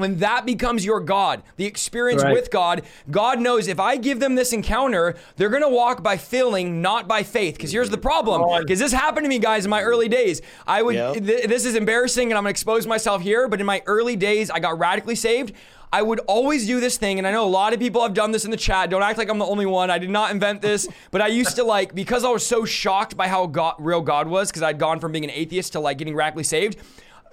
when 0.00 0.16
that 0.18 0.46
becomes 0.46 0.84
your 0.84 1.00
God, 1.00 1.42
the 1.56 1.64
experience 1.66 2.22
Right. 2.22 2.32
with 2.32 2.50
God, 2.50 2.82
God 3.10 3.40
knows 3.40 3.68
if 3.68 3.78
I 3.78 3.96
give 3.96 4.20
them 4.20 4.34
this 4.34 4.52
encounter, 4.52 5.14
they're 5.36 5.48
going 5.48 5.62
to 5.62 5.68
walk 5.68 6.02
by 6.02 6.16
feeling, 6.16 6.82
not 6.82 7.06
by 7.06 7.22
faith. 7.22 7.54
Because 7.56 7.72
here's 7.72 7.90
the 7.90 7.98
problem. 7.98 8.60
Because 8.60 8.78
this 8.78 8.92
happened 8.92 9.24
to 9.24 9.28
me, 9.28 9.38
guys, 9.38 9.64
in 9.64 9.70
my 9.70 9.82
early 9.82 10.08
days. 10.08 10.40
I 10.66 10.82
would, 10.82 10.94
Yeah. 10.94 11.12
th- 11.12 11.46
this 11.48 11.64
is 11.64 11.74
embarrassing 11.74 12.30
and 12.30 12.38
I'm 12.38 12.44
going 12.44 12.52
to 12.52 12.56
expose 12.56 12.86
myself 12.86 13.22
here, 13.22 13.48
but 13.48 13.60
in 13.60 13.66
my 13.66 13.82
early 13.86 14.16
days, 14.16 14.50
I 14.50 14.58
got 14.60 14.78
radically 14.78 15.14
saved. 15.16 15.52
I 15.92 16.02
would 16.02 16.20
always 16.28 16.68
do 16.68 16.78
this 16.78 16.96
thing, 16.98 17.18
and 17.18 17.26
I 17.26 17.32
know 17.32 17.44
a 17.44 17.50
lot 17.50 17.72
of 17.72 17.80
people 17.80 18.00
have 18.02 18.14
done 18.14 18.30
this 18.30 18.44
in 18.44 18.52
the 18.52 18.56
chat. 18.56 18.90
Don't 18.90 19.02
act 19.02 19.18
like 19.18 19.28
I'm 19.28 19.38
the 19.40 19.44
only 19.44 19.66
one. 19.66 19.90
I 19.90 19.98
did 19.98 20.08
not 20.08 20.30
invent 20.30 20.62
this, 20.62 20.86
but 21.10 21.20
I 21.20 21.26
used 21.26 21.56
to 21.56 21.64
like 21.64 21.96
because 21.96 22.24
I 22.24 22.28
was 22.30 22.46
so 22.46 22.64
shocked 22.64 23.16
by 23.16 23.26
how 23.26 23.46
God, 23.46 23.74
real 23.80 24.00
God 24.00 24.28
was, 24.28 24.50
because 24.50 24.62
I'd 24.62 24.78
gone 24.78 25.00
from 25.00 25.10
being 25.10 25.24
an 25.24 25.30
atheist 25.30 25.72
to 25.72 25.80
like 25.80 25.98
getting 25.98 26.14
radically 26.14 26.44
saved 26.44 26.78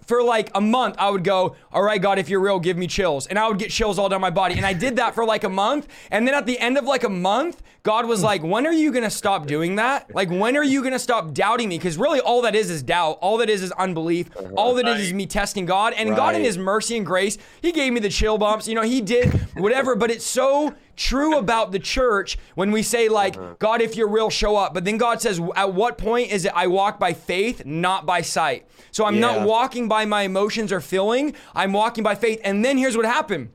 for 0.08 0.24
like 0.24 0.50
a 0.56 0.62
month, 0.62 0.96
I 0.98 1.10
would 1.10 1.24
go, 1.24 1.56
All 1.72 1.84
right, 1.84 2.02
God, 2.02 2.18
if 2.18 2.30
you're 2.30 2.40
real, 2.40 2.60
give 2.60 2.78
me 2.78 2.88
chills. 2.88 3.28
And 3.28 3.38
I 3.38 3.48
would 3.48 3.60
get 3.60 3.70
chills 3.70 4.00
all 4.00 4.10
down 4.10 4.22
my 4.22 4.30
body. 4.30 4.56
And 4.56 4.66
I 4.66 4.74
did 4.74 4.96
that 4.96 5.14
for 5.14 5.26
like 5.26 5.44
a 5.44 5.50
month. 5.50 5.88
And 6.10 6.26
then 6.26 6.34
at 6.34 6.46
the 6.46 6.58
end 6.60 6.78
of 6.78 6.86
like 6.86 7.04
a 7.04 7.10
month, 7.10 7.62
God 7.84 8.06
was 8.06 8.24
like, 8.24 8.42
When 8.42 8.66
are 8.66 8.74
you 8.74 8.92
going 8.92 9.04
to 9.04 9.10
stop 9.10 9.48
doing 9.48 9.76
that? 9.76 10.14
Like, 10.16 10.30
when 10.30 10.56
are 10.56 10.64
you 10.64 10.82
going 10.82 10.94
to 10.94 11.00
stop 11.00 11.34
doubting 11.34 11.70
me? 11.70 11.78
Because 11.78 11.98
really, 11.98 12.22
all 12.22 12.42
that 12.44 12.56
is 12.56 12.72
is 12.72 12.82
doubt. 12.82 13.20
All 13.22 13.38
that 13.38 13.50
is 13.50 13.62
is 13.62 13.72
unbelief. 13.74 14.36
Uh-huh. 14.36 14.54
All 14.56 14.74
that 14.76 14.88
is 14.88 15.08
is 15.08 15.14
me 15.14 15.26
testing 15.26 15.66
God. 15.66 15.94
And 15.94 16.16
God, 16.16 16.36
in 16.36 16.44
His 16.44 16.58
mercy 16.58 16.98
and 16.98 17.06
grace, 17.06 17.38
He 17.62 17.74
gave 17.74 17.92
me 17.92 18.00
the 18.00 18.10
chill 18.10 18.38
bumps. 18.38 18.68
You 18.68 18.76
know, 18.76 18.84
He 18.84 19.02
did 19.02 19.34
whatever. 19.56 19.96
But 19.96 20.10
it's 20.10 20.26
so 20.26 20.74
true 20.98 21.38
about 21.38 21.72
the 21.72 21.80
church 21.80 22.38
when 22.56 22.72
we 22.72 22.84
say 22.84 23.08
like 23.08 23.38
uh-huh. 23.38 23.56
god 23.60 23.82
if 23.82 23.96
you're 23.96 24.10
real 24.10 24.30
show 24.30 24.58
up. 24.58 24.74
But 24.74 24.84
then 24.84 24.98
god 24.98 25.22
says 25.22 25.40
at 25.56 25.74
what 25.74 25.98
point 25.98 26.32
is 26.32 26.46
it 26.46 26.52
i 26.54 26.68
walk 26.68 27.00
by 27.00 27.14
faith 27.14 27.66
not 27.66 28.06
by 28.06 28.22
sight? 28.22 28.68
So 28.92 29.06
i'm 29.06 29.20
not 29.20 29.48
walking 29.48 29.88
by 29.88 30.06
my 30.06 30.24
emotions 30.24 30.72
or 30.72 30.82
feeling. 30.82 31.34
I'm 31.56 31.72
walking 31.72 32.04
by 32.04 32.16
faith. 32.16 32.42
And 32.44 32.66
then 32.66 32.78
here's 32.78 32.98
what 32.98 33.06
happened 33.06 33.52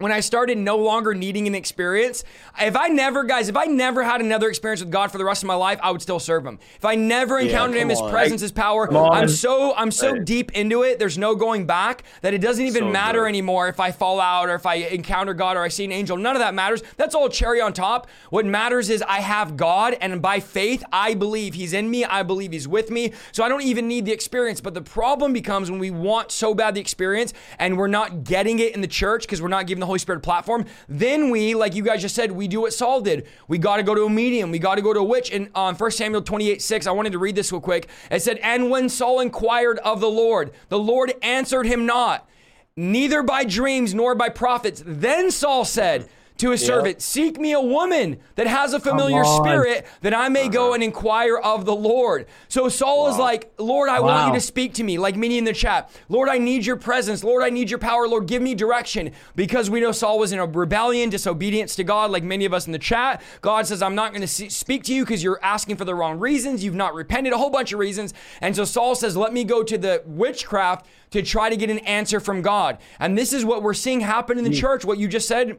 when 0.00 0.10
I 0.12 0.20
started 0.20 0.58
no 0.58 0.78
longer 0.78 1.14
needing 1.14 1.46
an 1.46 1.54
experience, 1.54 2.24
if 2.60 2.74
I 2.74 2.88
never, 2.88 3.22
guys, 3.22 3.48
if 3.48 3.56
I 3.56 3.66
never 3.66 4.02
had 4.02 4.20
another 4.20 4.48
experience 4.48 4.80
with 4.80 4.90
God 4.90 5.12
for 5.12 5.18
the 5.18 5.24
rest 5.24 5.42
of 5.42 5.46
my 5.46 5.54
life, 5.54 5.78
I 5.82 5.90
would 5.90 6.02
still 6.02 6.18
serve 6.18 6.44
Him. 6.44 6.58
If 6.76 6.84
I 6.84 6.94
never 6.94 7.38
encountered 7.38 7.76
Him, 7.76 7.82
come 7.82 7.90
His 7.90 8.00
on. 8.00 8.10
presence, 8.10 8.40
His 8.40 8.50
power. 8.50 8.90
I'm 8.92 9.28
so, 9.28 9.74
I'm 9.76 9.90
so 9.90 10.18
deep 10.18 10.52
into 10.52 10.82
it. 10.82 10.98
There's 10.98 11.18
no 11.18 11.34
going 11.36 11.66
back 11.66 12.02
that 12.22 12.32
it 12.32 12.38
doesn't 12.40 12.64
even 12.64 12.84
So 12.84 12.88
matter 12.90 13.20
good. 13.20 13.28
anymore 13.28 13.68
if 13.68 13.78
I 13.78 13.92
fall 13.92 14.20
out 14.20 14.48
or 14.48 14.54
if 14.54 14.64
I 14.64 14.76
encounter 14.76 15.34
God 15.34 15.56
or 15.56 15.62
I 15.62 15.68
see 15.68 15.84
an 15.84 15.92
angel. 15.92 16.16
None 16.16 16.34
of 16.34 16.40
that 16.40 16.54
matters. 16.54 16.82
That's 16.96 17.14
all 17.14 17.28
cherry 17.28 17.60
on 17.60 17.74
top. 17.74 18.08
What 18.30 18.46
matters 18.46 18.88
is 18.88 19.02
I 19.02 19.20
have 19.20 19.56
God, 19.56 19.96
and 20.00 20.22
by 20.22 20.40
faith, 20.40 20.82
I 20.92 21.14
believe 21.14 21.52
He's 21.54 21.74
in 21.74 21.90
me. 21.90 22.06
I 22.06 22.22
believe 22.22 22.52
He's 22.52 22.66
with 22.66 22.90
me. 22.90 23.12
So 23.32 23.44
I 23.44 23.50
don't 23.50 23.62
even 23.62 23.86
need 23.86 24.06
the 24.06 24.12
experience. 24.12 24.62
But 24.62 24.72
the 24.72 24.82
problem 24.82 25.34
becomes 25.34 25.70
when 25.70 25.78
we 25.78 25.90
want 25.90 26.30
so 26.32 26.54
bad 26.54 26.74
the 26.74 26.80
experience 26.80 27.34
and 27.58 27.76
we're 27.76 27.86
not 27.86 28.24
getting 28.24 28.58
it 28.60 28.74
in 28.74 28.80
the 28.80 28.86
church 28.88 29.22
because 29.22 29.42
we're 29.42 29.48
not 29.48 29.66
giving 29.66 29.80
the 29.80 29.89
Holy 29.90 29.98
Spirit 29.98 30.22
platform, 30.22 30.66
then 30.88 31.30
we, 31.30 31.54
like 31.54 31.74
you 31.74 31.82
guys 31.82 32.00
just 32.00 32.14
said, 32.14 32.30
we 32.30 32.46
do 32.48 32.60
what 32.60 32.72
Saul 32.72 33.00
did. 33.00 33.26
We 33.48 33.58
got 33.58 33.76
to 33.76 33.82
go 33.82 33.94
to 33.94 34.04
a 34.04 34.10
medium. 34.10 34.50
We 34.50 34.58
got 34.58 34.76
to 34.76 34.82
go 34.82 34.94
to 34.94 35.00
a 35.00 35.04
witch. 35.04 35.30
And 35.32 35.50
on 35.54 35.74
um, 35.74 35.76
1 35.76 35.90
Samuel 35.90 36.22
28 36.22 36.62
6, 36.62 36.86
I 36.86 36.92
wanted 36.92 37.12
to 37.12 37.18
read 37.18 37.34
this 37.34 37.50
real 37.50 37.60
quick. 37.60 37.88
It 38.10 38.22
said, 38.22 38.38
And 38.38 38.70
when 38.70 38.88
Saul 38.88 39.20
inquired 39.20 39.78
of 39.80 40.00
the 40.00 40.08
Lord, 40.08 40.52
the 40.68 40.78
Lord 40.78 41.12
answered 41.22 41.66
him 41.66 41.86
not, 41.86 42.28
neither 42.76 43.22
by 43.22 43.44
dreams 43.44 43.92
nor 43.92 44.14
by 44.14 44.28
prophets. 44.28 44.82
Then 44.86 45.30
Saul 45.30 45.64
said, 45.64 46.08
to 46.40 46.50
his 46.50 46.62
yep. 46.62 46.68
servant, 46.68 47.02
Seek 47.02 47.38
me 47.38 47.52
a 47.52 47.60
woman 47.60 48.18
that 48.34 48.46
has 48.46 48.72
a 48.72 48.80
familiar 48.80 49.24
spirit 49.24 49.86
that 50.00 50.14
I 50.14 50.28
may 50.28 50.42
uh-huh. 50.42 50.50
go 50.50 50.74
and 50.74 50.82
inquire 50.82 51.36
of 51.36 51.64
the 51.64 51.74
Lord. 51.74 52.26
So 52.48 52.68
Saul 52.68 53.04
wow. 53.04 53.10
is 53.10 53.18
like, 53.18 53.52
Lord, 53.58 53.88
I 53.88 54.00
wow. 54.00 54.06
want 54.06 54.28
you 54.28 54.40
to 54.40 54.44
speak 54.44 54.74
to 54.74 54.82
me, 54.82 54.98
like 54.98 55.16
many 55.16 55.38
in 55.38 55.44
the 55.44 55.52
chat. 55.52 55.90
Lord, 56.08 56.28
I 56.28 56.38
need 56.38 56.64
your 56.64 56.76
presence. 56.76 57.22
Lord, 57.22 57.42
I 57.42 57.50
need 57.50 57.70
your 57.70 57.78
power. 57.78 58.08
Lord, 58.08 58.26
give 58.26 58.42
me 58.42 58.54
direction. 58.54 59.12
Because 59.36 59.70
we 59.70 59.80
know 59.80 59.92
Saul 59.92 60.18
was 60.18 60.32
in 60.32 60.38
a 60.38 60.46
rebellion, 60.46 61.10
disobedience 61.10 61.76
to 61.76 61.84
God, 61.84 62.10
like 62.10 62.24
many 62.24 62.44
of 62.44 62.54
us 62.54 62.66
in 62.66 62.72
the 62.72 62.78
chat. 62.78 63.22
God 63.40 63.66
says, 63.66 63.82
I'm 63.82 63.94
not 63.94 64.12
going 64.12 64.26
to 64.26 64.50
speak 64.50 64.84
to 64.84 64.94
you 64.94 65.04
because 65.04 65.22
you're 65.22 65.42
asking 65.42 65.76
for 65.76 65.84
the 65.84 65.94
wrong 65.94 66.18
reasons. 66.18 66.64
You've 66.64 66.74
not 66.74 66.94
repented, 66.94 67.32
a 67.32 67.38
whole 67.38 67.50
bunch 67.50 67.72
of 67.72 67.78
reasons. 67.78 68.14
And 68.40 68.56
so 68.56 68.64
Saul 68.64 68.94
says, 68.94 69.16
Let 69.16 69.32
me 69.32 69.44
go 69.44 69.62
to 69.62 69.78
the 69.78 70.02
witchcraft 70.06 70.86
to 71.10 71.22
try 71.22 71.50
to 71.50 71.56
get 71.56 71.70
an 71.70 71.78
answer 71.80 72.20
from 72.20 72.40
God. 72.40 72.78
And 72.98 73.18
this 73.18 73.32
is 73.32 73.44
what 73.44 73.62
we're 73.62 73.74
seeing 73.74 74.00
happen 74.00 74.38
in 74.38 74.44
the 74.44 74.52
yeah. 74.52 74.60
church, 74.60 74.84
what 74.84 74.98
you 74.98 75.08
just 75.08 75.28
said 75.28 75.58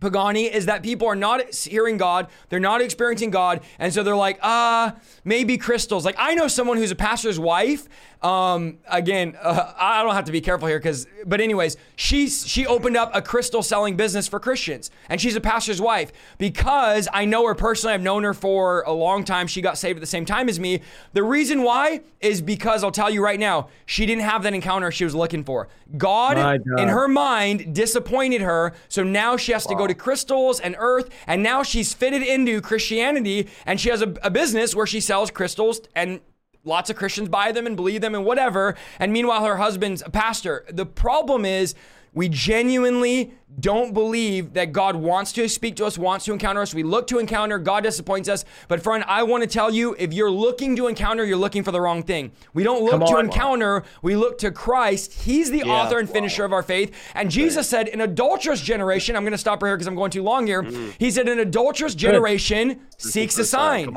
Pagani 0.00 0.44
is 0.44 0.66
that 0.66 0.82
people 0.82 1.08
are 1.08 1.16
not 1.16 1.54
hearing 1.54 1.96
God, 1.96 2.28
they're 2.48 2.60
not 2.60 2.82
experiencing 2.82 3.30
God, 3.30 3.62
and 3.78 3.92
so 3.92 4.02
they're 4.02 4.16
like, 4.16 4.38
ah, 4.42 4.94
uh, 4.94 4.98
maybe 5.24 5.56
crystals. 5.56 6.04
Like 6.04 6.16
I 6.18 6.34
know 6.34 6.48
someone 6.48 6.76
who's 6.76 6.90
a 6.90 6.96
pastor's 6.96 7.40
wife. 7.40 7.88
Um, 8.22 8.78
again, 8.88 9.36
uh, 9.40 9.72
I 9.78 10.02
don't 10.02 10.14
have 10.14 10.24
to 10.24 10.32
be 10.32 10.40
careful 10.40 10.68
here 10.68 10.78
because, 10.78 11.06
but 11.26 11.40
anyways, 11.40 11.76
she's 11.96 12.46
she 12.46 12.66
opened 12.66 12.96
up 12.96 13.10
a 13.14 13.20
crystal 13.20 13.62
selling 13.62 13.96
business 13.96 14.26
for 14.26 14.40
Christians, 14.40 14.90
and 15.08 15.20
she's 15.20 15.36
a 15.36 15.40
pastor's 15.40 15.80
wife 15.80 16.12
because 16.38 17.08
I 17.12 17.24
know 17.26 17.46
her 17.46 17.54
personally. 17.54 17.94
I've 17.94 18.02
known 18.02 18.24
her 18.24 18.34
for 18.34 18.82
a 18.82 18.92
long 18.92 19.24
time. 19.24 19.46
She 19.46 19.60
got 19.60 19.76
saved 19.76 19.98
at 19.98 20.00
the 20.00 20.06
same 20.06 20.24
time 20.24 20.48
as 20.48 20.58
me. 20.58 20.80
The 21.12 21.22
reason 21.22 21.62
why 21.62 22.00
is 22.20 22.40
because 22.40 22.82
I'll 22.82 22.90
tell 22.90 23.10
you 23.10 23.22
right 23.22 23.38
now, 23.38 23.68
she 23.84 24.06
didn't 24.06 24.24
have 24.24 24.42
that 24.44 24.54
encounter 24.54 24.90
she 24.90 25.04
was 25.04 25.14
looking 25.14 25.44
for. 25.44 25.68
God, 25.96 26.36
God. 26.36 26.80
in 26.80 26.88
her 26.88 27.08
mind, 27.08 27.74
disappointed 27.74 28.40
her, 28.40 28.74
so 28.88 29.04
now 29.04 29.36
she 29.36 29.52
has 29.52 29.66
wow. 29.66 29.72
to 29.72 29.76
go 29.76 29.86
to 29.86 29.94
crystals 29.94 30.58
and 30.58 30.74
earth, 30.78 31.10
and 31.26 31.42
now 31.42 31.62
she's 31.62 31.92
fitted 31.92 32.22
into 32.22 32.60
Christianity, 32.60 33.48
and 33.66 33.78
she 33.78 33.90
has 33.90 34.02
a, 34.02 34.14
a 34.22 34.30
business 34.30 34.74
where 34.74 34.86
she 34.86 35.00
sells 35.00 35.30
crystals 35.30 35.80
and 35.94 36.20
lots 36.66 36.90
of 36.90 36.96
Christians 36.96 37.28
buy 37.28 37.52
them 37.52 37.66
and 37.66 37.76
believe 37.76 38.02
them 38.02 38.14
and 38.14 38.24
whatever. 38.24 38.74
And 38.98 39.12
meanwhile, 39.12 39.44
her 39.44 39.56
husband's 39.56 40.02
a 40.02 40.10
pastor. 40.10 40.64
The 40.68 40.84
problem 40.84 41.44
is 41.44 41.74
we 42.12 42.30
genuinely 42.30 43.34
don't 43.60 43.92
believe 43.92 44.54
that 44.54 44.72
God 44.72 44.96
wants 44.96 45.32
to 45.32 45.48
speak 45.50 45.76
to 45.76 45.84
us, 45.84 45.98
wants 45.98 46.24
to 46.24 46.32
encounter 46.32 46.62
us. 46.62 46.74
We 46.74 46.82
look 46.82 47.06
to 47.08 47.18
encounter, 47.18 47.58
God 47.58 47.82
disappoints 47.82 48.26
us. 48.26 48.46
But 48.68 48.82
friend, 48.82 49.04
I 49.06 49.22
want 49.22 49.42
to 49.42 49.46
tell 49.46 49.70
you, 49.70 49.94
if 49.98 50.14
you're 50.14 50.30
looking 50.30 50.76
to 50.76 50.86
encounter, 50.86 51.26
you're 51.26 51.36
looking 51.36 51.62
for 51.62 51.72
the 51.72 51.80
wrong 51.80 52.02
thing. 52.02 52.32
We 52.54 52.62
don't 52.62 52.82
look 52.82 53.02
on, 53.02 53.06
to 53.06 53.18
encounter, 53.18 53.82
we 54.00 54.16
look 54.16 54.38
to 54.38 54.50
Christ. 54.50 55.12
He's 55.12 55.50
the 55.50 55.58
yeah, 55.58 55.72
author 55.72 55.98
and 55.98 56.08
finisher 56.08 56.42
wow. 56.42 56.46
of 56.46 56.52
our 56.54 56.62
faith. 56.62 56.94
And 57.14 57.30
Jesus 57.30 57.68
said, 57.68 57.88
an 57.88 58.00
adulterous 58.00 58.62
generation, 58.62 59.14
I'm 59.14 59.22
going 59.22 59.32
to 59.32 59.38
stop 59.38 59.62
right 59.62 59.68
here 59.68 59.76
because 59.76 59.86
I'm 59.86 59.94
going 59.94 60.10
too 60.10 60.22
long 60.22 60.46
here. 60.46 60.62
Mm-hmm. 60.62 60.92
He 60.98 61.10
said, 61.10 61.28
an 61.28 61.38
adulterous 61.38 61.94
generation 61.94 62.80
seeks 62.96 63.36
a 63.36 63.44
sign. 63.44 63.94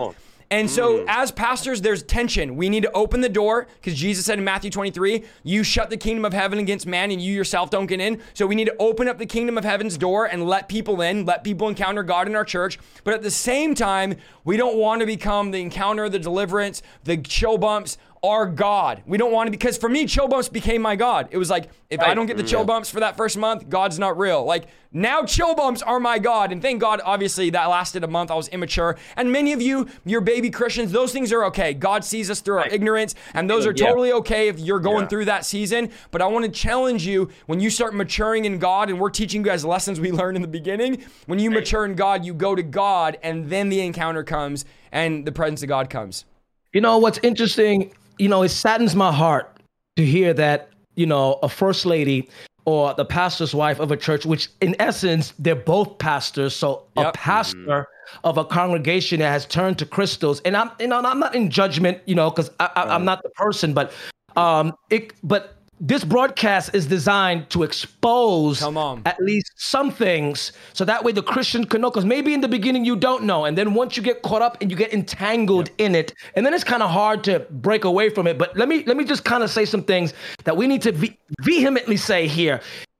And 0.52 0.68
so, 0.68 1.00
mm. 1.00 1.06
as 1.08 1.32
pastors, 1.32 1.82
there's 1.82 2.02
tension. 2.02 2.56
We 2.56 2.70
need 2.70 2.82
to 2.82 2.92
open 2.94 3.22
the 3.22 3.30
door 3.30 3.68
because 3.76 3.94
Jesus 3.98 4.26
said 4.26 4.40
in 4.40 4.44
Matthew 4.44 4.72
23, 4.72 5.24
You 5.44 5.64
shut 5.64 5.92
the 5.92 5.98
kingdom 5.98 6.26
of 6.26 6.34
heaven 6.34 6.58
against 6.58 6.88
man 6.88 7.12
and 7.12 7.22
you 7.22 7.32
yourself 7.34 7.70
don't 7.70 7.86
get 7.86 8.00
in. 8.00 8.20
So, 8.34 8.48
we 8.48 8.56
need 8.56 8.66
to 8.66 8.76
open 8.80 9.08
up 9.08 9.20
the 9.20 9.28
kingdom 9.28 9.60
of 9.60 9.64
heaven's 9.64 9.96
door 9.96 10.26
and 10.26 10.48
let 10.48 10.68
people 10.68 11.02
in, 11.02 11.26
let 11.26 11.44
people 11.44 11.68
encounter 11.68 12.02
God 12.02 12.28
in 12.28 12.36
our 12.36 12.44
church. 12.44 12.80
But 13.04 13.14
at 13.14 13.22
the 13.22 13.30
same 13.30 13.76
time, 13.76 14.16
we 14.44 14.58
don't 14.58 14.78
want 14.78 15.02
to 15.02 15.06
become 15.06 15.52
the 15.52 15.62
encounter, 15.62 16.10
the 16.10 16.18
deliverance, 16.18 16.82
the 17.04 17.18
chill 17.18 17.60
bumps, 17.60 18.00
our 18.24 18.46
God. 18.46 19.02
We 19.06 19.18
don't 19.18 19.32
want 19.32 19.48
to 19.48 19.52
because 19.52 19.78
for 19.78 19.90
me, 19.90 20.06
chill 20.06 20.28
bumps 20.28 20.50
became 20.50 20.82
my 20.82 20.96
God. 20.96 21.28
It 21.32 21.38
was 21.38 21.50
like 21.50 21.70
if 21.90 22.00
right. 22.00 22.10
I 22.10 22.14
don't 22.14 22.26
get 22.26 22.38
the 22.38 22.44
chill 22.44 22.66
bumps 22.66 22.90
for 22.90 23.00
that 23.00 23.18
first 23.18 23.38
month, 23.38 23.70
God's 23.70 23.98
not 23.98 24.18
real. 24.18 24.44
Like 24.44 24.68
now, 24.92 25.24
chill 25.24 25.54
bumps 25.54 25.84
are 25.84 26.00
my 26.00 26.18
God, 26.18 26.52
and 26.52 26.62
thank 26.62 26.82
God. 26.82 27.00
Obviously, 27.06 27.52
that 27.52 27.66
lasted 27.66 28.04
a 28.04 28.08
month. 28.08 28.32
I 28.32 28.36
was 28.36 28.48
immature, 28.48 28.98
and 29.16 29.32
many 29.32 29.54
of 29.54 29.62
you, 29.62 29.88
you're 30.04 30.22
baby 30.22 30.50
Christians. 30.50 30.92
Those 30.92 31.12
things 31.12 31.32
are 31.32 31.46
okay. 31.46 31.76
God 31.76 32.04
sees 32.04 32.32
us 32.32 32.42
through 32.42 32.58
our 32.58 32.68
ignorance, 32.68 33.14
and 33.36 33.48
those 33.48 33.68
are 33.68 33.74
yeah. 33.76 33.86
totally 33.86 34.12
okay 34.14 34.48
if 34.48 34.60
you're 34.60 34.80
going 34.80 35.02
yeah. 35.02 35.08
through 35.08 35.26
that 35.26 35.46
season. 35.46 35.92
But 36.10 36.24
I 36.24 36.28
want 36.28 36.46
to 36.46 36.52
challenge 36.52 37.06
you 37.06 37.30
when 37.46 37.60
you 37.60 37.70
start 37.70 37.94
maturing 37.94 38.46
in 38.46 38.58
God, 38.58 38.90
and 38.90 39.00
we're 39.00 39.12
teaching 39.12 39.42
you 39.42 39.46
guys 39.46 39.64
lessons 39.64 40.00
we 40.00 40.12
learned 40.12 40.38
in 40.38 40.42
the 40.42 40.48
beginning. 40.48 41.04
When 41.28 41.38
you 41.38 41.52
mature 41.52 41.86
in 41.86 41.94
God, 41.94 42.26
you 42.26 42.34
go 42.34 42.56
to 42.56 42.64
God, 42.64 43.20
and 43.22 43.48
then 43.48 43.70
the 43.70 43.82
encounter 43.82 44.24
comes, 44.24 44.66
and 44.92 45.24
the 45.24 45.32
presence 45.32 45.62
of 45.62 45.70
God 45.70 45.92
comes. 45.92 46.26
You 46.74 46.82
know 46.82 46.98
what's 46.98 47.20
interesting 47.24 47.92
you 48.20 48.28
know, 48.28 48.44
it 48.44 48.50
saddens 48.50 48.96
my 48.96 49.12
heart 49.12 49.58
to 49.96 50.06
hear 50.06 50.34
that, 50.34 50.70
you 50.96 51.06
know, 51.06 51.40
a 51.42 51.50
first 51.50 51.86
lady 51.86 52.30
or 52.66 52.94
the 52.94 53.06
pastor's 53.06 53.56
wife 53.56 53.80
of 53.80 53.92
a 53.92 53.98
church, 53.98 54.26
which 54.26 54.50
in 54.62 54.76
essence, 54.80 55.34
they're 55.40 55.56
both 55.56 55.98
pastors. 55.98 56.56
So 56.56 56.84
yep. 56.96 57.08
a 57.08 57.12
pastor 57.14 57.58
mm-hmm. 57.58 58.20
of 58.26 58.38
a 58.38 58.46
congregation 58.46 59.20
that 59.22 59.32
has 59.32 59.46
turned 59.46 59.80
to 59.80 59.86
crystals. 59.86 60.42
And 60.42 60.56
I'm, 60.56 60.70
you 60.80 60.88
know, 60.88 61.02
I'm 61.02 61.20
not 61.20 61.34
in 61.34 61.50
judgment, 61.50 62.00
you 62.06 62.16
know, 62.16 62.30
because 62.30 62.52
I'm 62.60 63.06
not 63.06 63.24
the 63.24 63.30
person, 63.30 63.74
but 63.74 63.92
um, 64.36 64.76
it, 64.90 65.14
but 65.24 65.56
this 65.80 66.04
broadcast 66.04 66.72
is 66.74 66.86
designed 66.86 67.50
to 67.50 67.64
expose 67.64 68.62
at 68.62 69.18
least 69.22 69.52
some 69.56 69.92
things 69.92 70.52
so 70.74 70.84
that 70.84 71.04
way 71.04 71.12
the 71.12 71.24
christian 71.24 71.66
can 71.66 71.82
know 71.82 71.90
because 71.90 72.06
maybe 72.06 72.34
in 72.34 72.42
the 72.42 72.48
beginning 72.48 72.84
you 72.84 72.96
don't 72.96 73.24
know 73.24 73.46
and 73.46 73.58
then 73.58 73.74
once 73.74 73.96
you 73.96 74.04
get 74.04 74.22
caught 74.22 74.42
up 74.42 74.58
and 74.62 74.70
you 74.70 74.76
get 74.76 74.94
entangled 74.94 75.70
in 75.78 75.96
it 75.96 76.14
and 76.36 76.46
then 76.46 76.54
it's 76.54 76.64
kind 76.64 76.84
of 76.84 76.90
hard 76.90 77.24
to 77.24 77.40
break 77.50 77.86
away 77.86 78.10
from 78.10 78.28
it 78.28 78.38
but 78.38 78.56
let 78.58 78.68
me 78.68 78.84
let 78.86 78.98
me 78.98 79.06
just 79.06 79.24
kind 79.24 79.44
of 79.44 79.50
say 79.50 79.64
some 79.64 79.84
things 79.84 80.14
that 80.44 80.56
we 80.58 80.68
need 80.68 80.82
to 80.82 80.92
ve- 80.92 81.18
vehemently 81.42 81.98
say 81.98 82.28
here 82.28 82.60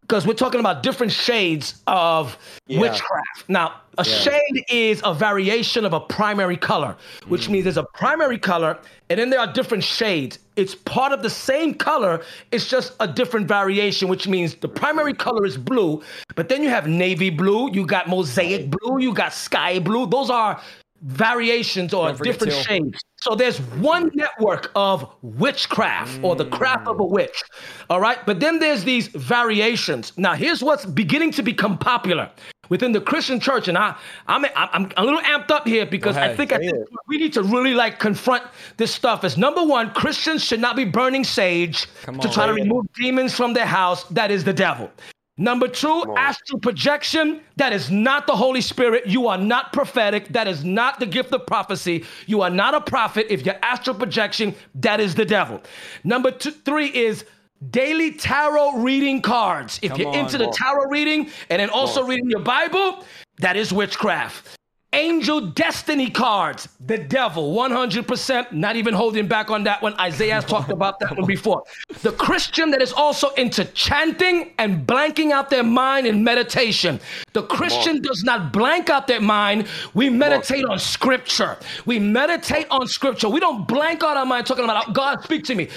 because 0.10 0.26
we're 0.26 0.34
talking 0.34 0.60
about 0.60 0.82
different 0.82 1.12
shades 1.12 1.84
of 1.86 2.36
yeah. 2.66 2.80
witchcraft. 2.80 3.48
Now, 3.48 3.82
a 4.00 4.04
yeah. 4.04 4.16
shade 4.16 4.66
is 4.68 5.02
a 5.06 5.14
variation 5.14 5.86
of 5.86 5.94
a 5.94 6.00
primary 6.00 6.58
color, 6.58 6.98
which 7.28 7.48
mm. 7.48 7.52
means 7.52 7.66
there's 7.66 7.78
a 7.78 7.86
primary 7.94 8.40
color 8.40 8.80
and 9.12 9.20
then 9.20 9.30
there 9.30 9.40
are 9.40 9.54
different 9.54 9.84
shades. 9.84 10.40
It's 10.56 10.74
part 10.74 11.12
of 11.12 11.22
the 11.22 11.30
same 11.30 11.76
color, 11.76 12.24
it's 12.52 12.68
just 12.68 12.94
a 13.00 13.08
different 13.08 13.48
variation, 13.48 14.08
which 14.08 14.28
means 14.28 14.56
the 14.56 14.68
primary 14.68 15.14
color 15.14 15.46
is 15.46 15.58
blue, 15.58 16.02
but 16.36 16.50
then 16.50 16.64
you 16.64 16.70
have 16.70 16.88
navy 16.88 17.30
blue, 17.30 17.72
you 17.72 17.86
got 17.86 18.10
mosaic 18.10 18.72
blue, 18.72 19.00
you 19.00 19.14
got 19.14 19.32
sky 19.32 19.78
blue. 19.78 20.08
Those 20.08 20.32
are 20.32 20.60
variations 21.02 21.94
or 21.94 22.14
different 22.14 22.54
shades. 22.54 23.00
So 23.22 23.36
there's 23.36 23.60
one 23.82 24.12
network 24.14 24.72
of 24.76 25.10
witchcraft 25.22 26.20
mm. 26.20 26.24
or 26.24 26.36
the 26.36 26.46
craft 26.46 26.88
of 26.88 27.00
a 27.00 27.06
witch. 27.06 27.44
All 27.90 28.00
right. 28.00 28.26
But 28.26 28.40
then 28.40 28.60
there's 28.60 28.84
these 28.84 29.08
variations. 29.08 30.18
Now, 30.18 30.34
here's 30.34 30.64
what's 30.64 30.86
beginning 30.86 31.32
to 31.32 31.44
become 31.44 31.78
popular 31.78 32.30
within 32.70 32.92
the 32.92 33.02
Christian 33.02 33.40
church. 33.40 33.68
And 33.68 33.78
I, 33.78 33.96
I'm, 34.28 34.46
I'm 34.56 34.92
a 34.96 35.04
little 35.04 35.22
amped 35.22 35.52
up 35.52 35.68
here 35.68 35.86
because 35.86 36.16
I 36.16 36.34
think, 36.36 36.54
I 36.54 36.60
think 36.60 36.76
we 37.08 37.18
need 37.18 37.34
to 37.34 37.44
really 37.44 37.74
like 37.74 38.00
confront 38.00 38.44
this 38.78 38.94
stuff. 38.94 39.24
As 39.24 39.38
number 39.38 39.64
one, 39.64 39.92
Christians 39.92 40.44
should 40.44 40.62
not 40.62 40.76
be 40.76 40.86
burning 40.86 41.24
sage 41.24 41.88
Come 42.04 42.20
to 42.20 42.28
on, 42.28 42.34
try 42.34 42.46
to 42.46 42.54
remove 42.54 42.86
demons 42.94 43.34
from 43.34 43.54
their 43.54 43.66
house. 43.66 44.04
That 44.06 44.32
is 44.32 44.44
the 44.44 44.54
devil. 44.54 44.92
Number 45.40 45.70
two, 45.70 46.14
astral 46.18 46.60
projection. 46.60 47.40
That 47.56 47.72
is 47.72 47.90
not 47.90 48.28
the 48.28 48.36
Holy 48.36 48.60
Spirit. 48.60 49.08
You 49.08 49.30
are 49.30 49.38
not 49.38 49.72
prophetic. 49.72 50.28
That 50.28 50.50
is 50.50 50.66
not 50.66 51.00
the 51.00 51.06
gift 51.06 51.32
of 51.32 51.48
prophecy. 51.48 52.04
You 52.28 52.42
are 52.42 52.50
not 52.50 52.76
a 52.76 52.82
prophet. 52.82 53.28
If 53.30 53.46
you're 53.46 53.58
astral 53.64 53.96
projection, 53.96 54.54
that 54.76 55.00
is 55.00 55.16
the 55.16 55.24
devil. 55.24 55.62
Number 56.04 56.30
two, 56.30 56.52
three 56.52 56.88
is 56.88 57.24
daily 57.70 58.12
tarot 58.12 58.80
reading 58.80 59.22
cards. 59.22 59.80
If 59.82 59.92
Come 59.92 60.02
you're 60.02 60.10
on, 60.10 60.16
into 60.16 60.38
the 60.38 60.48
tarot 60.48 60.90
reading 60.90 61.30
and 61.50 61.62
then 61.62 61.70
also 61.70 62.04
reading 62.04 62.30
your 62.30 62.42
Bible, 62.42 63.06
that 63.38 63.56
is 63.56 63.72
witchcraft. 63.72 64.59
Angel 64.94 65.40
destiny 65.42 66.10
cards, 66.10 66.68
the 66.88 66.98
devil, 66.98 67.54
100%, 67.54 68.52
not 68.52 68.76
even 68.76 68.96
holding 68.96 69.28
back 69.28 69.52
on 69.52 69.64
that 69.66 69.84
one. 69.84 69.94
Isaiah 70.00 70.42
talked 70.42 70.72
about 70.72 71.00
that 71.00 71.16
one 71.16 71.28
before. 71.28 71.62
The 72.02 72.12
Christian 72.14 72.72
that 72.72 72.82
is 72.82 72.92
also 72.92 73.30
into 73.36 73.66
chanting 73.66 74.52
and 74.58 74.88
blanking 74.88 75.30
out 75.30 75.52
their 75.52 75.64
mind 75.64 76.08
in 76.08 76.24
meditation. 76.24 77.00
The 77.34 77.44
Christian 77.44 78.02
does 78.02 78.24
not 78.24 78.52
blank 78.52 78.90
out 78.90 79.06
their 79.06 79.22
mind. 79.22 79.68
We 79.94 80.10
meditate 80.10 80.66
on 80.66 80.80
scripture. 80.80 81.58
We 81.86 82.00
meditate 82.00 82.66
on 82.72 82.88
scripture. 82.88 83.30
We 83.30 83.40
don't 83.40 83.68
blank 83.68 84.02
out 84.02 84.18
our 84.18 84.26
mind 84.26 84.48
talking 84.48 84.64
about 84.64 84.94
God, 84.94 85.24
speak 85.24 85.44
to 85.46 85.56
me. 85.56 85.70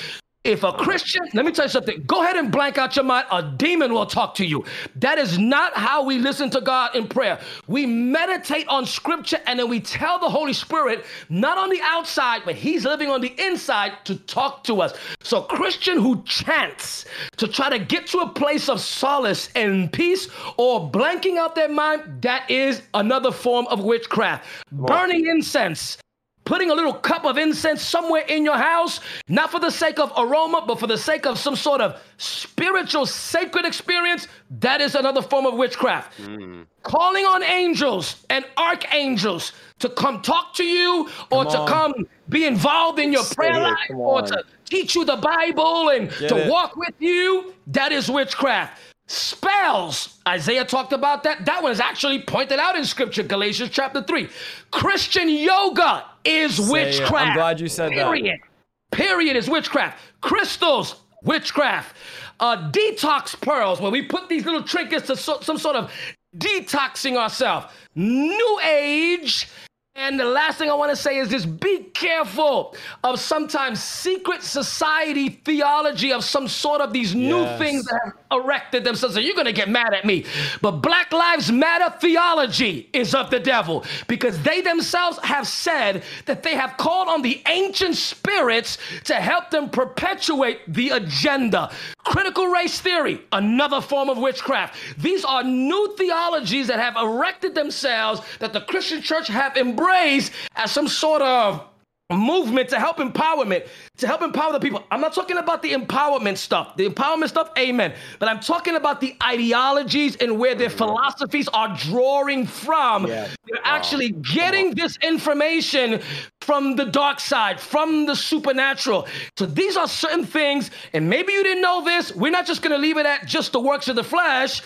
If 0.45 0.65
a 0.65 0.73
Christian, 0.73 1.23
let 1.35 1.45
me 1.45 1.53
tell 1.53 1.67
you 1.67 1.71
something, 1.71 2.03
go 2.03 2.25
ahead 2.25 2.35
and 2.35 2.51
blank 2.51 2.77
out 2.77 2.97
your 2.97 3.05
mind. 3.05 3.27
A 3.31 3.45
demon 3.45 3.93
will 3.95 4.07
talk 4.07 4.35
to 4.37 4.45
you. 4.45 4.65
That 4.97 5.17
is 5.17 5.39
not 5.39 5.73
how 5.77 6.03
we 6.03 6.19
listen 6.19 6.51
to 6.51 6.61
God 6.61 6.97
in 6.97 7.07
prayer. 7.07 7.39
We 7.69 7.87
meditate 7.87 8.67
on 8.67 8.85
scripture 8.85 9.39
and 9.47 9.61
then 9.61 9.69
we 9.69 9.79
tell 9.79 10.19
the 10.19 10.29
Holy 10.29 10.53
Spirit, 10.53 11.05
not 11.29 11.59
on 11.59 11.71
the 11.71 11.81
outside, 11.83 12.43
but 12.45 12.57
He's 12.57 12.85
living 12.85 13.09
on 13.09 13.21
the 13.21 13.33
inside 13.39 13.93
to 14.05 14.17
talk 14.17 14.65
to 14.65 14.83
us. 14.83 14.95
So, 15.23 15.43
Christian 15.43 16.01
who 16.01 16.25
chants 16.25 17.05
to 17.37 17.47
try 17.47 17.71
to 17.71 17.79
get 17.79 18.09
to 18.09 18.19
a 18.19 18.29
place 18.29 18.69
of 18.69 18.81
solace 18.81 19.49
and 19.55 19.93
peace 19.93 20.29
or 20.57 20.91
blanking 20.91 21.37
out 21.37 21.55
their 21.55 21.69
mind, 21.69 22.21
that 22.23 22.51
is 22.51 22.83
another 22.95 23.31
form 23.31 23.69
of 23.69 23.85
witchcraft. 23.85 24.45
Burning 24.73 25.27
incense 25.29 25.99
putting 26.45 26.71
a 26.71 26.75
little 26.75 26.93
cup 26.93 27.25
of 27.25 27.39
incense 27.39 27.83
somewhere 27.83 28.25
in 28.29 28.45
your 28.45 28.57
house, 28.57 29.01
not 29.29 29.51
for 29.51 29.61
the 29.61 29.71
sake 29.71 29.99
of 29.99 30.13
aroma, 30.17 30.65
but 30.67 30.79
for 30.79 30.87
the 30.87 30.99
sake 30.99 31.27
of 31.27 31.39
some 31.39 31.57
sort 31.57 31.81
of 31.81 32.01
spiritual 32.17 33.07
sacred 33.07 33.65
experience, 33.65 34.29
that 34.61 34.81
is 34.81 34.95
another 34.95 35.23
form 35.23 35.47
of 35.47 35.55
witchcraft. 35.55 36.21
Mm. 36.21 36.67
Calling 36.83 37.25
on 37.25 37.43
angels 37.43 38.25
and 38.31 38.45
archangels 38.57 39.53
to 39.79 39.89
come 39.89 40.21
talk 40.23 40.55
to 40.55 40.65
you 40.65 41.09
or 41.31 41.45
come 41.45 41.51
to 41.67 41.73
come 41.73 41.95
be 42.29 42.47
involved 42.47 42.99
in 42.99 43.13
your 43.13 43.23
Say 43.23 43.35
prayer 43.35 43.55
it, 43.55 43.63
life 43.63 43.91
or 43.95 44.23
to 44.23 44.45
teach 44.65 44.95
you 44.95 45.05
the 45.05 45.17
Bible 45.17 45.91
and 45.91 46.09
Get 46.09 46.29
to 46.31 46.37
it. 46.47 46.51
walk 46.51 46.77
with 46.77 46.95
you, 46.99 47.55
that 47.69 47.93
is 47.93 48.11
witchcraft. 48.11 48.81
Spells, 49.07 50.21
Isaiah 50.27 50.65
talked 50.65 50.93
about 50.93 51.23
that. 51.25 51.45
That 51.45 51.63
one 51.63 51.73
is 51.73 51.81
actually 51.81 52.23
pointed 52.23 52.59
out 52.59 52.77
in 52.77 52.85
scripture, 52.85 53.23
Galatians 53.23 53.71
chapter 53.71 54.03
3. 54.03 54.29
Christian 54.71 55.29
yoga 55.29 56.05
is 56.25 56.57
Say 56.57 56.73
witchcraft. 56.73 57.13
It. 57.13 57.31
I'm 57.31 57.37
glad 57.37 57.61
you 57.61 57.69
said 57.69 57.93
Period. 57.93 58.41
that. 58.41 58.97
Period 58.97 59.37
is 59.37 59.49
witchcraft. 59.49 59.99
Crystals, 60.21 60.97
witchcraft. 61.23 61.97
Uh, 62.41 62.71
detox 62.71 63.41
pearls, 63.41 63.81
where 63.81 63.91
we 63.91 64.03
put 64.03 64.29
these 64.29 64.45
little 64.45 64.63
trinkets 64.63 65.07
to 65.07 65.17
so, 65.17 65.41
some 65.41 65.59
sort 65.59 65.77
of 65.77 65.93
detoxing 66.37 67.17
ourselves. 67.17 67.67
New 67.95 68.61
age 68.65 69.49
and 69.95 70.19
the 70.19 70.25
last 70.25 70.57
thing 70.57 70.71
I 70.71 70.75
want 70.75 70.91
to 70.91 70.97
say 70.97 71.19
is 71.19 71.29
this 71.29 71.45
be 71.45 71.81
careful 71.93 72.75
of 73.05 73.21
sometimes 73.21 73.83
secret 73.83 74.43
society 74.43 75.29
theology 75.29 76.15
of 76.15 76.25
some 76.25 76.49
sort 76.49 76.81
of 76.81 76.95
these 76.95 77.15
new 77.15 77.41
yes. 77.41 77.59
things 77.59 77.85
that 77.85 78.01
have 78.03 78.43
erected 78.43 78.85
themselves. 78.85 79.15
So 79.15 79.21
you're 79.21 79.35
going 79.35 79.45
to 79.45 79.53
get 79.53 79.69
mad 79.69 79.93
at 79.93 80.07
me. 80.07 80.25
But 80.63 80.81
Black 80.81 81.13
Lives 81.13 81.53
Matter 81.53 81.95
theology 82.01 82.89
is 82.95 83.15
of 83.15 83.29
the 83.29 83.39
devil 83.39 83.85
because 84.09 84.43
they 84.43 84.63
themselves 84.63 85.19
have 85.19 85.47
said 85.47 86.05
that 86.25 86.43
they 86.43 86.55
have 86.55 86.79
called 86.79 87.09
on 87.09 87.21
the 87.21 87.43
ancient 87.47 87.97
spirits 87.97 88.79
to 89.05 89.17
help 89.17 89.51
them 89.51 89.69
perpetuate 89.69 90.61
the 90.69 90.89
agenda. 90.89 91.71
Critical 91.99 92.47
race 92.47 92.81
theory, 92.81 93.21
another 93.31 93.83
form 93.83 94.09
of 94.09 94.17
witchcraft. 94.17 94.75
These 94.97 95.23
are 95.23 95.45
new 95.45 95.95
theologies 95.99 96.67
that 96.69 96.81
have 96.81 96.97
erected 96.97 97.55
themselves 97.55 98.23
that 98.39 98.55
the 98.55 98.63
Christian 98.63 99.03
church 99.03 99.29
have 99.29 99.57
embraced 99.59 99.82
embrace 99.83 100.31
as 100.57 100.71
some 100.71 100.89
sort 100.89 101.23
of 101.23 101.67
movement 102.11 102.69
to 102.69 102.79
help 102.79 102.99
empowerment, 102.99 103.67
to 103.97 104.07
help 104.07 104.21
empower 104.21 104.53
the 104.53 104.61
people. 104.61 104.85
I'm 104.91 105.01
not 105.01 105.15
talking 105.15 105.39
about 105.39 105.63
the 105.63 105.73
empowerment 105.73 106.37
stuff. 106.37 106.77
The 106.77 106.87
empowerment 106.87 107.29
stuff, 107.29 107.51
amen. 107.59 107.95
But 108.19 108.29
I'm 108.29 108.41
talking 108.41 108.75
about 108.75 109.01
the 109.01 109.17
ideologies 109.23 110.17
and 110.17 110.39
where 110.39 110.55
their 110.55 110.69
philosophies 110.69 111.49
are 111.49 111.75
drawing 111.75 112.47
from. 112.47 113.07
Yeah. 113.07 113.29
They're 113.47 113.63
wow. 113.65 113.77
actually 113.77 114.11
getting 114.11 114.75
this 114.75 114.99
information 114.99 116.03
from 116.43 116.77
the 116.77 116.85
dark 116.85 117.19
side, 117.19 117.59
from 117.59 118.05
the 118.05 118.15
supernatural. 118.15 119.09
So 119.39 119.47
these 119.47 119.79
are 119.79 119.89
certain 119.89 120.27
things, 120.27 120.71
and 120.93 121.09
maybe 121.09 121.33
you 121.33 121.43
didn't 121.43 121.63
know 121.63 121.83
this. 121.83 122.15
We're 122.15 122.31
not 122.31 122.47
just 122.47 122.61
going 122.61 122.73
to 122.73 122.79
leave 122.79 122.99
it 122.99 123.07
at 123.07 123.27
just 123.27 123.53
the 123.53 123.61
works 123.61 123.89
of 123.89 123.97
the 123.97 124.05
flesh. 124.05 124.61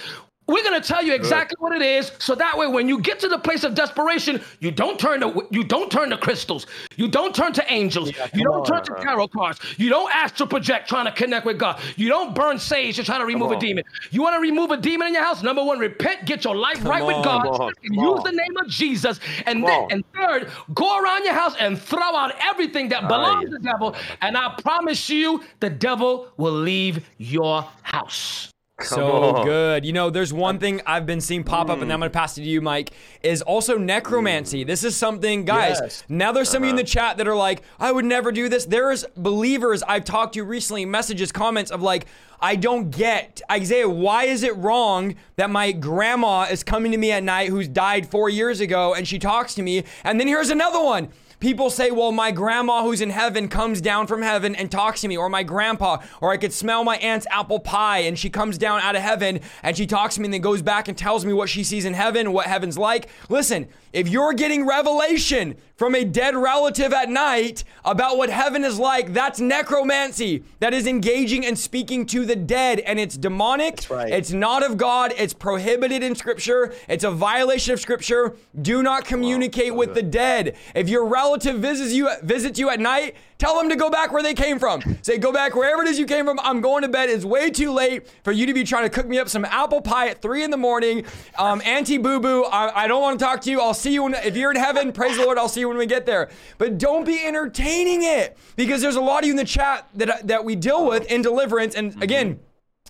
We're 0.48 0.62
going 0.62 0.80
to 0.80 0.86
tell 0.86 1.02
you 1.04 1.12
exactly 1.12 1.56
what 1.58 1.74
it 1.74 1.82
is, 1.82 2.12
so 2.18 2.36
that 2.36 2.56
way, 2.56 2.68
when 2.68 2.88
you 2.88 3.00
get 3.00 3.18
to 3.20 3.28
the 3.28 3.38
place 3.38 3.64
of 3.64 3.74
desperation, 3.74 4.40
you 4.60 4.70
don't 4.70 4.98
turn 4.98 5.20
to 5.20 5.46
you 5.50 5.64
don't 5.64 5.90
turn 5.90 6.10
to 6.10 6.16
crystals, 6.16 6.66
you 6.96 7.08
don't 7.08 7.34
turn 7.34 7.52
to 7.54 7.64
angels, 7.72 8.12
yeah, 8.16 8.28
you 8.32 8.44
don't 8.44 8.60
on, 8.60 8.64
turn 8.64 8.84
to 8.84 9.02
tarot 9.02 9.28
cards, 9.28 9.58
you 9.76 9.88
don't 9.88 10.10
astral 10.14 10.48
project 10.48 10.88
trying 10.88 11.06
to 11.06 11.10
connect 11.10 11.46
with 11.46 11.58
God, 11.58 11.80
you 11.96 12.08
don't 12.08 12.32
burn 12.32 12.58
sage 12.58 12.94
to 12.96 13.02
try 13.02 13.18
to 13.18 13.24
remove 13.24 13.50
a 13.50 13.58
demon. 13.58 13.82
You 14.12 14.22
want 14.22 14.36
to 14.36 14.40
remove 14.40 14.70
a 14.70 14.76
demon 14.76 15.08
in 15.08 15.14
your 15.14 15.24
house? 15.24 15.42
Number 15.42 15.64
one, 15.64 15.80
repent, 15.80 16.26
get 16.26 16.44
your 16.44 16.54
life 16.54 16.76
come 16.76 16.86
right 16.88 17.02
on, 17.02 17.08
with 17.08 17.24
God, 17.24 17.74
and 17.82 17.94
use 17.94 18.22
the 18.22 18.32
name 18.32 18.56
of 18.58 18.68
Jesus, 18.68 19.18
and 19.46 19.62
come 19.62 19.62
then 19.62 19.80
on. 19.82 19.92
and 19.92 20.04
third, 20.14 20.50
go 20.74 21.02
around 21.02 21.24
your 21.24 21.34
house 21.34 21.56
and 21.58 21.76
throw 21.76 22.14
out 22.14 22.32
everything 22.40 22.88
that 22.90 23.08
belongs 23.08 23.46
to 23.46 23.50
the 23.50 23.58
devil, 23.58 23.96
and 24.20 24.36
I 24.36 24.54
promise 24.62 25.08
you, 25.10 25.42
the 25.58 25.70
devil 25.70 26.28
will 26.36 26.52
leave 26.52 27.04
your 27.18 27.66
house. 27.82 28.52
Come 28.78 28.98
so 28.98 29.36
on. 29.36 29.44
good. 29.46 29.86
You 29.86 29.94
know, 29.94 30.10
there's 30.10 30.34
one 30.34 30.58
thing 30.58 30.82
I've 30.86 31.06
been 31.06 31.22
seeing 31.22 31.44
pop 31.44 31.70
up, 31.70 31.78
mm. 31.78 31.82
and 31.82 31.92
I'm 31.92 31.98
going 31.98 32.10
to 32.10 32.14
pass 32.16 32.36
it 32.36 32.42
to 32.42 32.46
you, 32.46 32.60
Mike, 32.60 32.90
is 33.22 33.40
also 33.40 33.78
necromancy. 33.78 34.64
Mm. 34.64 34.66
This 34.66 34.84
is 34.84 34.94
something, 34.94 35.46
guys. 35.46 35.78
Yes. 35.80 36.04
Now 36.10 36.30
there's 36.30 36.50
some 36.50 36.62
uh-huh. 36.62 36.64
of 36.64 36.66
you 36.66 36.70
in 36.70 36.76
the 36.76 36.82
uh-huh. 36.82 37.08
chat 37.08 37.16
that 37.16 37.26
are 37.26 37.34
like, 37.34 37.62
I 37.80 37.90
would 37.90 38.04
never 38.04 38.30
do 38.32 38.50
this. 38.50 38.66
There's 38.66 39.06
believers 39.16 39.82
I've 39.82 40.04
talked 40.04 40.34
to 40.34 40.44
recently, 40.44 40.84
messages, 40.84 41.32
comments 41.32 41.70
of 41.70 41.80
like, 41.80 42.04
I 42.38 42.56
don't 42.56 42.90
get, 42.90 43.40
Isaiah, 43.50 43.88
why 43.88 44.24
is 44.24 44.42
it 44.42 44.54
wrong 44.56 45.14
that 45.36 45.48
my 45.48 45.72
grandma 45.72 46.42
is 46.42 46.62
coming 46.62 46.92
to 46.92 46.98
me 46.98 47.12
at 47.12 47.22
night 47.22 47.48
who's 47.48 47.68
died 47.68 48.06
four 48.10 48.28
years 48.28 48.60
ago 48.60 48.92
and 48.92 49.08
she 49.08 49.18
talks 49.18 49.54
to 49.54 49.62
me? 49.62 49.84
And 50.04 50.20
then 50.20 50.28
here's 50.28 50.50
another 50.50 50.82
one. 50.82 51.08
People 51.38 51.68
say, 51.68 51.90
well, 51.90 52.12
my 52.12 52.30
grandma 52.30 52.82
who's 52.82 53.02
in 53.02 53.10
heaven 53.10 53.48
comes 53.48 53.82
down 53.82 54.06
from 54.06 54.22
heaven 54.22 54.54
and 54.54 54.70
talks 54.70 55.02
to 55.02 55.08
me, 55.08 55.18
or 55.18 55.28
my 55.28 55.42
grandpa, 55.42 55.98
or 56.22 56.32
I 56.32 56.38
could 56.38 56.52
smell 56.52 56.82
my 56.82 56.96
aunt's 56.96 57.26
apple 57.30 57.60
pie 57.60 57.98
and 57.98 58.18
she 58.18 58.30
comes 58.30 58.56
down 58.56 58.80
out 58.80 58.96
of 58.96 59.02
heaven 59.02 59.40
and 59.62 59.76
she 59.76 59.86
talks 59.86 60.14
to 60.14 60.22
me 60.22 60.26
and 60.26 60.34
then 60.34 60.40
goes 60.40 60.62
back 60.62 60.88
and 60.88 60.96
tells 60.96 61.26
me 61.26 61.34
what 61.34 61.50
she 61.50 61.62
sees 61.62 61.84
in 61.84 61.92
heaven, 61.92 62.32
what 62.32 62.46
heaven's 62.46 62.78
like. 62.78 63.08
Listen, 63.28 63.68
if 63.96 64.10
you're 64.10 64.34
getting 64.34 64.66
revelation 64.66 65.56
from 65.76 65.94
a 65.94 66.04
dead 66.04 66.36
relative 66.36 66.92
at 66.92 67.08
night 67.08 67.64
about 67.82 68.18
what 68.18 68.28
heaven 68.28 68.62
is 68.62 68.78
like, 68.78 69.14
that's 69.14 69.40
necromancy. 69.40 70.44
That 70.60 70.74
is 70.74 70.86
engaging 70.86 71.46
and 71.46 71.58
speaking 71.58 72.04
to 72.06 72.26
the 72.26 72.36
dead, 72.36 72.80
and 72.80 73.00
it's 73.00 73.16
demonic. 73.16 73.86
Right. 73.88 74.12
It's 74.12 74.32
not 74.32 74.62
of 74.62 74.76
God. 74.76 75.14
It's 75.16 75.32
prohibited 75.32 76.02
in 76.02 76.14
Scripture. 76.14 76.74
It's 76.90 77.04
a 77.04 77.10
violation 77.10 77.72
of 77.72 77.80
Scripture. 77.80 78.36
Do 78.60 78.82
not 78.82 79.06
communicate 79.06 79.72
wow. 79.72 79.78
with 79.78 79.94
the 79.94 80.02
dead. 80.02 80.56
If 80.74 80.90
your 80.90 81.06
relative 81.06 81.56
visits 81.56 81.94
you 81.94 82.10
visits 82.22 82.58
you 82.58 82.68
at 82.68 82.80
night, 82.80 83.16
Tell 83.38 83.58
them 83.58 83.68
to 83.68 83.76
go 83.76 83.90
back 83.90 84.12
where 84.12 84.22
they 84.22 84.32
came 84.32 84.58
from. 84.58 84.80
Say, 85.02 85.18
go 85.18 85.30
back 85.30 85.54
wherever 85.54 85.82
it 85.82 85.88
is 85.88 85.98
you 85.98 86.06
came 86.06 86.24
from. 86.24 86.40
I'm 86.40 86.62
going 86.62 86.82
to 86.82 86.88
bed. 86.88 87.10
It's 87.10 87.24
way 87.24 87.50
too 87.50 87.70
late 87.70 88.08
for 88.24 88.32
you 88.32 88.46
to 88.46 88.54
be 88.54 88.64
trying 88.64 88.84
to 88.84 88.90
cook 88.90 89.06
me 89.06 89.18
up 89.18 89.28
some 89.28 89.44
apple 89.44 89.82
pie 89.82 90.08
at 90.08 90.22
three 90.22 90.42
in 90.42 90.50
the 90.50 90.56
morning. 90.56 91.04
Um, 91.38 91.60
Auntie 91.64 91.98
Boo 91.98 92.18
Boo, 92.18 92.44
I, 92.44 92.84
I, 92.84 92.88
don't 92.88 93.02
want 93.02 93.18
to 93.18 93.24
talk 93.24 93.42
to 93.42 93.50
you. 93.50 93.60
I'll 93.60 93.74
see 93.74 93.92
you 93.92 94.04
when, 94.04 94.14
if 94.14 94.36
you're 94.36 94.50
in 94.50 94.56
heaven. 94.56 94.90
Praise 94.90 95.18
the 95.18 95.24
Lord. 95.24 95.36
I'll 95.36 95.50
see 95.50 95.60
you 95.60 95.68
when 95.68 95.76
we 95.76 95.86
get 95.86 96.06
there. 96.06 96.30
But 96.56 96.78
don't 96.78 97.04
be 97.04 97.22
entertaining 97.24 98.02
it 98.02 98.38
because 98.56 98.80
there's 98.80 98.96
a 98.96 99.00
lot 99.02 99.22
of 99.22 99.26
you 99.26 99.32
in 99.32 99.36
the 99.36 99.44
chat 99.44 99.86
that 99.94 100.26
that 100.28 100.44
we 100.44 100.56
deal 100.56 100.86
with 100.86 101.10
in 101.10 101.22
deliverance. 101.22 101.74
And 101.74 102.02
again. 102.02 102.40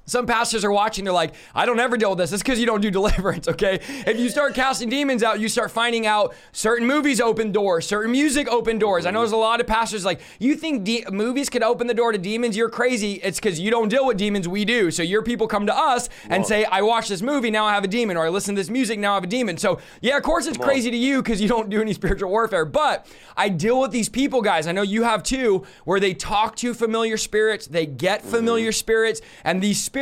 Some 0.09 0.25
pastors 0.25 0.65
are 0.65 0.71
watching, 0.71 1.05
they're 1.05 1.13
like, 1.13 1.35
I 1.53 1.67
don't 1.67 1.81
ever 1.81 1.97
deal 1.97 2.11
with 2.11 2.19
this. 2.19 2.31
It's 2.33 2.41
because 2.41 2.61
you 2.61 2.67
don't 2.67 2.81
do 2.81 2.91
deliverance, 2.93 3.49
okay? 3.49 3.81
If 4.07 4.21
you 4.21 4.29
start 4.29 4.55
casting 4.55 4.89
demons 4.89 5.25
out, 5.25 5.41
you 5.41 5.49
start 5.49 5.73
finding 5.73 6.07
out 6.07 6.33
certain 6.53 6.87
movies 6.87 7.21
open 7.21 7.51
doors, 7.51 7.89
certain 7.89 8.13
music 8.13 8.47
open 8.47 8.79
doors. 8.79 9.05
I 9.05 9.11
know 9.11 9.21
there's 9.21 9.33
a 9.33 9.37
lot 9.37 9.61
of 9.61 9.67
pastors 9.67 10.05
like, 10.05 10.21
you 10.39 10.55
think 10.55 10.85
de- 10.85 11.05
movies 11.11 11.51
could 11.51 11.65
open 11.65 11.89
the 11.89 11.95
door 11.95 12.13
to 12.13 12.19
demons? 12.19 12.57
You're 12.57 12.71
crazy. 12.71 13.15
It's 13.15 13.41
because 13.41 13.59
you 13.59 13.73
don't 13.73 13.89
deal 13.89 14.07
with 14.07 14.17
demons, 14.17 14.47
we 14.47 14.65
do. 14.65 14.93
So 14.93 15.03
your 15.03 15.23
people 15.25 15.49
come 15.49 15.67
to 15.67 15.77
us 15.77 16.09
and 16.29 16.45
Whoa. 16.45 16.49
say, 16.49 16.65
I 16.67 16.83
watched 16.83 17.09
this 17.09 17.21
movie, 17.21 17.51
now 17.51 17.65
I 17.65 17.75
have 17.75 17.83
a 17.83 17.89
demon, 17.89 18.17
or 18.17 18.27
I 18.27 18.29
listen 18.29 18.55
to 18.55 18.61
this 18.61 18.71
music, 18.71 19.01
now 19.01 19.13
I 19.13 19.15
have 19.17 19.25
a 19.25 19.27
demon. 19.27 19.57
So 19.59 19.81
yeah, 20.01 20.17
of 20.17 20.23
course 20.23 20.47
it's 20.47 20.57
crazy 20.57 20.93
to 20.93 20.97
you 20.97 21.21
because 21.21 21.41
you 21.41 21.49
don't 21.49 21.69
do 21.69 21.81
any 21.81 21.93
spiritual 21.93 22.31
warfare. 22.31 22.65
But 22.65 23.09
I 23.37 23.49
deal 23.49 23.81
with 23.81 23.91
these 23.91 24.09
people, 24.09 24.41
guys. 24.41 24.69
I 24.69 24.73
know 24.73 24.83
you 24.83 25.03
have 25.03 25.25
too, 25.25 25.67
where 25.85 25.99
they 25.99 26.15
talk 26.15 26.55
to 26.57 26.75
familiar 26.75 27.17
spirits, 27.17 27.67
they 27.67 27.87
get 27.87 28.23
familiar 28.23 28.71
spirits, 28.71 29.21
and 29.43 29.61
these 29.61 29.83
spirits 29.83 29.96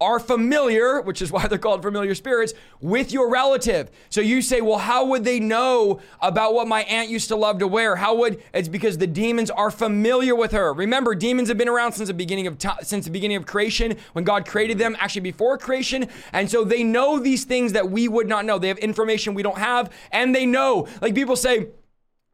are 0.00 0.20
familiar, 0.20 1.00
which 1.00 1.22
is 1.22 1.32
why 1.32 1.46
they're 1.46 1.58
called 1.58 1.82
familiar 1.82 2.14
spirits, 2.14 2.54
with 2.80 3.12
your 3.12 3.30
relative. 3.30 3.90
So 4.10 4.20
you 4.20 4.42
say, 4.42 4.60
well, 4.60 4.78
how 4.78 5.06
would 5.06 5.24
they 5.24 5.40
know 5.40 6.00
about 6.20 6.54
what 6.54 6.68
my 6.68 6.82
aunt 6.82 7.08
used 7.08 7.28
to 7.28 7.36
love 7.36 7.58
to 7.58 7.66
wear? 7.66 7.96
How 7.96 8.14
would 8.16 8.42
it's 8.52 8.68
because 8.68 8.98
the 8.98 9.06
demons 9.06 9.50
are 9.50 9.70
familiar 9.70 10.34
with 10.34 10.52
her. 10.52 10.72
Remember, 10.72 11.14
demons 11.14 11.48
have 11.48 11.58
been 11.58 11.68
around 11.68 11.92
since 11.92 12.08
the 12.08 12.14
beginning 12.14 12.46
of 12.46 12.58
time, 12.58 12.78
since 12.82 13.04
the 13.04 13.10
beginning 13.10 13.36
of 13.36 13.46
creation, 13.46 13.96
when 14.12 14.24
God 14.24 14.46
created 14.46 14.78
them, 14.78 14.96
actually 15.00 15.22
before 15.22 15.58
creation, 15.58 16.08
and 16.32 16.50
so 16.50 16.64
they 16.64 16.82
know 16.82 17.18
these 17.18 17.44
things 17.44 17.72
that 17.72 17.90
we 17.90 18.08
would 18.08 18.28
not 18.28 18.44
know. 18.44 18.58
They 18.58 18.68
have 18.68 18.78
information 18.78 19.34
we 19.34 19.42
don't 19.42 19.58
have, 19.58 19.92
and 20.12 20.34
they 20.34 20.46
know. 20.46 20.86
Like 21.00 21.14
people 21.14 21.36
say, 21.36 21.68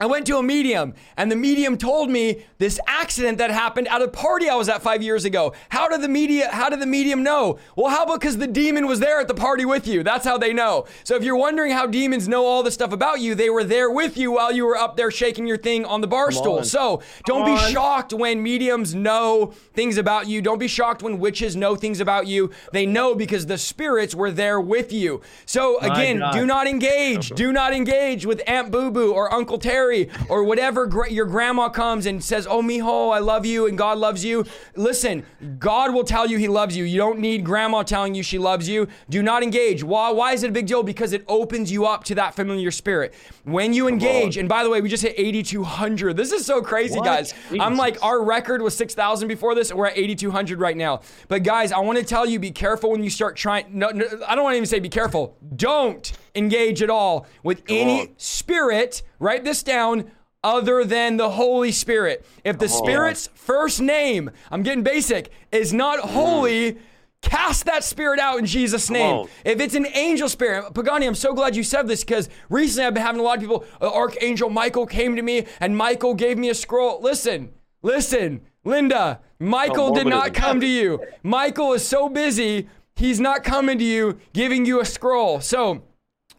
I 0.00 0.06
went 0.06 0.26
to 0.26 0.38
a 0.38 0.42
medium, 0.42 0.94
and 1.16 1.30
the 1.30 1.36
medium 1.36 1.78
told 1.78 2.10
me 2.10 2.44
this 2.58 2.80
accident 2.84 3.38
that 3.38 3.52
happened 3.52 3.86
at 3.86 4.02
a 4.02 4.08
party 4.08 4.48
I 4.48 4.56
was 4.56 4.68
at 4.68 4.82
five 4.82 5.04
years 5.04 5.24
ago. 5.24 5.54
How 5.68 5.88
did 5.88 6.02
the 6.02 6.08
media? 6.08 6.50
How 6.50 6.68
did 6.68 6.80
the 6.80 6.86
medium 6.86 7.22
know? 7.22 7.60
Well, 7.76 7.92
how 7.92 8.02
about 8.02 8.18
because 8.18 8.38
the 8.38 8.48
demon 8.48 8.88
was 8.88 8.98
there 8.98 9.20
at 9.20 9.28
the 9.28 9.34
party 9.34 9.64
with 9.64 9.86
you? 9.86 10.02
That's 10.02 10.24
how 10.24 10.36
they 10.36 10.52
know. 10.52 10.86
So 11.04 11.14
if 11.14 11.22
you're 11.22 11.36
wondering 11.36 11.70
how 11.70 11.86
demons 11.86 12.26
know 12.26 12.44
all 12.44 12.64
this 12.64 12.74
stuff 12.74 12.90
about 12.90 13.20
you, 13.20 13.36
they 13.36 13.48
were 13.50 13.62
there 13.62 13.88
with 13.88 14.16
you 14.16 14.32
while 14.32 14.50
you 14.50 14.66
were 14.66 14.76
up 14.76 14.96
there 14.96 15.12
shaking 15.12 15.46
your 15.46 15.58
thing 15.58 15.84
on 15.84 16.00
the 16.00 16.08
bar 16.08 16.32
stool. 16.32 16.58
on. 16.58 16.64
So 16.64 17.00
don't 17.24 17.44
be 17.46 17.56
shocked 17.72 18.12
when 18.12 18.42
mediums 18.42 18.96
know 18.96 19.54
things 19.74 19.96
about 19.96 20.26
you. 20.26 20.42
Don't 20.42 20.58
be 20.58 20.66
shocked 20.66 21.04
when 21.04 21.20
witches 21.20 21.54
know 21.54 21.76
things 21.76 22.00
about 22.00 22.26
you. 22.26 22.50
They 22.72 22.84
know 22.84 23.14
because 23.14 23.46
the 23.46 23.58
spirits 23.58 24.12
were 24.12 24.32
there 24.32 24.60
with 24.60 24.92
you. 24.92 25.20
So 25.46 25.78
again, 25.78 26.20
do 26.32 26.46
not 26.46 26.66
engage. 26.66 27.28
Do 27.30 27.52
not 27.52 27.72
engage 27.72 28.26
with 28.26 28.42
Aunt 28.48 28.72
Boo 28.72 28.90
Boo 28.90 29.12
or 29.12 29.32
Uncle 29.32 29.56
Terry 29.56 29.83
or 30.28 30.44
whatever 30.44 30.86
gra- 30.86 31.10
your 31.10 31.26
grandma 31.26 31.68
comes 31.68 32.06
and 32.06 32.22
says, 32.22 32.46
"Oh, 32.46 32.62
mijo, 32.62 33.14
I 33.14 33.18
love 33.18 33.44
you 33.44 33.66
and 33.66 33.76
God 33.76 33.98
loves 33.98 34.24
you." 34.24 34.44
Listen, 34.76 35.24
God 35.58 35.92
will 35.92 36.04
tell 36.04 36.26
you 36.26 36.38
He 36.38 36.48
loves 36.48 36.76
you. 36.76 36.84
You 36.84 36.98
don't 36.98 37.18
need 37.18 37.44
grandma 37.44 37.82
telling 37.82 38.14
you 38.14 38.22
she 38.22 38.38
loves 38.38 38.68
you. 38.68 38.88
Do 39.10 39.22
not 39.22 39.42
engage. 39.42 39.82
Why? 39.84 40.10
Why 40.10 40.32
is 40.32 40.42
it 40.42 40.48
a 40.48 40.52
big 40.52 40.66
deal? 40.66 40.82
Because 40.82 41.12
it 41.12 41.24
opens 41.28 41.70
you 41.70 41.84
up 41.86 42.04
to 42.04 42.14
that 42.16 42.34
familiar 42.34 42.70
spirit. 42.70 43.14
When 43.44 43.72
you 43.72 43.88
engage, 43.88 44.36
and 44.36 44.48
by 44.48 44.62
the 44.64 44.70
way, 44.70 44.80
we 44.80 44.88
just 44.88 45.02
hit 45.02 45.14
8,200. 45.16 46.16
This 46.16 46.32
is 46.32 46.46
so 46.46 46.62
crazy, 46.62 46.96
What? 46.98 47.04
guys. 47.04 47.34
I'm 47.60 47.76
like, 47.76 48.02
our 48.02 48.22
record 48.22 48.62
was 48.62 48.74
6,000 48.76 49.28
before 49.28 49.54
this, 49.54 49.70
and 49.70 49.78
we're 49.78 49.86
at 49.86 49.98
8,200 49.98 50.60
right 50.60 50.76
now. 50.76 51.00
But 51.28 51.42
guys, 51.42 51.72
I 51.72 51.78
want 51.80 51.98
to 51.98 52.04
tell 52.04 52.26
you, 52.26 52.38
be 52.38 52.50
careful 52.50 52.90
when 52.90 53.04
you 53.04 53.10
start 53.10 53.36
trying. 53.36 53.66
No, 53.70 53.90
no, 53.90 54.04
I 54.26 54.34
don't 54.34 54.44
want 54.44 54.54
to 54.54 54.56
even 54.56 54.66
say 54.66 54.78
be 54.80 54.88
careful. 54.88 55.36
Don't 55.56 56.12
engage 56.34 56.82
at 56.82 56.90
all 56.90 57.26
with 57.42 57.62
any 57.68 58.02
on. 58.02 58.08
spirit. 58.16 59.02
Write 59.18 59.44
this 59.44 59.62
down. 59.62 60.10
Other 60.42 60.84
than 60.84 61.16
the 61.16 61.30
Holy 61.30 61.72
Spirit. 61.72 62.22
If 62.44 62.58
the 62.58 62.68
Spirit's 62.68 63.30
first 63.32 63.80
name, 63.80 64.30
I'm 64.50 64.62
getting 64.62 64.84
basic, 64.84 65.30
is 65.50 65.72
not 65.72 66.00
holy, 66.00 66.76
cast 67.22 67.64
that 67.64 67.82
spirit 67.82 68.20
out 68.20 68.38
in 68.38 68.46
Jesus' 68.46 68.90
name. 68.90 69.26
If 69.44 69.60
it's 69.60 69.74
an 69.74 69.86
angel 69.94 70.28
spirit, 70.28 70.74
Pagani, 70.74 71.06
I'm 71.06 71.14
so 71.14 71.32
glad 71.32 71.56
you 71.56 71.62
said 71.62 71.88
this 71.88 72.04
because 72.04 72.28
recently 72.50 72.86
I've 72.86 72.94
been 72.94 73.02
having 73.02 73.20
a 73.20 73.24
lot 73.24 73.38
of 73.38 73.40
people, 73.40 73.64
uh, 73.80 73.90
Archangel 73.90 74.50
Michael 74.50 74.86
came 74.86 75.16
to 75.16 75.22
me 75.22 75.46
and 75.60 75.76
Michael 75.76 76.14
gave 76.14 76.36
me 76.36 76.50
a 76.50 76.54
scroll. 76.54 77.00
Listen, 77.00 77.50
listen, 77.82 78.42
Linda, 78.64 79.20
Michael 79.38 79.92
did 79.92 80.06
not 80.06 80.34
come 80.34 80.60
to 80.60 80.66
you. 80.66 81.00
Michael 81.22 81.72
is 81.72 81.86
so 81.86 82.08
busy, 82.08 82.68
he's 82.96 83.20
not 83.20 83.44
coming 83.44 83.78
to 83.78 83.84
you, 83.84 84.18
giving 84.32 84.64
you 84.66 84.80
a 84.80 84.84
scroll. 84.84 85.40
So, 85.40 85.82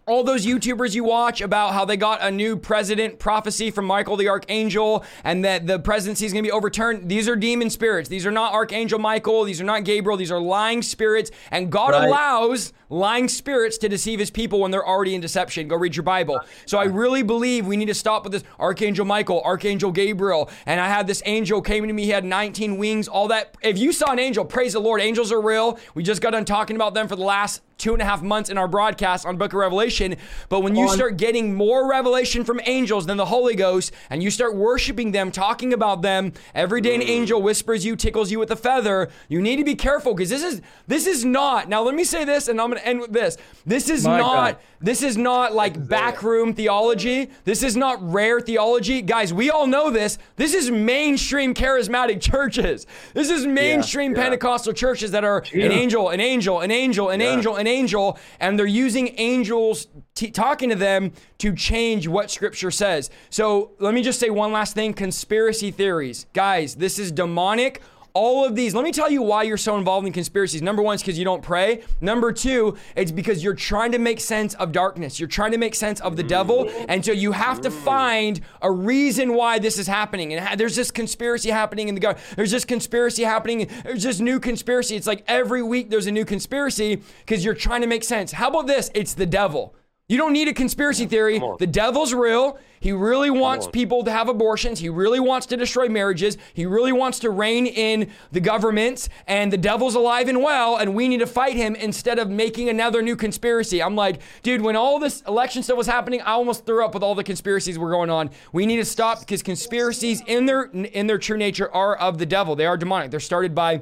all 0.07 0.23
those 0.23 0.45
YouTubers 0.45 0.93
you 0.93 1.03
watch 1.03 1.41
about 1.41 1.73
how 1.73 1.83
they 1.83 1.97
got 1.97 2.21
a 2.21 2.29
new 2.29 2.55
president 2.55 3.17
prophecy 3.17 3.71
from 3.71 3.85
Michael 3.85 4.15
the 4.17 4.29
Archangel 4.29 5.03
and 5.23 5.43
that 5.43 5.65
the 5.65 5.79
presidency 5.79 6.27
is 6.27 6.31
going 6.33 6.43
to 6.43 6.47
be 6.47 6.51
overturned. 6.51 7.09
These 7.09 7.27
are 7.27 7.35
demon 7.35 7.71
spirits. 7.71 8.07
These 8.07 8.25
are 8.27 8.31
not 8.31 8.53
Archangel 8.53 8.99
Michael. 8.99 9.43
These 9.45 9.59
are 9.61 9.65
not 9.65 9.83
Gabriel. 9.83 10.15
These 10.15 10.31
are 10.31 10.39
lying 10.39 10.83
spirits. 10.83 11.31
And 11.49 11.71
God 11.71 11.91
Right. 11.93 12.07
allows 12.07 12.71
lying 12.89 13.27
spirits 13.27 13.77
to 13.79 13.89
deceive 13.89 14.19
his 14.19 14.31
people 14.31 14.59
when 14.59 14.71
they're 14.71 14.87
already 14.87 15.15
in 15.15 15.21
deception. 15.21 15.67
Go 15.67 15.75
read 15.75 15.95
your 15.95 16.03
Bible. 16.03 16.39
So 16.65 16.77
I 16.77 16.85
really 16.85 17.23
believe 17.23 17.65
we 17.65 17.77
need 17.77 17.87
to 17.87 17.93
stop 17.93 18.23
with 18.23 18.33
this 18.33 18.43
Archangel 18.59 19.05
Michael, 19.05 19.41
Archangel 19.41 19.91
Gabriel. 19.91 20.49
And 20.65 20.79
I 20.79 20.87
had 20.87 21.07
this 21.07 21.21
angel 21.25 21.61
came 21.61 21.87
to 21.87 21.93
me. 21.93 22.03
He 22.05 22.11
had 22.11 22.25
19 22.25 22.77
wings, 22.77 23.07
all 23.07 23.27
that. 23.29 23.55
If 23.61 23.77
you 23.77 23.91
saw 23.91 24.11
an 24.11 24.19
angel, 24.19 24.45
praise 24.45 24.73
the 24.73 24.79
Lord. 24.79 25.01
Angels 25.01 25.31
are 25.31 25.41
real. 25.41 25.79
We 25.93 26.03
just 26.03 26.21
got 26.21 26.31
done 26.31 26.45
talking 26.45 26.75
about 26.75 26.93
them 26.93 27.07
for 27.07 27.15
the 27.15 27.23
last 27.23 27.61
two 27.77 27.93
and 27.93 28.01
a 28.01 28.05
half 28.05 28.21
months 28.21 28.49
in 28.49 28.57
our 28.57 28.67
broadcast 28.67 29.25
on 29.25 29.37
Book 29.37 29.51
of 29.51 29.59
Revelation. 29.59 30.15
But 30.49 30.61
when 30.61 30.75
you 30.75 30.87
start 30.89 31.17
getting 31.17 31.55
more 31.55 31.89
revelation 31.89 32.43
from 32.43 32.61
angels 32.65 33.05
than 33.05 33.17
the 33.17 33.25
Holy 33.25 33.55
Ghost, 33.55 33.91
and 34.09 34.23
you 34.23 34.31
start 34.31 34.55
worshiping 34.55 35.11
them, 35.11 35.31
talking 35.31 35.73
about 35.73 36.01
them, 36.01 36.33
every 36.53 36.81
day 36.81 36.95
an 36.95 37.01
mm. 37.01 37.09
angel 37.09 37.41
whispers 37.41 37.85
you, 37.85 37.95
tickles 37.95 38.31
you 38.31 38.39
with 38.39 38.51
a 38.51 38.55
feather. 38.55 39.09
You 39.27 39.41
need 39.41 39.57
to 39.57 39.63
be 39.63 39.75
careful 39.75 40.13
because 40.13 40.29
this 40.29 40.43
is 40.43 40.61
this 40.87 41.05
is 41.05 41.25
not. 41.25 41.67
Now 41.67 41.83
let 41.83 41.95
me 41.95 42.03
say 42.03 42.23
this, 42.23 42.47
and 42.47 42.61
I'm 42.61 42.74
going 42.75 42.83
to 42.83 42.87
end 42.87 42.99
with 43.01 43.13
this. 43.13 43.37
This 43.65 43.89
is 43.89 44.05
My 44.05 44.19
not. 44.19 44.33
God. 44.33 44.57
This 44.81 45.01
is 45.01 45.17
not 45.17 45.53
like 45.53 45.87
backroom 45.87 46.53
theology. 46.53 47.29
This 47.43 47.63
is 47.63 47.75
not 47.75 47.97
rare 48.01 48.39
theology. 48.39 49.01
Guys, 49.01 49.33
we 49.33 49.49
all 49.49 49.67
know 49.67 49.89
this. 49.89 50.17
This 50.35 50.53
is 50.53 50.69
mainstream 50.69 51.53
charismatic 51.53 52.21
churches. 52.21 52.85
This 53.13 53.29
is 53.29 53.47
mainstream 53.47 54.13
Pentecostal 54.13 54.73
churches 54.73 55.11
that 55.11 55.23
are 55.23 55.43
an 55.53 55.71
angel, 55.71 56.09
an 56.09 56.19
angel, 56.19 56.59
an 56.59 56.71
angel, 56.71 57.09
an 57.09 57.21
angel, 57.21 57.55
an 57.55 57.67
angel, 57.67 58.19
and 58.39 58.59
they're 58.59 58.65
using 58.65 59.15
angels 59.17 59.87
t- 60.13 60.29
talking 60.29 60.69
to 60.69 60.75
them 60.75 61.11
to 61.39 61.53
change 61.53 62.07
what 62.07 62.29
scripture 62.29 62.71
says. 62.71 63.09
So 63.29 63.71
let 63.79 63.93
me 63.93 64.03
just 64.03 64.19
say 64.19 64.29
one 64.29 64.51
last 64.51 64.75
thing 64.75 64.93
conspiracy 64.93 65.71
theories. 65.71 66.27
Guys, 66.33 66.75
this 66.75 66.99
is 66.99 67.11
demonic 67.11 67.81
all 68.15 68.45
of 68.45 68.55
these. 68.55 68.73
Let 68.73 68.83
me 68.83 68.91
tell 68.91 69.11
you 69.11 69.21
why 69.21 69.43
you're 69.43 69.57
so 69.57 69.77
involved 69.77 70.07
in 70.07 70.13
conspiracies. 70.13 70.61
Number 70.61 70.81
one 70.81 70.95
is 70.95 71.01
because 71.01 71.19
you 71.19 71.25
don't 71.25 71.43
pray. 71.43 71.83
Number 72.01 72.31
two, 72.31 72.77
it's 72.95 73.11
because 73.11 73.43
you're 73.43 73.53
trying 73.53 73.91
to 73.91 73.99
make 73.99 74.19
sense 74.21 74.55
of 74.55 74.71
darkness. 74.71 75.19
You're 75.19 75.29
trying 75.29 75.51
to 75.51 75.57
make 75.57 75.75
sense 75.75 75.99
of 75.99 76.15
the 76.15 76.23
devil. 76.23 76.71
And 76.87 77.05
so 77.05 77.11
you 77.11 77.33
have 77.33 77.61
to 77.61 77.69
find 77.69 78.39
a 78.61 78.71
reason 78.71 79.33
why 79.33 79.59
this 79.59 79.77
is 79.77 79.85
happening. 79.85 80.33
And 80.33 80.59
there's 80.59 80.77
this 80.77 80.89
conspiracy 80.89 81.49
happening 81.49 81.89
in 81.89 81.95
the 81.95 82.01
government. 82.01 82.25
There's 82.37 82.51
this 82.51 82.65
conspiracy 82.65 83.23
happening. 83.23 83.69
There's 83.83 84.03
this 84.03 84.19
new 84.19 84.39
conspiracy. 84.39 84.95
It's 84.95 85.07
like 85.07 85.23
every 85.27 85.61
week 85.61 85.89
there's 85.89 86.07
a 86.07 86.11
new 86.11 86.25
conspiracy 86.25 87.01
because 87.19 87.43
you're 87.43 87.53
trying 87.53 87.81
to 87.81 87.87
make 87.87 88.05
sense. 88.05 88.31
How 88.31 88.47
about 88.47 88.65
this? 88.65 88.89
It's 88.95 89.13
the 89.13 89.25
devil. 89.25 89.75
You 90.07 90.17
don't 90.17 90.33
need 90.33 90.47
a 90.47 90.53
conspiracy 90.53 91.07
theory. 91.07 91.41
The 91.57 91.65
devil's 91.65 92.13
real. 92.13 92.59
He 92.79 92.91
really 92.91 93.31
wants 93.31 93.65
people 93.65 94.03
to 94.03 94.11
have 94.11 94.29
abortions. 94.29 94.77
He 94.77 94.87
really 94.87 95.19
wants 95.19 95.47
to 95.47 95.57
destroy 95.57 95.89
marriages. 95.89 96.37
He 96.53 96.67
really 96.67 96.91
wants 96.91 97.17
to 97.19 97.31
reign 97.31 97.65
in 97.65 98.11
the 98.31 98.39
governments. 98.39 99.09
And 99.25 99.51
the 99.51 99.57
devil's 99.57 99.95
alive 99.95 100.27
and 100.27 100.43
well, 100.43 100.77
and 100.77 100.93
we 100.93 101.07
need 101.07 101.21
to 101.21 101.25
fight 101.25 101.55
him 101.55 101.75
instead 101.75 102.19
of 102.19 102.29
making 102.29 102.69
another 102.69 103.01
new 103.01 103.15
conspiracy. 103.15 103.81
I'm 103.81 103.95
like, 103.95 104.21
dude, 104.43 104.61
when 104.61 104.75
all 104.75 104.99
this 104.99 105.21
election 105.21 105.63
stuff 105.63 105.77
was 105.77 105.87
happening, 105.87 106.21
I 106.21 106.33
almost 106.33 106.67
threw 106.67 106.85
up 106.85 106.93
with 106.93 107.01
all 107.01 107.15
the 107.15 107.23
conspiracies 107.23 107.79
were 107.79 107.89
going 107.89 108.11
on. 108.11 108.29
We 108.51 108.67
need 108.67 108.77
to 108.77 108.85
stop 108.85 109.21
because 109.21 109.41
conspiracies 109.41 110.21
in 110.27 110.45
their 110.45 110.65
in 110.65 111.07
their 111.07 111.17
true 111.17 111.37
nature 111.37 111.73
are 111.73 111.95
of 111.95 112.19
the 112.19 112.27
devil. 112.27 112.55
They 112.55 112.67
are 112.67 112.77
demonic. 112.77 113.09
They're 113.09 113.19
started 113.19 113.55
by 113.55 113.81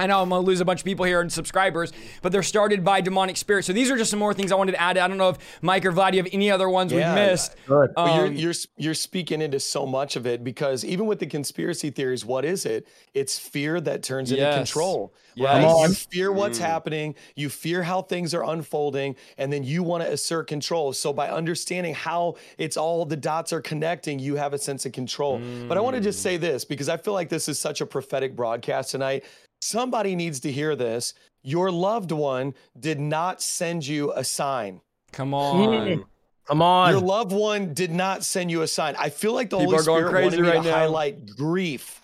I 0.00 0.06
know 0.06 0.22
I'm 0.22 0.30
gonna 0.30 0.46
lose 0.46 0.60
a 0.60 0.64
bunch 0.64 0.80
of 0.80 0.84
people 0.84 1.04
here 1.04 1.20
and 1.20 1.30
subscribers, 1.30 1.92
but 2.22 2.32
they're 2.32 2.42
started 2.42 2.84
by 2.84 3.00
demonic 3.00 3.36
spirits. 3.36 3.66
So 3.66 3.72
these 3.72 3.90
are 3.90 3.96
just 3.96 4.10
some 4.10 4.18
more 4.18 4.32
things 4.32 4.50
I 4.50 4.54
wanted 4.54 4.72
to 4.72 4.80
add. 4.80 4.96
I 4.96 5.06
don't 5.06 5.18
know 5.18 5.28
if 5.28 5.38
Mike 5.62 5.84
or 5.84 5.92
Vlad, 5.92 6.12
you 6.12 6.22
have 6.22 6.28
any 6.32 6.50
other 6.50 6.68
ones 6.68 6.92
Yeah, 6.92 7.14
we've 7.14 7.30
missed. 7.30 7.54
Good. 7.66 7.90
But 7.94 8.16
you're, 8.16 8.26
Um, 8.26 8.34
you're 8.34 8.54
you're 8.76 8.94
speaking 8.94 9.42
into 9.42 9.60
so 9.60 9.86
much 9.86 10.16
of 10.16 10.26
it 10.26 10.42
because 10.42 10.84
even 10.84 11.06
with 11.06 11.18
the 11.18 11.26
conspiracy 11.26 11.90
theories, 11.90 12.24
what 12.24 12.44
is 12.44 12.64
it? 12.64 12.88
It's 13.14 13.38
fear 13.38 13.80
that 13.82 14.02
turns 14.02 14.32
into 14.32 14.50
control. 14.54 15.12
Yes. 15.34 15.46
Right? 15.46 15.62
Come 15.62 15.90
You 15.90 15.94
fear 15.94 16.32
what's 16.32 16.58
happening. 16.58 17.14
You 17.36 17.48
fear 17.50 17.82
how 17.82 18.02
things 18.02 18.34
are 18.34 18.44
unfolding, 18.44 19.16
and 19.38 19.52
then 19.52 19.62
you 19.62 19.82
want 19.82 20.02
to 20.02 20.10
assert 20.10 20.48
control. 20.48 20.92
So 20.92 21.12
by 21.12 21.28
understanding 21.28 21.94
how 21.94 22.36
it's 22.58 22.76
all 22.76 23.04
the 23.04 23.16
dots 23.16 23.52
are 23.52 23.60
connecting, 23.60 24.18
you 24.18 24.36
have 24.36 24.54
a 24.54 24.58
sense 24.58 24.86
of 24.86 24.92
control. 24.92 25.40
But 25.68 25.76
I 25.76 25.80
want 25.80 25.96
to 25.96 26.02
just 26.02 26.22
say 26.22 26.36
this 26.36 26.64
because 26.64 26.88
I 26.88 26.96
feel 26.96 27.14
like 27.14 27.28
this 27.28 27.48
is 27.48 27.58
such 27.58 27.80
a 27.80 27.86
prophetic 27.86 28.34
broadcast 28.34 28.90
tonight. 28.90 29.24
Somebody 29.60 30.16
needs 30.16 30.40
to 30.40 30.52
hear 30.52 30.74
this. 30.74 31.14
Your 31.42 31.70
loved 31.70 32.12
one 32.12 32.54
did 32.78 33.00
not 33.00 33.42
send 33.42 33.86
you 33.86 34.12
a 34.12 34.24
sign. 34.24 34.80
Come 35.12 35.28
hmm. 35.30 35.34
on. 35.34 36.04
Come 36.46 36.62
on. 36.62 36.90
Your 36.90 37.00
loved 37.00 37.32
one 37.32 37.74
did 37.74 37.92
not 37.92 38.24
send 38.24 38.50
you 38.50 38.62
a 38.62 38.66
sign. 38.66 38.96
I 38.98 39.10
feel 39.10 39.32
like 39.32 39.50
the 39.50 39.58
People 39.58 39.72
Holy 39.72 39.82
are 39.82 39.84
going 39.84 40.04
Spirit 40.04 40.10
crazy 40.10 40.24
wanted 40.24 40.42
me 40.42 40.48
right 40.48 40.64
to 40.64 40.70
now. 40.70 40.76
highlight 40.76 41.26
grief. 41.36 42.00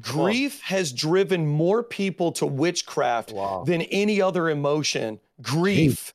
Grief 0.00 0.60
has 0.60 0.92
driven 0.92 1.46
more 1.46 1.82
people 1.82 2.32
to 2.32 2.46
witchcraft 2.46 3.32
Wow. 3.32 3.64
than 3.66 3.82
any 3.82 4.20
other 4.20 4.50
emotion. 4.50 5.18
Grief. 5.40 6.12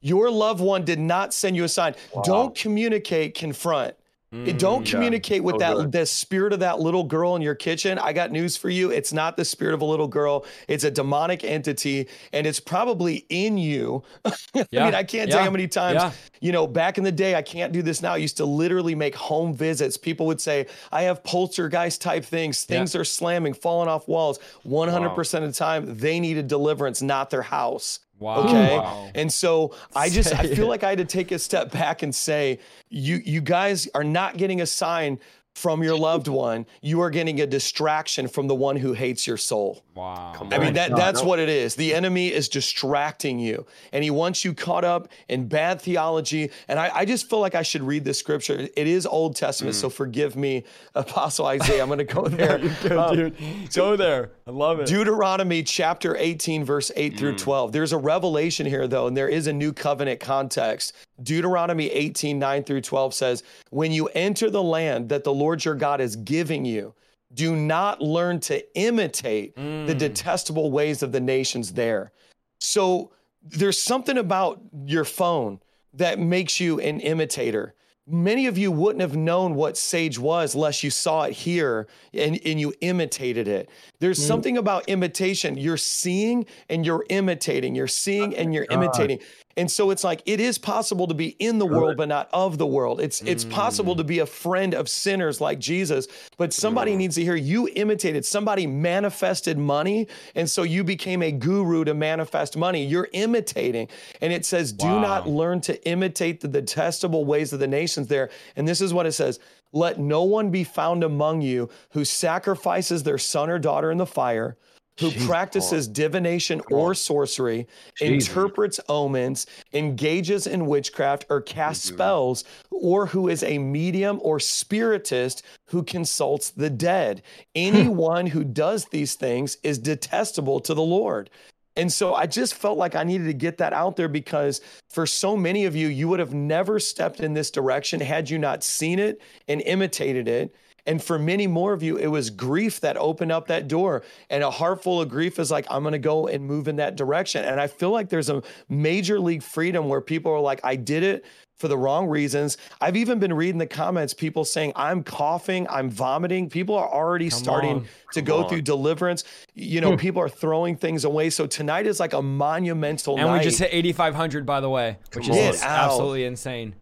Your 0.00 0.30
loved 0.30 0.60
one 0.60 0.84
did 0.84 0.98
not 0.98 1.34
send 1.34 1.56
you 1.56 1.64
a 1.64 1.68
sign. 1.68 1.94
Don't 2.24 2.54
communicate, 2.54 3.34
confront. 3.34 3.94
It- 4.32 4.60
Don't 4.60 4.84
mm, 4.86 4.90
communicate 4.90 5.42
with 5.42 5.54
So 5.60 5.82
that 5.82 5.92
the 5.92 6.06
spirit 6.06 6.52
of 6.52 6.60
that 6.60 6.78
little 6.78 7.02
girl 7.02 7.34
in 7.34 7.42
your 7.42 7.56
kitchen. 7.56 7.98
I 7.98 8.12
got 8.12 8.30
news 8.30 8.56
for 8.56 8.70
you. 8.70 8.90
It's 8.92 9.12
not 9.12 9.36
the 9.36 9.44
spirit 9.44 9.74
of 9.74 9.82
a 9.82 9.84
little 9.84 10.06
girl. 10.06 10.44
It's 10.68 10.84
a 10.84 10.90
demonic 10.90 11.42
entity, 11.42 12.06
and 12.32 12.46
it's 12.46 12.60
probably 12.60 13.26
in 13.28 13.58
you. 13.58 14.04
I 14.24 14.32
mean, 14.70 14.94
I 14.94 15.02
can't 15.02 15.28
tell 15.30 15.40
you 15.40 15.44
how 15.46 15.50
many 15.50 15.66
times, 15.66 15.96
Yeah. 15.96 16.12
you 16.40 16.52
know, 16.52 16.68
back 16.68 16.96
in 16.96 17.02
the 17.02 17.10
day, 17.10 17.34
I 17.34 17.42
can't 17.42 17.72
do 17.72 17.82
this 17.82 18.02
now. 18.02 18.12
I 18.12 18.18
used 18.18 18.36
to 18.36 18.44
literally 18.44 18.94
make 18.94 19.16
home 19.16 19.52
visits. 19.52 19.96
People 19.96 20.26
would 20.26 20.40
say, 20.40 20.66
I 20.92 21.02
have 21.02 21.24
poltergeist 21.24 22.00
type 22.00 22.24
things. 22.24 22.62
Things 22.62 22.94
are 22.94 23.04
slamming, 23.04 23.54
falling 23.54 23.88
off 23.88 24.06
walls. 24.06 24.38
100% 24.64 25.34
of 25.42 25.42
the 25.42 25.52
time, 25.52 25.98
they 25.98 26.20
needed 26.20 26.46
deliverance, 26.46 27.02
not 27.02 27.30
their 27.30 27.42
house. 27.42 27.98
Wow. 28.20 28.44
Okay. 28.44 28.78
Wow. 28.78 29.10
And 29.14 29.32
so 29.32 29.74
I 29.96 30.08
just 30.18 30.32
I 30.32 30.46
feel 30.46 30.66
it. 30.66 30.68
like 30.68 30.84
I 30.84 30.90
had 30.90 30.98
to 30.98 31.04
take 31.04 31.32
a 31.32 31.38
step 31.38 31.72
back 31.72 32.02
and 32.02 32.14
say, 32.14 32.60
you 32.88 33.16
you 33.24 33.40
guys 33.40 33.88
are 33.94 34.04
not 34.04 34.36
getting 34.36 34.60
a 34.60 34.66
sign 34.66 35.18
from 35.54 35.82
your 35.82 35.96
loved 35.96 36.28
one, 36.28 36.64
you 36.80 37.00
are 37.00 37.10
getting 37.10 37.40
a 37.40 37.46
distraction 37.46 38.28
from 38.28 38.46
the 38.46 38.54
one 38.54 38.76
who 38.76 38.92
hates 38.92 39.26
your 39.26 39.36
soul. 39.36 39.82
Wow. 39.94 40.48
I 40.50 40.58
mean, 40.58 40.74
that 40.74 40.96
that's 40.96 41.22
what 41.22 41.38
it 41.38 41.48
is. 41.48 41.74
The 41.74 41.92
enemy 41.92 42.32
is 42.32 42.48
distracting 42.48 43.38
you, 43.38 43.66
and 43.92 44.02
he 44.02 44.10
wants 44.10 44.44
you 44.44 44.54
caught 44.54 44.84
up 44.84 45.08
in 45.28 45.48
bad 45.48 45.80
theology. 45.80 46.50
And 46.68 46.78
I, 46.78 46.90
I 46.94 47.04
just 47.04 47.28
feel 47.28 47.40
like 47.40 47.54
I 47.54 47.62
should 47.62 47.82
read 47.82 48.04
this 48.04 48.18
scripture. 48.18 48.68
It 48.74 48.86
is 48.86 49.06
Old 49.06 49.36
Testament, 49.36 49.74
so 49.74 49.90
forgive 49.90 50.36
me, 50.36 50.64
Apostle 50.94 51.46
Isaiah. 51.46 51.82
I'm 51.82 51.88
going 51.88 51.98
to 51.98 52.04
go 52.04 52.22
there. 52.28 52.60
Um, 52.98 53.14
dude. 53.14 53.36
Go 53.74 53.96
there. 53.96 54.30
I 54.46 54.52
love 54.52 54.80
it. 54.80 54.86
Deuteronomy 54.86 55.62
chapter 55.62 56.16
18, 56.16 56.64
verse 56.64 56.90
8 56.96 57.18
through 57.18 57.36
12. 57.36 57.72
There's 57.72 57.92
a 57.92 57.98
revelation 57.98 58.66
here, 58.66 58.88
though, 58.88 59.08
and 59.08 59.16
there 59.16 59.28
is 59.28 59.46
a 59.46 59.52
new 59.52 59.72
covenant 59.72 60.20
context. 60.20 60.94
Deuteronomy 61.22 61.90
18, 61.90 62.38
9 62.38 62.64
through 62.64 62.80
12 62.80 63.14
says, 63.14 63.42
When 63.70 63.92
you 63.92 64.06
enter 64.08 64.48
the 64.50 64.62
land 64.62 65.10
that 65.10 65.24
the 65.24 65.34
Lord 65.40 65.64
your 65.64 65.74
God 65.74 66.00
is 66.00 66.14
giving 66.14 66.64
you, 66.64 66.94
do 67.32 67.56
not 67.56 68.00
learn 68.00 68.40
to 68.40 68.78
imitate 68.78 69.56
the 69.56 69.94
detestable 69.94 70.70
ways 70.70 71.02
of 71.02 71.12
the 71.12 71.20
nations 71.20 71.72
there. 71.72 72.12
So 72.60 73.12
there's 73.42 73.80
something 73.80 74.18
about 74.18 74.60
your 74.84 75.04
phone 75.04 75.60
that 75.94 76.18
makes 76.18 76.60
you 76.60 76.78
an 76.80 77.00
imitator. 77.00 77.74
Many 78.06 78.46
of 78.46 78.58
you 78.58 78.72
wouldn't 78.72 79.02
have 79.02 79.16
known 79.16 79.54
what 79.54 79.76
sage 79.76 80.18
was 80.18 80.54
unless 80.54 80.82
you 80.82 80.90
saw 80.90 81.22
it 81.24 81.32
here 81.32 81.86
and, 82.12 82.40
and 82.44 82.60
you 82.60 82.74
imitated 82.80 83.46
it. 83.46 83.70
There's 84.00 84.18
something 84.26 84.58
about 84.58 84.88
imitation. 84.88 85.56
You're 85.56 85.76
seeing 85.76 86.46
and 86.68 86.84
you're 86.84 87.04
imitating. 87.08 87.76
You're 87.76 87.86
seeing 87.86 88.34
and 88.36 88.52
you're 88.52 88.66
imitating. 88.70 89.20
And 89.56 89.70
so 89.70 89.90
it's 89.90 90.04
like 90.04 90.22
it 90.26 90.40
is 90.40 90.58
possible 90.58 91.06
to 91.08 91.14
be 91.14 91.36
in 91.38 91.58
the 91.58 91.66
world 91.66 91.96
but 91.96 92.08
not 92.08 92.28
of 92.32 92.56
the 92.56 92.66
world. 92.66 93.00
It's 93.00 93.20
it's 93.22 93.44
possible 93.44 93.96
to 93.96 94.04
be 94.04 94.20
a 94.20 94.26
friend 94.26 94.74
of 94.74 94.88
sinners 94.88 95.40
like 95.40 95.58
Jesus, 95.58 96.06
but 96.38 96.52
somebody 96.52 96.96
needs 96.96 97.16
to 97.16 97.24
hear 97.24 97.34
you 97.34 97.68
imitated. 97.74 98.24
Somebody 98.24 98.66
manifested 98.66 99.58
money, 99.58 100.06
and 100.34 100.48
so 100.48 100.62
you 100.62 100.84
became 100.84 101.20
a 101.22 101.32
guru 101.32 101.84
to 101.84 101.94
manifest 101.94 102.56
money. 102.56 102.84
You're 102.84 103.08
imitating. 103.12 103.88
And 104.20 104.32
it 104.32 104.46
says, 104.46 104.72
"Do 104.72 104.86
not 104.86 105.28
learn 105.28 105.60
to 105.62 105.84
imitate 105.86 106.40
the 106.40 106.48
detestable 106.48 107.24
ways 107.24 107.52
of 107.52 107.58
the 107.58 107.66
nations 107.66 108.06
there." 108.06 108.30
And 108.56 108.68
this 108.68 108.80
is 108.80 108.94
what 108.94 109.06
it 109.06 109.12
says: 109.12 109.40
"Let 109.72 109.98
no 109.98 110.22
one 110.22 110.50
be 110.50 110.64
found 110.64 111.02
among 111.02 111.42
you 111.42 111.68
who 111.90 112.04
sacrifices 112.04 113.02
their 113.02 113.18
son 113.18 113.50
or 113.50 113.58
daughter 113.58 113.90
in 113.90 113.98
the 113.98 114.06
fire." 114.06 114.56
Who 115.00 115.10
practices 115.26 115.88
divination 115.88 116.60
or 116.70 116.94
sorcery, 116.94 117.66
interprets 118.00 118.78
omens, 118.88 119.46
engages 119.72 120.46
in 120.46 120.66
witchcraft, 120.66 121.26
or 121.28 121.40
casts 121.40 121.88
spells, 121.88 122.44
or 122.70 123.06
who 123.06 123.28
is 123.28 123.42
a 123.42 123.58
medium 123.58 124.20
or 124.22 124.38
spiritist 124.38 125.42
who 125.66 125.82
consults 125.82 126.50
the 126.50 126.70
dead. 126.70 127.22
Anyone 127.54 128.26
who 128.26 128.44
does 128.44 128.84
these 128.86 129.14
things 129.14 129.56
is 129.62 129.78
detestable 129.78 130.60
to 130.60 130.74
the 130.74 130.82
Lord. 130.82 131.30
And 131.76 131.90
so 131.92 132.14
I 132.14 132.26
just 132.26 132.54
felt 132.54 132.76
like 132.78 132.94
I 132.94 133.04
needed 133.04 133.24
to 133.24 133.32
get 133.32 133.58
that 133.58 133.72
out 133.72 133.96
there 133.96 134.08
because 134.08 134.60
for 134.88 135.06
so 135.06 135.36
many 135.36 135.64
of 135.64 135.76
you, 135.76 135.88
you 135.88 136.08
would 136.08 136.20
have 136.20 136.34
never 136.34 136.78
stepped 136.78 137.20
in 137.20 137.32
this 137.32 137.50
direction 137.50 138.00
had 138.00 138.28
you 138.28 138.38
not 138.38 138.62
seen 138.62 138.98
it 138.98 139.20
and 139.48 139.62
imitated 139.62 140.28
it. 140.28 140.54
And 140.86 141.02
for 141.02 141.18
many 141.18 141.46
more 141.46 141.72
of 141.72 141.82
you, 141.82 141.96
it 141.96 142.08
was 142.08 142.30
grief 142.30 142.80
that 142.80 142.96
opened 142.96 143.32
up 143.32 143.48
that 143.48 143.68
door. 143.68 144.02
And 144.28 144.42
a 144.42 144.50
heart 144.50 144.82
full 144.82 145.00
of 145.00 145.08
grief 145.08 145.38
is 145.38 145.50
like, 145.50 145.66
I'm 145.70 145.82
going 145.82 145.92
to 145.92 145.98
go 145.98 146.26
and 146.26 146.44
move 146.44 146.68
in 146.68 146.76
that 146.76 146.96
direction. 146.96 147.44
And 147.44 147.60
I 147.60 147.66
feel 147.66 147.90
like 147.90 148.08
there's 148.08 148.30
a 148.30 148.42
major 148.68 149.20
league 149.20 149.42
freedom 149.42 149.88
where 149.88 150.00
people 150.00 150.32
are 150.32 150.40
like, 150.40 150.60
I 150.64 150.76
did 150.76 151.02
it 151.02 151.24
for 151.60 151.68
the 151.68 151.76
wrong 151.76 152.08
reasons. 152.08 152.56
I've 152.80 152.96
even 152.96 153.18
been 153.18 153.34
reading 153.34 153.58
the 153.58 153.66
comments, 153.66 154.14
people 154.14 154.46
saying, 154.46 154.72
I'm 154.74 155.04
coughing, 155.04 155.68
I'm 155.68 155.90
vomiting. 155.90 156.48
People 156.48 156.74
are 156.74 156.88
already 156.88 157.28
starting 157.28 157.76
on. 157.76 157.88
to 158.14 158.22
go 158.22 158.48
through 158.48 158.62
deliverance. 158.62 159.24
You 159.54 159.82
know, 159.82 159.90
hmm. 159.90 159.98
people 159.98 160.22
are 160.22 160.28
throwing 160.28 160.76
things 160.76 161.04
away. 161.04 161.28
So 161.28 161.46
tonight 161.46 161.86
is 161.86 162.00
like 162.00 162.14
a 162.14 162.22
monumental 162.22 163.18
and 163.18 163.26
night. 163.26 163.38
we 163.38 163.44
just 163.44 163.58
hit 163.58 163.68
8,500 163.72 164.46
by 164.46 164.60
the 164.60 164.70
way, 164.70 164.96
which 165.14 165.26
Come 165.26 165.36
is 165.36 165.62
on. 165.62 165.68
Out. 165.68 165.84
absolutely 165.84 166.24
insane. 166.24 166.74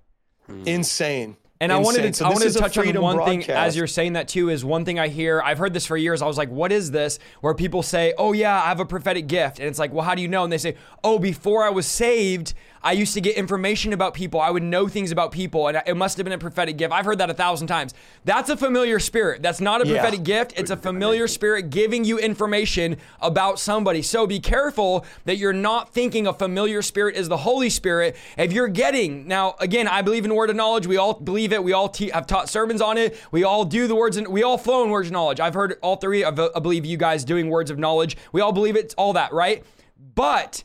insane. 0.64 1.36
And 1.60 1.72
I 1.72 1.78
wanted 1.78 2.02
to, 2.02 2.12
So 2.14 2.26
I 2.26 2.28
wanted 2.28 2.52
to 2.52 2.58
touch 2.58 2.78
on 2.78 3.00
one 3.00 3.24
thing 3.24 3.48
as 3.50 3.76
you're 3.76 3.86
saying 3.86 4.12
that 4.12 4.28
too. 4.28 4.48
Is 4.48 4.64
one 4.64 4.84
thing 4.84 4.98
I 4.98 5.08
hear. 5.08 5.42
I've 5.42 5.58
heard 5.58 5.74
this 5.74 5.86
for 5.86 5.96
years. 5.96 6.22
I 6.22 6.26
was 6.26 6.38
like, 6.38 6.50
"What 6.50 6.70
is 6.70 6.90
this?" 6.92 7.18
Where 7.40 7.54
people 7.54 7.82
say, 7.82 8.14
"Oh 8.16 8.32
yeah, 8.32 8.62
I 8.62 8.68
have 8.68 8.80
a 8.80 8.84
prophetic 8.86 9.26
gift," 9.26 9.58
and 9.58 9.68
it's 9.68 9.78
like, 9.78 9.92
"Well, 9.92 10.04
how 10.04 10.14
do 10.14 10.22
you 10.22 10.28
know?" 10.28 10.44
And 10.44 10.52
they 10.52 10.58
say, 10.58 10.76
"Oh, 11.02 11.18
before 11.18 11.64
I 11.64 11.70
was 11.70 11.86
saved, 11.86 12.54
I 12.82 12.92
used 12.92 13.14
to 13.14 13.20
get 13.20 13.36
information 13.36 13.92
about 13.92 14.14
people. 14.14 14.40
I 14.40 14.50
would 14.50 14.62
know 14.62 14.88
things 14.88 15.10
about 15.10 15.32
people, 15.32 15.68
and 15.68 15.82
it 15.86 15.96
must 15.96 16.16
have 16.16 16.24
been 16.24 16.32
a 16.32 16.38
prophetic 16.38 16.76
gift." 16.76 16.92
I've 16.92 17.04
heard 17.04 17.18
that 17.18 17.30
a 17.30 17.34
thousand 17.34 17.66
times. 17.68 17.94
That's 18.24 18.50
a 18.50 18.56
familiar 18.56 18.98
spirit. 18.98 19.42
That's 19.42 19.60
not 19.60 19.82
a 19.82 19.86
Yeah. 19.86 19.94
prophetic 19.94 20.22
gift. 20.22 20.52
It's 20.56 20.70
a 20.70 20.76
familiar 20.76 21.28
spirit 21.28 21.70
giving 21.70 22.04
you 22.04 22.18
information 22.18 22.96
about 23.20 23.58
somebody. 23.58 24.02
So 24.02 24.26
be 24.26 24.40
careful 24.40 25.04
that 25.24 25.36
you're 25.36 25.52
not 25.52 25.92
thinking 25.92 26.26
a 26.26 26.32
familiar 26.32 26.82
spirit 26.82 27.16
is 27.16 27.28
the 27.28 27.38
Holy 27.38 27.70
Spirit. 27.70 28.16
If 28.36 28.52
you're 28.52 28.68
getting 28.68 29.26
now, 29.26 29.56
again, 29.60 29.88
I 29.88 30.02
believe 30.02 30.24
in 30.24 30.34
word 30.34 30.50
of 30.50 30.56
knowledge. 30.56 30.86
We 30.86 30.96
all 30.96 31.14
believe 31.14 31.52
it. 31.52 31.62
We 31.62 31.72
all 31.72 31.88
te- 31.88 32.10
have 32.10 32.26
taught 32.26 32.48
sermons 32.48 32.80
on 32.80 32.98
it. 32.98 33.16
We 33.30 33.44
all 33.44 33.64
do 33.64 33.86
the 33.86 33.94
words 33.94 34.16
and 34.16 34.28
we 34.28 34.42
all 34.42 34.58
flow 34.58 34.84
in 34.84 34.90
words 34.90 35.08
of 35.08 35.12
knowledge. 35.12 35.40
I've 35.40 35.54
heard 35.54 35.76
all 35.82 35.96
three. 35.96 36.24
of 36.24 36.38
I 36.38 36.60
believe 36.60 36.84
you 36.84 36.96
guys 36.96 37.24
doing 37.24 37.48
words 37.48 37.70
of 37.70 37.78
knowledge. 37.78 38.16
We 38.32 38.40
all 38.40 38.52
believe 38.52 38.76
it's 38.76 38.94
all 38.94 39.12
that, 39.14 39.32
right? 39.32 39.62
But 40.14 40.62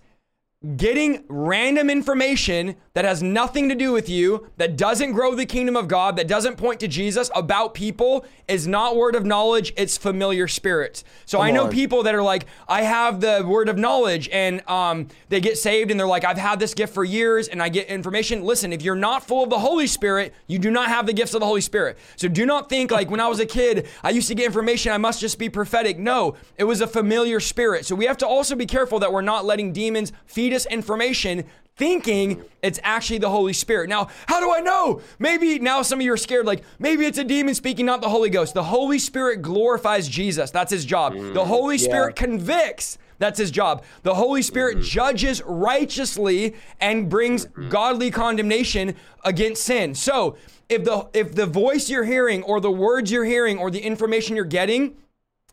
getting 0.77 1.23
random 1.27 1.89
information 1.89 2.75
that 2.93 3.05
has 3.05 3.23
nothing 3.23 3.69
to 3.69 3.75
do 3.75 3.91
with 3.91 4.07
you, 4.07 4.47
that 4.57 4.77
doesn't 4.77 5.13
grow 5.13 5.33
the 5.33 5.47
kingdom 5.47 5.75
of 5.75 5.87
God, 5.87 6.15
that 6.15 6.27
doesn't 6.27 6.57
point 6.57 6.79
to 6.79 6.87
Jesus 6.87 7.31
about 7.33 7.73
people 7.73 8.23
is 8.47 8.67
not 8.67 8.95
word 8.95 9.15
of 9.15 9.25
knowledge, 9.25 9.73
it's 9.75 9.97
familiar 9.97 10.47
spirits. 10.47 11.03
So 11.25 11.41
I 11.41 11.49
know 11.49 11.63
on. 11.63 11.71
people 11.71 12.03
that 12.03 12.13
are 12.13 12.21
like, 12.21 12.45
I 12.67 12.83
have 12.83 13.19
the 13.19 13.43
word 13.47 13.67
of 13.67 13.79
knowledge 13.79 14.29
and 14.29 14.61
um, 14.69 15.07
they 15.29 15.41
get 15.41 15.57
saved 15.57 15.89
and 15.89 15.99
they're 15.99 16.05
like, 16.05 16.23
I've 16.23 16.37
had 16.37 16.59
this 16.59 16.75
gift 16.75 16.93
for 16.93 17.03
years 17.03 17.47
and 17.47 17.63
I 17.63 17.69
get 17.69 17.87
information. 17.87 18.43
Listen, 18.43 18.71
if 18.71 18.83
you're 18.83 18.95
not 18.95 19.25
full 19.25 19.43
of 19.43 19.49
the 19.49 19.57
Holy 19.57 19.87
Spirit, 19.87 20.31
you 20.45 20.59
do 20.59 20.69
not 20.69 20.89
have 20.89 21.07
the 21.07 21.13
gifts 21.13 21.33
of 21.33 21.39
the 21.39 21.47
Holy 21.47 21.61
Spirit. 21.61 21.97
So 22.15 22.27
do 22.27 22.45
not 22.45 22.69
think 22.69 22.91
like 22.91 23.09
when 23.09 23.19
I 23.19 23.27
was 23.27 23.39
a 23.39 23.45
kid, 23.47 23.87
I 24.03 24.11
used 24.11 24.27
to 24.27 24.35
get 24.35 24.45
information, 24.45 24.91
I 24.91 24.99
must 24.99 25.19
just 25.19 25.39
be 25.39 25.49
prophetic. 25.49 25.97
No, 25.97 26.35
it 26.57 26.65
was 26.65 26.79
a 26.79 26.87
familiar 26.87 27.39
spirit. 27.39 27.87
So 27.87 27.95
we 27.95 28.05
have 28.05 28.17
to 28.17 28.27
also 28.27 28.55
be 28.55 28.67
careful 28.67 28.99
that 28.99 29.11
we're 29.11 29.21
not 29.21 29.45
letting 29.45 29.73
demons 29.73 30.13
feed 30.27 30.53
us 30.53 30.67
information 30.67 31.45
thinking 31.75 32.43
it's 32.61 32.79
actually 32.83 33.19
the 33.19 33.29
Holy 33.29 33.53
Spirit. 33.53 33.89
Now, 33.89 34.09
how 34.27 34.39
do 34.39 34.53
I 34.53 34.59
know? 34.59 35.01
Maybe 35.19 35.59
now 35.59 35.81
some 35.81 35.99
of 35.99 36.05
you 36.05 36.13
are 36.13 36.17
scared, 36.17 36.45
like 36.45 36.63
maybe 36.79 37.05
it's 37.05 37.17
a 37.17 37.23
demon 37.23 37.55
speaking, 37.55 37.85
not 37.85 38.01
the 38.01 38.09
Holy 38.09 38.29
Ghost. 38.29 38.53
The 38.53 38.63
Holy 38.63 38.99
Spirit 38.99 39.41
glorifies 39.41 40.07
Jesus. 40.07 40.51
That's 40.51 40.71
his 40.71 40.85
job. 40.85 41.13
The 41.13 41.19
mm-hmm. 41.19 41.37
Holy 41.39 41.77
Spirit 41.77 42.15
convicts. 42.15 42.97
That's 43.19 43.39
his 43.39 43.51
job. 43.51 43.83
The 44.03 44.15
Holy 44.15 44.41
Spirit 44.41 44.77
mm-hmm. 44.77 44.85
judges 44.85 45.41
righteously 45.45 46.55
and 46.79 47.09
brings 47.09 47.45
mm-hmm. 47.45 47.69
godly 47.69 48.11
condemnation 48.11 48.95
against 49.23 49.63
sin. 49.63 49.95
So, 49.95 50.37
if 50.69 50.83
the 50.83 51.07
if 51.13 51.35
the 51.35 51.45
voice 51.45 51.89
you're 51.89 52.05
hearing 52.05 52.43
or 52.43 52.59
the 52.59 52.71
words 52.71 53.11
you're 53.11 53.25
hearing 53.25 53.59
or 53.59 53.69
the 53.69 53.81
information 53.81 54.35
you're 54.35 54.45
getting 54.45 54.95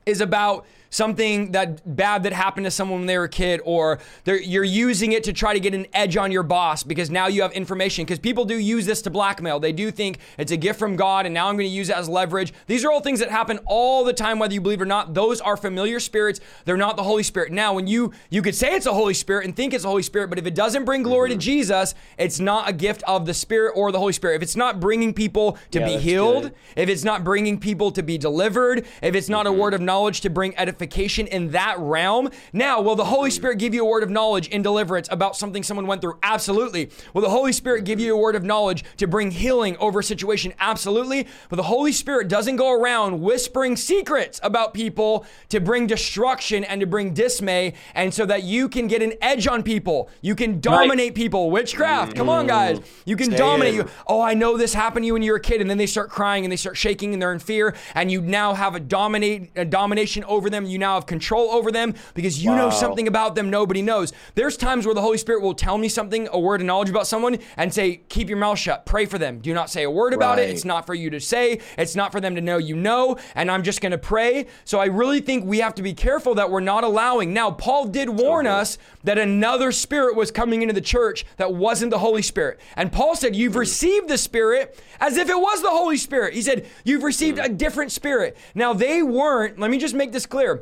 is 0.07 0.21
about 0.21 0.67
something 0.91 1.53
that 1.53 1.97
bad 1.97 2.25
that 2.25 2.33
happened 2.33 2.65
to 2.67 2.71
someone 2.71 3.01
when 3.01 3.07
they 3.07 3.17
were 3.17 3.25
a 3.25 3.29
kid 3.29 3.61
or 3.65 3.99
you're 4.27 4.65
using 4.65 5.13
it 5.13 5.25
to 5.25 5.33
try 5.33 5.55
to 5.55 5.61
get 5.61 5.75
an 5.75 5.87
edge 5.93 6.17
on 6.17 6.33
your 6.33 6.43
boss 6.43 6.83
because 6.83 7.11
now 7.11 7.29
you 7.29 7.43
have 7.43 7.53
information. 7.53 8.05
Because 8.05 8.19
people 8.19 8.45
do 8.45 8.59
use 8.59 8.87
this 8.87 9.01
to 9.03 9.11
blackmail. 9.11 9.61
They 9.61 9.73
do 9.73 9.91
think 9.91 10.19
it's 10.37 10.53
a 10.53 10.57
gift 10.57 10.79
from 10.79 10.97
god 10.97 11.27
and 11.27 11.35
now 11.35 11.49
i'm 11.49 11.57
going 11.57 11.69
to 11.69 11.75
use 11.75 11.89
it 11.89 11.97
as 11.97 12.09
leverage. 12.09 12.53
These 12.67 12.85
are 12.85 12.91
all 12.91 13.01
things 13.01 13.21
that 13.21 13.31
happen 13.31 13.59
all 13.67 14.05
the 14.05 14.13
time 14.13 14.39
whether 14.39 14.53
you 14.53 14.61
believe 14.61 14.81
it 14.81 14.85
or 14.85 14.87
not. 14.87 15.15
Those 15.15 15.41
are 15.41 15.57
familiar 15.57 16.01
spirits. 16.01 16.41
They're 16.65 16.77
not 16.77 16.97
the 16.97 17.03
holy 17.03 17.23
spirit. 17.23 17.53
Now 17.53 17.75
when 17.75 17.87
you 17.87 18.13
you 18.29 18.43
could 18.43 18.55
say 18.55 18.75
it's 18.75 18.87
a 18.87 18.93
holy 18.93 19.15
spirit 19.15 19.45
and 19.45 19.55
think 19.55 19.73
it's 19.73 19.85
a 19.85 19.89
holy 19.89 20.03
spirit 20.03 20.29
but 20.29 20.39
if 20.39 20.47
it 20.47 20.55
doesn't 20.55 20.85
bring 20.85 21.03
glory 21.03 21.31
to 21.31 21.35
mm-hmm. 21.35 21.41
jesus 21.41 21.95
it's 22.19 22.41
not 22.41 22.69
a 22.69 22.73
gift 22.73 23.03
of 23.07 23.27
the 23.27 23.35
spirit 23.35 23.73
or 23.77 23.93
the 23.93 23.99
holy 23.99 24.13
spirit. 24.13 24.37
If 24.37 24.43
it's 24.43 24.57
not 24.57 24.81
bringing 24.81 25.15
people 25.15 25.57
to 25.71 25.79
Yeah, 25.79 25.87
be 25.87 25.97
healed 25.99 26.43
good. 26.45 26.55
if 26.77 26.89
it's 26.89 27.05
not 27.05 27.23
bringing 27.25 27.59
people 27.61 27.93
to 27.93 28.03
be 28.03 28.19
delivered, 28.19 28.87
if 29.03 29.15
it's 29.15 29.29
not 29.29 29.47
a 29.47 29.51
mm-hmm. 29.51 29.61
word 29.61 29.75
of 29.75 29.81
knowledge 29.81 30.21
to 30.23 30.31
bring 30.31 30.57
edification 30.59 30.80
in 30.81 31.51
that 31.51 31.79
realm. 31.79 32.31
Now, 32.53 32.81
will 32.81 32.97
the 32.97 33.05
Holy 33.05 33.31
Spirit 33.31 33.59
give 33.59 33.75
you 33.75 33.85
a 33.85 33.89
word 33.89 34.03
of 34.03 34.11
knowledge 34.11 34.49
in 34.49 34.63
deliverance 34.63 35.09
about 35.11 35.37
something 35.37 35.63
someone 35.63 35.87
went 35.87 36.01
through? 36.01 36.19
Absolutely. 36.23 36.91
Will 37.15 37.23
the 37.23 37.31
Holy 37.31 37.53
Spirit 37.53 37.85
give 37.85 38.01
you 38.01 38.15
a 38.15 38.19
word 38.19 38.37
of 38.37 38.45
knowledge 38.45 38.85
to 38.99 39.07
bring 39.07 39.31
healing 39.31 39.77
over 39.79 40.01
a 40.01 40.05
situation? 40.05 40.53
Absolutely. 40.59 41.27
But 41.49 41.57
the 41.57 41.65
Holy 41.65 41.93
Spirit 41.93 42.29
doesn't 42.29 42.57
go 42.57 42.73
around 42.73 43.21
whispering 43.21 43.77
secrets 43.77 44.41
about 44.43 44.75
people 44.75 45.27
to 45.49 45.61
bring 45.61 45.87
destruction 45.87 46.65
and 46.65 46.81
to 46.81 46.87
bring 46.87 47.15
dismay, 47.15 47.75
and 47.95 48.13
so 48.13 48.27
that 48.27 48.45
you 48.45 48.69
can 48.69 48.87
get 48.87 49.03
an 49.03 49.15
edge 49.21 49.47
on 49.47 49.63
people. 49.63 50.11
You 50.21 50.35
can 50.35 50.61
dominate 50.61 51.15
people. 51.15 51.51
Witchcraft. 51.51 52.15
Come 52.15 52.29
on, 52.29 52.47
guys. 52.47 52.79
Mm-hmm. 52.79 53.11
You 53.11 53.17
can 53.17 53.31
Say 53.31 53.37
dominate 53.37 53.75
you 53.75 53.89
oh, 54.07 54.21
I 54.21 54.35
know 54.35 54.57
this 54.57 54.75
happened 54.75 55.05
to 55.05 55.07
you 55.07 55.13
when 55.13 55.23
you 55.23 55.33
were 55.33 55.39
a 55.39 55.41
kid, 55.41 55.61
and 55.61 55.69
then 55.69 55.79
they 55.79 55.87
start 55.87 56.11
crying 56.11 56.45
and 56.45 56.53
they 56.53 56.57
start 56.57 56.77
shaking 56.77 57.13
and 57.13 57.21
they're 57.21 57.33
in 57.33 57.39
fear, 57.39 57.75
and 57.95 58.11
you 58.11 58.21
now 58.21 58.55
have 58.55 58.75
a 58.75 58.81
dominate 58.81 59.51
a 59.57 59.65
domination 59.65 60.25
over 60.25 60.51
them. 60.51 60.65
You 60.71 60.79
now 60.79 60.95
have 60.95 61.07
control 61.07 61.51
over 61.51 61.71
them 61.71 61.95
because 62.15 62.43
you 62.43 62.55
know 62.55 62.71
something 62.71 63.09
about 63.09 63.35
them 63.35 63.51
nobody 63.51 63.83
knows. 63.83 64.13
There's 64.35 64.57
times 64.57 64.87
where 64.87 64.95
the 64.95 65.01
Holy 65.01 65.19
Spirit 65.19 65.43
will 65.43 65.55
tell 65.55 65.79
me 65.79 65.89
something, 65.89 66.29
a 66.33 66.39
word 66.39 66.61
of 66.61 66.67
knowledge 66.67 66.91
about 66.91 67.07
someone, 67.07 67.39
and 67.57 67.73
say, 67.73 68.03
keep 68.09 68.29
your 68.29 68.39
mouth 68.39 68.59
shut, 68.59 68.87
pray 68.87 69.07
for 69.07 69.19
them. 69.19 69.41
Do 69.41 69.53
not 69.53 69.71
say 69.71 69.83
a 69.83 69.91
word 69.91 70.15
about 70.15 70.39
it. 70.39 70.51
It's 70.51 70.65
not 70.65 70.87
for 70.87 70.95
you 70.95 71.11
to 71.11 71.21
say, 71.21 71.61
it's 71.77 71.95
not 71.95 72.13
for 72.13 72.21
them 72.21 72.35
to 72.35 72.41
know 72.41 72.59
you 72.59 72.77
know, 72.77 73.19
and 73.35 73.51
I'm 73.51 73.63
just 73.63 73.81
going 73.81 73.93
to 73.93 73.99
pray. 73.99 74.47
So 74.65 74.79
I 74.79 74.87
really 74.87 75.21
think 75.21 75.45
we 75.45 75.59
have 75.59 75.75
to 75.77 75.83
be 75.83 75.95
careful 75.95 76.35
that 76.37 76.51
we're 76.51 76.61
not 76.61 76.85
allowing. 76.85 77.33
Now, 77.33 77.51
Paul 77.51 77.87
did 77.87 78.09
warn 78.09 78.47
us 78.47 78.79
that 79.05 79.19
another 79.19 79.73
spirit 79.73 80.17
was 80.17 80.31
coming 80.31 80.63
into 80.63 80.75
the 80.75 80.81
church 80.81 81.25
that 81.37 81.55
wasn't 81.55 81.91
the 81.91 81.99
Holy 81.99 82.23
Spirit. 82.23 82.61
And 82.77 82.93
Paul 82.93 83.17
said, 83.17 83.35
You've 83.35 83.55
hmm. 83.55 83.61
received 83.61 84.09
the 84.09 84.19
Spirit 84.19 84.79
as 85.01 85.17
if 85.17 85.29
it 85.29 85.39
was 85.39 85.63
the 85.63 85.71
Holy 85.71 85.97
Spirit. 85.97 86.35
He 86.35 86.43
said, 86.43 86.67
You've 86.85 87.03
received 87.03 87.39
hmm. 87.39 87.45
a 87.45 87.49
different 87.49 87.93
spirit. 87.93 88.37
Now, 88.55 88.73
they 88.73 89.03
weren't, 89.03 89.59
let 89.59 89.71
me 89.71 89.79
just 89.79 89.95
make 89.95 90.13
this 90.13 90.27
clear. 90.27 90.60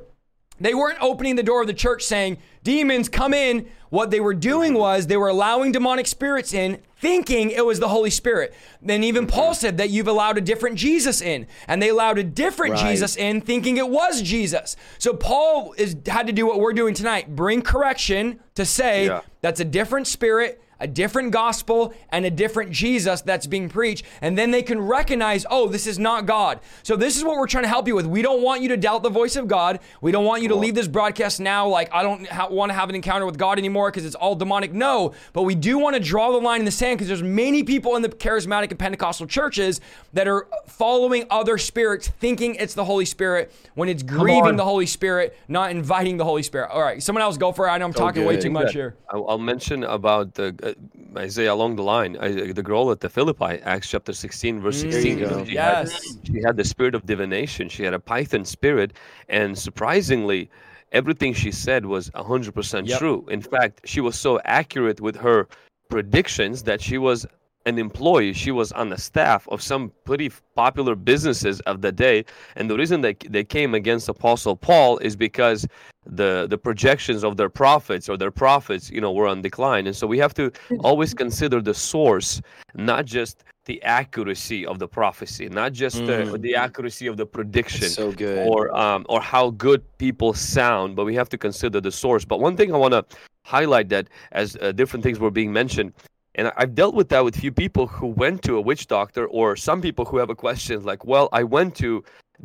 They 0.61 0.75
weren't 0.75 0.99
opening 1.01 1.37
the 1.37 1.43
door 1.43 1.61
of 1.61 1.67
the 1.67 1.75
church 1.75 2.03
saying, 2.03 2.39
Demons, 2.63 3.09
come 3.09 3.33
in. 3.33 3.67
What 3.91 4.11
they 4.11 4.21
were 4.21 4.35
doing 4.35 4.75
was 4.75 5.07
they 5.07 5.17
were 5.17 5.29
allowing 5.29 5.73
demonic 5.73 6.07
spirits 6.07 6.53
in, 6.53 6.83
thinking 6.99 7.51
it 7.51 7.65
was 7.65 7.81
the 7.81 7.89
Holy 7.89 8.11
Spirit. 8.11 8.55
Then 8.83 9.03
even 9.03 9.27
mm-hmm. 9.27 9.35
Paul 9.35 9.55
said 9.55 9.79
that 9.79 9.89
you've 9.89 10.09
allowed 10.09 10.37
a 10.37 10.43
different 10.43 10.77
Jesus 10.77 11.23
in, 11.23 11.47
and 11.67 11.81
they 11.81 11.89
allowed 11.89 12.19
a 12.19 12.25
different 12.25 12.75
Right. 12.75 12.91
Jesus 12.91 13.17
in, 13.17 13.41
thinking 13.41 13.79
it 13.79 13.89
was 13.89 14.21
Jesus. 14.21 14.77
So 14.99 15.15
Paul 15.15 15.75
is 15.79 15.97
had 16.07 16.27
to 16.27 16.33
do 16.35 16.47
what 16.47 16.61
we're 16.61 16.75
doing 16.75 16.93
tonight 16.93 17.35
bring 17.35 17.63
correction 17.63 18.41
to 18.57 18.67
say 18.67 19.07
Yeah. 19.07 19.23
that's 19.41 19.61
a 19.61 19.65
different 19.65 20.07
spirit. 20.07 20.61
A 20.81 20.87
different 20.87 21.33
gospel 21.33 21.93
and 22.11 22.25
a 22.25 22.31
different 22.31 22.71
Jesus 22.71 23.21
that's 23.21 23.47
being 23.47 23.69
preached. 23.69 24.05
And 24.21 24.39
then 24.39 24.51
they 24.51 24.63
can 24.63 24.81
recognize, 24.81 25.45
oh, 25.51 25.69
this 25.69 25.87
is 25.87 25.99
not 25.99 26.27
God. 26.27 26.61
So, 26.83 26.97
this 26.97 27.17
is 27.17 27.25
what 27.25 27.37
we're 27.37 27.47
trying 27.47 27.65
to 27.65 27.69
help 27.69 27.87
you 27.89 27.95
with. 27.95 28.07
We 28.07 28.23
don't 28.23 28.43
want 28.43 28.63
you 28.63 28.69
to 28.69 28.77
doubt 28.77 29.03
the 29.03 29.11
voice 29.11 29.37
of 29.37 29.49
God. 29.49 29.81
We 30.01 30.13
don't 30.13 30.25
want 30.25 30.43
you 30.43 30.49
to 30.49 30.55
leave 30.55 30.75
this 30.75 30.89
broadcast 30.89 31.41
now 31.41 31.67
like, 31.69 31.93
I 31.93 32.03
don't 32.03 32.27
ha- 32.27 32.49
want 32.49 32.71
to 32.71 32.75
have 32.75 32.89
an 32.89 32.95
encounter 32.95 33.27
with 33.27 33.39
God 33.39 33.59
anymore 33.59 33.91
because 33.91 34.05
it's 34.05 34.15
all 34.15 34.35
demonic. 34.35 34.73
No, 34.73 35.15
but 35.33 35.43
we 35.43 35.55
do 35.55 35.79
want 35.79 35.95
to 35.97 36.01
draw 36.01 36.33
the 36.33 36.39
line 36.39 36.61
in 36.61 36.65
the 36.65 36.71
sand 36.71 36.99
because 36.99 37.09
there's 37.09 37.23
many 37.23 37.63
people 37.63 37.97
in 37.97 38.03
the 38.03 38.09
charismatic 38.09 38.71
and 38.71 38.79
Pentecostal 38.79 39.27
churches 39.27 39.81
that 40.13 40.29
are 40.29 40.47
following 40.67 41.27
other 41.31 41.59
spirits, 41.59 42.09
thinking 42.09 42.55
it's 42.55 42.75
the 42.75 42.85
Holy 42.85 43.05
Spirit 43.05 43.53
when 43.75 43.89
it's 43.89 44.03
grieving 44.03 44.57
the 44.57 44.65
Holy 44.65 44.87
Spirit, 44.87 45.37
not 45.49 45.71
inviting 45.71 46.17
the 46.17 46.25
Holy 46.25 46.43
Spirit. 46.43 46.71
All 46.71 46.83
right, 46.83 47.03
someone 47.03 47.23
else 47.23 47.37
go 47.37 47.53
for 47.53 47.67
it. 47.67 47.71
I 47.71 47.79
know 47.79 47.87
I'm 47.87 47.93
talking 47.93 48.25
way 48.25 48.37
too 48.37 48.51
much 48.51 48.73
here. 48.73 48.95
I'll, 49.11 49.29
I'll 49.29 49.39
mention 49.39 49.85
about 49.85 50.35
the 50.35 50.68
uh, 50.69 51.19
Isaiah 51.19 51.53
along 51.53 51.77
the 51.77 51.83
line. 51.83 52.17
I, 52.21 52.53
the 52.53 52.63
girl 52.63 52.91
at 52.91 53.01
the 53.01 53.09
Philippi, 53.09 53.61
Acts 53.65 53.89
chapter 53.91 54.13
16, 54.13 54.61
verse 54.61 54.81
16. 54.81 55.19
you 55.19 55.45
she, 55.47 55.53
Yes. 55.55 55.93
had, 55.93 56.27
she 56.27 56.43
had 56.43 56.57
the 56.57 56.65
spirit 56.65 56.95
of 56.95 57.07
divination. 57.07 57.69
She 57.69 57.83
had 57.83 57.95
a 57.95 57.99
Python 58.01 58.45
spirit, 58.45 58.93
and 59.29 59.59
surprisingly, 59.59 60.51
everything 60.93 61.35
she 61.35 61.51
said 61.53 61.87
was 61.87 62.11
100% 62.11 62.87
Yep. 62.89 62.99
true. 62.99 63.27
In 63.31 63.41
fact, 63.43 63.81
she 63.85 64.01
was 64.01 64.19
so 64.19 64.41
accurate 64.45 65.01
with 65.01 65.17
her 65.17 65.49
predictions 65.89 66.63
that 66.65 66.81
she 66.81 66.99
was 66.99 67.27
an 67.69 67.79
employee. 67.79 68.33
She 68.33 68.51
was 68.61 68.69
on 68.73 68.87
the 68.95 68.99
staff 68.99 69.47
of 69.49 69.59
some 69.63 69.93
pretty 70.09 70.31
popular 70.55 70.95
businesses 71.13 71.61
of 71.71 71.77
the 71.85 71.93
day. 71.93 72.25
And 72.57 72.65
the 72.71 72.77
reason 72.83 72.99
that 73.03 73.17
they 73.35 73.45
came 73.45 73.75
against 73.75 74.09
Apostle 74.09 74.57
Paul 74.57 74.99
is 75.09 75.15
because 75.17 75.61
the 76.21 76.47
the 76.49 76.59
projections 76.69 77.23
of 77.29 77.33
their 77.37 77.51
prophets 77.63 78.09
or 78.09 78.17
their 78.17 78.31
prophets, 78.45 78.85
you 78.91 79.01
know, 79.01 79.13
were 79.13 79.29
on 79.33 79.43
decline. 79.43 79.85
And 79.89 79.95
so 80.01 80.07
we 80.15 80.19
have 80.25 80.35
to 80.35 80.45
always 80.89 81.13
consider 81.25 81.59
the 81.61 81.75
source, 81.75 82.41
not 82.75 83.05
just 83.05 83.45
the 83.67 83.83
accuracy 83.83 84.65
of 84.65 84.79
the 84.79 84.89
prophecy, 84.89 85.47
not 85.51 85.71
just 85.75 85.97
the, 86.07 86.39
the 86.41 86.55
accuracy 86.55 87.07
of 87.07 87.17
the 87.19 87.27
prediction 87.27 87.91
So 87.91 88.13
good. 88.13 88.49
or 88.49 88.75
um, 88.75 89.05
or 89.13 89.21
how 89.21 89.51
good 89.51 89.81
people 89.99 90.33
sound, 90.33 90.97
but 90.97 91.05
we 91.05 91.15
have 91.21 91.29
to 91.35 91.39
consider 91.39 91.79
the 91.89 91.93
source. 91.93 92.25
But 92.25 92.41
one 92.41 92.57
thing 92.57 92.73
I 92.73 92.79
want 92.79 92.95
to 92.95 93.05
highlight 93.45 93.89
that 93.91 94.09
as 94.33 94.57
uh, 94.57 94.73
different 94.73 95.03
things 95.05 95.19
were 95.21 95.31
being 95.41 95.53
mentioned, 95.53 95.93
and 96.39 96.49
I- 96.49 96.57
I've 96.61 96.75
dealt 96.75 96.95
with 96.95 97.09
that 97.11 97.23
with 97.25 97.37
few 97.37 97.53
people 97.53 97.85
who 97.87 98.07
went 98.07 98.39
to 98.45 98.57
a 98.57 98.63
witch 98.69 98.87
doctor, 98.87 99.25
or 99.27 99.57
some 99.57 99.81
people 99.87 100.05
who 100.07 100.17
have 100.23 100.31
a 100.31 100.39
question 100.47 100.77
like, 100.91 101.03
"Well, 101.05 101.27
I 101.41 101.43
went 101.57 101.75
to 101.85 101.91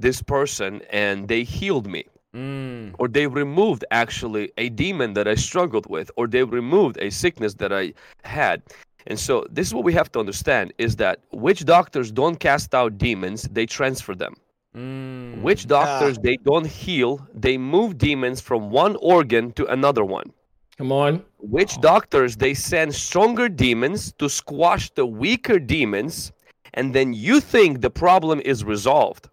this 0.06 0.22
person 0.22 0.82
and 0.92 1.16
they 1.32 1.44
healed 1.44 1.88
me." 1.96 2.04
Mm. 2.36 2.96
or 2.98 3.08
they 3.08 3.28
removed 3.28 3.86
actually 3.92 4.52
a 4.58 4.68
demon 4.70 5.14
that 5.14 5.28
I 5.28 5.36
struggled 5.36 5.88
with, 5.96 6.10
or 6.18 6.26
they 6.26 6.44
removed 6.44 6.98
a 7.00 7.12
sickness 7.12 7.54
that 7.62 7.72
I 7.72 7.94
had. 8.24 8.64
And 9.06 9.20
so 9.20 9.46
this 9.52 9.68
is 9.68 9.74
what 9.76 9.84
we 9.84 9.94
have 9.94 10.12
to 10.14 10.20
understand 10.20 10.74
is 10.80 10.96
that 10.96 11.20
witch 11.32 11.64
doctors 11.64 12.12
don't 12.12 12.40
cast 12.40 12.74
out 12.74 12.98
demons, 12.98 13.44
they 13.52 13.68
transfer 13.68 14.16
them. 14.16 14.34
Mm. 14.76 15.44
Witch 15.44 15.68
doctors, 15.68 16.18
they 16.28 16.38
don't 16.38 16.66
heal, 16.66 17.12
they 17.36 17.56
move 17.76 18.00
demons 18.00 18.42
from 18.42 18.72
one 18.72 18.96
organ 18.96 19.52
to 19.58 19.64
another 19.68 20.04
one. 20.04 20.32
Come 20.80 20.92
on. 20.92 21.24
Witch 21.44 21.76
oh. 21.78 21.82
doctors, 21.82 22.38
they 22.38 22.54
send 22.54 22.96
stronger 22.96 23.50
demons 23.50 24.14
to 24.14 24.30
squash 24.30 24.90
the 24.92 25.06
weaker 25.06 25.60
demons, 25.60 26.32
and 26.74 26.96
then 26.96 27.14
you 27.14 27.42
think 27.42 27.82
the 27.82 27.90
problem 27.90 28.42
is 28.46 28.64
resolved. 28.64 29.30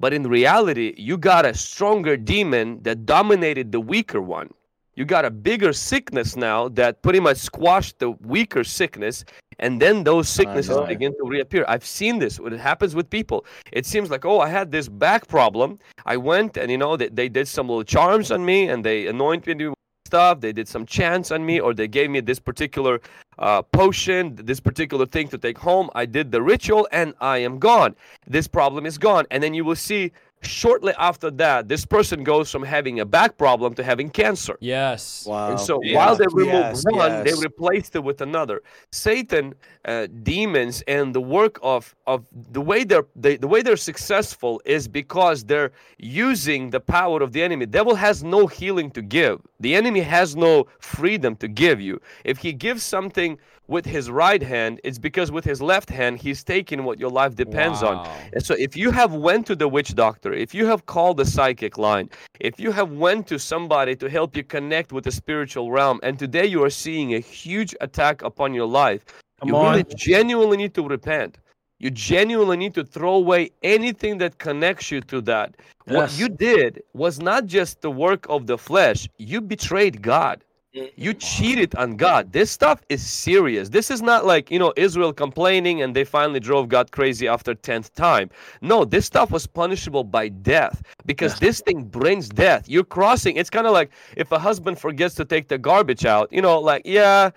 But 0.00 0.12
in 0.12 0.24
reality, 0.24 0.94
you 0.98 1.16
got 1.16 1.46
a 1.46 1.54
stronger 1.54 2.16
demon 2.16 2.82
that 2.82 3.06
dominated 3.06 3.70
the 3.70 3.80
weaker 3.80 4.20
one. 4.20 4.50
You 4.96 5.04
got 5.04 5.24
a 5.24 5.30
bigger 5.30 5.72
sickness 5.72 6.36
now 6.36 6.68
that 6.70 7.02
pretty 7.02 7.20
much 7.20 7.38
squashed 7.38 8.00
the 8.00 8.10
weaker 8.10 8.64
sickness, 8.64 9.24
and 9.60 9.80
then 9.80 10.02
those 10.02 10.28
sicknesses 10.28 10.76
begin 10.88 11.12
to 11.18 11.24
reappear. 11.24 11.64
I've 11.68 11.86
seen 11.86 12.18
this. 12.18 12.40
When 12.40 12.52
it 12.52 12.60
happens 12.60 12.96
with 12.96 13.08
people, 13.08 13.44
it 13.72 13.86
seems 13.86 14.10
like, 14.10 14.24
oh, 14.24 14.40
I 14.40 14.48
had 14.48 14.72
this 14.72 14.88
back 14.88 15.28
problem. 15.28 15.78
I 16.04 16.16
went 16.16 16.56
and 16.56 16.68
you 16.70 16.78
know 16.78 16.96
they, 16.96 17.08
they 17.08 17.28
did 17.28 17.46
some 17.46 17.68
little 17.68 17.84
charms 17.84 18.32
on 18.32 18.44
me, 18.44 18.68
and 18.68 18.84
they 18.84 19.06
anointed 19.06 19.58
me 19.58 19.73
stuff. 20.14 20.40
They 20.40 20.52
did 20.52 20.68
some 20.68 20.86
chants 20.86 21.32
on 21.32 21.44
me, 21.44 21.58
or 21.58 21.74
they 21.74 21.88
gave 21.88 22.08
me 22.08 22.20
this 22.20 22.38
particular 22.38 23.00
uh, 23.40 23.62
potion, 23.62 24.36
this 24.36 24.60
particular 24.60 25.06
thing 25.06 25.26
to 25.28 25.38
take 25.38 25.58
home. 25.58 25.90
I 25.96 26.06
did 26.06 26.30
the 26.30 26.40
ritual, 26.40 26.86
and 26.92 27.14
I 27.20 27.38
am 27.38 27.58
gone. 27.58 27.96
This 28.24 28.46
problem 28.46 28.86
is 28.86 28.96
gone. 28.96 29.24
And 29.32 29.42
then 29.42 29.54
you 29.54 29.64
will 29.64 29.80
see 29.90 30.12
shortly 30.46 30.92
after 30.98 31.30
that, 31.32 31.68
this 31.68 31.84
person 31.84 32.24
goes 32.24 32.50
from 32.50 32.62
having 32.62 33.00
a 33.00 33.04
back 33.04 33.36
problem 33.36 33.74
to 33.74 33.82
having 33.82 34.10
cancer. 34.10 34.56
Yes. 34.60 35.26
Wow. 35.26 35.50
And 35.50 35.60
so 35.60 35.80
Yeah. 35.82 35.96
while 35.96 36.16
they 36.16 36.26
remove 36.32 36.52
Yes, 36.54 36.84
one, 36.90 37.10
yes. 37.10 37.24
they 37.26 37.34
replaced 37.42 37.96
it 37.96 38.04
with 38.04 38.20
another. 38.20 38.62
Satan, 38.90 39.54
uh, 39.84 40.06
demons, 40.22 40.82
and 40.86 41.14
the 41.14 41.20
work 41.20 41.58
of 41.62 41.94
of 42.06 42.24
the 42.52 42.60
way 42.60 42.84
they're 42.84 43.06
they, 43.16 43.36
the 43.36 43.48
way 43.48 43.62
they're 43.62 43.76
successful 43.76 44.60
is 44.64 44.88
because 44.88 45.44
they're 45.44 45.72
using 45.98 46.70
the 46.70 46.80
power 46.80 47.22
of 47.22 47.32
the 47.32 47.42
enemy. 47.42 47.66
Devil 47.66 47.94
has 47.94 48.22
no 48.22 48.46
healing 48.46 48.90
to 48.92 49.02
give. 49.02 49.40
The 49.60 49.74
enemy 49.74 50.00
has 50.00 50.36
no 50.36 50.66
freedom 50.80 51.36
to 51.36 51.48
give 51.48 51.80
you. 51.80 52.00
If 52.24 52.38
he 52.38 52.52
gives 52.52 52.82
something 52.82 53.38
with 53.66 53.86
his 53.86 54.10
right 54.10 54.42
hand, 54.42 54.80
it's 54.84 54.98
because 54.98 55.30
with 55.32 55.44
his 55.44 55.62
left 55.62 55.88
hand 55.88 56.18
he's 56.18 56.44
taking 56.44 56.84
what 56.84 56.98
your 56.98 57.10
life 57.10 57.34
depends 57.34 57.82
on. 57.82 58.06
And 58.32 58.44
so 58.44 58.54
if 58.58 58.76
you 58.76 58.90
have 58.90 59.14
went 59.14 59.46
to 59.46 59.56
the 59.56 59.68
witch 59.68 59.94
doctor, 59.94 60.32
if 60.32 60.54
you 60.54 60.66
have 60.66 60.86
called 60.86 61.16
the 61.16 61.24
psychic 61.24 61.78
line, 61.78 62.10
if 62.40 62.60
you 62.60 62.72
have 62.72 62.92
went 62.92 63.26
to 63.28 63.38
somebody 63.38 63.96
to 63.96 64.10
help 64.10 64.36
you 64.36 64.44
connect 64.44 64.92
with 64.92 65.04
the 65.04 65.12
spiritual 65.12 65.70
realm, 65.70 66.00
and 66.02 66.18
today 66.18 66.46
you 66.46 66.62
are 66.64 66.70
seeing 66.70 67.14
a 67.14 67.20
huge 67.20 67.74
attack 67.80 68.22
upon 68.22 68.52
your 68.54 68.66
life, 68.66 69.04
Come 69.40 69.48
you 69.48 69.56
on. 69.56 69.70
really 69.70 69.84
genuinely 69.96 70.56
need 70.56 70.74
to 70.74 70.86
repent. 70.86 71.38
You 71.78 71.90
genuinely 71.90 72.56
need 72.56 72.74
to 72.74 72.84
throw 72.84 73.14
away 73.14 73.50
anything 73.62 74.18
that 74.18 74.38
connects 74.38 74.90
you 74.90 75.00
to 75.02 75.20
that. 75.22 75.56
What 75.86 76.18
you 76.18 76.28
did 76.28 76.82
was 76.94 77.20
not 77.20 77.46
just 77.46 77.82
the 77.82 77.90
work 77.90 78.26
of 78.30 78.46
the 78.46 78.56
flesh, 78.56 79.08
you 79.18 79.40
betrayed 79.40 80.00
God. 80.00 80.44
You 80.74 81.14
cheated 81.14 81.74
on 81.76 81.96
God. 81.96 82.32
This 82.32 82.50
stuff 82.50 82.82
is 82.88 83.00
serious. 83.06 83.68
This 83.68 83.92
is 83.92 84.02
not 84.02 84.26
like, 84.26 84.50
you 84.50 84.58
know, 84.58 84.72
Israel 84.76 85.12
complaining 85.12 85.82
and 85.82 85.94
they 85.94 86.02
finally 86.02 86.40
drove 86.40 86.68
God 86.68 86.90
crazy 86.90 87.28
after 87.28 87.54
10th 87.54 87.92
time. 87.94 88.28
No, 88.60 88.84
this 88.84 89.06
stuff 89.06 89.30
was 89.30 89.46
punishable 89.46 90.02
by 90.02 90.28
death 90.28 90.82
because 91.06 91.38
this 91.38 91.60
thing 91.60 91.84
brings 91.84 92.28
death. 92.28 92.68
You're 92.68 92.82
crossing. 92.84 93.36
It's 93.36 93.50
kind 93.50 93.68
of 93.68 93.72
like 93.72 93.92
if 94.16 94.32
a 94.32 94.38
husband 94.38 94.80
forgets 94.80 95.14
to 95.16 95.24
take 95.24 95.46
the 95.46 95.58
garbage 95.58 96.04
out, 96.04 96.32
you 96.32 96.42
know, 96.42 96.58
like, 96.58 96.82
yeah, 96.84 97.30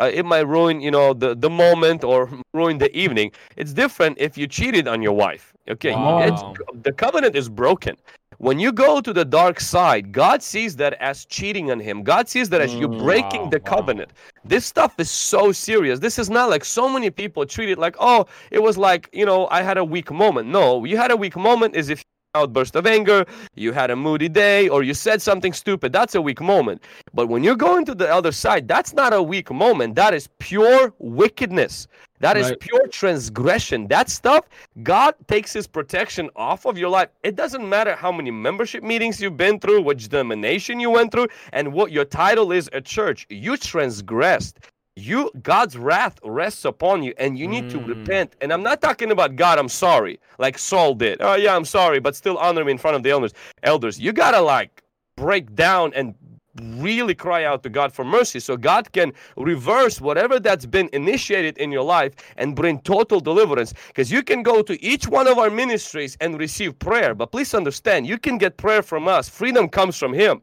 uh, 0.00 0.10
it 0.12 0.24
might 0.24 0.46
ruin, 0.48 0.80
you 0.80 0.90
know, 0.90 1.14
the, 1.14 1.36
the 1.36 1.50
moment 1.50 2.02
or 2.02 2.28
ruin 2.54 2.78
the 2.78 2.94
evening. 2.96 3.30
It's 3.56 3.72
different 3.72 4.18
if 4.18 4.36
you 4.36 4.48
cheated 4.48 4.88
on 4.88 5.00
your 5.00 5.12
wife. 5.12 5.52
Okay, 5.68 5.92
Wow. 5.92 6.54
the 6.82 6.90
covenant 6.92 7.36
is 7.36 7.48
broken. 7.48 7.96
When 8.40 8.58
you 8.58 8.72
go 8.72 9.02
to 9.02 9.12
the 9.12 9.26
dark 9.26 9.60
side, 9.60 10.12
God 10.12 10.42
sees 10.42 10.74
that 10.76 10.94
as 10.94 11.26
cheating 11.26 11.70
on 11.70 11.78
Him. 11.78 12.02
God 12.02 12.26
sees 12.26 12.48
that 12.48 12.62
as 12.62 12.72
you 12.72 12.88
mm, 12.88 12.98
breaking 12.98 13.42
wow, 13.42 13.48
the 13.50 13.58
wow. 13.58 13.76
covenant. 13.76 14.12
This 14.46 14.64
stuff 14.64 14.98
is 14.98 15.10
so 15.10 15.52
serious. 15.52 15.98
This 15.98 16.18
is 16.18 16.30
not 16.30 16.48
like 16.48 16.64
so 16.64 16.88
many 16.88 17.10
people 17.10 17.44
treat 17.44 17.68
it 17.68 17.78
like, 17.78 17.96
oh, 18.00 18.24
it 18.50 18.62
was 18.62 18.78
like, 18.78 19.10
you 19.12 19.26
know, 19.26 19.46
I 19.48 19.60
had 19.60 19.76
a 19.76 19.84
weak 19.84 20.10
moment. 20.10 20.48
No, 20.48 20.86
you 20.86 20.96
had 20.96 21.10
a 21.10 21.18
weak 21.18 21.36
moment 21.36 21.76
is 21.76 21.90
if 21.90 22.02
outburst 22.34 22.76
of 22.76 22.86
anger, 22.86 23.24
you 23.54 23.72
had 23.72 23.90
a 23.90 23.96
moody 23.96 24.28
day, 24.28 24.68
or 24.68 24.82
you 24.82 24.94
said 24.94 25.20
something 25.20 25.52
stupid. 25.52 25.92
That's 25.92 26.14
a 26.14 26.22
weak 26.22 26.40
moment. 26.40 26.82
But 27.12 27.28
when 27.28 27.42
you're 27.42 27.56
going 27.56 27.84
to 27.86 27.94
the 27.94 28.12
other 28.12 28.32
side, 28.32 28.68
that's 28.68 28.92
not 28.92 29.12
a 29.12 29.22
weak 29.22 29.50
moment. 29.50 29.96
That 29.96 30.14
is 30.14 30.28
pure 30.38 30.92
wickedness. 30.98 31.86
That 32.20 32.36
is 32.36 32.50
Right. 32.50 32.60
pure 32.60 32.86
transgression. 32.88 33.88
That 33.88 34.10
stuff, 34.10 34.44
God 34.82 35.14
takes 35.26 35.52
his 35.54 35.66
protection 35.66 36.28
off 36.36 36.66
of 36.66 36.76
your 36.76 36.90
life. 36.90 37.08
It 37.22 37.34
doesn't 37.34 37.66
matter 37.66 37.96
how 37.96 38.12
many 38.12 38.30
membership 38.30 38.82
meetings 38.84 39.20
you've 39.22 39.38
been 39.38 39.58
through, 39.58 39.80
which 39.82 40.08
denomination 40.08 40.78
you 40.80 40.90
went 40.90 41.12
through, 41.12 41.28
and 41.52 41.72
what 41.72 41.92
your 41.92 42.04
title 42.04 42.52
is 42.52 42.68
at 42.74 42.84
church. 42.84 43.26
You 43.30 43.56
transgressed. 43.56 44.58
You 45.00 45.30
God's 45.42 45.76
wrath 45.78 46.18
rests 46.22 46.64
upon 46.64 47.02
you, 47.02 47.14
and 47.18 47.38
you 47.38 47.48
need 47.48 47.70
to 47.70 47.78
hmm. 47.78 47.86
repent. 47.86 48.36
And 48.40 48.52
I'm 48.52 48.62
not 48.62 48.80
talking 48.80 49.10
about 49.10 49.36
God, 49.36 49.58
I'm 49.58 49.68
sorry, 49.68 50.20
like 50.38 50.58
Saul 50.58 50.94
did. 50.94 51.18
Oh 51.20 51.34
yeah, 51.34 51.56
I'm 51.56 51.64
sorry, 51.64 52.00
but 52.00 52.14
still 52.14 52.36
honor 52.36 52.64
me 52.64 52.72
in 52.72 52.78
front 52.78 52.96
of 52.96 53.02
the 53.02 53.10
elders. 53.10 53.32
Elders, 53.62 53.98
you 53.98 54.12
gotta 54.12 54.40
like 54.40 54.82
break 55.16 55.54
down 55.54 55.92
and 55.94 56.14
really 56.62 57.14
cry 57.14 57.44
out 57.44 57.62
to 57.62 57.68
God 57.68 57.92
for 57.92 58.04
mercy 58.04 58.40
so 58.40 58.56
God 58.56 58.92
can 58.92 59.12
reverse 59.36 60.00
whatever 60.00 60.40
that's 60.40 60.66
been 60.66 60.90
initiated 60.92 61.56
in 61.58 61.70
your 61.70 61.84
life 61.84 62.12
and 62.36 62.56
bring 62.56 62.80
total 62.80 63.20
deliverance. 63.20 63.72
Because 63.88 64.10
you 64.10 64.22
can 64.22 64.42
go 64.42 64.62
to 64.62 64.82
each 64.84 65.06
one 65.06 65.26
of 65.26 65.38
our 65.38 65.50
ministries 65.50 66.16
and 66.20 66.38
receive 66.38 66.78
prayer, 66.78 67.14
but 67.14 67.32
please 67.32 67.54
understand, 67.54 68.06
you 68.06 68.18
can 68.18 68.36
get 68.36 68.56
prayer 68.56 68.82
from 68.82 69.08
us. 69.08 69.28
Freedom 69.28 69.68
comes 69.68 69.96
from 69.96 70.12
Him. 70.12 70.42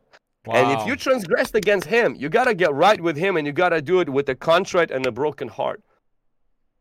And 0.52 0.80
if 0.80 0.88
you 0.88 0.96
transgressed 0.96 1.56
against 1.56 1.88
Him, 1.88 2.16
you 2.16 2.30
got 2.30 2.46
to 2.46 2.54
get 2.54 2.74
right 2.74 3.00
with 3.00 3.18
Him 3.18 3.38
and 3.38 3.46
you 3.48 3.54
got 3.54 3.70
to 3.70 3.82
do 3.82 4.00
it 4.00 4.10
with 4.10 4.30
a 4.30 4.36
contrite 4.36 4.92
and 4.92 5.06
a 5.06 5.12
broken 5.12 5.48
heart. 5.48 5.82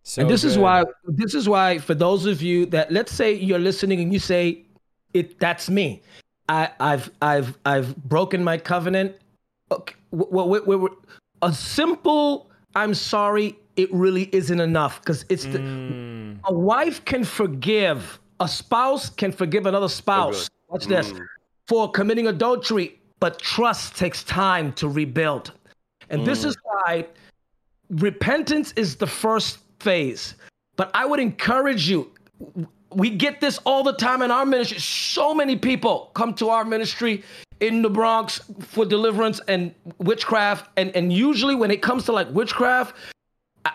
So 0.03 0.23
and 0.23 0.31
this 0.31 0.45
is 0.45 0.57
why 0.57 0.85
this 1.05 1.35
is 1.35 1.49
why 1.49 1.79
for 1.79 1.95
those 1.95 2.27
of 2.27 2.41
you 2.41 2.67
that 2.67 2.93
let's 2.93 3.13
say 3.13 3.33
you're 3.35 3.59
listening 3.59 4.01
and 4.01 4.13
you 4.13 4.19
say 4.21 4.63
it 5.15 5.39
that's 5.41 5.69
me. 5.69 6.01
I 6.49 6.71
i've 6.79 7.11
i've 7.23 7.59
i've 7.67 7.97
broken 8.05 8.45
my 8.45 8.57
covenant. 8.57 9.17
Okay, 9.73 9.97
w- 10.13 10.31
w- 10.31 10.61
w- 10.61 10.79
w- 10.79 10.97
a 11.43 11.53
simple 11.53 12.49
i'm 12.77 12.95
sorry 12.95 13.59
it 13.75 13.93
really 13.93 14.29
isn't 14.33 14.61
enough 14.61 15.01
because 15.01 15.25
it's 15.29 15.45
the, 15.45 15.59
Mm. 15.59 16.39
a 16.45 16.53
wife 16.55 17.05
can 17.05 17.25
forgive 17.25 18.21
a 18.39 18.47
spouse 18.47 19.11
can 19.11 19.33
forgive 19.33 19.67
another 19.67 19.89
spouse 19.89 20.49
watch 20.69 20.87
this 20.87 21.13
for 21.67 21.91
committing 21.91 22.29
adultery 22.29 22.96
but 23.21 23.39
trust 23.39 23.97
takes 23.97 24.23
time 24.25 24.73
to 24.75 24.89
rebuild 24.89 25.53
and 26.11 26.27
this 26.27 26.45
mm. 26.45 26.47
is 26.47 26.57
why 26.63 27.07
repentance 27.91 28.73
is 28.73 28.97
the 28.97 29.07
first 29.07 29.59
phase. 29.81 30.35
But 30.77 30.91
I 30.95 31.07
would 31.07 31.21
encourage 31.21 31.89
you. 31.89 32.11
We 32.93 33.11
get 33.11 33.41
this 33.41 33.59
all 33.65 33.83
the 33.83 33.93
time 33.93 34.23
in 34.23 34.31
our 34.31 34.47
ministry. 34.47 34.79
So 34.79 35.35
many 35.35 35.57
people 35.57 36.11
come 36.15 36.35
to 36.35 36.51
our 36.51 36.65
ministry 36.65 37.25
in 37.61 37.83
the 37.83 37.91
Bronx 37.91 38.41
for 38.61 38.85
deliverance 38.85 39.41
and 39.49 39.75
witchcraft. 39.99 40.71
And, 40.77 40.95
and 40.95 41.13
usually 41.13 41.55
when 41.55 41.71
it 41.71 41.83
comes 41.83 42.05
to 42.05 42.13
like 42.13 42.29
witchcraft, 42.31 42.95
I, 43.65 43.73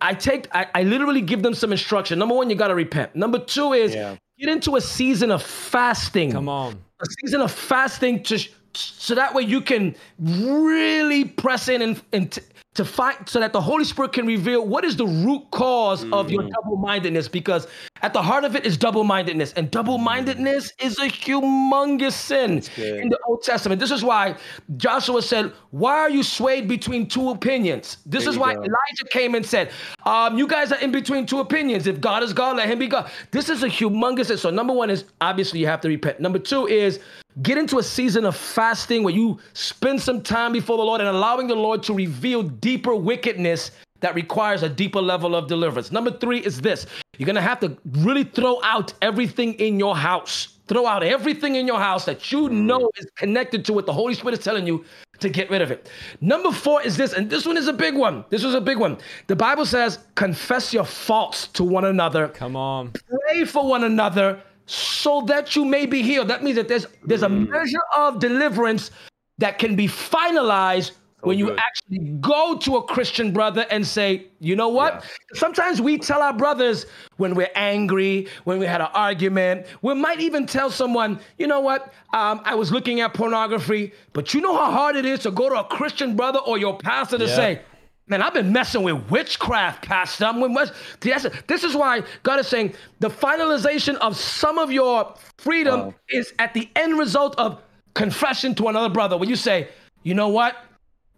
I 0.00 0.14
take 0.14 0.48
I, 0.54 0.66
I 0.74 0.82
literally 0.84 1.20
give 1.20 1.42
them 1.42 1.54
some 1.54 1.72
instruction. 1.72 2.18
Number 2.18 2.34
one, 2.34 2.48
you 2.50 2.56
gotta 2.56 2.74
repent. 2.74 3.14
Number 3.14 3.38
two 3.38 3.72
is 3.72 3.94
Yeah. 3.94 4.16
get 4.38 4.48
into 4.48 4.76
a 4.76 4.80
season 4.80 5.30
of 5.30 5.42
fasting 5.42 6.32
Come 6.32 6.48
on. 6.48 6.74
a 7.00 7.06
season 7.20 7.40
of 7.40 7.50
fasting 7.50 8.22
to 8.24 8.38
so 8.76 9.14
that 9.14 9.34
way 9.34 9.42
you 9.42 9.60
can 9.60 9.94
really 10.18 11.24
press 11.24 11.68
in 11.68 11.82
and, 11.82 12.02
and 12.12 12.32
t- 12.32 12.42
to 12.74 12.84
find 12.84 13.16
so 13.28 13.38
that 13.40 13.52
the 13.52 13.60
Holy 13.60 13.84
Spirit 13.84 14.12
can 14.12 14.26
reveal 14.26 14.66
what 14.66 14.84
is 14.84 14.96
the 14.96 15.06
root 15.06 15.48
cause 15.52 16.04
of 16.12 16.30
your 16.30 16.42
double-mindedness 16.42 17.28
because 17.28 17.68
at 18.02 18.12
the 18.12 18.20
heart 18.20 18.44
of 18.44 18.56
it 18.56 18.66
is 18.66 18.76
double-mindedness 18.76 19.52
and 19.54 19.70
double-mindedness 19.70 20.72
is 20.80 20.98
a 20.98 21.06
humongous 21.06 22.12
sin 22.12 22.62
in 22.76 23.08
the 23.08 23.18
Old 23.28 23.42
Testament. 23.42 23.80
This 23.80 23.92
is 23.92 24.02
why 24.02 24.36
Joshua 24.76 25.22
said, 25.22 25.52
"Why 25.70 25.96
are 25.98 26.10
you 26.10 26.22
swayed 26.22 26.68
between 26.68 27.06
two 27.06 27.30
opinions?" 27.30 27.98
This 28.04 28.26
is 28.26 28.36
why 28.36 28.52
Elijah 28.52 29.08
came 29.10 29.34
and 29.34 29.46
said, 29.46 29.70
um, 30.04 30.36
"You 30.36 30.46
guys 30.46 30.72
are 30.72 30.78
in 30.80 30.90
between 30.90 31.26
two 31.26 31.40
opinions. 31.40 31.86
If 31.86 32.00
God 32.00 32.22
is 32.22 32.32
God, 32.32 32.56
let 32.56 32.68
Him 32.68 32.78
be 32.78 32.88
God." 32.88 33.10
This 33.30 33.48
is 33.48 33.62
a 33.62 33.68
humongous 33.68 34.26
sin. 34.26 34.36
So 34.36 34.50
number 34.50 34.72
one 34.72 34.90
is 34.90 35.04
obviously 35.20 35.60
you 35.60 35.66
have 35.66 35.80
to 35.82 35.88
repent. 35.88 36.20
Number 36.20 36.38
two 36.38 36.66
is 36.66 36.98
get 37.42 37.58
into 37.58 37.78
a 37.78 37.82
season 37.82 38.24
of 38.24 38.36
fasting 38.36 39.02
where 39.02 39.12
you 39.12 39.38
spend 39.54 40.00
some 40.00 40.20
time 40.20 40.52
before 40.52 40.76
the 40.76 40.84
Lord 40.84 41.00
and 41.00 41.10
allowing 41.10 41.48
the 41.48 41.56
Lord 41.56 41.82
to 41.84 41.92
reveal 41.92 42.44
deeper 42.64 42.94
wickedness 42.96 43.72
that 44.00 44.14
requires 44.14 44.62
a 44.62 44.70
deeper 44.70 45.02
level 45.02 45.36
of 45.36 45.48
deliverance. 45.48 45.92
Number 45.92 46.10
three 46.10 46.38
is 46.38 46.62
this 46.62 46.86
you're 47.18 47.26
gonna 47.26 47.42
have 47.52 47.60
to 47.60 47.76
really 48.06 48.24
throw 48.24 48.58
out 48.62 48.94
everything 49.02 49.52
in 49.66 49.78
your 49.78 49.94
house. 49.94 50.48
Throw 50.66 50.86
out 50.86 51.02
everything 51.02 51.56
in 51.56 51.66
your 51.66 51.78
house 51.78 52.06
that 52.06 52.32
you 52.32 52.48
mm. 52.48 52.62
know 52.62 52.90
is 52.96 53.06
connected 53.16 53.66
to 53.66 53.74
what 53.74 53.84
the 53.84 53.92
Holy 53.92 54.14
Spirit 54.14 54.38
is 54.38 54.42
telling 54.42 54.66
you 54.66 54.82
to 55.20 55.28
get 55.28 55.50
rid 55.50 55.60
of 55.60 55.70
it. 55.70 55.90
Number 56.22 56.50
four 56.50 56.80
is 56.80 56.96
this, 56.96 57.12
and 57.12 57.28
this 57.28 57.44
one 57.44 57.58
is 57.58 57.68
a 57.68 57.72
big 57.72 57.94
one. 57.94 58.24
This 58.30 58.42
was 58.42 58.54
a 58.54 58.62
big 58.62 58.78
one. 58.78 58.96
The 59.26 59.36
Bible 59.36 59.66
says, 59.66 59.98
confess 60.14 60.72
your 60.72 60.86
faults 60.86 61.48
to 61.48 61.64
one 61.64 61.84
another 61.84 62.28
Come 62.28 62.56
on. 62.56 62.92
pray 63.28 63.44
for 63.44 63.68
one 63.68 63.84
another 63.84 64.40
so 64.64 65.20
that 65.26 65.54
you 65.54 65.66
may 65.66 65.84
be 65.84 66.00
healed. 66.00 66.28
That 66.28 66.42
means 66.42 66.56
that 66.56 66.68
there's 66.68 66.86
there's 67.04 67.22
a 67.22 67.28
mm. 67.28 67.46
measure 67.46 67.84
of 67.94 68.20
deliverance 68.20 68.90
that 69.36 69.58
can 69.58 69.76
be 69.76 69.86
finalized 69.86 70.92
when 71.24 71.38
you 71.38 71.56
actually 71.56 71.98
go 72.20 72.56
to 72.58 72.76
a 72.76 72.82
Christian 72.82 73.32
brother 73.32 73.66
and 73.70 73.86
say, 73.86 74.26
you 74.40 74.56
know 74.56 74.68
what? 74.68 75.04
Sometimes 75.34 75.80
we 75.80 75.98
tell 75.98 76.22
our 76.22 76.32
brothers 76.32 76.86
when 77.16 77.34
we're 77.34 77.50
angry, 77.54 78.28
when 78.44 78.58
we 78.58 78.66
had 78.66 78.80
an 78.80 78.88
argument, 78.94 79.66
we 79.82 79.94
might 79.94 80.20
even 80.20 80.46
tell 80.46 80.70
someone, 80.70 81.18
you 81.38 81.46
know 81.46 81.60
what? 81.60 81.92
Um, 82.12 82.40
I 82.44 82.54
was 82.54 82.70
looking 82.72 83.00
at 83.00 83.14
pornography, 83.14 83.92
but 84.12 84.34
you 84.34 84.40
know 84.40 84.54
how 84.56 84.70
hard 84.70 84.96
it 84.96 85.04
is 85.04 85.20
to 85.20 85.30
go 85.30 85.48
to 85.48 85.60
a 85.60 85.64
Christian 85.64 86.14
brother 86.16 86.40
or 86.40 86.58
your 86.58 86.76
pastor 86.78 87.18
to 87.18 87.24
Yeah. 87.26 87.36
say, 87.36 87.60
Man, 88.06 88.20
I've 88.20 88.34
been 88.34 88.52
messing 88.52 88.82
with 88.82 89.10
witchcraft, 89.10 89.86
Pastor. 89.86 90.26
I'm 90.26 90.38
with 90.38 90.52
This 91.00 91.64
is 91.64 91.74
why 91.74 92.02
God 92.22 92.38
is 92.38 92.46
saying 92.46 92.74
the 93.00 93.08
finalization 93.08 93.94
of 93.96 94.14
some 94.14 94.58
of 94.58 94.70
your 94.70 95.14
freedom 95.38 95.94
is 96.10 96.34
at 96.38 96.52
the 96.52 96.68
end 96.76 96.98
result 96.98 97.34
of 97.38 97.62
confession 97.94 98.54
to 98.56 98.68
another 98.68 98.90
brother. 98.90 99.16
When 99.16 99.30
you 99.30 99.36
say, 99.36 99.68
you 100.02 100.12
know 100.12 100.28
what? 100.28 100.54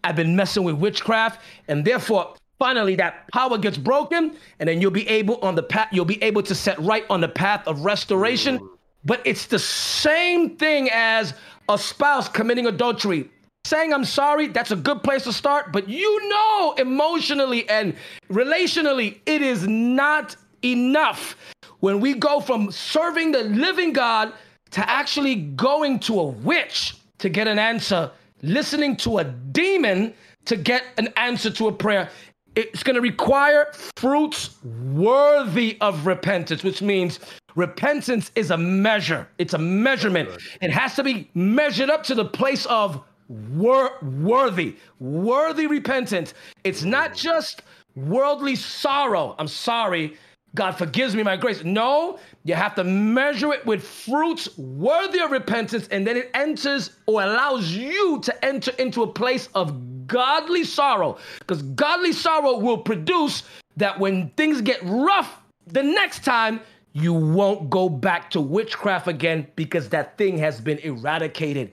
I've 0.05 0.17
been 0.17 0.37
messing 0.37 0.65
with 0.65 0.77
witchcraft, 0.77 1.41
and 1.69 1.85
therefore, 1.85 2.35
finally, 2.59 2.97
that 2.97 3.29
power 3.33 3.59
gets 3.59 3.77
broken, 3.77 4.37
and 4.61 4.69
then 4.69 4.81
you'll 4.81 4.91
be 4.91 5.09
able 5.09 5.37
on 5.39 5.55
the 5.55 5.63
path. 5.63 5.89
You'll 5.93 6.05
be 6.05 6.23
able 6.23 6.43
to 6.45 6.55
set 6.55 6.79
right 6.79 7.05
on 7.11 7.21
the 7.21 7.29
path 7.29 7.67
of 7.67 7.85
restoration. 7.85 8.61
But 9.05 9.23
it's 9.25 9.47
the 9.47 9.59
same 9.59 10.57
thing 10.57 10.91
as 10.93 11.35
a 11.69 11.79
spouse 11.79 12.29
committing 12.29 12.67
adultery 12.67 13.31
saying 13.67 13.93
I'm 13.93 14.05
sorry, 14.05 14.47
that's 14.47 14.71
a 14.71 14.77
good 14.77 15.03
place 15.03 15.25
to 15.25 15.33
start. 15.33 15.73
But 15.73 15.89
you 15.89 16.29
know, 16.29 16.75
emotionally 16.79 17.69
and 17.69 17.95
relationally, 18.31 19.19
it 19.27 19.43
is 19.43 19.67
not 19.67 20.37
enough 20.65 21.37
when 21.81 22.01
we 22.01 22.15
go 22.15 22.41
from 22.41 22.71
serving 22.71 23.33
the 23.33 23.43
living 23.45 23.93
God 23.93 24.33
to 24.71 24.89
actually 24.89 25.35
going 25.35 25.99
to 26.01 26.19
a 26.21 26.27
witch 26.27 26.97
to 27.19 27.29
get 27.29 27.49
an 27.49 27.59
answer, 27.59 28.11
listening 28.43 28.97
to 28.97 29.19
a 29.19 29.25
demon 29.25 30.15
to 30.47 30.57
get 30.57 30.85
an 30.99 31.09
answer 31.17 31.51
to 31.51 31.69
a 31.69 31.73
prayer. 31.73 32.09
It's 32.55 32.83
going 32.83 32.95
to 32.95 33.03
require 33.03 33.73
fruits 33.97 34.57
worthy 34.65 35.77
of 35.81 36.07
repentance, 36.07 36.65
which 36.65 36.81
means 36.81 37.21
repentance 37.55 38.31
is 38.35 38.51
a 38.51 38.57
measure. 38.57 39.29
It's 39.39 39.53
a 39.53 39.59
measurement. 39.59 40.31
It 40.63 40.71
has 40.71 40.95
to 40.97 41.03
be 41.03 41.31
measured 41.35 41.91
up 41.91 42.03
to 42.05 42.15
the 42.15 42.25
place 42.25 42.65
of 42.67 43.03
wor- 43.29 43.99
worthy, 44.03 44.77
worthy 45.01 45.67
repentance. 45.67 46.33
It's 46.65 46.83
not 46.83 47.15
just 47.15 47.63
worldly 47.95 48.57
sorrow. 48.57 49.35
I'm 49.39 49.49
sorry. 49.49 50.17
God 50.57 50.73
forgives 50.73 51.15
me 51.15 51.23
my 51.23 51.37
grace. 51.37 51.63
No, 51.63 52.19
you 52.45 52.55
have 52.55 52.75
to 52.75 52.83
measure 52.83 53.53
it 53.53 53.65
with 53.67 53.85
fruits 53.85 54.57
worthy 54.59 55.21
of 55.21 55.31
repentance, 55.31 55.87
and 55.89 56.07
then 56.07 56.17
it 56.17 56.31
enters 56.35 56.91
or 57.07 57.23
allows 57.23 57.71
you 57.71 58.21
to 58.23 58.45
enter 58.45 58.73
into 58.79 59.03
a 59.03 59.07
place 59.07 59.49
of 59.55 60.07
godly 60.07 60.65
sorrow. 60.65 61.19
Because 61.39 61.63
godly 61.63 62.13
sorrow 62.13 62.59
will 62.59 62.79
produce 62.79 63.43
that 63.77 64.01
when 64.01 64.31
things 64.31 64.61
get 64.63 64.81
rough 64.83 65.39
the 65.67 65.83
next 65.83 66.25
time, 66.25 66.61
you 66.95 67.13
won't 67.13 67.69
go 67.69 67.91
back 67.91 68.31
to 68.31 68.41
witchcraft 68.41 69.07
again 69.07 69.47
because 69.57 69.91
that 69.91 70.17
thing 70.17 70.39
has 70.39 70.61
been 70.61 70.79
eradicated 70.79 71.71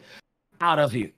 out 0.60 0.80
of 0.80 0.94
you. 0.94 1.12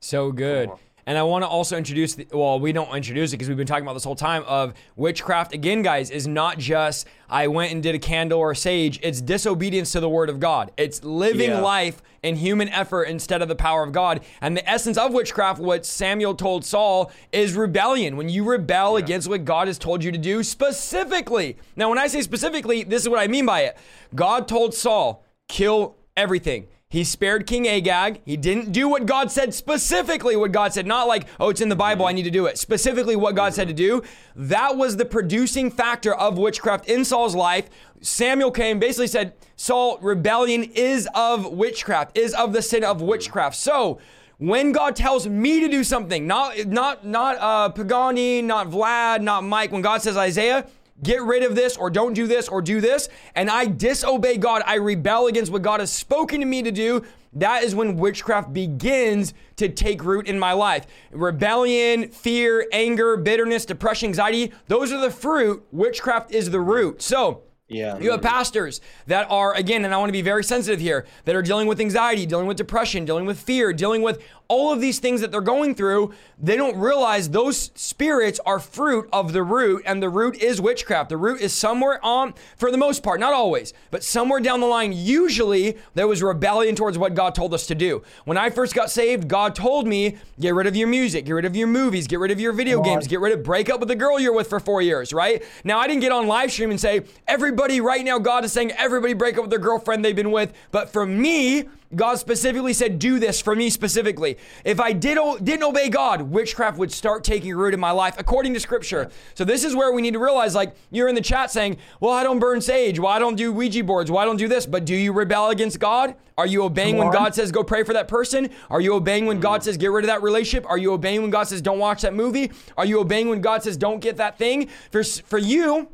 So 0.00 0.30
good. 0.30 0.70
And 1.08 1.16
I 1.16 1.22
want 1.22 1.44
to 1.44 1.48
also 1.48 1.76
introduce, 1.76 2.14
the, 2.16 2.26
well, 2.32 2.58
we 2.58 2.72
don't 2.72 2.92
introduce 2.94 3.30
it 3.32 3.36
because 3.36 3.46
we've 3.48 3.56
been 3.56 3.66
talking 3.66 3.84
about 3.84 3.94
this 3.94 4.02
whole 4.02 4.16
time 4.16 4.42
of 4.44 4.74
witchcraft. 4.96 5.54
Again, 5.54 5.82
guys, 5.82 6.10
is 6.10 6.26
not 6.26 6.58
just 6.58 7.06
I 7.30 7.46
went 7.46 7.72
and 7.72 7.80
did 7.80 7.94
a 7.94 7.98
candle 8.00 8.40
or 8.40 8.50
a 8.50 8.56
sage. 8.56 8.98
It's 9.04 9.20
disobedience 9.20 9.92
to 9.92 10.00
the 10.00 10.08
word 10.08 10.28
of 10.28 10.40
God. 10.40 10.72
It's 10.76 11.04
living 11.04 11.50
Yeah. 11.50 11.60
life 11.60 12.02
in 12.24 12.34
human 12.34 12.68
effort 12.70 13.04
instead 13.04 13.40
of 13.40 13.46
the 13.46 13.54
power 13.54 13.84
of 13.84 13.92
God. 13.92 14.20
And 14.40 14.56
the 14.56 14.68
essence 14.68 14.98
of 14.98 15.12
witchcraft, 15.12 15.60
what 15.60 15.86
Samuel 15.86 16.34
told 16.34 16.64
Saul, 16.64 17.12
is 17.30 17.54
rebellion. 17.54 18.16
When 18.16 18.28
you 18.28 18.42
rebel 18.42 18.96
against 18.96 19.28
what 19.28 19.44
God 19.44 19.68
has 19.68 19.78
told 19.78 20.02
you 20.02 20.10
to 20.10 20.18
do 20.18 20.42
specifically. 20.42 21.56
Now, 21.76 21.88
when 21.88 21.98
I 21.98 22.08
say 22.08 22.20
specifically, 22.22 22.82
this 22.82 23.02
is 23.02 23.08
what 23.08 23.20
I 23.20 23.28
mean 23.28 23.46
by 23.46 23.60
it. 23.60 23.76
God 24.14 24.48
told 24.48 24.74
Saul, 24.74 25.24
kill 25.46 25.94
everything. 26.16 26.66
He 26.88 27.02
spared 27.02 27.48
King 27.48 27.66
Agag. 27.66 28.20
He 28.24 28.36
didn't 28.36 28.70
do 28.70 28.88
what 28.88 29.06
God 29.06 29.32
said 29.32 29.52
specifically, 29.52 30.36
what 30.36 30.52
God 30.52 30.72
said, 30.72 30.86
not 30.86 31.08
like, 31.08 31.26
oh, 31.40 31.48
it's 31.48 31.60
in 31.60 31.68
the 31.68 31.74
Bible, 31.74 32.06
I 32.06 32.12
need 32.12 32.22
to 32.22 32.30
do 32.30 32.46
it. 32.46 32.58
Specifically, 32.58 33.16
what 33.16 33.34
God 33.34 33.54
said 33.54 33.66
to 33.66 33.74
do. 33.74 34.02
That 34.36 34.76
was 34.76 34.96
the 34.96 35.04
producing 35.04 35.68
factor 35.68 36.14
of 36.14 36.38
witchcraft 36.38 36.88
in 36.88 37.04
Saul's 37.04 37.34
life. 37.34 37.68
Samuel 38.02 38.52
came, 38.52 38.78
basically 38.78 39.08
said, 39.08 39.34
Saul, 39.56 39.98
rebellion 39.98 40.62
is 40.62 41.08
of 41.12 41.50
witchcraft, 41.50 42.16
is 42.16 42.32
of 42.34 42.52
the 42.52 42.62
sin 42.62 42.84
of 42.84 43.02
witchcraft. 43.02 43.56
So, 43.56 43.98
when 44.38 44.70
God 44.70 44.94
tells 44.94 45.26
me 45.26 45.60
to 45.60 45.68
do 45.68 45.82
something, 45.82 46.26
not 46.26 46.66
not 46.66 47.06
not 47.06 47.38
uh, 47.38 47.70
Pagani, 47.70 48.42
not 48.42 48.68
Vlad, 48.68 49.22
not 49.22 49.44
Mike, 49.44 49.72
when 49.72 49.80
God 49.80 50.02
says 50.02 50.16
Isaiah, 50.16 50.66
get 51.02 51.22
rid 51.22 51.42
of 51.42 51.54
this 51.54 51.76
or 51.76 51.90
don't 51.90 52.14
do 52.14 52.26
this 52.26 52.48
or 52.48 52.62
do 52.62 52.80
this, 52.80 53.08
and 53.34 53.50
I 53.50 53.66
disobey 53.66 54.38
God, 54.38 54.62
I 54.66 54.76
rebel 54.76 55.26
against 55.26 55.52
what 55.52 55.62
God 55.62 55.80
has 55.80 55.92
spoken 55.92 56.40
to 56.40 56.46
me 56.46 56.62
to 56.62 56.70
do, 56.70 57.02
that 57.34 57.62
is 57.64 57.74
when 57.74 57.96
witchcraft 57.96 58.54
begins 58.54 59.34
to 59.56 59.68
take 59.68 60.02
root 60.02 60.26
in 60.26 60.38
my 60.38 60.52
life. 60.52 60.86
Rebellion, 61.10 62.08
fear, 62.08 62.66
anger, 62.72 63.16
bitterness, 63.18 63.66
depression, 63.66 64.08
anxiety, 64.08 64.52
those 64.68 64.90
are 64.90 65.00
the 65.00 65.10
fruit. 65.10 65.66
Witchcraft 65.70 66.32
is 66.32 66.50
the 66.50 66.60
root. 66.60 67.02
So, 67.02 67.42
yeah. 67.68 67.98
You 67.98 68.12
have 68.12 68.22
pastors 68.22 68.80
that 69.08 69.28
are, 69.28 69.52
again, 69.54 69.84
and 69.84 69.92
I 69.92 69.98
want 69.98 70.08
to 70.08 70.12
be 70.12 70.22
very 70.22 70.44
sensitive 70.44 70.78
here, 70.78 71.04
that 71.24 71.34
are 71.34 71.42
dealing 71.42 71.66
with 71.66 71.80
anxiety, 71.80 72.24
dealing 72.24 72.46
with 72.46 72.56
depression, 72.56 73.04
dealing 73.04 73.26
with 73.26 73.40
fear, 73.40 73.72
dealing 73.72 74.02
with 74.02 74.22
all 74.48 74.72
of 74.72 74.80
these 74.80 74.98
things 74.98 75.20
that 75.20 75.30
they're 75.30 75.40
going 75.40 75.74
through. 75.74 76.12
They 76.38 76.56
don't 76.56 76.76
realize 76.76 77.30
those 77.30 77.70
spirits 77.74 78.38
are 78.46 78.60
fruit 78.60 79.08
of 79.12 79.32
the 79.32 79.42
root, 79.42 79.82
and 79.86 80.02
the 80.02 80.08
root 80.08 80.36
is 80.36 80.60
witchcraft. 80.60 81.08
The 81.08 81.16
root 81.16 81.40
is 81.40 81.52
somewhere 81.52 82.04
on, 82.04 82.34
for 82.56 82.70
the 82.70 82.76
most 82.78 83.02
part, 83.02 83.20
not 83.20 83.32
always, 83.32 83.72
but 83.90 84.04
somewhere 84.04 84.40
down 84.40 84.60
the 84.60 84.66
line, 84.66 84.92
usually 84.92 85.76
there 85.94 86.06
was 86.06 86.22
rebellion 86.22 86.74
towards 86.74 86.98
what 86.98 87.14
God 87.14 87.34
told 87.34 87.54
us 87.54 87.66
to 87.68 87.74
do. 87.74 88.02
When 88.24 88.36
I 88.36 88.50
first 88.50 88.74
got 88.74 88.90
saved, 88.90 89.28
God 89.28 89.54
told 89.54 89.86
me, 89.86 90.16
get 90.38 90.54
rid 90.54 90.66
of 90.66 90.76
your 90.76 90.88
music, 90.88 91.24
get 91.24 91.32
rid 91.32 91.44
of 91.44 91.56
your 91.56 91.68
movies, 91.68 92.06
get 92.06 92.18
rid 92.18 92.30
of 92.30 92.40
your 92.40 92.52
video 92.52 92.82
games, 92.82 93.06
get 93.06 93.20
rid 93.20 93.32
of, 93.32 93.42
break 93.42 93.70
up 93.70 93.80
with 93.80 93.88
the 93.88 93.96
girl 93.96 94.20
you're 94.20 94.34
with 94.34 94.48
for 94.48 94.60
four 94.60 94.82
years, 94.82 95.12
right? 95.12 95.42
Now, 95.64 95.78
I 95.78 95.86
didn't 95.86 96.02
get 96.02 96.12
on 96.12 96.26
live 96.26 96.52
stream 96.52 96.70
and 96.70 96.80
say, 96.80 97.02
everybody 97.26 97.80
right 97.80 98.04
now, 98.04 98.18
God 98.18 98.44
is 98.44 98.52
saying, 98.52 98.72
everybody 98.72 99.14
break 99.14 99.36
up 99.36 99.42
with 99.42 99.50
their 99.50 99.58
girlfriend 99.58 100.04
they've 100.04 100.14
been 100.14 100.30
with. 100.30 100.52
But 100.70 100.90
for 100.90 101.06
me, 101.06 101.64
God 101.94 102.18
specifically 102.18 102.72
said, 102.72 102.98
do 102.98 103.18
this 103.18 103.40
for 103.40 103.54
me 103.54 103.70
specifically. 103.70 104.38
If 104.64 104.80
I 104.80 104.92
did, 104.92 105.18
didn't 105.42 105.62
obey 105.62 105.88
God, 105.88 106.22
witchcraft 106.22 106.78
would 106.78 106.92
start 106.92 107.22
taking 107.24 107.54
root 107.54 107.74
in 107.74 107.80
my 107.80 107.92
life 107.92 108.16
according 108.18 108.54
to 108.54 108.60
scripture. 108.60 109.10
So 109.34 109.44
this 109.44 109.64
is 109.64 109.76
where 109.76 109.92
we 109.92 110.02
need 110.02 110.14
to 110.14 110.18
realize, 110.18 110.54
like 110.54 110.74
you're 110.90 111.08
in 111.08 111.14
the 111.14 111.20
chat 111.20 111.50
saying, 111.50 111.78
well, 112.00 112.12
I 112.12 112.22
don't 112.22 112.38
burn 112.38 112.60
sage. 112.60 112.98
Well, 112.98 113.12
I 113.12 113.18
don't 113.18 113.36
do 113.36 113.52
Ouija 113.52 113.84
boards. 113.84 114.10
Well, 114.10 114.20
I 114.20 114.24
don't 114.24 114.36
do 114.36 114.48
this. 114.48 114.66
But 114.66 114.84
do 114.84 114.94
you 114.94 115.12
rebel 115.12 115.50
against 115.50 115.78
God? 115.78 116.16
Are 116.38 116.46
you 116.46 116.64
obeying 116.64 116.98
when 116.98 117.10
God 117.10 117.34
says 117.34 117.50
go 117.50 117.64
pray 117.64 117.82
for 117.82 117.94
that 117.94 118.08
person? 118.08 118.50
Are 118.68 118.80
you 118.80 118.94
obeying 118.94 119.24
when 119.24 119.40
God 119.40 119.64
says 119.64 119.78
get 119.78 119.90
rid 119.90 120.04
of 120.04 120.08
that 120.08 120.22
relationship? 120.22 120.68
Are 120.68 120.76
you 120.76 120.92
obeying 120.92 121.22
when 121.22 121.30
God 121.30 121.44
says 121.44 121.62
don't 121.62 121.78
watch 121.78 122.02
that 122.02 122.12
movie? 122.12 122.52
Are 122.76 122.84
you 122.84 123.00
obeying 123.00 123.28
when 123.28 123.40
God 123.40 123.62
says 123.62 123.76
don't 123.78 124.00
get 124.00 124.18
that 124.18 124.36
thing? 124.36 124.68
For, 124.90 125.02
for 125.02 125.38
you, 125.38 125.88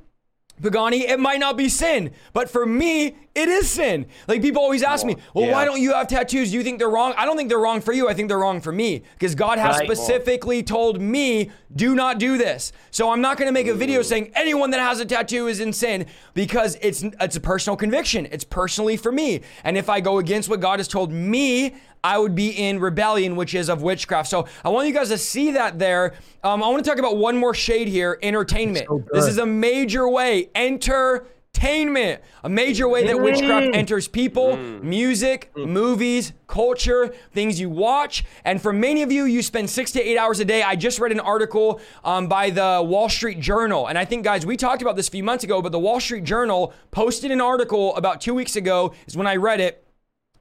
Pagani, 0.60 1.08
it 1.08 1.18
might 1.18 1.40
not 1.40 1.56
be 1.56 1.68
sin, 1.68 2.12
but 2.32 2.48
for 2.48 2.66
me, 2.66 3.16
it 3.34 3.48
is 3.48 3.68
sin. 3.68 4.06
Like 4.28 4.42
people 4.42 4.62
always 4.62 4.82
ask 4.82 5.04
me, 5.04 5.16
well, 5.34 5.46
yeah. 5.46 5.52
why 5.52 5.64
don't 5.64 5.80
you 5.80 5.92
have 5.94 6.06
tattoos? 6.06 6.50
Do 6.50 6.56
you 6.56 6.62
think 6.62 6.78
they're 6.78 6.90
wrong? 6.90 7.14
I 7.16 7.24
don't 7.24 7.36
think 7.36 7.48
they're 7.48 7.58
wrong 7.58 7.80
for 7.80 7.92
you. 7.92 8.08
I 8.08 8.14
think 8.14 8.28
they're 8.28 8.38
wrong 8.38 8.60
for 8.60 8.70
me 8.70 9.02
because 9.14 9.34
God 9.34 9.58
has 9.58 9.78
Right. 9.78 9.86
specifically 9.86 10.62
told 10.62 11.00
me, 11.00 11.50
do 11.74 11.94
not 11.94 12.18
do 12.18 12.36
this. 12.36 12.72
So 12.90 13.10
I'm 13.10 13.22
not 13.22 13.38
going 13.38 13.48
to 13.48 13.52
make 13.52 13.66
a 13.66 13.74
video 13.74 14.02
saying 14.02 14.30
anyone 14.34 14.70
that 14.70 14.80
has 14.80 15.00
a 15.00 15.06
tattoo 15.06 15.46
is 15.46 15.60
in 15.60 15.72
sin 15.72 16.06
because 16.34 16.76
it's 16.82 17.02
it's 17.20 17.36
a 17.36 17.40
personal 17.40 17.76
conviction. 17.76 18.28
It's 18.30 18.44
personally 18.44 18.96
for 18.98 19.10
me. 19.10 19.40
And 19.64 19.78
if 19.78 19.88
I 19.88 20.00
go 20.00 20.18
against 20.18 20.48
what 20.50 20.60
God 20.60 20.78
has 20.78 20.86
told 20.86 21.10
me, 21.10 21.74
I 22.04 22.18
would 22.18 22.34
be 22.34 22.50
in 22.50 22.80
rebellion, 22.80 23.36
which 23.36 23.54
is 23.54 23.68
of 23.68 23.82
witchcraft. 23.82 24.28
So 24.28 24.46
I 24.64 24.70
want 24.70 24.88
you 24.88 24.94
guys 24.94 25.08
to 25.10 25.18
see 25.18 25.52
that 25.52 25.78
there. 25.78 26.14
Um, 26.42 26.62
I 26.62 26.68
want 26.68 26.84
to 26.84 26.90
talk 26.90 26.98
about 26.98 27.16
one 27.16 27.36
more 27.38 27.54
shade 27.54 27.88
here 27.88 28.18
entertainment. 28.22 28.86
So 28.88 29.04
this 29.12 29.26
is 29.26 29.38
a 29.38 29.46
major 29.46 30.08
way. 30.08 30.50
Entertainment. 30.54 32.20
A 32.42 32.48
major 32.48 32.88
way 32.88 33.06
that 33.06 33.20
witchcraft 33.20 33.76
enters 33.76 34.08
people, 34.08 34.56
music, 34.56 35.52
movies, 35.54 36.32
culture, 36.48 37.14
things 37.32 37.60
you 37.60 37.70
watch. 37.70 38.24
And 38.44 38.60
for 38.60 38.72
many 38.72 39.02
of 39.02 39.12
you, 39.12 39.26
you 39.26 39.42
spend 39.42 39.70
six 39.70 39.92
to 39.92 40.02
eight 40.02 40.18
hours 40.18 40.40
a 40.40 40.44
day. 40.44 40.64
I 40.64 40.74
just 40.74 40.98
read 40.98 41.12
an 41.12 41.20
article 41.20 41.80
um, 42.02 42.26
by 42.26 42.50
the 42.50 42.82
Wall 42.84 43.08
Street 43.08 43.38
Journal. 43.38 43.86
And 43.86 43.96
I 43.96 44.04
think, 44.04 44.24
guys, 44.24 44.44
we 44.44 44.56
talked 44.56 44.82
about 44.82 44.96
this 44.96 45.06
a 45.06 45.10
few 45.12 45.22
months 45.22 45.44
ago, 45.44 45.62
but 45.62 45.70
the 45.70 45.78
Wall 45.78 46.00
Street 46.00 46.24
Journal 46.24 46.72
posted 46.90 47.30
an 47.30 47.40
article 47.40 47.94
about 47.94 48.20
two 48.20 48.34
weeks 48.34 48.56
ago, 48.56 48.92
is 49.06 49.16
when 49.16 49.28
I 49.28 49.36
read 49.36 49.60
it 49.60 49.86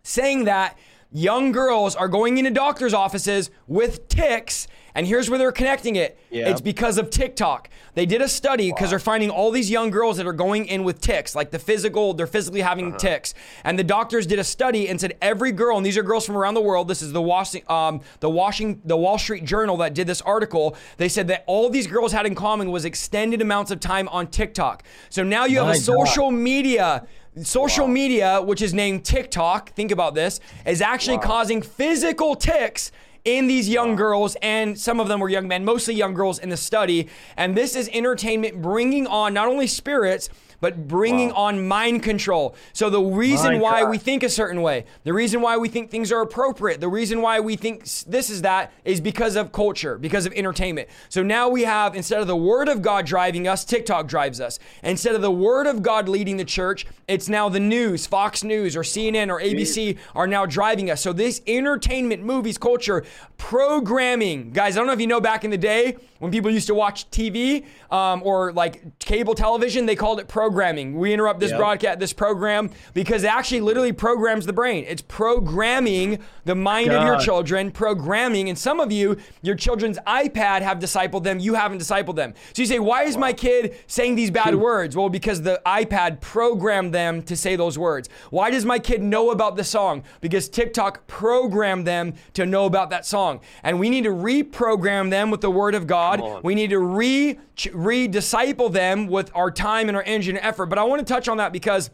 saying 0.03 0.45
that 0.45 0.79
young 1.11 1.51
girls 1.51 1.95
are 1.95 2.07
going 2.07 2.37
into 2.37 2.51
doctors' 2.51 2.93
offices 2.93 3.51
with 3.67 4.07
ticks. 4.07 4.67
And 4.93 5.07
here's 5.07 5.29
where 5.29 5.39
they're 5.39 5.53
connecting 5.53 5.95
it. 5.95 6.19
Yeah. 6.29 6.49
It's 6.49 6.59
because 6.59 6.97
of 6.97 7.09
TikTok. 7.09 7.69
They 7.93 8.05
did 8.05 8.21
a 8.21 8.27
study 8.27 8.71
because 8.71 8.89
they're 8.89 8.99
finding 8.99 9.29
all 9.29 9.49
these 9.49 9.69
young 9.69 9.89
girls 9.89 10.17
that 10.17 10.27
are 10.27 10.33
going 10.33 10.65
in 10.65 10.83
with 10.83 10.99
ticks, 10.99 11.33
like 11.33 11.49
the 11.49 11.59
physical, 11.59 12.13
they're 12.13 12.27
physically 12.27 12.59
having 12.59 12.97
ticks. 12.97 13.33
And 13.63 13.79
the 13.79 13.85
doctors 13.85 14.27
did 14.27 14.37
a 14.37 14.43
study 14.43 14.89
and 14.89 14.99
said 14.99 15.17
every 15.21 15.53
girl, 15.53 15.77
and 15.77 15.85
these 15.85 15.97
are 15.97 16.03
girls 16.03 16.25
from 16.25 16.35
around 16.35 16.55
the 16.55 16.61
world. 16.61 16.89
This 16.89 17.01
is 17.01 17.13
the 17.13 17.21
Washing, 17.21 17.63
um, 17.69 18.01
the 18.19 18.29
Washing, 18.29 18.81
the 18.83 18.97
Wall 18.97 19.17
Street 19.17 19.45
Journal 19.45 19.77
that 19.77 19.93
did 19.93 20.07
this 20.07 20.21
article. 20.21 20.75
They 20.97 21.07
said 21.07 21.29
that 21.29 21.45
all 21.47 21.69
these 21.69 21.87
girls 21.87 22.11
had 22.11 22.25
in 22.25 22.35
common 22.35 22.69
was 22.69 22.83
extended 22.83 23.41
amounts 23.41 23.71
of 23.71 23.79
time 23.79 24.09
on 24.09 24.27
TikTok. 24.27 24.83
So 25.09 25.23
now 25.23 25.45
you 25.45 25.57
have 25.59 25.67
My 25.67 25.73
a 25.73 25.77
God. 25.77 25.83
social 25.83 26.31
media 26.31 27.07
social 27.43 27.87
media 27.87 28.41
which 28.41 28.61
is 28.61 28.73
named 28.73 29.05
tiktok 29.05 29.69
think 29.69 29.89
about 29.91 30.13
this 30.13 30.41
is 30.65 30.81
actually 30.81 31.17
causing 31.17 31.61
physical 31.61 32.35
ticks 32.35 32.91
in 33.23 33.47
these 33.47 33.69
young 33.69 33.95
girls 33.95 34.35
and 34.41 34.79
some 34.79 34.99
of 34.99 35.07
them 35.07 35.19
were 35.19 35.29
young 35.29 35.47
men 35.47 35.63
mostly 35.63 35.93
young 35.93 36.13
girls 36.13 36.39
in 36.39 36.49
the 36.49 36.57
study. 36.57 37.07
And 37.37 37.55
this 37.55 37.75
is 37.75 37.89
entertainment 37.93 38.61
bringing 38.61 39.07
on 39.07 39.33
not 39.33 39.47
only 39.47 39.67
spirits 39.67 40.29
but 40.61 40.87
bringing 40.87 41.31
on 41.33 41.67
mind 41.67 42.03
control. 42.03 42.55
So 42.71 42.89
the 42.89 43.01
reason 43.01 43.53
My 43.53 43.59
why 43.59 43.81
God. 43.81 43.89
we 43.89 43.97
think 43.97 44.23
a 44.23 44.29
certain 44.29 44.61
way, 44.61 44.85
the 45.03 45.11
reason 45.11 45.41
why 45.41 45.57
we 45.57 45.67
think 45.67 45.89
things 45.89 46.11
are 46.11 46.21
appropriate, 46.21 46.79
the 46.79 46.87
reason 46.87 47.21
why 47.21 47.39
we 47.39 47.55
think 47.57 47.83
this 48.03 48.29
is 48.29 48.43
that 48.43 48.71
is 48.85 49.01
because 49.01 49.35
of 49.35 49.51
culture, 49.51 49.97
because 49.97 50.25
of 50.25 50.33
entertainment. 50.33 50.87
So 51.09 51.23
now 51.23 51.49
we 51.49 51.63
have 51.63 51.95
instead 51.95 52.21
of 52.21 52.27
the 52.27 52.35
word 52.37 52.69
of 52.69 52.81
God 52.81 53.05
driving 53.05 53.47
us, 53.47 53.65
TikTok 53.65 54.07
drives 54.07 54.39
us. 54.39 54.59
Instead 54.83 55.15
of 55.15 55.21
the 55.21 55.31
word 55.31 55.67
of 55.67 55.81
God 55.81 56.07
leading 56.07 56.37
the 56.37 56.45
church, 56.45 56.85
it's 57.07 57.27
now 57.27 57.49
the 57.49 57.59
news, 57.59 58.05
Fox 58.05 58.43
News 58.43 58.77
or 58.77 58.83
CNN 58.83 59.29
or 59.29 59.41
ABC 59.41 59.97
are 60.15 60.27
now 60.27 60.45
driving 60.45 60.91
us. 60.91 61.01
So 61.01 61.11
this 61.11 61.41
entertainment, 61.47 62.23
movies, 62.23 62.57
culture, 62.57 63.03
programming, 63.37 64.51
guys. 64.51 64.77
I 64.77 64.79
don't 64.79 64.87
know 64.87 64.93
if 64.93 65.01
you 65.01 65.07
know 65.07 65.19
back 65.19 65.43
in 65.43 65.49
the 65.49 65.57
day 65.57 65.97
when 66.19 66.31
people 66.31 66.51
used 66.51 66.67
to 66.67 66.75
watch 66.75 67.09
TV 67.09 67.65
um, 67.89 68.21
or 68.23 68.53
like 68.53 68.99
cable 68.99 69.33
television, 69.33 69.87
they 69.87 69.95
called 69.95 70.19
it 70.19 70.27
programming. 70.27 70.50
We 70.51 71.13
interrupt 71.13 71.39
this 71.39 71.51
Yep. 71.51 71.59
broadcast, 71.59 71.99
this 71.99 72.13
program, 72.13 72.69
because 72.93 73.23
it 73.23 73.27
actually 73.27 73.61
literally 73.61 73.91
programs 73.93 74.45
the 74.45 74.53
brain. 74.53 74.85
It's 74.87 75.01
programming 75.01 76.19
the 76.45 76.55
mind 76.55 76.91
of 76.91 77.03
your 77.03 77.17
children, 77.19 77.71
programming. 77.71 78.49
And 78.49 78.57
some 78.57 78.79
of 78.79 78.91
you, 78.91 79.17
your 79.41 79.55
children's 79.55 79.97
iPad 80.07 80.61
have 80.61 80.79
discipled 80.79 81.23
them. 81.23 81.39
You 81.39 81.53
haven't 81.53 81.79
discipled 81.79 82.15
them. 82.15 82.33
So 82.53 82.61
you 82.61 82.65
say, 82.67 82.79
why 82.79 83.03
is 83.03 83.17
my 83.17 83.33
kid 83.33 83.75
saying 83.87 84.15
these 84.15 84.31
bad 84.31 84.55
words? 84.55 84.95
Well, 84.95 85.09
because 85.09 85.41
the 85.41 85.61
iPad 85.65 86.21
programmed 86.21 86.93
them 86.93 87.21
to 87.23 87.35
say 87.35 87.55
those 87.55 87.77
words. 87.77 88.09
Why 88.29 88.49
does 88.49 88.65
my 88.65 88.79
kid 88.79 89.01
know 89.01 89.31
about 89.31 89.55
the 89.55 89.63
song? 89.63 90.03
Because 90.19 90.49
TikTok 90.49 91.07
programmed 91.07 91.85
them 91.87 92.13
to 92.33 92.45
know 92.45 92.65
about 92.65 92.89
that 92.89 93.05
song. 93.05 93.41
And 93.63 93.79
we 93.79 93.89
need 93.89 94.03
to 94.03 94.11
reprogram 94.11 95.09
them 95.09 95.31
with 95.31 95.41
the 95.41 95.51
word 95.51 95.75
of 95.75 95.87
God. 95.87 96.43
We 96.43 96.55
need 96.55 96.71
to 96.71 96.79
re 96.79 97.39
re 97.73 98.07
disciple 98.07 98.69
them 98.69 99.05
with 99.05 99.29
our 99.35 99.51
time 99.51 99.87
and 99.87 99.95
our 99.95 100.01
energy 100.03 100.31
and 100.31 100.39
effort. 100.43 100.67
But 100.67 100.77
I 100.79 100.83
want 100.83 101.05
to 101.05 101.13
touch 101.13 101.27
on 101.27 101.37
that 101.37 101.51
because 101.51 101.89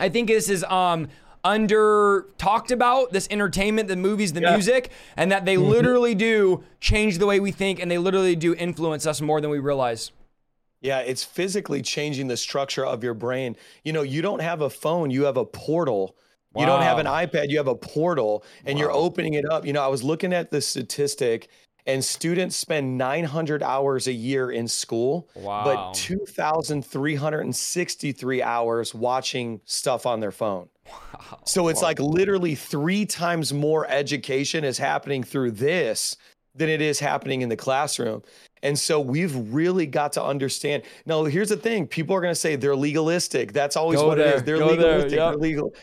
I 0.00 0.08
think 0.08 0.28
this 0.28 0.48
is 0.48 0.64
um 0.64 1.08
under 1.44 2.26
talked 2.38 2.70
about 2.70 3.12
this 3.12 3.26
entertainment, 3.30 3.88
the 3.88 3.96
movies, 3.96 4.32
the 4.32 4.40
Yeah. 4.40 4.52
music, 4.52 4.90
and 5.16 5.32
that 5.32 5.44
they 5.44 5.56
literally 5.56 6.14
do 6.14 6.62
change 6.80 7.18
the 7.18 7.26
way 7.26 7.40
we 7.40 7.50
think 7.50 7.80
and 7.80 7.90
they 7.90 7.98
literally 7.98 8.36
do 8.36 8.54
influence 8.54 9.06
us 9.06 9.20
more 9.20 9.40
than 9.40 9.50
we 9.50 9.58
realize. 9.58 10.12
Yeah, 10.80 10.98
it's 11.00 11.22
physically 11.22 11.82
changing 11.82 12.26
the 12.28 12.36
structure 12.36 12.84
of 12.84 13.04
your 13.04 13.14
brain. 13.14 13.56
You 13.84 13.92
know, 13.92 14.02
you 14.02 14.20
don't 14.22 14.40
have 14.40 14.60
a 14.62 14.70
phone, 14.70 15.10
you 15.10 15.24
have 15.24 15.36
a 15.36 15.44
portal. 15.44 16.16
You 16.54 16.66
don't 16.66 16.82
have 16.82 16.98
an 16.98 17.06
iPad, 17.06 17.48
you 17.48 17.56
have 17.56 17.66
a 17.66 17.74
portal 17.74 18.44
and 18.66 18.78
you're 18.78 18.90
opening 18.92 19.32
it 19.34 19.50
up. 19.50 19.64
You 19.64 19.72
know, 19.72 19.82
I 19.82 19.86
was 19.86 20.02
looking 20.02 20.34
at 20.34 20.50
the 20.50 20.60
statistic 20.60 21.48
and 21.86 22.04
students 22.04 22.56
spend 22.56 22.96
900 22.96 23.62
hours 23.62 24.06
a 24.06 24.12
year 24.12 24.50
in 24.50 24.68
school, 24.68 25.28
Wow. 25.34 25.64
but 25.64 25.94
2,363 25.94 28.42
hours 28.42 28.94
watching 28.94 29.60
stuff 29.64 30.06
on 30.06 30.20
their 30.20 30.30
phone. 30.32 30.68
So 31.44 31.68
it's 31.68 31.82
like 31.82 31.98
literally 32.00 32.54
three 32.54 33.06
times 33.06 33.52
more 33.52 33.86
education 33.88 34.64
is 34.64 34.78
happening 34.78 35.22
through 35.22 35.52
this 35.52 36.16
than 36.54 36.68
it 36.68 36.82
is 36.82 37.00
happening 37.00 37.40
in 37.42 37.48
the 37.48 37.56
classroom. 37.56 38.22
And 38.64 38.78
so 38.78 39.00
we've 39.00 39.34
really 39.52 39.86
got 39.86 40.12
to 40.12 40.22
understand. 40.22 40.82
Now, 41.06 41.24
here's 41.24 41.48
the 41.48 41.56
thing 41.56 41.86
people 41.86 42.14
are 42.14 42.20
going 42.20 42.30
to 42.34 42.38
say 42.38 42.54
they're 42.56 42.76
legalistic. 42.76 43.52
That's 43.52 43.76
always 43.76 43.98
Go 44.00 44.08
what 44.08 44.18
it 44.20 44.24
there, 44.24 44.34
is. 44.36 44.42
They're 44.44 44.58
go 44.58 44.76
there, 44.76 44.98
legalistic. 44.98 45.12
yep. 45.18 45.30
They're 45.32 45.40
legal. 45.40 45.74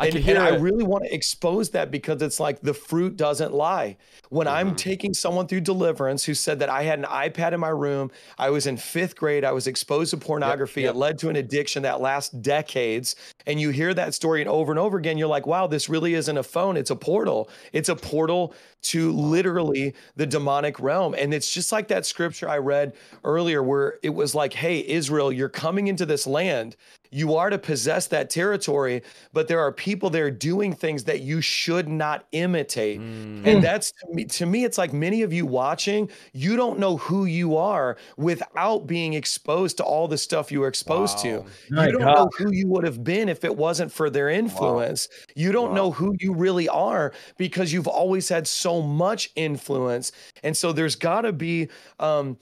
I 0.00 0.06
and, 0.06 0.14
can 0.14 0.22
hear 0.22 0.36
and 0.36 0.44
I 0.44 0.56
really 0.56 0.84
want 0.84 1.04
to 1.04 1.14
expose 1.14 1.70
that 1.70 1.90
because 1.90 2.22
it's 2.22 2.40
like 2.40 2.60
the 2.60 2.74
fruit 2.74 3.16
doesn't 3.16 3.52
lie. 3.52 3.96
When 4.28 4.46
Mm-hmm. 4.50 4.68
I'm 4.68 4.76
taking 4.76 5.14
someone 5.14 5.46
through 5.46 5.60
deliverance 5.60 6.24
who 6.24 6.34
said 6.34 6.58
that 6.60 6.68
I 6.68 6.82
had 6.82 6.98
an 6.98 7.04
iPad 7.04 7.52
in 7.52 7.60
my 7.60 7.68
room, 7.68 8.10
I 8.38 8.50
was 8.50 8.66
in 8.66 8.76
fifth 8.76 9.16
grade, 9.16 9.44
I 9.44 9.52
was 9.52 9.66
exposed 9.66 10.10
to 10.10 10.16
pornography, 10.16 10.82
yep. 10.82 10.94
it 10.94 10.96
led 10.96 11.18
to 11.18 11.28
an 11.28 11.36
addiction 11.36 11.82
that 11.84 12.00
lasts 12.00 12.30
decades. 12.30 13.16
And 13.46 13.60
you 13.60 13.70
hear 13.70 13.94
that 13.94 14.14
story 14.14 14.40
and 14.40 14.50
over 14.50 14.72
and 14.72 14.78
over 14.78 14.98
again, 14.98 15.18
you're 15.18 15.28
like, 15.28 15.46
wow, 15.46 15.66
this 15.66 15.88
really 15.88 16.14
isn't 16.14 16.36
a 16.36 16.42
phone, 16.42 16.76
it's 16.76 16.90
a 16.90 16.96
portal. 16.96 17.48
It's 17.72 17.88
a 17.88 17.96
portal 17.96 18.54
to 18.82 19.12
literally 19.12 19.94
the 20.16 20.26
demonic 20.26 20.80
realm. 20.80 21.14
And 21.14 21.34
it's 21.34 21.52
just 21.52 21.72
like 21.72 21.88
that 21.88 22.06
scripture 22.06 22.48
I 22.48 22.58
read 22.58 22.94
earlier 23.24 23.62
where 23.62 23.98
it 24.02 24.10
was 24.10 24.34
like, 24.34 24.52
hey, 24.52 24.86
Israel, 24.86 25.30
you're 25.32 25.48
coming 25.48 25.88
into 25.88 26.06
this 26.06 26.26
land. 26.26 26.76
You 27.12 27.34
are 27.34 27.50
to 27.50 27.58
possess 27.58 28.06
that 28.08 28.30
territory, 28.30 29.02
but 29.32 29.48
there 29.48 29.58
are 29.58 29.72
people 29.72 30.10
there 30.10 30.30
doing 30.30 30.72
things 30.72 31.02
that 31.04 31.22
you 31.22 31.40
should 31.40 31.88
not 31.88 32.24
imitate. 32.30 33.00
Mm. 33.00 33.44
And 33.44 33.64
that's 33.64 33.90
to 33.90 34.14
me, 34.14 34.24
to 34.26 34.46
me, 34.46 34.64
it's 34.64 34.78
like 34.78 34.92
many 34.92 35.22
of 35.22 35.32
you 35.32 35.44
watching, 35.44 36.08
you 36.32 36.54
don't 36.54 36.78
know 36.78 36.98
who 36.98 37.24
you 37.24 37.56
are 37.56 37.96
without 38.16 38.86
being 38.86 39.14
exposed 39.14 39.76
to 39.78 39.82
all 39.82 40.06
the 40.06 40.18
stuff 40.18 40.52
you 40.52 40.60
were 40.60 40.68
exposed 40.68 41.18
to. 41.18 41.44
My 41.70 41.86
you 41.86 41.92
don't 41.92 42.02
God. 42.02 42.14
know 42.14 42.30
who 42.38 42.52
you 42.52 42.68
would 42.68 42.84
have 42.84 43.02
been 43.02 43.28
if 43.28 43.44
it 43.44 43.56
wasn't 43.56 43.90
for 43.90 44.08
their 44.08 44.28
influence. 44.28 45.08
You 45.34 45.50
don't 45.50 45.74
know 45.74 45.90
who 45.90 46.14
you 46.20 46.32
really 46.32 46.68
are 46.68 47.12
because 47.36 47.72
you've 47.72 47.88
always 47.88 48.28
had 48.28 48.46
so 48.46 48.69
much 48.78 49.30
influence. 49.34 50.12
And 50.42 50.56
so 50.56 50.72
there's 50.72 50.94
got 50.94 51.22
to 51.22 51.32
be, 51.32 51.68
um, 51.98 52.38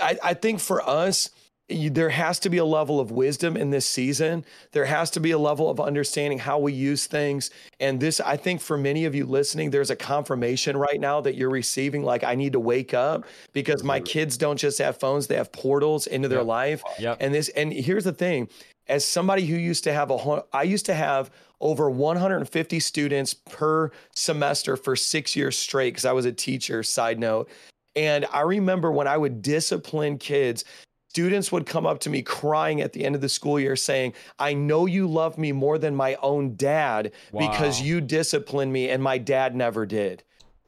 I, 0.00 0.18
I 0.22 0.34
think 0.34 0.60
for 0.60 0.86
us, 0.88 1.30
you, 1.68 1.90
there 1.90 2.10
has 2.10 2.38
to 2.40 2.50
be 2.50 2.58
a 2.58 2.64
level 2.64 3.00
of 3.00 3.10
wisdom 3.10 3.56
in 3.56 3.70
this 3.70 3.88
season. 3.88 4.44
There 4.70 4.84
has 4.84 5.10
to 5.12 5.20
be 5.20 5.32
a 5.32 5.38
level 5.38 5.68
of 5.68 5.80
understanding 5.80 6.38
how 6.38 6.58
we 6.58 6.72
use 6.72 7.06
things. 7.06 7.50
And 7.80 7.98
this, 7.98 8.20
I 8.20 8.36
think, 8.36 8.60
for 8.60 8.78
many 8.78 9.04
of 9.04 9.16
you 9.16 9.26
listening, 9.26 9.70
there's 9.70 9.90
a 9.90 9.96
confirmation 9.96 10.76
right 10.76 11.00
now 11.00 11.20
that 11.22 11.34
you're 11.34 11.50
receiving. 11.50 12.04
Like, 12.04 12.22
I 12.22 12.36
need 12.36 12.52
to 12.52 12.60
wake 12.60 12.94
up 12.94 13.24
because 13.52 13.82
my 13.82 13.98
kids 13.98 14.36
don't 14.36 14.58
just 14.58 14.78
have 14.78 14.98
phones; 15.00 15.26
they 15.26 15.36
have 15.36 15.50
portals 15.50 16.06
into 16.06 16.28
their 16.28 16.44
life. 16.44 16.82
Yep. 17.00 17.16
And 17.20 17.34
this, 17.34 17.48
and 17.48 17.72
here's 17.72 18.04
the 18.04 18.12
thing: 18.12 18.48
as 18.86 19.04
somebody 19.04 19.44
who 19.46 19.56
used 19.56 19.84
to 19.84 19.92
have 19.92 20.10
a, 20.10 20.44
I 20.52 20.62
used 20.62 20.86
to 20.86 20.94
have 20.94 21.30
over 21.60 21.90
150 21.90 22.80
students 22.80 23.34
per 23.34 23.90
semester 24.14 24.76
for 24.76 24.96
six 24.96 25.34
years 25.34 25.56
straight 25.56 25.94
because 25.94 26.04
I 26.04 26.12
was 26.12 26.24
a 26.24 26.32
teacher. 26.32 26.82
Side 26.82 27.18
note. 27.18 27.48
And 27.94 28.26
I 28.32 28.42
remember 28.42 28.92
when 28.92 29.08
I 29.08 29.16
would 29.16 29.40
discipline 29.40 30.18
kids, 30.18 30.64
students 31.08 31.50
would 31.50 31.64
come 31.64 31.86
up 31.86 31.98
to 32.00 32.10
me 32.10 32.20
crying 32.20 32.82
at 32.82 32.92
the 32.92 33.04
end 33.04 33.14
of 33.14 33.22
the 33.22 33.28
school 33.28 33.58
year 33.58 33.74
saying, 33.74 34.12
I 34.38 34.52
know 34.52 34.84
you 34.84 35.08
love 35.08 35.38
me 35.38 35.50
more 35.50 35.78
than 35.78 35.96
my 35.96 36.16
own 36.16 36.56
dad 36.56 37.12
because 37.38 37.80
you 37.80 38.02
disciplined 38.02 38.70
me 38.70 38.90
and 38.90 39.02
my 39.02 39.16
dad 39.16 39.56
never 39.56 39.86
did. 39.86 40.22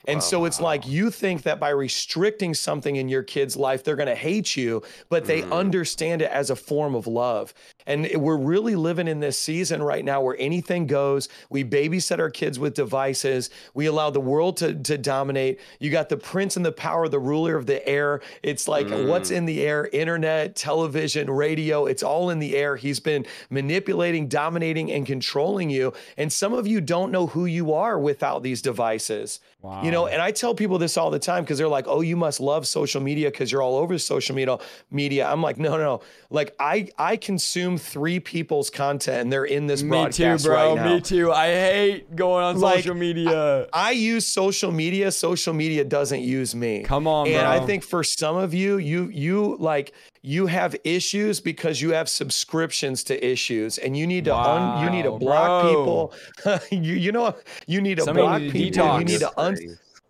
And 0.09 0.23
so 0.23 0.47
it's 0.47 0.61
like 0.61 0.87
you 0.87 1.11
think 1.11 1.43
that 1.43 1.61
by 1.61 1.69
restricting 1.69 2.55
something 2.55 2.97
in 2.97 3.09
your 3.11 3.23
kid's 3.23 3.57
life, 3.57 3.85
they're 3.85 3.95
going 3.95 4.09
to 4.09 4.15
hate 4.15 4.57
you, 4.57 4.83
but 5.11 5.27
they 5.27 5.43
mm. 5.43 5.53
understand 5.53 6.23
it 6.23 6.31
as 6.31 6.49
a 6.49 6.57
form 6.57 6.95
of 6.95 7.07
love. 7.07 7.53
And 7.87 8.09
we're 8.17 8.39
really 8.39 8.75
living 8.75 9.07
in 9.07 9.21
this 9.21 9.39
season 9.39 9.83
right 9.83 10.05
now 10.05 10.21
where 10.23 10.37
anything 10.39 10.87
goes. 10.87 11.29
We 11.51 11.63
babysit 11.63 12.19
our 12.19 12.31
kids 12.31 12.59
with 12.59 12.75
devices. 12.75 13.51
We 13.75 13.87
allow 13.87 14.11
the 14.11 14.21
world 14.21 14.57
to, 14.59 14.75
to 14.75 14.97
dominate. 14.97 15.61
You 15.79 15.91
got 15.91 16.09
the 16.09 16.17
prince 16.17 16.57
and 16.57 16.65
the 16.65 16.73
power, 16.73 17.09
the 17.09 17.19
ruler 17.19 17.57
of 17.57 17.67
the 17.67 17.87
air. 17.87 18.21
It's 18.43 18.67
like 18.67 18.89
what's 18.89 19.31
mm. 19.31 19.37
in 19.37 19.45
the 19.45 19.61
air 19.63 19.89
internet, 19.93 20.57
television, 20.57 21.31
radio. 21.31 21.85
It's 21.85 22.03
all 22.03 22.31
in 22.31 22.39
the 22.39 22.57
air. 22.57 22.77
He's 22.77 23.01
been 23.01 23.27
manipulating, 23.51 24.29
dominating, 24.29 24.91
and 24.91 25.07
controlling 25.07 25.69
you. 25.69 25.93
And 26.17 26.33
some 26.33 26.55
of 26.55 26.67
you 26.67 26.81
don't 26.81 27.13
know 27.13 27.27
who 27.27 27.45
you 27.45 27.75
are 27.75 27.99
without 27.99 28.43
these 28.43 28.63
devices. 28.63 29.41
You 29.83 29.91
know, 29.91 29.98
and 30.07 30.23
I 30.23 30.31
tell 30.31 30.55
people 30.55 30.79
this 30.79 30.97
all 30.97 31.11
the 31.11 31.19
time 31.19 31.43
because 31.45 31.59
they're 31.59 31.69
like, 31.69 31.87
"Oh, 31.89 32.01
you 32.01 32.17
must 32.17 32.41
love 32.41 32.67
social 32.67 33.01
media 33.01 33.31
because 33.31 33.51
you're 33.51 33.63
all 33.63 33.77
over 33.77 33.99
social 33.99 34.35
media." 34.37 34.59
Media. 34.91 35.27
I'm 35.29 35.43
like, 35.43 35.59
no, 35.59 35.71
no, 35.71 35.79
no. 35.79 36.01
Like, 36.31 36.55
I 36.61 36.89
I 36.99 37.17
consume 37.17 37.77
three 37.79 38.21
people's 38.21 38.71
content, 38.71 39.23
and 39.23 39.33
they're 39.33 39.45
in 39.45 39.67
this 39.67 39.83
Me 39.83 39.89
too, 39.89 39.91
broadcast 39.91 40.45
bro. 40.45 40.55
right 40.55 40.77
now. 40.77 40.95
Me 40.95 41.01
too. 41.01 41.33
I 41.33 41.47
hate 41.49 42.15
going 42.17 42.45
on 42.45 42.59
Like, 42.61 42.77
social 42.81 42.95
media. 42.95 43.67
I 43.73 43.91
use 43.93 44.27
social 44.27 44.71
media. 44.73 45.11
Social 45.11 45.53
media 45.55 45.85
doesn't 45.85 46.23
use 46.23 46.55
me. 46.55 46.83
Come 46.85 47.07
on, 47.07 47.27
and 47.29 47.47
I 47.47 47.61
think 47.65 47.83
for 47.85 48.05
some 48.05 48.37
of 48.37 48.55
you, 48.55 48.79
you 48.79 49.09
you 49.13 49.57
like 49.59 49.93
you 50.23 50.47
have 50.47 50.75
issues 50.85 51.41
because 51.41 51.81
you 51.81 51.93
have 51.93 52.09
subscriptions 52.09 53.05
to 53.05 53.25
issues, 53.25 53.79
and 53.79 53.97
you 53.97 54.07
need 54.07 54.25
to 54.27 54.37
un, 54.37 54.83
you 54.85 54.91
need 54.91 55.03
to 55.05 55.13
block 55.13 55.63
bro. 55.63 55.71
people. 55.71 56.61
you 56.71 56.95
you 56.95 57.13
know 57.13 57.35
you 57.67 57.81
need 57.81 57.97
to 57.99 58.03
Some 58.05 58.17
block 58.17 58.41
need 58.41 58.49
to 58.49 58.53
people. 58.53 58.99
You 58.99 59.05
need 59.05 59.21
to 59.21 59.41
un, 59.41 59.57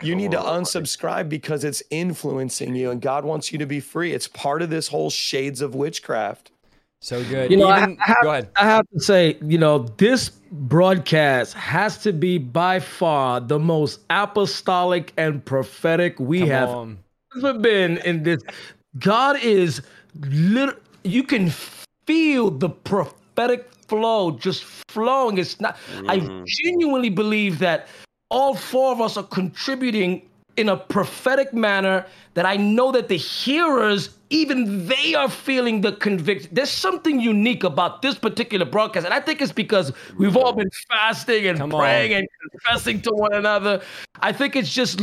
you 0.02 0.14
need 0.14 0.30
to 0.30 0.38
unsubscribe 0.38 1.28
because 1.28 1.64
it's 1.64 1.82
influencing 1.90 2.74
you, 2.74 2.90
and 2.90 3.00
God 3.00 3.24
wants 3.24 3.52
you 3.52 3.58
to 3.58 3.66
be 3.66 3.80
free. 3.80 4.12
It's 4.12 4.28
part 4.28 4.62
of 4.62 4.70
this 4.70 4.88
whole 4.88 5.10
shades 5.10 5.60
of 5.60 5.74
witchcraft. 5.74 6.52
So 7.00 7.22
good. 7.24 7.50
You 7.50 7.56
know, 7.56 7.68
I, 7.68 7.82
Even- 7.82 7.98
I 8.00 8.06
have, 8.06 8.16
go 8.22 8.30
ahead. 8.30 8.50
I 8.56 8.64
have 8.64 8.88
to 8.92 9.00
say, 9.00 9.38
you 9.42 9.58
know, 9.58 9.78
this 9.98 10.30
broadcast 10.50 11.54
has 11.54 11.98
to 11.98 12.12
be 12.12 12.38
by 12.38 12.80
far 12.80 13.40
the 13.40 13.58
most 13.58 14.00
apostolic 14.10 15.12
and 15.16 15.44
prophetic 15.44 16.18
we 16.18 16.40
Come 16.40 16.48
have 16.48 16.68
on. 16.68 16.98
ever 17.36 17.58
been 17.58 17.98
in 17.98 18.22
this. 18.22 18.40
God 18.98 19.38
is 19.42 19.82
lit. 20.20 20.80
You 21.04 21.22
can 21.22 21.52
feel 22.06 22.50
the 22.50 22.68
prophetic 22.68 23.70
flow 23.86 24.32
just 24.32 24.64
flowing. 24.88 25.38
It's 25.38 25.60
not. 25.60 25.76
I 26.08 26.18
mm. 26.18 26.44
genuinely 26.46 27.10
believe 27.10 27.60
that 27.60 27.86
all 28.30 28.55
four 28.55 28.92
of 28.92 29.00
us 29.00 29.16
are 29.16 29.24
contributing 29.24 30.22
in 30.56 30.68
a 30.68 30.76
prophetic 30.76 31.52
manner. 31.55 32.06
That 32.34 32.46
I 32.46 32.56
know 32.56 32.92
that 32.92 33.09
the 33.09 33.16
hearers, 33.16 34.10
even 34.30 34.86
they 34.86 35.14
are 35.14 35.28
feeling 35.28 35.80
the 35.80 35.92
conviction. 35.92 36.50
There's 36.52 36.70
something 36.70 37.20
unique 37.20 37.64
about 37.64 38.02
this 38.02 38.16
particular 38.16 38.66
broadcast, 38.66 39.05
and 39.06 39.14
I 39.14 39.20
think 39.20 39.40
it's 39.40 39.52
because 39.52 39.92
we've 40.18 40.36
all 40.36 40.52
been 40.52 40.70
fasting 40.88 41.46
and 41.46 41.59
Come 41.59 41.74
on. 41.74 41.80
praying 41.80 42.12
and 42.14 42.28
confessing 42.50 43.00
to 43.02 43.10
one 43.12 43.32
another. 43.32 43.80
I 44.20 44.32
think 44.32 44.56
it's 44.56 44.72
just 44.72 45.00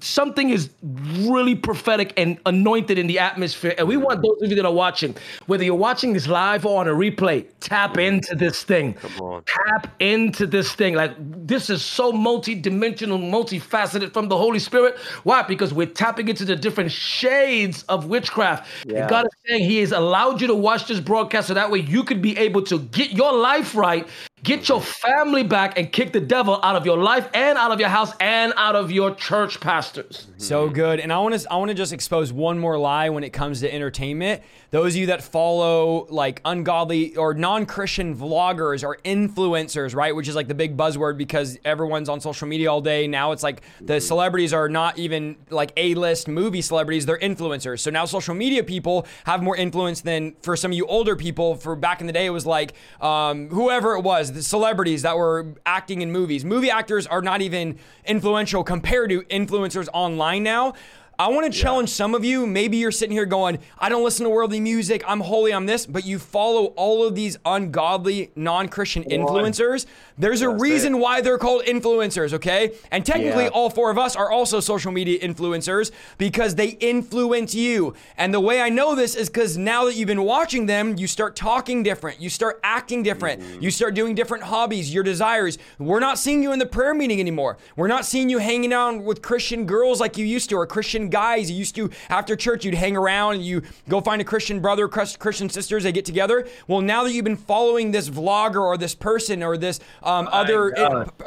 something 0.00 0.50
is 0.50 0.70
really 0.82 1.54
prophetic 1.54 2.12
and 2.16 2.38
anointed 2.46 2.98
in 2.98 3.06
the 3.06 3.18
atmosphere. 3.18 3.74
And 3.78 3.88
we 3.88 3.96
want 3.96 4.22
those 4.22 4.42
of 4.42 4.50
you 4.50 4.56
that 4.56 4.66
are 4.66 4.72
watching, 4.72 5.16
whether 5.46 5.64
you're 5.64 5.74
watching 5.74 6.12
this 6.12 6.28
live 6.28 6.64
or 6.66 6.80
on 6.80 6.88
a 6.88 6.92
replay, 6.92 7.46
tap 7.60 7.98
into 7.98 8.34
this 8.34 8.62
thing. 8.62 8.94
Come 8.94 9.20
on. 9.20 9.42
Tap 9.44 9.88
into 10.00 10.46
this 10.46 10.74
thing. 10.74 10.94
Like 10.94 11.12
this 11.18 11.70
is 11.70 11.82
so 11.82 12.12
multi-dimensional, 12.12 13.18
multifaceted 13.18 14.12
from 14.12 14.28
the 14.28 14.36
Holy 14.36 14.58
Spirit. 14.58 14.98
Why? 15.24 15.42
Because 15.42 15.72
we're 15.74 15.86
tapping 15.86 16.28
into 16.28 16.44
the 16.44 16.56
different 16.56 16.92
shades 16.92 17.84
of 17.88 18.06
witchcraft. 18.06 18.51
And 19.00 19.08
God 19.08 19.26
is 19.26 19.32
saying 19.46 19.68
He 19.68 19.78
has 19.78 19.92
allowed 19.92 20.40
you 20.40 20.46
to 20.48 20.54
watch 20.54 20.86
this 20.86 21.00
broadcast 21.00 21.48
so 21.48 21.54
that 21.54 21.70
way 21.70 21.80
you 21.80 22.04
could 22.04 22.20
be 22.22 22.36
able 22.38 22.62
to 22.62 22.78
get 22.78 23.12
your 23.12 23.32
life 23.32 23.74
right, 23.74 24.06
get 24.42 24.68
your 24.68 24.80
family 24.80 25.42
back, 25.42 25.78
and 25.78 25.92
kick 25.92 26.12
the 26.12 26.20
devil 26.20 26.58
out 26.62 26.76
of 26.76 26.84
your 26.84 26.98
life 26.98 27.28
and 27.34 27.56
out 27.56 27.70
of 27.70 27.80
your 27.80 27.88
house 27.88 28.12
and 28.20 28.52
out 28.56 28.74
of 28.74 28.90
your 28.90 29.14
church 29.14 29.60
pastors. 29.60 30.26
So 30.36 30.68
good. 30.68 30.98
And 31.00 31.12
I 31.12 31.18
want 31.18 31.38
to 31.38 31.52
I 31.52 31.56
want 31.56 31.68
to 31.70 31.74
just 31.74 31.92
expose 31.92 32.32
one 32.32 32.58
more 32.58 32.78
lie 32.78 33.08
when 33.10 33.24
it 33.24 33.30
comes 33.30 33.60
to 33.60 33.72
entertainment. 33.72 34.42
Those 34.70 34.94
of 34.94 34.96
you 34.96 35.06
that 35.06 35.22
follow 35.22 36.06
like 36.08 36.40
ungodly 36.44 37.14
or 37.16 37.34
non-Christian 37.34 38.16
vloggers 38.16 38.82
or 38.82 38.96
influencers, 39.04 39.94
right? 39.94 40.16
Which 40.16 40.28
is 40.28 40.34
like 40.34 40.48
the 40.48 40.54
big 40.54 40.76
buzzword 40.76 41.18
because 41.18 41.58
everyone's 41.64 42.08
on 42.08 42.20
social 42.20 42.48
media 42.48 42.72
all 42.72 42.80
day. 42.80 43.06
Now 43.06 43.32
it's 43.32 43.42
like 43.42 43.62
the 43.80 44.00
celebrities 44.00 44.54
are 44.54 44.70
not 44.70 44.98
even 44.98 45.36
like 45.50 45.72
A-list 45.76 46.26
movie 46.26 46.62
celebrities, 46.62 47.04
they're 47.04 47.18
influencers. 47.18 47.80
So 47.80 47.90
now 47.90 48.06
social 48.06 48.34
media 48.34 48.64
people 48.64 49.06
have 49.24 49.42
more 49.42 49.56
influence 49.56 50.00
than 50.00 50.34
for 50.42 50.56
some 50.56 50.72
of 50.72 50.76
you 50.76 50.86
older 50.86 51.16
people. 51.16 51.54
For 51.54 51.76
back 51.76 52.00
in 52.00 52.06
the 52.06 52.12
day, 52.12 52.26
it 52.26 52.30
was 52.30 52.46
like 52.46 52.72
um, 53.00 53.50
whoever 53.50 53.94
it 53.94 54.00
was, 54.00 54.31
the 54.32 54.42
celebrities 54.42 55.02
that 55.02 55.16
were 55.16 55.54
acting 55.66 56.02
in 56.02 56.10
movies. 56.10 56.44
Movie 56.44 56.70
actors 56.70 57.06
are 57.06 57.22
not 57.22 57.42
even 57.42 57.78
influential 58.04 58.64
compared 58.64 59.10
to 59.10 59.22
influencers 59.22 59.88
online 59.92 60.42
now. 60.42 60.74
I 61.18 61.28
want 61.28 61.52
to 61.52 61.56
challenge 61.56 61.90
some 61.90 62.14
of 62.14 62.24
you. 62.24 62.46
Maybe 62.46 62.78
you're 62.78 62.90
sitting 62.90 63.14
here 63.14 63.26
going, 63.26 63.58
I 63.78 63.88
don't 63.88 64.02
listen 64.02 64.24
to 64.24 64.30
worldly 64.30 64.60
music. 64.60 65.04
I'm 65.06 65.20
holy, 65.20 65.52
I'm 65.52 65.66
this, 65.66 65.86
but 65.86 66.04
you 66.04 66.18
follow 66.18 66.66
all 66.76 67.06
of 67.06 67.14
these 67.14 67.36
ungodly, 67.44 68.30
non 68.34 68.68
Christian 68.68 69.04
influencers. 69.04 69.86
There's 70.18 70.42
a 70.42 70.48
reason 70.48 70.98
why 70.98 71.20
they're 71.20 71.38
called 71.38 71.64
influencers, 71.64 72.32
okay? 72.32 72.72
And 72.90 73.04
technically, 73.04 73.44
Yeah. 73.44 73.50
all 73.50 73.70
four 73.70 73.90
of 73.90 73.98
us 73.98 74.16
are 74.16 74.30
also 74.30 74.58
social 74.60 74.90
media 74.90 75.18
influencers 75.20 75.90
because 76.18 76.54
they 76.54 76.68
influence 76.80 77.54
you. 77.54 77.94
And 78.16 78.32
the 78.32 78.40
way 78.40 78.60
I 78.60 78.68
know 78.68 78.94
this 78.94 79.14
is 79.14 79.28
because 79.28 79.56
now 79.58 79.84
that 79.84 79.94
you've 79.94 80.06
been 80.08 80.24
watching 80.24 80.66
them, 80.66 80.96
you 80.96 81.06
start 81.06 81.36
talking 81.36 81.82
different, 81.82 82.20
you 82.20 82.30
start 82.30 82.58
acting 82.64 83.02
different, 83.02 83.62
you 83.62 83.70
start 83.70 83.94
doing 83.94 84.14
different 84.14 84.44
hobbies, 84.44 84.92
your 84.92 85.04
desires. 85.04 85.58
We're 85.78 86.00
not 86.00 86.18
seeing 86.18 86.42
you 86.42 86.52
in 86.52 86.58
the 86.58 86.66
prayer 86.66 86.94
meeting 86.94 87.20
anymore. 87.20 87.58
We're 87.76 87.88
not 87.88 88.06
seeing 88.06 88.28
you 88.28 88.38
hanging 88.38 88.72
out 88.72 89.02
with 89.02 89.22
Christian 89.22 89.66
girls 89.66 90.00
like 90.00 90.16
you 90.16 90.24
used 90.26 90.48
to 90.50 90.56
or 90.56 90.66
Christian 90.66 91.01
Christian 91.02 91.10
guys. 91.10 91.50
You 91.50 91.56
used 91.56 91.74
to, 91.76 91.90
after 92.08 92.36
church, 92.36 92.64
you'd 92.64 92.74
hang 92.74 92.96
around 92.96 93.34
and 93.34 93.44
you 93.44 93.62
go 93.88 94.00
find 94.00 94.20
a 94.20 94.24
Christian 94.24 94.60
brother, 94.60 94.88
Christian 94.88 95.48
sisters, 95.48 95.82
they 95.82 95.92
get 95.92 96.04
together. 96.04 96.46
Well, 96.68 96.80
now 96.80 97.04
that 97.04 97.12
you've 97.12 97.24
been 97.24 97.36
following 97.36 97.92
this 97.92 98.08
vlogger 98.08 98.60
or 98.60 98.76
this 98.76 98.94
person 98.94 99.42
or 99.42 99.56
this 99.56 99.80
um, 100.02 100.28
other 100.30 100.70
in, 100.70 100.84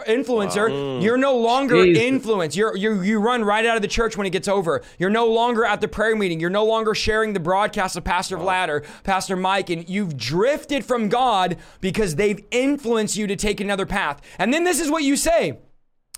influencer, 0.07 0.69
wow. 0.69 0.99
you're 1.01 1.17
no 1.17 1.37
longer 1.37 1.83
Jesus. 1.83 2.03
influence. 2.03 2.55
You're, 2.55 2.75
you 2.75 3.01
you 3.01 3.19
run 3.19 3.43
right 3.43 3.65
out 3.65 3.75
of 3.75 3.81
the 3.81 3.87
church 3.87 4.17
when 4.17 4.27
it 4.27 4.31
gets 4.31 4.47
over. 4.47 4.81
You're 4.97 5.09
no 5.09 5.27
longer 5.27 5.65
at 5.65 5.81
the 5.81 5.87
prayer 5.87 6.15
meeting. 6.15 6.39
You're 6.39 6.49
no 6.49 6.65
longer 6.65 6.95
sharing 6.95 7.33
the 7.33 7.39
broadcast 7.39 7.95
of 7.97 8.03
Pastor 8.03 8.37
wow. 8.37 8.45
Vlad 8.45 8.69
or 8.69 8.83
Pastor 9.03 9.35
Mike, 9.35 9.69
and 9.69 9.87
you've 9.89 10.15
drifted 10.17 10.85
from 10.85 11.09
God 11.09 11.57
because 11.81 12.15
they've 12.15 12.41
influenced 12.51 13.17
you 13.17 13.27
to 13.27 13.35
take 13.35 13.59
another 13.59 13.85
path. 13.85 14.21
And 14.39 14.53
then 14.53 14.63
this 14.63 14.79
is 14.79 14.89
what 14.89 15.03
you 15.03 15.15
say. 15.15 15.59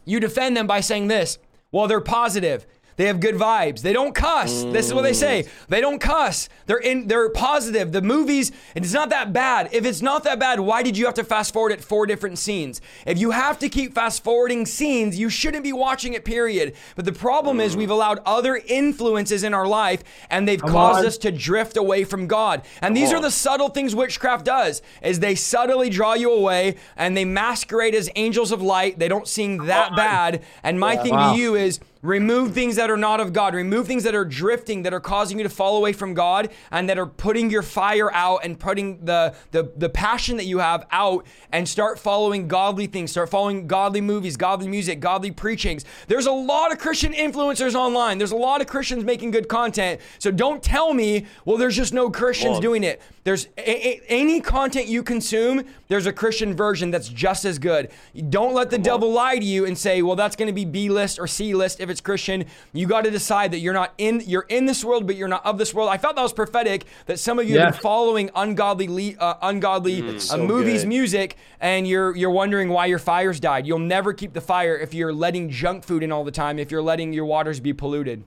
You 0.05 0.19
defend 0.19 0.55
them 0.55 0.67
by 0.67 0.81
saying 0.81 1.07
this. 1.07 1.37
Well, 1.71 1.87
they're 1.87 1.99
positive. 1.99 2.65
They 2.97 3.05
have 3.05 3.19
good 3.19 3.35
vibes. 3.35 3.81
They 3.81 3.93
don't 3.93 4.13
cuss. 4.13 4.63
Mm. 4.63 4.73
This 4.73 4.87
is 4.87 4.93
what 4.93 5.03
they 5.03 5.13
say. 5.13 5.43
Mm. 5.43 5.67
They 5.67 5.81
don't 5.81 5.99
cuss. 5.99 6.49
They're 6.65 6.77
in. 6.77 7.07
They're 7.07 7.29
positive. 7.29 7.91
The 7.91 8.01
movies. 8.01 8.51
It's 8.75 8.91
not 8.91 9.09
that 9.11 9.31
bad. 9.31 9.69
If 9.71 9.85
it's 9.85 10.01
not 10.01 10.23
that 10.23 10.39
bad, 10.39 10.59
why 10.59 10.81
did 10.81 10.97
you 10.97 11.05
have 11.05 11.13
to 11.15 11.23
fast 11.23 11.53
forward 11.53 11.71
at 11.71 11.81
four 11.81 12.07
different 12.07 12.39
scenes? 12.39 12.81
If 13.05 13.19
you 13.19 13.31
have 13.31 13.59
to 13.59 13.69
keep 13.69 13.93
fast 13.93 14.23
forwarding 14.23 14.65
scenes, 14.65 15.17
you 15.17 15.29
shouldn't 15.29 15.63
be 15.63 15.73
watching 15.73 16.13
it. 16.13 16.25
Period. 16.25 16.75
But 16.95 17.05
the 17.05 17.13
problem 17.13 17.59
mm. 17.59 17.65
is 17.65 17.77
we've 17.77 17.91
allowed 17.91 18.19
other 18.25 18.55
influences 18.55 19.43
in 19.43 19.53
our 19.53 19.67
life, 19.67 20.03
and 20.31 20.47
they've 20.47 20.59
Come 20.59 20.71
caused 20.71 20.99
on. 20.99 21.05
us 21.05 21.17
to 21.19 21.31
drift 21.31 21.77
away 21.77 22.03
from 22.03 22.25
God. 22.25 22.63
And 22.81 22.89
Come 22.89 22.93
these 22.95 23.09
on. 23.09 23.17
are 23.17 23.21
the 23.21 23.31
subtle 23.31 23.69
things 23.69 23.93
witchcraft 23.93 24.43
does. 24.43 24.81
Is 25.03 25.19
they 25.19 25.35
subtly 25.35 25.91
draw 25.91 26.15
you 26.15 26.31
away, 26.31 26.77
and 26.95 27.15
they 27.15 27.25
masquerade 27.25 27.93
as 27.93 28.09
angels 28.15 28.51
of 28.51 28.63
light. 28.63 28.97
They 28.97 29.07
don't 29.07 29.27
seem 29.27 29.67
that 29.67 29.95
bad. 29.95 30.43
And 30.63 30.79
my 30.79 30.93
yeah. 30.93 31.03
thing 31.03 31.13
wow. 31.13 31.33
to 31.33 31.39
you 31.39 31.55
is 31.55 31.79
Remove 32.01 32.53
things 32.53 32.75
that 32.75 32.89
are 32.89 32.97
not 32.97 33.19
of 33.19 33.33
God. 33.33 33.53
Remove 33.53 33.87
things 33.87 34.03
that 34.03 34.15
are 34.15 34.25
drifting, 34.25 34.83
that 34.83 34.93
are 34.93 34.99
causing 34.99 35.37
you 35.37 35.43
to 35.43 35.49
fall 35.49 35.77
away 35.77 35.93
from 35.93 36.13
God, 36.13 36.49
and 36.71 36.89
that 36.89 36.97
are 36.97 37.05
putting 37.05 37.49
your 37.49 37.63
fire 37.63 38.11
out 38.13 38.41
and 38.43 38.59
putting 38.59 39.03
the, 39.05 39.35
the, 39.51 39.71
the 39.75 39.89
passion 39.89 40.37
that 40.37 40.45
you 40.45 40.59
have 40.59 40.85
out, 40.91 41.25
and 41.51 41.67
start 41.67 41.99
following 41.99 42.47
godly 42.47 42.87
things. 42.87 43.11
Start 43.11 43.29
following 43.29 43.67
godly 43.67 44.01
movies, 44.01 44.37
godly 44.37 44.67
music, 44.67 44.99
godly 44.99 45.31
preachings. 45.31 45.85
There's 46.07 46.25
a 46.25 46.31
lot 46.31 46.71
of 46.71 46.79
Christian 46.79 47.13
influencers 47.13 47.75
online. 47.75 48.17
There's 48.17 48.31
a 48.31 48.35
lot 48.35 48.61
of 48.61 48.67
Christians 48.67 49.03
making 49.03 49.31
good 49.31 49.47
content. 49.47 50.01
So 50.19 50.31
don't 50.31 50.61
tell 50.61 50.93
me, 50.93 51.25
well, 51.45 51.57
there's 51.57 51.75
just 51.75 51.93
no 51.93 52.09
Christians 52.09 52.59
doing 52.59 52.83
it. 52.83 53.01
There's 53.27 53.49
a, 53.57 53.69
a, 53.69 54.01
any 54.07 54.39
content 54.39 54.87
you 54.87 55.03
consume, 55.03 55.65
there's 55.89 56.05
a 56.05 56.13
Christian 56.13 56.55
version 56.55 56.91
that's 56.91 57.09
just 57.09 57.43
as 57.43 57.59
good. 57.59 57.89
Don't 58.29 58.53
let 58.53 58.69
the 58.69 58.77
Come 58.77 58.83
devil 58.83 59.09
on. 59.09 59.15
lie 59.15 59.37
to 59.37 59.43
you 59.43 59.65
and 59.65 59.77
say, 59.77 60.01
well, 60.01 60.15
that's 60.15 60.37
going 60.37 60.47
to 60.47 60.53
be 60.53 60.63
B 60.63 60.87
list 60.87 61.19
or 61.19 61.27
C 61.27 61.53
list 61.53 61.81
if 61.81 61.89
it's 61.89 61.99
Christian. 61.99 62.45
You 62.71 62.87
got 62.87 63.03
to 63.03 63.11
decide 63.11 63.51
that 63.51 63.59
you're 63.59 63.73
not 63.73 63.93
in 63.97 64.23
you're 64.25 64.45
in 64.47 64.65
this 64.65 64.81
world, 64.81 65.07
but 65.07 65.17
you're 65.17 65.27
not 65.27 65.45
of 65.45 65.57
this 65.57 65.73
world. 65.73 65.89
I 65.89 65.97
felt 65.97 66.15
that 66.15 66.21
was 66.21 66.31
prophetic 66.31 66.85
that 67.07 67.19
some 67.19 67.37
of 67.37 67.49
you 67.49 67.55
yeah. 67.55 67.65
have 67.65 67.73
been 67.73 67.81
following 67.81 68.29
ungodly 68.33 69.17
uh, 69.17 69.33
ungodly 69.41 70.01
mm, 70.01 70.15
uh, 70.15 70.19
so 70.19 70.37
movies, 70.37 70.83
good. 70.83 70.87
music, 70.87 71.35
and 71.59 71.85
you're 71.85 72.15
you're 72.15 72.31
wondering 72.31 72.69
why 72.69 72.85
your 72.85 72.97
fires 72.97 73.41
died. 73.41 73.67
You'll 73.67 73.79
never 73.79 74.13
keep 74.13 74.31
the 74.31 74.39
fire 74.39 74.77
if 74.77 74.93
you're 74.93 75.11
letting 75.11 75.49
junk 75.49 75.83
food 75.83 76.01
in 76.01 76.13
all 76.13 76.23
the 76.23 76.31
time. 76.31 76.59
If 76.59 76.71
you're 76.71 76.81
letting 76.81 77.11
your 77.11 77.25
waters 77.25 77.59
be 77.59 77.73
polluted. 77.73 78.23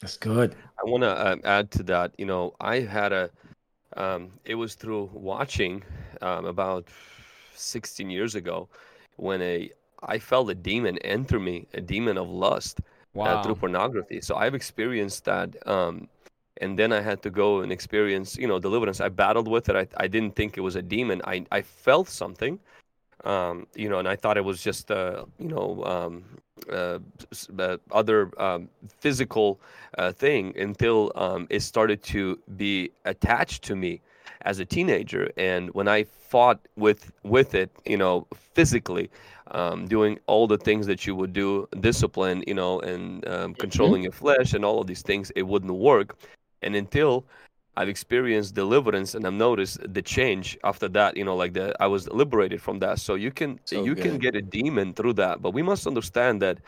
That's 0.00 0.16
good. 0.16 0.54
I 0.78 0.88
want 0.88 1.02
to 1.02 1.10
uh, 1.10 1.36
add 1.44 1.70
to 1.72 1.82
that. 1.82 2.14
You 2.16 2.24
know, 2.24 2.54
I 2.58 2.80
had 2.80 3.12
a 3.12 3.28
um, 3.96 4.30
it 4.44 4.54
was 4.54 4.74
through 4.74 5.10
watching 5.12 5.82
um, 6.22 6.46
about 6.46 6.88
16 7.54 8.10
years 8.10 8.34
ago 8.34 8.68
when 9.16 9.42
a 9.42 9.70
I 10.02 10.18
felt 10.18 10.48
a 10.50 10.54
demon 10.54 10.98
enter 10.98 11.38
me, 11.38 11.66
a 11.74 11.80
demon 11.80 12.16
of 12.16 12.28
lust 12.28 12.80
wow. 13.12 13.26
uh, 13.26 13.42
through 13.42 13.56
pornography. 13.56 14.20
So 14.20 14.36
I've 14.36 14.54
experienced 14.54 15.24
that. 15.26 15.54
Um, 15.68 16.08
and 16.60 16.78
then 16.78 16.92
I 16.92 17.00
had 17.00 17.22
to 17.22 17.30
go 17.30 17.60
and 17.60 17.72
experience, 17.72 18.36
you 18.36 18.46
know, 18.46 18.58
deliverance. 18.58 19.00
I 19.00 19.08
battled 19.08 19.48
with 19.48 19.68
it. 19.68 19.76
I, 19.76 19.86
I 20.02 20.06
didn't 20.06 20.36
think 20.36 20.56
it 20.56 20.60
was 20.60 20.76
a 20.76 20.82
demon. 20.82 21.22
I, 21.24 21.46
I 21.50 21.62
felt 21.62 22.08
something, 22.08 22.58
um, 23.24 23.66
you 23.74 23.88
know, 23.88 23.98
and 23.98 24.08
I 24.08 24.16
thought 24.16 24.36
it 24.36 24.44
was 24.44 24.62
just, 24.62 24.90
uh, 24.90 25.24
you 25.38 25.48
know, 25.48 25.82
um, 25.84 26.24
uh, 26.72 26.98
uh, 27.58 27.76
other 27.90 28.30
um, 28.40 28.68
physical 28.98 29.60
uh, 29.98 30.12
thing 30.12 30.56
until 30.58 31.12
um, 31.14 31.46
it 31.50 31.60
started 31.60 32.02
to 32.02 32.38
be 32.56 32.90
attached 33.04 33.62
to 33.64 33.76
me 33.76 34.00
as 34.42 34.58
a 34.58 34.64
teenager. 34.64 35.30
And 35.36 35.70
when 35.74 35.88
I 35.88 36.04
fought 36.04 36.60
with 36.76 37.12
with 37.22 37.54
it, 37.54 37.70
you 37.84 37.96
know, 37.96 38.26
physically, 38.54 39.10
um, 39.50 39.86
doing 39.86 40.18
all 40.26 40.46
the 40.46 40.58
things 40.58 40.86
that 40.86 41.06
you 41.06 41.14
would 41.14 41.32
do, 41.32 41.68
discipline, 41.80 42.44
you 42.46 42.54
know, 42.54 42.80
and 42.80 43.26
um, 43.26 43.32
mm-hmm. 43.32 43.52
controlling 43.54 44.02
your 44.02 44.12
flesh 44.12 44.54
and 44.54 44.64
all 44.64 44.80
of 44.80 44.86
these 44.86 45.02
things, 45.02 45.30
it 45.36 45.42
wouldn't 45.42 45.72
work. 45.72 46.16
And 46.62 46.76
until 46.76 47.24
I've 47.80 47.88
experienced 47.88 48.54
deliverance 48.54 49.14
and 49.14 49.26
I've 49.26 49.40
noticed 49.48 49.78
the 49.96 50.02
change 50.02 50.58
after 50.64 50.86
that, 50.88 51.16
you 51.16 51.24
know, 51.24 51.34
like 51.34 51.54
that 51.54 51.76
I 51.80 51.86
was 51.86 52.02
liberated 52.08 52.60
from 52.60 52.78
that. 52.80 52.98
So 52.98 53.14
you 53.14 53.30
can 53.30 53.58
so 53.64 53.82
you 53.82 53.94
good. 53.94 54.04
can 54.04 54.18
get 54.18 54.34
a 54.36 54.42
demon 54.42 54.92
through 54.92 55.14
that. 55.14 55.40
But 55.40 55.52
we 55.58 55.62
must 55.62 55.86
understand 55.86 56.42
that, 56.42 56.58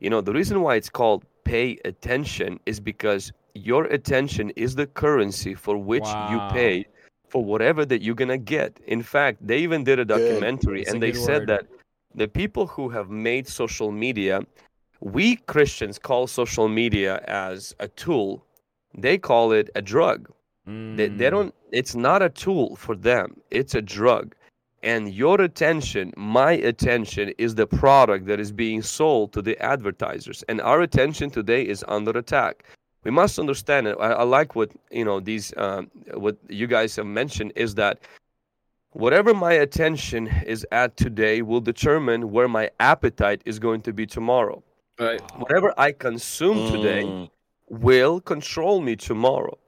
you 0.00 0.08
know, 0.08 0.22
the 0.22 0.32
reason 0.32 0.62
why 0.62 0.76
it's 0.76 0.88
called 0.88 1.26
pay 1.44 1.78
attention 1.84 2.58
is 2.64 2.80
because 2.80 3.30
your 3.54 3.84
attention 3.98 4.46
is 4.64 4.74
the 4.74 4.86
currency 4.86 5.54
for 5.54 5.76
which 5.76 6.04
wow. 6.04 6.30
you 6.32 6.38
pay 6.58 6.86
for 7.28 7.44
whatever 7.44 7.84
that 7.84 8.00
you're 8.00 8.20
gonna 8.24 8.38
get. 8.38 8.80
In 8.86 9.02
fact, 9.02 9.46
they 9.46 9.58
even 9.58 9.84
did 9.84 9.98
a 9.98 10.04
documentary 10.16 10.86
and 10.86 11.02
they 11.02 11.12
said 11.12 11.42
word. 11.42 11.48
that 11.48 11.66
the 12.14 12.26
people 12.26 12.66
who 12.66 12.88
have 12.88 13.10
made 13.10 13.46
social 13.46 13.92
media, 13.92 14.40
we 15.00 15.36
Christians 15.52 15.98
call 15.98 16.26
social 16.26 16.68
media 16.68 17.22
as 17.28 17.74
a 17.80 17.88
tool. 17.88 18.42
They 18.96 19.18
call 19.18 19.52
it 19.52 19.68
a 19.74 19.82
drug. 19.82 20.30
Mm. 20.68 20.96
They, 20.96 21.08
they 21.08 21.26
mm. 21.26 21.30
don't. 21.30 21.54
It's 21.72 21.94
not 21.94 22.22
a 22.22 22.28
tool 22.28 22.76
for 22.76 22.96
them. 22.96 23.40
It's 23.50 23.74
a 23.74 23.82
drug. 23.82 24.34
And 24.82 25.14
your 25.14 25.40
attention, 25.40 26.12
my 26.16 26.52
attention, 26.52 27.32
is 27.38 27.54
the 27.54 27.66
product 27.66 28.26
that 28.26 28.38
is 28.38 28.52
being 28.52 28.82
sold 28.82 29.32
to 29.32 29.40
the 29.40 29.58
advertisers. 29.62 30.44
And 30.48 30.60
our 30.60 30.82
attention 30.82 31.30
today 31.30 31.62
is 31.66 31.82
under 31.88 32.10
attack. 32.10 32.64
We 33.02 33.10
must 33.10 33.38
understand 33.38 33.86
it. 33.86 33.96
I, 33.98 34.12
I 34.12 34.22
like 34.24 34.54
what 34.54 34.70
you 34.90 35.04
know. 35.04 35.20
These 35.20 35.54
um, 35.56 35.90
what 36.14 36.36
you 36.48 36.66
guys 36.66 36.96
have 36.96 37.06
mentioned 37.06 37.52
is 37.56 37.74
that 37.76 38.00
whatever 38.90 39.34
my 39.34 39.52
attention 39.52 40.28
is 40.46 40.66
at 40.70 40.96
today 40.96 41.42
will 41.42 41.60
determine 41.60 42.30
where 42.30 42.48
my 42.48 42.70
appetite 42.80 43.42
is 43.44 43.58
going 43.58 43.82
to 43.82 43.92
be 43.92 44.06
tomorrow. 44.06 44.62
Right. 44.98 45.20
Whatever 45.36 45.74
I 45.78 45.92
consume 45.92 46.58
mm. 46.58 46.70
today 46.72 47.30
will 47.68 48.20
control 48.20 48.80
me 48.80 48.96
tomorrow. 48.96 49.58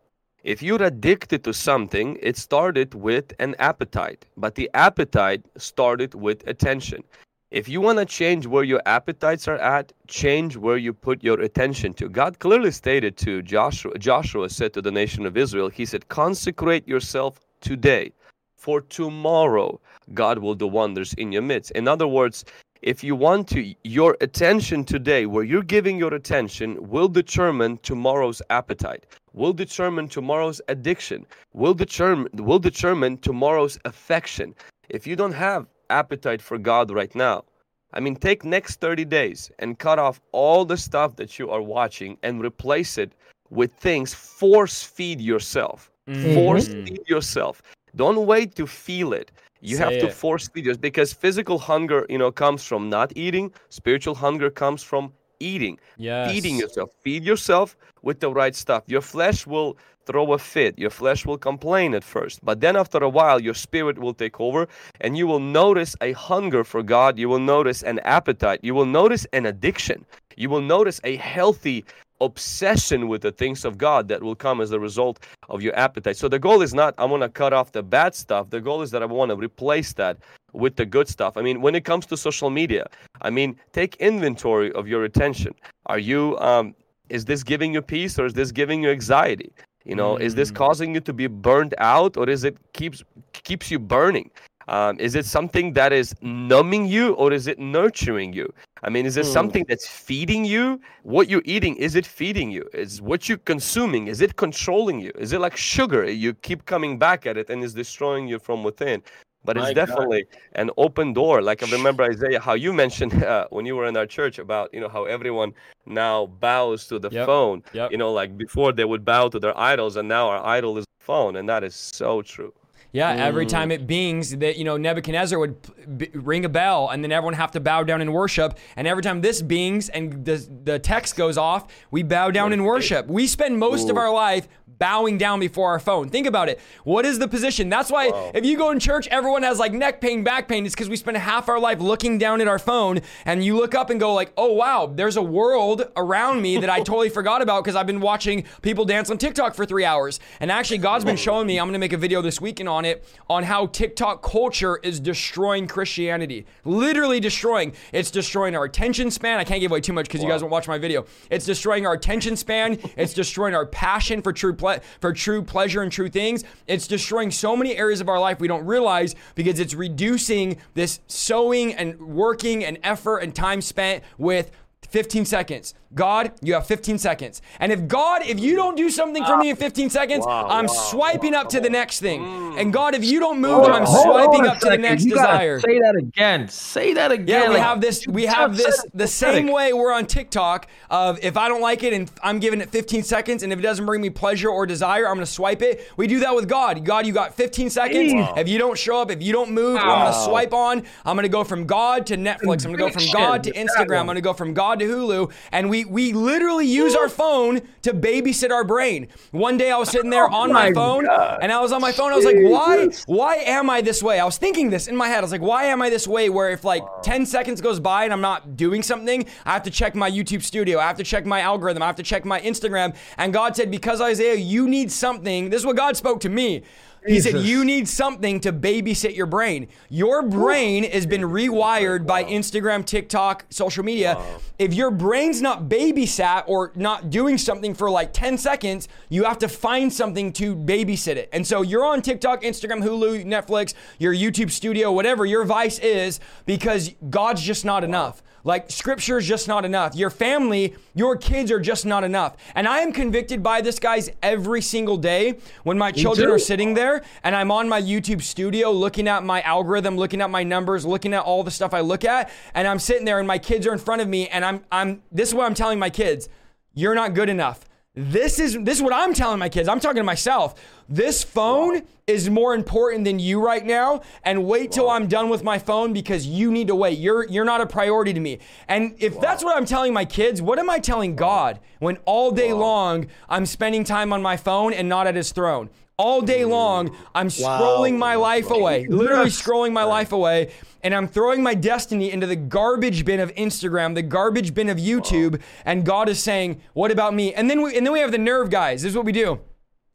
If 0.47 0.63
you're 0.63 0.81
addicted 0.81 1.43
to 1.43 1.53
something, 1.53 2.21
it 2.23 2.37
started 2.37 2.95
with 2.95 3.33
an 3.41 3.57
appetite, 3.59 4.27
but 4.37 4.55
the 4.55 4.71
appetite 4.75 5.43
started 5.57 6.15
with 6.15 6.47
attention. 6.47 7.03
If 7.51 7.69
you 7.69 7.81
want 7.81 7.99
to 7.99 8.05
change 8.05 8.47
where 8.47 8.63
your 8.63 8.81
appetites 8.87 9.49
are 9.49 9.57
at, 9.57 9.93
change 10.07 10.57
where 10.57 10.77
you 10.77 10.93
put 10.93 11.25
your 11.25 11.41
attention 11.41 11.95
to. 11.95 12.09
God 12.09 12.39
clearly 12.39 12.71
stated 12.71 13.17
to 13.17 13.43
Joshua, 13.43 13.99
Joshua 13.99 14.49
said 14.49 14.73
to 14.75 14.81
the 14.81 14.93
nation 14.93 15.27
of 15.27 15.37
Israel, 15.37 15.69
He 15.69 15.85
said, 15.85 16.09
Consecrate 16.09 16.87
yourself 16.87 17.41
today 17.61 18.13
for 18.57 18.83
tomorrow 18.83 19.81
God 20.15 20.39
will 20.39 20.55
do 20.55 20.69
wonders 20.69 21.13
in 21.15 21.33
your 21.33 21.43
midst. 21.43 21.73
In 21.73 21.89
other 21.89 22.07
words, 22.07 22.45
if 22.83 23.03
you 23.03 23.15
want 23.15 23.49
to, 23.49 23.75
your 23.85 24.17
attention 24.21 24.85
today, 24.85 25.27
where 25.27 25.45
you're 25.45 25.63
giving 25.63 25.99
your 25.99 26.15
attention, 26.15 26.89
will 26.89 27.09
determine 27.09 27.79
tomorrow's 27.79 28.43
appetite, 28.51 29.07
will 29.33 29.53
determine 29.53 30.09
tomorrow's 30.09 30.61
addiction, 30.69 31.27
will 31.53 31.75
determine 31.75 32.29
will 32.35 32.59
determine 32.59 33.19
tomorrow's 33.19 33.79
affection. 33.85 34.55
If 34.89 35.07
you 35.07 35.17
don't 35.17 35.33
have 35.33 35.67
appetite 35.91 36.43
for 36.43 36.59
God 36.59 36.91
right 36.91 37.15
now, 37.15 37.45
I 37.93 38.01
mean, 38.01 38.17
take 38.17 38.45
next 38.45 38.81
30 38.81 39.05
days 39.05 39.51
and 39.59 39.79
cut 39.79 39.99
off 39.99 40.21
all 40.33 40.65
the 40.65 40.77
stuff 40.77 41.17
that 41.17 41.39
you 41.39 41.51
are 41.51 41.63
watching 41.63 42.19
and 42.23 42.45
replace 42.45 42.99
it 42.99 43.13
with 43.51 43.73
things. 43.75 44.13
Force 44.13 44.83
feed 44.83 45.21
yourself. 45.21 45.91
Mm-hmm. 46.09 46.35
Force 46.35 46.69
feed 46.69 47.09
yourself. 47.09 47.63
Don't 47.95 48.27
wait 48.27 48.55
to 48.57 48.67
feel 48.67 49.13
it. 49.13 49.33
You 49.67 49.77
Say 49.77 49.85
have 49.85 49.99
to 49.99 50.07
it. 50.07 50.15
force 50.15 50.49
feed 50.49 50.81
because 50.81 51.13
physical 51.13 51.59
hunger, 51.59 52.07
you 52.09 52.19
know, 52.19 52.31
comes 52.31 52.63
from 52.65 52.89
not 52.89 53.13
eating. 53.17 53.53
Spiritual 53.69 54.15
hunger 54.17 54.51
comes 54.51 54.83
from 54.83 55.13
eating. 55.41 55.79
Yes. 55.97 56.31
Feeding 56.33 56.57
yourself. 56.59 56.91
Feed 57.03 57.25
yourself 57.25 57.77
with 58.03 58.21
the 58.21 58.31
right 58.31 58.55
stuff. 58.55 58.85
Your 58.87 59.01
flesh 59.03 59.47
will 59.47 59.77
throw 60.07 60.33
a 60.33 60.39
fit. 60.39 60.79
Your 60.79 60.91
flesh 60.91 61.27
will 61.27 61.39
complain 61.39 61.95
at 61.95 62.05
first, 62.05 62.45
but 62.45 62.61
then 62.61 62.77
after 62.77 62.99
a 62.99 63.09
while, 63.09 63.41
your 63.41 63.55
spirit 63.55 63.99
will 63.99 64.15
take 64.15 64.41
over 64.41 64.69
and 65.01 65.17
you 65.19 65.27
will 65.27 65.41
notice 65.41 65.97
a 66.01 66.13
hunger 66.13 66.63
for 66.65 66.83
God. 66.83 67.19
You 67.19 67.29
will 67.29 67.41
notice 67.41 67.83
an 67.83 67.99
appetite. 68.01 68.61
You 68.63 68.75
will 68.75 68.87
notice 68.87 69.27
an 69.33 69.47
addiction. 69.47 70.07
You 70.37 70.49
will 70.51 70.61
notice 70.63 71.01
a 71.05 71.17
healthy 71.17 71.85
obsession 72.21 73.09
with 73.09 73.23
the 73.23 73.33
things 73.33 73.65
of 73.65 73.79
God 73.79 74.09
that 74.09 74.23
will 74.23 74.35
come 74.35 74.61
as 74.61 74.71
a 74.73 74.81
result 74.81 75.21
of 75.49 75.63
your 75.63 75.77
appetite. 75.77 76.17
So 76.17 76.29
the 76.29 76.39
goal 76.39 76.63
is 76.63 76.75
not 76.75 76.95
I 76.99 77.05
want 77.05 77.23
to 77.23 77.29
cut 77.29 77.53
off 77.53 77.73
the 77.73 77.83
bad 77.83 78.15
stuff. 78.15 78.51
The 78.51 78.61
goal 78.61 78.83
is 78.83 78.91
that 78.91 79.03
I 79.03 79.07
want 79.07 79.31
to 79.31 79.37
replace 79.37 79.93
that 79.95 80.19
with 80.53 80.77
the 80.77 80.87
good 80.87 81.09
stuff. 81.09 81.37
I 81.37 81.43
mean, 81.43 81.61
when 81.61 81.75
it 81.75 81.85
comes 81.85 82.07
to 82.07 82.17
social 82.17 82.51
media, 82.51 82.87
I 83.23 83.31
mean, 83.31 83.57
take 83.73 83.97
inventory 83.97 84.73
of 84.73 84.89
your 84.89 85.05
attention. 85.05 85.55
Are 85.87 85.99
you 85.99 86.39
um, 86.39 86.75
is 87.09 87.25
this 87.25 87.43
giving 87.43 87.73
you 87.75 87.83
peace 87.83 88.19
or 88.19 88.27
is 88.27 88.35
this 88.35 88.53
giving 88.53 88.83
you 88.83 88.91
anxiety? 88.91 89.53
You 89.85 89.95
know, 89.95 90.17
mm. 90.17 90.21
is 90.21 90.35
this 90.35 90.51
mm. 90.51 90.57
causing 90.57 90.95
you 90.95 91.01
to 91.01 91.13
be 91.13 91.29
burned 91.29 91.75
out 91.79 92.17
or 92.17 92.29
is 92.29 92.45
it 92.45 92.57
keeps 92.73 93.05
keeps 93.33 93.71
you 93.71 93.79
burning? 93.79 94.31
Um, 94.69 94.99
is 94.99 95.15
it 95.15 95.27
something 95.27 95.73
that 95.75 95.93
is 95.93 96.15
numbing 96.23 96.87
you 96.87 97.15
or 97.15 97.33
is 97.33 97.47
it 97.47 97.59
nurturing 97.59 98.33
you? 98.33 98.53
I 98.83 98.91
mean, 98.91 99.07
is 99.07 99.17
it 99.17 99.25
mm. 99.25 99.33
something 99.33 99.65
that's 99.69 99.87
feeding 99.87 100.45
you? 100.45 100.81
What 101.03 101.29
you're 101.29 101.43
eating, 101.45 101.77
is 101.77 101.95
it 101.95 102.05
feeding 102.05 102.51
you? 102.51 102.69
Is 102.73 103.01
what 103.01 103.29
you're 103.29 103.39
consuming, 103.39 104.09
is 104.09 104.21
it 104.21 104.37
controlling 104.37 105.01
you? 105.01 105.13
Is 105.17 105.33
it 105.33 105.41
like 105.41 105.57
sugar? 105.57 106.11
You 106.11 106.35
keep 106.35 106.67
coming 106.67 106.99
back 106.99 107.27
at 107.27 107.37
it 107.37 107.49
and 107.49 107.63
it's 107.63 107.75
destroying 107.75 108.27
you 108.27 108.39
from 108.39 108.65
within. 108.65 109.03
But 109.45 109.57
it's 109.57 109.67
My 109.67 109.73
definitely 109.73 110.25
God. 110.25 110.41
an 110.55 110.71
open 110.77 111.13
door. 111.13 111.41
Like 111.41 111.63
I 111.63 111.71
remember 111.71 112.03
Isaiah, 112.03 112.41
how 112.41 112.55
you 112.55 112.73
mentioned 112.73 113.15
uh, 113.23 113.47
when 113.51 113.65
you 113.65 113.77
were 113.77 113.87
in 113.87 113.97
our 113.97 114.07
church 114.07 114.41
about 114.41 114.75
you 114.75 114.81
know 114.81 114.89
how 114.89 115.05
everyone 115.05 115.55
now 115.87 116.27
bows 116.27 116.89
to 116.89 116.99
the 116.99 117.11
yep. 117.11 117.27
phone. 117.27 117.63
Yep. 117.73 117.93
You 117.93 117.99
know, 117.99 118.13
like 118.13 118.37
before 118.37 118.73
they 118.73 118.85
would 118.85 119.05
bow 119.05 119.29
to 119.29 119.39
their 119.39 119.57
idols, 119.57 119.95
and 119.95 120.09
now 120.09 120.29
our 120.29 120.45
idol 120.45 120.77
is 120.79 120.85
the 120.85 121.05
phone, 121.05 121.37
and 121.37 121.49
that 121.49 121.63
is 121.63 121.77
so 121.77 122.23
true. 122.23 122.53
Yeah, 122.97 123.11
every 123.11 123.45
mm. 123.45 123.51
time 123.51 123.71
it 123.71 123.87
bings, 123.87 124.37
that 124.39 124.57
you 124.57 124.65
know 124.65 124.79
Nebuchadnezzar 124.79 125.39
would 125.39 125.99
b- 125.99 126.09
ring 126.15 126.47
a 126.47 126.49
bell, 126.49 126.89
and 126.89 127.05
then 127.05 127.13
everyone 127.13 127.35
have 127.35 127.51
to 127.51 127.61
bow 127.61 127.85
down 127.85 128.01
and 128.01 128.11
worship. 128.13 128.59
And 128.75 128.89
every 128.89 129.03
time 129.03 129.21
this 129.21 129.43
bings 129.43 129.91
and 129.91 130.25
the 130.25 130.49
the 130.65 130.79
text 130.79 131.15
goes 131.15 131.37
off, 131.37 131.71
we 131.91 132.03
bow 132.03 132.31
down 132.31 132.55
and 132.55 132.65
worship. 132.65 133.07
We 133.07 133.27
spend 133.27 133.59
most 133.59 133.89
Ooh. 133.89 133.91
of 133.91 133.99
our 133.99 134.11
life 134.11 134.49
bowing 134.79 135.19
down 135.19 135.41
before 135.41 135.71
our 135.71 135.79
phone. 135.79 136.09
Think 136.09 136.27
about 136.27 136.49
it. 136.49 136.61
What 136.85 137.07
is 137.07 137.19
the 137.19 137.29
position? 137.29 137.69
That's 137.69 137.91
why 137.91 138.09
wow. 138.09 138.31
if 138.35 138.45
you 138.45 138.57
go 138.57 138.71
in 138.71 138.79
church, 138.79 139.07
everyone 139.09 139.43
has 139.43 139.59
like 139.59 139.73
neck 139.73 140.01
pain, 140.01 140.23
back 140.23 140.49
pain. 140.49 140.67
It's 140.67 140.75
because 140.75 140.89
we 140.89 140.97
spend 140.97 141.17
half 141.17 141.49
our 141.49 141.59
life 141.59 141.81
looking 141.81 142.19
down 142.19 142.41
at 142.41 142.49
our 142.49 142.59
phone 142.59 143.01
and 143.25 143.45
you 143.45 143.57
look 143.57 143.75
up 143.75 143.91
and 143.91 143.99
go 143.99 144.13
like, 144.15 144.33
oh 144.37 144.53
wow, 144.53 144.87
there's 144.93 145.17
a 145.17 145.23
world 145.23 145.87
around 145.97 146.43
me 146.43 146.59
that 146.59 146.71
I 146.71 146.79
totally 146.87 147.09
forgot 147.09 147.43
about 147.43 147.65
because 147.65 147.77
I've 147.77 147.87
been 147.87 148.01
watching 148.01 148.45
people 148.63 148.85
dance 148.85 149.11
on 149.11 149.19
TikTok 149.19 149.55
for 149.55 149.65
three 149.65 149.85
hours. 149.85 150.21
And 150.41 150.51
actually 150.51 150.79
God's 150.79 151.05
been 151.05 151.17
showing 151.17 151.47
me, 151.47 151.59
I'm 151.59 151.69
gonna 151.69 151.79
make 151.79 151.93
a 151.93 151.99
video 151.99 152.21
this 152.23 152.41
weekend 152.41 152.69
on 152.69 152.85
it, 152.87 153.05
on 153.29 153.45
how 153.45 153.67
TikTok 153.67 154.23
culture 154.23 154.79
is 154.83 155.01
destroying 155.01 155.67
Christianity. 155.67 156.47
Literally 156.65 157.21
destroying. 157.21 157.73
It's 157.93 158.11
destroying 158.11 158.57
our 158.57 158.65
attention 158.65 159.11
span. 159.11 159.39
I 159.39 159.45
can't 159.45 159.61
give 159.61 159.71
away 159.71 159.81
too 159.81 159.93
much 159.93 160.07
because 160.07 160.21
wow. 160.21 160.27
you 160.29 160.33
guys 160.33 160.43
won't 160.43 160.53
watch 160.53 160.69
my 160.69 160.79
video. 160.79 161.07
It's 161.31 161.45
destroying 161.45 161.87
our 161.87 161.93
attention 161.93 162.37
span. 162.37 162.79
it's 162.97 163.15
destroying 163.15 163.55
our 163.55 163.67
passion 163.67 164.23
for 164.23 164.33
true 164.33 164.55
ple- 164.55 164.81
for 165.01 165.13
true 165.13 165.43
pleasure 165.43 165.83
and 165.83 165.93
true 165.93 166.09
things. 166.09 166.45
It's 166.67 166.87
destroying 166.87 167.31
so 167.31 167.57
many 167.57 167.77
areas 167.77 168.01
of 168.01 168.09
our 168.09 168.19
life 168.19 168.41
we 168.41 168.49
don't 168.49 168.65
realize 168.65 169.15
because 169.35 169.61
it's 169.61 169.75
reducing 169.75 170.59
this 170.75 171.01
sowing 171.07 171.75
and 171.75 172.01
working 172.01 172.65
and 172.65 172.79
effort 172.83 173.19
and 173.19 173.35
time 173.35 173.61
spent 173.61 174.03
with 174.19 174.51
15 174.87 175.25
seconds. 175.25 175.75
God, 175.95 176.33
you 176.43 176.55
have 176.55 176.67
15 176.67 176.99
seconds. 176.99 177.41
And 177.59 177.73
if 177.73 177.89
God, 177.89 178.23
if 178.27 178.39
you 178.39 178.55
don't 178.57 178.77
do 178.77 178.91
something 178.91 179.25
for 179.25 179.37
me 179.39 179.51
in 179.51 179.57
15 179.57 179.89
seconds, 179.89 180.27
wow, 180.27 180.47
I'm 180.49 180.67
wow, 180.67 180.73
swiping 180.73 181.33
wow, 181.33 181.43
up 181.43 181.49
to 181.51 181.61
the 181.61 181.71
next 181.71 182.01
thing. 182.01 182.21
Mm. 182.21 182.61
And 182.61 182.73
God, 182.73 182.95
if 182.95 183.05
you 183.05 183.19
don't 183.19 183.41
move, 183.41 183.65
hold, 183.65 183.71
I'm 183.71 183.87
swiping 183.87 184.47
up 184.47 184.59
to 184.59 184.71
the 184.71 184.79
next 184.79 185.05
you 185.05 185.13
desire. 185.13 185.61
Say 185.61 185.79
that 185.79 185.97
again. 185.97 186.49
Say 186.49 186.93
that 186.95 187.13
again. 187.13 187.45
Yeah, 187.45 187.51
we 187.51 187.59
have 187.61 187.81
this. 187.81 188.07
We 188.07 188.27
have 188.27 188.57
this 188.57 188.85
the 188.93 189.07
same 189.07 189.47
way 189.47 189.73
we're 189.73 189.93
on 189.93 190.07
TikTok 190.07 190.67
of 190.91 191.19
if 191.23 191.37
I 191.37 191.49
don't 191.49 191.63
like 191.63 191.83
it 191.83 191.93
and 191.93 192.11
I'm 192.23 192.41
giving 192.41 192.61
it 192.61 192.69
15 192.69 193.03
seconds, 193.03 193.43
and 193.43 193.53
if 193.53 193.59
it 193.59 193.63
doesn't 193.63 193.87
bring 193.87 194.03
me 194.03 194.11
pleasure 194.11 194.51
or 194.51 194.67
desire, 194.67 195.09
I'm 195.09 195.15
gonna 195.15 195.27
swipe 195.27 195.63
it. 195.63 195.91
We 195.97 196.07
do 196.07 196.21
that 196.21 196.35
with 196.35 196.49
God. 196.49 196.85
God, 196.85 197.07
you 197.07 197.13
got 197.13 197.35
15 197.35 197.71
seconds. 197.71 198.13
If 198.37 198.49
you 198.49 198.59
don't 198.59 198.79
show 198.79 199.01
up, 199.01 199.11
if 199.11 199.23
you 199.23 199.33
don't 199.33 199.53
move, 199.53 199.77
I'm 199.79 199.87
gonna 199.87 200.25
swipe 200.25 200.53
on. 200.53 200.83
I'm 201.05 201.17
gonna 201.17 201.29
go 201.29 201.45
from 201.45 201.65
God 201.65 202.07
to 202.07 202.17
Netflix. 202.17 202.67
I'm 202.67 202.73
gonna 202.73 202.79
go 202.79 202.91
from 202.91 203.11
God 203.13 203.45
to 203.45 203.53
Instagram. 203.53 204.01
I'm 204.01 204.07
gonna 204.07 204.21
go 204.21 204.33
from 204.33 204.53
God 204.53 204.76
to 204.79 204.85
Hulu, 204.85 205.33
and 205.53 205.71
we 205.71 205.85
we 205.85 206.13
literally 206.13 206.67
use 206.67 206.95
our 206.95 207.09
phone 207.09 207.61
to 207.83 207.93
babysit 207.93 208.51
our 208.51 208.65
brain. 208.65 209.09
One 209.31 209.57
day 209.57 209.71
I 209.71 209.79
was 209.79 209.91
sitting 209.91 210.11
there 210.11 210.25
oh 210.31 210.35
on 210.35 210.53
my, 210.53 210.69
my 210.69 210.73
phone 210.73 211.05
God. 211.05 211.39
and 211.43 211.53
I 211.53 211.61
was 211.61 211.73
on 211.73 211.81
my 211.81 211.93
phone. 211.93 212.13
I 212.13 212.17
was 212.17 212.25
like, 212.25 212.37
why, 212.39 212.89
why 213.07 213.37
am 213.37 213.71
I 213.71 213.81
this 213.81 214.03
way? 214.03 214.19
I 214.21 214.25
was 214.25 214.39
thinking 214.39 214.71
this 214.71 214.89
in 214.89 214.97
my 214.97 215.09
head. 215.09 215.19
I 215.19 215.23
was 215.23 215.33
like, 215.33 215.41
why 215.41 215.65
am 215.65 215.83
I 215.83 215.91
this 215.91 216.07
way? 216.07 216.29
Where 216.29 216.51
if 216.51 216.65
like 216.65 216.85
10 217.03 217.27
seconds 217.27 217.61
goes 217.61 217.81
by 217.81 218.05
and 218.05 218.13
I'm 218.13 218.21
not 218.21 218.57
doing 218.57 218.83
something, 218.83 219.27
I 219.45 219.53
have 219.53 219.63
to 219.65 219.71
check 219.71 219.95
my 219.95 220.11
YouTube 220.11 220.43
studio. 220.43 220.79
I 220.79 220.87
have 220.87 220.97
to 220.99 221.05
check 221.05 221.27
my 221.27 221.41
algorithm. 221.41 221.83
I 221.83 221.87
have 221.87 221.97
to 221.97 222.03
check 222.03 222.25
my 222.25 222.41
Instagram. 222.41 222.97
And 223.17 223.33
God 223.33 223.57
said, 223.57 223.71
because 223.71 224.01
Isaiah, 224.01 224.35
you 224.35 224.69
need 224.69 224.91
something. 224.91 225.51
This 225.51 225.61
is 225.61 225.67
what 225.67 225.77
God 225.77 225.97
spoke 225.97 226.21
to 226.21 226.29
me. 226.29 226.63
He 227.07 227.21
said, 227.21 227.43
You 227.43 227.65
need 227.65 227.89
something 227.89 228.41
to 228.41 228.53
babysit 228.53 229.17
your 229.17 229.27
brain. 229.27 229.69
Your 229.89 230.23
brain 230.23 230.85
has 230.85 231.07
been 231.07 231.23
rewired 231.23 232.07
by 232.07 232.25
Instagram, 232.25 232.85
TikTok, 232.85 233.47
social 233.51 233.85
media. 233.85 234.17
Wow. 234.17 234.41
If 234.59 234.75
your 234.75 234.91
brain's 234.91 235.43
not 235.43 235.69
babysat 235.69 236.45
or 236.47 236.73
not 236.75 237.11
doing 237.11 237.39
something 237.39 237.75
for 237.75 237.91
like 237.91 238.13
10 238.13 238.39
seconds, 238.39 238.89
you 239.09 239.25
have 239.25 239.39
to 239.39 239.49
find 239.49 239.93
something 239.93 240.33
to 240.35 240.57
babysit 240.57 241.17
it. 241.17 241.29
And 241.33 241.47
so 241.47 241.63
you're 241.63 241.85
on 241.85 242.03
TikTok, 242.03 242.43
Instagram, 242.43 242.83
Hulu, 242.83 243.25
Netflix, 243.25 243.75
your 243.99 244.15
YouTube 244.15 244.51
studio, 244.51 244.93
whatever 244.93 245.27
your 245.27 245.45
vice 245.45 245.79
is, 245.79 246.21
because 246.47 246.95
God's 247.11 247.43
just 247.43 247.65
not 247.65 247.85
enough. 247.85 248.23
Like 248.47 248.71
scripture 248.71 249.19
is 249.19 249.27
just 249.27 249.49
not 249.49 249.65
enough. 249.65 249.97
Your 249.97 250.09
family, 250.09 250.77
your 250.95 251.17
kids 251.17 251.51
are 251.51 251.59
just 251.59 251.85
not 251.85 252.05
enough. 252.05 252.37
And 252.55 252.69
I 252.69 252.79
am 252.79 252.93
convicted 252.93 253.43
by 253.43 253.61
this, 253.61 253.81
guys, 253.81 254.09
every 254.23 254.63
single 254.63 254.97
day 254.97 255.41
when 255.65 255.77
my 255.77 255.91
children 255.91 256.31
are 256.31 256.39
sitting 256.39 256.75
there 256.75 257.03
and 257.25 257.35
I'm 257.35 257.51
on 257.51 257.69
my 257.69 257.83
YouTube 257.83 258.23
studio 258.23 258.71
looking 258.71 259.09
at 259.09 259.25
my 259.25 259.43
algorithm, 259.43 259.97
looking 259.97 260.21
at 260.21 260.31
my 260.31 260.45
numbers, 260.45 260.87
looking 260.87 261.13
at 261.13 261.25
all 261.25 261.43
the 261.43 261.51
stuff 261.51 261.75
I 261.75 261.81
look 261.81 262.05
at, 262.05 262.31
and 262.55 262.69
I'm 262.69 262.79
sitting 262.79 263.05
there 263.05 263.19
and 263.19 263.27
my 263.27 263.39
kids 263.39 263.67
are 263.67 263.73
in 263.73 263.81
front 263.81 264.01
of 264.01 264.07
me 264.07 264.29
and 264.29 264.45
I'm 264.45 264.65
I'm 264.71 265.03
this 265.11 265.31
is 265.31 265.35
what 265.35 265.47
I'm 265.47 265.55
telling 265.55 265.81
my 265.81 265.91
kids. 265.91 266.29
You're 266.73 266.95
not 266.95 267.15
good 267.15 267.29
enough. 267.29 267.67
This 267.99 268.39
is 268.39 268.59
this 268.61 268.77
is 268.77 268.83
what 268.83 268.93
I'm 268.93 269.15
telling 269.15 269.39
my 269.39 269.49
kids. 269.49 269.71
I'm 269.71 269.81
talking 269.81 270.01
to 270.01 270.05
myself. 270.05 270.55
This 270.87 271.25
phone 271.25 271.83
is 272.07 272.29
more 272.29 272.55
important 272.55 273.07
than 273.07 273.19
you 273.19 273.43
right 273.43 273.65
now 273.65 274.03
and 274.23 274.45
wait 274.45 274.71
till 274.71 274.91
I'm 274.91 275.07
done 275.07 275.31
with 275.31 275.43
my 275.43 275.59
phone 275.59 275.95
because 275.95 276.27
you 276.27 276.53
need 276.53 276.67
to 276.67 276.75
wait. 276.75 276.99
You're 276.99 277.27
you're 277.27 277.47
not 277.47 277.63
a 277.63 277.67
priority 277.67 278.13
to 278.13 278.21
me. 278.21 278.39
And 278.69 278.95
if 278.99 279.19
that's 279.19 279.43
what 279.43 279.57
I'm 279.57 279.65
telling 279.65 279.95
my 279.95 280.05
kids, 280.05 280.43
what 280.43 280.59
am 280.59 280.69
I 280.69 280.79
telling 280.79 281.17
God 281.17 281.59
when 281.79 281.97
all 282.05 282.31
day 282.31 282.53
long 282.53 283.07
I'm 283.31 283.47
spending 283.47 283.83
time 283.83 284.13
on 284.13 284.21
my 284.21 284.37
phone 284.37 284.75
and 284.75 284.91
not 284.91 285.07
at 285.07 285.15
his 285.15 285.33
throne? 285.33 285.71
All 285.99 286.21
day 286.21 286.45
long, 286.45 286.95
I'm 287.15 287.29
scrolling 287.29 287.93
wow. 287.93 287.99
my 287.99 288.15
life 288.17 288.51
away, 288.51 288.87
literally 288.87 289.31
scrolling 289.31 289.73
my 289.73 289.85
life 289.85 290.13
away, 290.13 290.53
and 290.83 290.95
I'm 290.95 291.09
throwing 291.09 291.43
my 291.43 291.55
destiny 291.55 292.13
into 292.13 292.27
the 292.27 292.37
garbage 292.37 293.07
bin 293.07 293.19
of 293.19 293.35
Instagram, 293.35 293.95
the 293.95 294.03
garbage 294.03 294.53
bin 294.53 294.69
of 294.69 294.77
YouTube, 294.77 295.41
and 295.65 295.87
God 295.87 296.11
is 296.11 296.23
saying, 296.23 296.61
"What 296.75 296.91
about 296.91 297.15
me?" 297.15 297.33
And 297.33 297.49
then 297.49 297.63
we 297.63 297.75
and 297.79 297.87
then 297.87 297.95
we 297.95 298.01
have 298.01 298.13
the 298.13 298.19
nerve 298.19 298.51
guys. 298.51 298.83
This 298.83 298.91
is 298.91 298.97
what 298.97 299.07
we 299.07 299.13
do. 299.13 299.41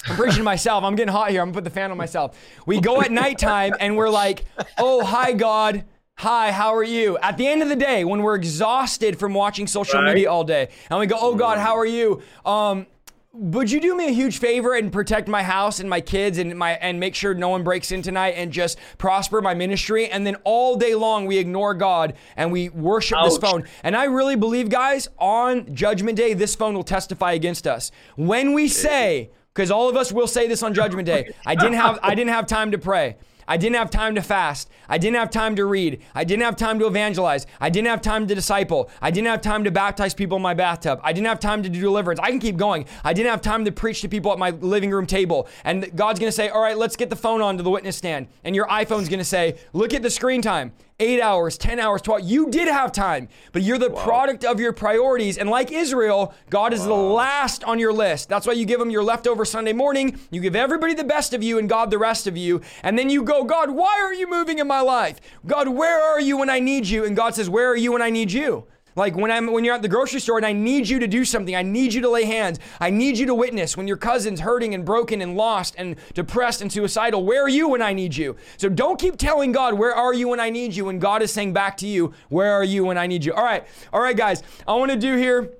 I'm 0.07 0.15
preaching 0.15 0.37
to 0.39 0.43
myself. 0.43 0.83
I'm 0.83 0.95
getting 0.95 1.13
hot 1.13 1.29
here. 1.29 1.39
I'm 1.39 1.49
gonna 1.49 1.57
put 1.57 1.65
the 1.65 1.69
fan 1.69 1.91
on 1.91 1.97
myself. 1.97 2.35
We 2.65 2.81
go 2.81 2.99
at 3.01 3.11
nighttime 3.11 3.73
and 3.79 3.95
we're 3.95 4.09
like, 4.09 4.45
"Oh, 4.79 5.05
hi 5.05 5.33
God." 5.33 5.83
Hi, 6.17 6.51
how 6.51 6.75
are 6.75 6.83
you? 6.83 7.17
At 7.19 7.37
the 7.37 7.47
end 7.47 7.63
of 7.63 7.69
the 7.69 7.75
day, 7.75 8.03
when 8.03 8.21
we're 8.21 8.35
exhausted 8.35 9.17
from 9.17 9.33
watching 9.33 9.65
social 9.65 10.01
right. 10.01 10.13
media 10.13 10.31
all 10.31 10.43
day, 10.43 10.69
and 10.89 10.99
we 10.99 11.07
go, 11.07 11.17
"Oh 11.19 11.35
God, 11.35 11.57
how 11.57 11.75
are 11.75 11.85
you?" 11.85 12.21
Um, 12.45 12.85
would 13.33 13.71
you 13.71 13.79
do 13.79 13.95
me 13.95 14.07
a 14.07 14.11
huge 14.11 14.39
favor 14.39 14.75
and 14.75 14.91
protect 14.91 15.29
my 15.29 15.41
house 15.41 15.79
and 15.79 15.89
my 15.89 16.01
kids 16.01 16.37
and 16.37 16.57
my 16.57 16.71
and 16.73 16.99
make 16.99 17.15
sure 17.15 17.33
no 17.33 17.49
one 17.49 17.63
breaks 17.63 17.91
in 17.91 18.01
tonight 18.01 18.31
and 18.31 18.51
just 18.51 18.77
prosper 18.97 19.41
my 19.41 19.53
ministry? 19.53 20.09
And 20.09 20.27
then 20.27 20.35
all 20.43 20.75
day 20.75 20.95
long 20.95 21.25
we 21.25 21.37
ignore 21.37 21.73
God 21.73 22.15
and 22.35 22.51
we 22.51 22.69
worship 22.69 23.17
Ouch. 23.17 23.29
this 23.29 23.37
phone. 23.37 23.63
And 23.83 23.95
I 23.95 24.05
really 24.05 24.35
believe 24.35 24.69
guys 24.69 25.07
on 25.17 25.73
judgment 25.73 26.17
day 26.17 26.33
this 26.33 26.55
phone 26.55 26.73
will 26.73 26.83
testify 26.83 27.31
against 27.31 27.67
us. 27.67 27.91
When 28.15 28.53
we 28.53 28.67
say 28.67 29.31
because 29.53 29.71
all 29.71 29.89
of 29.89 29.95
us 29.97 30.11
will 30.11 30.27
say 30.27 30.47
this 30.47 30.63
on 30.63 30.73
judgment 30.73 31.05
day 31.05 31.33
I 31.45 31.55
didn't 31.55 31.75
have 31.75 31.99
I 32.03 32.15
didn't 32.15 32.31
have 32.31 32.47
time 32.47 32.71
to 32.71 32.77
pray 32.77 33.15
I 33.51 33.57
didn't 33.57 33.75
have 33.75 33.89
time 33.89 34.15
to 34.15 34.21
fast. 34.21 34.69
I 34.87 34.97
didn't 34.97 35.17
have 35.17 35.29
time 35.29 35.57
to 35.57 35.65
read. 35.65 36.01
I 36.15 36.23
didn't 36.23 36.43
have 36.43 36.55
time 36.55 36.79
to 36.79 36.87
evangelize. 36.87 37.45
I 37.59 37.69
didn't 37.69 37.89
have 37.89 38.01
time 38.01 38.25
to 38.27 38.33
disciple. 38.33 38.89
I 39.01 39.11
didn't 39.11 39.27
have 39.27 39.41
time 39.41 39.65
to 39.65 39.71
baptize 39.71 40.13
people 40.13 40.37
in 40.37 40.41
my 40.41 40.53
bathtub. 40.53 41.01
I 41.03 41.11
didn't 41.11 41.27
have 41.27 41.41
time 41.41 41.61
to 41.63 41.67
do 41.67 41.81
deliverance. 41.81 42.21
I 42.23 42.29
can 42.29 42.39
keep 42.39 42.55
going. 42.55 42.85
I 43.03 43.11
didn't 43.11 43.29
have 43.29 43.41
time 43.41 43.65
to 43.65 43.71
preach 43.73 43.99
to 44.03 44.07
people 44.07 44.31
at 44.31 44.39
my 44.39 44.51
living 44.51 44.89
room 44.89 45.05
table. 45.05 45.49
And 45.65 45.93
God's 45.97 46.17
going 46.17 46.29
to 46.29 46.35
say, 46.35 46.47
All 46.47 46.61
right, 46.61 46.77
let's 46.77 46.95
get 46.95 47.09
the 47.09 47.17
phone 47.17 47.41
on 47.41 47.57
to 47.57 47.63
the 47.63 47.69
witness 47.69 47.97
stand. 47.97 48.29
And 48.45 48.55
your 48.55 48.67
iPhone's 48.67 49.09
going 49.09 49.19
to 49.19 49.25
say, 49.25 49.57
Look 49.73 49.93
at 49.93 50.01
the 50.01 50.09
screen 50.09 50.41
time 50.41 50.71
eight 51.01 51.19
hours, 51.19 51.57
10 51.57 51.79
hours, 51.79 52.01
12. 52.01 52.21
You 52.21 52.49
did 52.49 52.67
have 52.67 52.91
time, 52.91 53.27
but 53.51 53.63
you're 53.63 53.77
the 53.77 53.89
wow. 53.89 54.03
product 54.03 54.45
of 54.45 54.59
your 54.59 54.71
priorities. 54.71 55.37
And 55.37 55.49
like 55.49 55.71
Israel, 55.71 56.33
God 56.49 56.71
is 56.73 56.81
wow. 56.81 56.87
the 56.87 56.93
last 56.93 57.63
on 57.63 57.79
your 57.79 57.91
list. 57.91 58.29
That's 58.29 58.47
why 58.47 58.53
you 58.53 58.65
give 58.65 58.79
him 58.79 58.89
your 58.89 59.03
leftover 59.03 59.43
Sunday 59.43 59.73
morning. 59.73 60.19
You 60.29 60.39
give 60.39 60.55
everybody 60.55 60.93
the 60.93 61.03
best 61.03 61.33
of 61.33 61.43
you 61.43 61.57
and 61.57 61.67
God 61.67 61.89
the 61.91 61.97
rest 61.97 62.27
of 62.27 62.37
you. 62.37 62.61
And 62.83 62.97
then 62.97 63.09
you 63.09 63.23
go, 63.23 63.43
God, 63.43 63.71
why 63.71 63.99
are 63.99 64.13
you 64.13 64.29
moving 64.29 64.59
in 64.59 64.67
my 64.67 64.81
life? 64.81 65.19
God, 65.45 65.67
where 65.67 66.01
are 66.01 66.21
you 66.21 66.37
when 66.37 66.49
I 66.49 66.59
need 66.59 66.87
you? 66.87 67.03
And 67.03 67.15
God 67.15 67.35
says, 67.35 67.49
Where 67.49 67.69
are 67.69 67.75
you 67.75 67.91
when 67.91 68.01
I 68.01 68.11
need 68.11 68.31
you? 68.31 68.65
Like 68.95 69.15
when 69.15 69.31
I'm 69.31 69.51
when 69.51 69.63
you're 69.63 69.75
at 69.75 69.81
the 69.81 69.87
grocery 69.87 70.19
store 70.19 70.37
and 70.37 70.45
I 70.45 70.53
need 70.53 70.87
you 70.87 70.99
to 70.99 71.07
do 71.07 71.23
something, 71.23 71.55
I 71.55 71.63
need 71.63 71.93
you 71.93 72.01
to 72.01 72.09
lay 72.09 72.25
hands. 72.25 72.59
I 72.79 72.89
need 72.89 73.17
you 73.17 73.25
to 73.27 73.33
witness 73.33 73.77
when 73.77 73.87
your 73.87 73.97
cousin's 73.97 74.39
hurting 74.39 74.73
and 74.73 74.85
broken 74.85 75.21
and 75.21 75.35
lost 75.35 75.75
and 75.77 75.95
depressed 76.13 76.61
and 76.61 76.71
suicidal. 76.71 77.23
Where 77.23 77.43
are 77.43 77.49
you 77.49 77.69
when 77.69 77.81
I 77.81 77.93
need 77.93 78.15
you? 78.15 78.35
So 78.57 78.69
don't 78.69 78.99
keep 78.99 79.17
telling 79.17 79.51
God, 79.51 79.75
"Where 79.75 79.95
are 79.95 80.13
you 80.13 80.27
when 80.27 80.39
I 80.39 80.49
need 80.49 80.75
you?" 80.75 80.85
when 80.85 80.99
God 80.99 81.21
is 81.21 81.31
saying 81.31 81.53
back 81.53 81.77
to 81.77 81.87
you, 81.87 82.13
"Where 82.29 82.51
are 82.51 82.63
you 82.63 82.85
when 82.85 82.97
I 82.97 83.07
need 83.07 83.23
you?" 83.23 83.33
All 83.33 83.43
right. 83.43 83.65
All 83.93 84.01
right, 84.01 84.15
guys. 84.15 84.43
I 84.67 84.73
want 84.75 84.91
to 84.91 84.97
do 84.97 85.15
here 85.15 85.51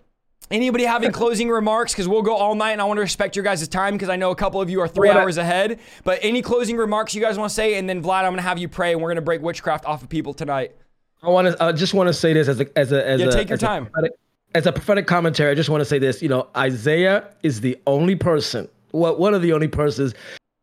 Anybody 0.52 0.84
having 0.84 1.12
closing 1.14 1.50
remarks? 1.50 1.94
Because 1.94 2.08
we'll 2.08 2.22
go 2.22 2.36
all 2.36 2.56
night, 2.56 2.72
and 2.72 2.82
I 2.82 2.84
want 2.84 2.98
to 2.98 3.02
respect 3.02 3.36
your 3.36 3.44
guys' 3.44 3.68
time 3.68 3.94
because 3.94 4.10
I 4.10 4.18
know 4.18 4.32
a 4.32 4.36
couple 4.36 4.62
of 4.62 4.70
you 4.70 4.82
are 4.82 4.88
three 4.88 5.08
What 5.08 5.18
hours 5.18 5.38
ahead. 5.38 5.80
But 6.04 6.20
any 6.22 6.42
closing 6.42 6.78
remarks 6.78 7.16
you 7.16 7.22
guys 7.22 7.38
want 7.38 7.50
to 7.50 7.56
say, 7.56 7.76
and 7.76 7.88
then 7.88 8.04
Vlad, 8.04 8.24
I'm 8.24 8.32
going 8.32 8.36
to 8.38 8.42
have 8.42 8.60
you 8.60 8.68
pray, 8.68 8.92
and 8.92 9.02
we're 9.02 9.08
going 9.10 9.16
to 9.16 9.22
break 9.22 9.42
witchcraft 9.42 9.86
off 9.86 10.04
of 10.04 10.10
people 10.10 10.34
tonight. 10.34 10.76
I 11.24 11.30
want 11.30 11.48
to. 11.48 11.64
I 11.64 11.72
just 11.72 11.94
want 11.94 12.08
to 12.08 12.14
say 12.14 12.34
this 12.34 12.48
as 12.48 12.60
a 12.60 12.78
as 12.78 12.92
a 12.92 13.08
as 13.08 13.20
Yeah, 13.22 13.28
a 13.28 13.32
take 13.32 13.50
your 13.50 13.56
as 13.56 13.64
a 13.64 13.66
time. 13.66 13.86
prophetic- 13.88 14.18
as 14.54 14.66
a 14.66 14.72
prophetic 14.74 15.08
commentary. 15.08 15.50
I 15.52 15.56
just 15.56 15.70
want 15.70 15.82
to 15.82 15.86
say 15.86 15.98
this. 16.00 16.22
You 16.22 16.30
know, 16.30 16.48
Isaiah 16.58 17.26
is 17.44 17.62
the 17.62 17.80
only 17.88 18.16
person. 18.16 18.68
Well, 18.92 19.16
one 19.18 19.34
of 19.34 19.42
the 19.42 19.54
only 19.54 19.68
persons 19.70 20.14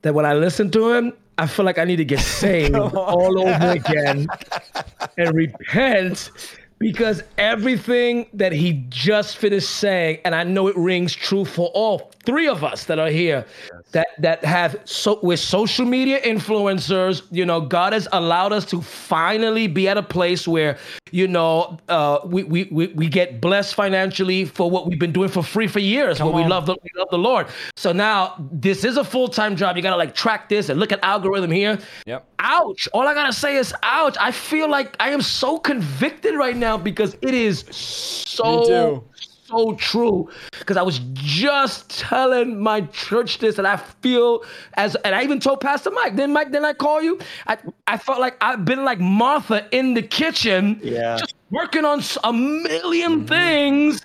that 0.03 0.15
when 0.15 0.27
I 0.27 0.35
listen 0.35 0.71
to 0.73 0.91
him, 0.93 1.13
I 1.39 1.47
feel 1.47 1.65
like 1.65 1.79
I 1.79 1.85
need 1.85 1.97
to 1.97 2.05
get 2.05 2.21
saved 2.43 2.75
all 2.77 3.49
over 3.49 3.71
again 3.71 4.27
and 5.17 5.35
repent 5.35 6.31
because 6.79 7.23
everything 7.39 8.27
that 8.33 8.53
he 8.53 8.85
just 8.89 9.37
finished 9.37 9.71
saying, 9.71 10.19
and 10.25 10.35
I 10.35 10.45
know 10.45 10.69
it 10.69 10.77
rings 10.77 11.15
true 11.15 11.45
for 11.45 11.69
all 11.75 12.11
three 12.25 12.47
of 12.47 12.63
us 12.63 12.85
that 12.85 12.99
are 12.99 13.09
here, 13.09 13.45
that 13.93 14.09
that 14.19 14.45
have 14.45 14.79
so 14.85 15.19
with 15.23 15.41
social 15.41 15.87
media 15.87 16.21
influencers, 16.21 17.23
you 17.31 17.45
know, 17.45 17.61
God 17.61 17.93
has 17.95 18.07
allowed 18.13 18.53
us 18.53 18.65
to 18.67 18.83
finally 18.83 19.67
be 19.67 19.89
at 19.89 19.97
a 19.97 20.03
place 20.03 20.47
where, 20.47 20.77
you 21.11 21.27
know, 21.27 21.79
uh, 21.89 22.19
we, 22.25 22.45
we 22.45 22.65
we 22.71 22.89
we 22.89 23.09
get 23.09 23.41
blessed 23.41 23.75
financially 23.75 24.45
for 24.45 24.71
what 24.71 24.87
we've 24.87 24.99
been 24.99 25.13
doing 25.13 25.31
for 25.31 25.43
free 25.43 25.67
for 25.67 25.81
years. 25.81 26.19
But 26.19 26.35
we 26.35 26.43
on. 26.43 26.51
love 26.51 26.67
the 26.67 26.77
we 26.83 26.91
love 26.97 27.09
the 27.11 27.19
Lord. 27.19 27.47
So 27.77 27.93
now 27.93 28.35
this 28.53 28.85
is 28.85 28.99
a 28.99 29.05
full 29.05 29.29
time 29.29 29.57
job. 29.57 29.77
You 29.77 29.83
gotta 29.83 29.97
like 29.97 30.15
track 30.15 30.49
this 30.49 30.69
and 30.69 30.79
look 30.79 30.93
at 30.93 31.03
algorithm 31.03 31.51
here. 31.51 31.79
Yep. 32.07 32.27
Ouch. 32.41 32.89
All 32.93 33.09
I 33.09 33.15
gotta 33.15 33.33
say 33.33 33.57
is 33.57 33.75
ouch. 33.83 34.17
I 34.21 34.31
feel 34.31 34.71
like 34.71 34.97
I 35.01 35.11
am 35.11 35.23
so 35.23 35.59
convicted 35.59 36.35
right 36.35 36.57
now 36.57 36.68
because 36.77 37.17
it 37.23 37.35
is 37.35 37.65
so 37.71 39.05
so 39.49 39.75
true. 39.75 40.29
Because 40.59 40.77
I 40.77 40.83
was 40.83 41.01
just 41.15 41.91
telling 41.91 42.61
my 42.61 42.83
church 42.83 43.39
this, 43.39 43.59
and 43.59 43.67
I 43.67 43.77
feel 43.77 44.45
as 44.75 44.95
and 44.97 45.15
I 45.15 45.23
even 45.23 45.41
told 45.41 45.61
Pastor 45.61 45.91
Mike. 45.91 46.17
Then 46.17 46.33
Mike, 46.33 46.53
then 46.53 46.65
I 46.65 46.73
call 46.73 47.03
you. 47.03 47.19
I 47.47 47.57
I 47.87 47.97
felt 47.97 48.21
like 48.21 48.37
I've 48.41 48.65
been 48.65 48.85
like 48.85 49.01
Martha 49.01 49.67
in 49.73 49.95
the 49.95 50.03
kitchen, 50.03 50.81
Yeah. 50.83 51.17
just 51.17 51.35
working 51.51 51.85
on 51.85 52.01
a 52.01 52.03
1000000 52.03 52.67
mm-hmm. 52.67 53.25
things. 53.27 54.03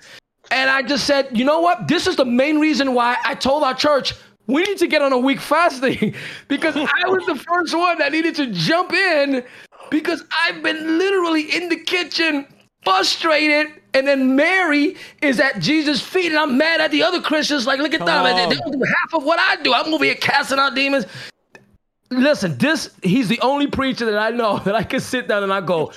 And 0.50 0.70
I 0.70 0.82
just 0.82 1.06
said, 1.06 1.28
you 1.36 1.44
know 1.44 1.60
what? 1.60 1.88
This 1.88 2.06
is 2.06 2.16
the 2.16 2.24
main 2.24 2.58
reason 2.58 2.94
why 2.94 3.16
I 3.24 3.34
told 3.34 3.62
our 3.64 3.74
church 3.74 4.14
we 4.46 4.62
need 4.62 4.76
to 4.78 4.86
get 4.86 5.00
on 5.00 5.12
a 5.12 5.18
week 5.18 5.40
fasting 5.40 6.14
because 6.48 6.76
I 6.76 7.08
was 7.08 7.24
the 7.26 7.36
first 7.36 7.74
one 7.74 7.98
that 7.98 8.12
needed 8.12 8.34
to 8.36 8.46
jump 8.52 8.92
in 8.92 9.42
because 9.90 10.22
I've 10.30 10.62
been 10.62 10.98
literally 10.98 11.54
in 11.54 11.68
the 11.70 11.76
kitchen 11.76 12.46
frustrated. 12.84 13.80
And 13.94 14.08
then 14.08 14.34
Mary 14.34 14.96
is 15.22 15.38
at 15.38 15.60
Jesus' 15.60 16.00
feet, 16.00 16.26
and 16.26 16.36
I'm 16.38 16.58
mad 16.58 16.80
at 16.80 16.90
the 16.90 17.02
other 17.04 17.20
Christians. 17.20 17.64
Like, 17.66 17.78
look 17.78 17.94
at 17.94 18.04
them. 18.04 18.24
They, 18.24 18.46
they 18.54 18.60
don't 18.60 18.72
do 18.72 18.82
half 18.84 19.14
of 19.14 19.24
what 19.24 19.38
I 19.38 19.56
do. 19.62 19.72
I'm 19.72 19.92
over 19.94 20.04
here 20.04 20.16
casting 20.16 20.58
out 20.58 20.74
demons. 20.74 21.06
Listen, 22.10 22.56
this 22.58 22.90
he's 23.02 23.28
the 23.28 23.40
only 23.40 23.66
preacher 23.66 24.04
that 24.06 24.18
I 24.18 24.30
know 24.30 24.58
that 24.64 24.74
I 24.74 24.82
can 24.82 25.00
sit 25.00 25.28
down 25.28 25.42
and 25.42 25.52
I 25.52 25.60
go, 25.60 25.92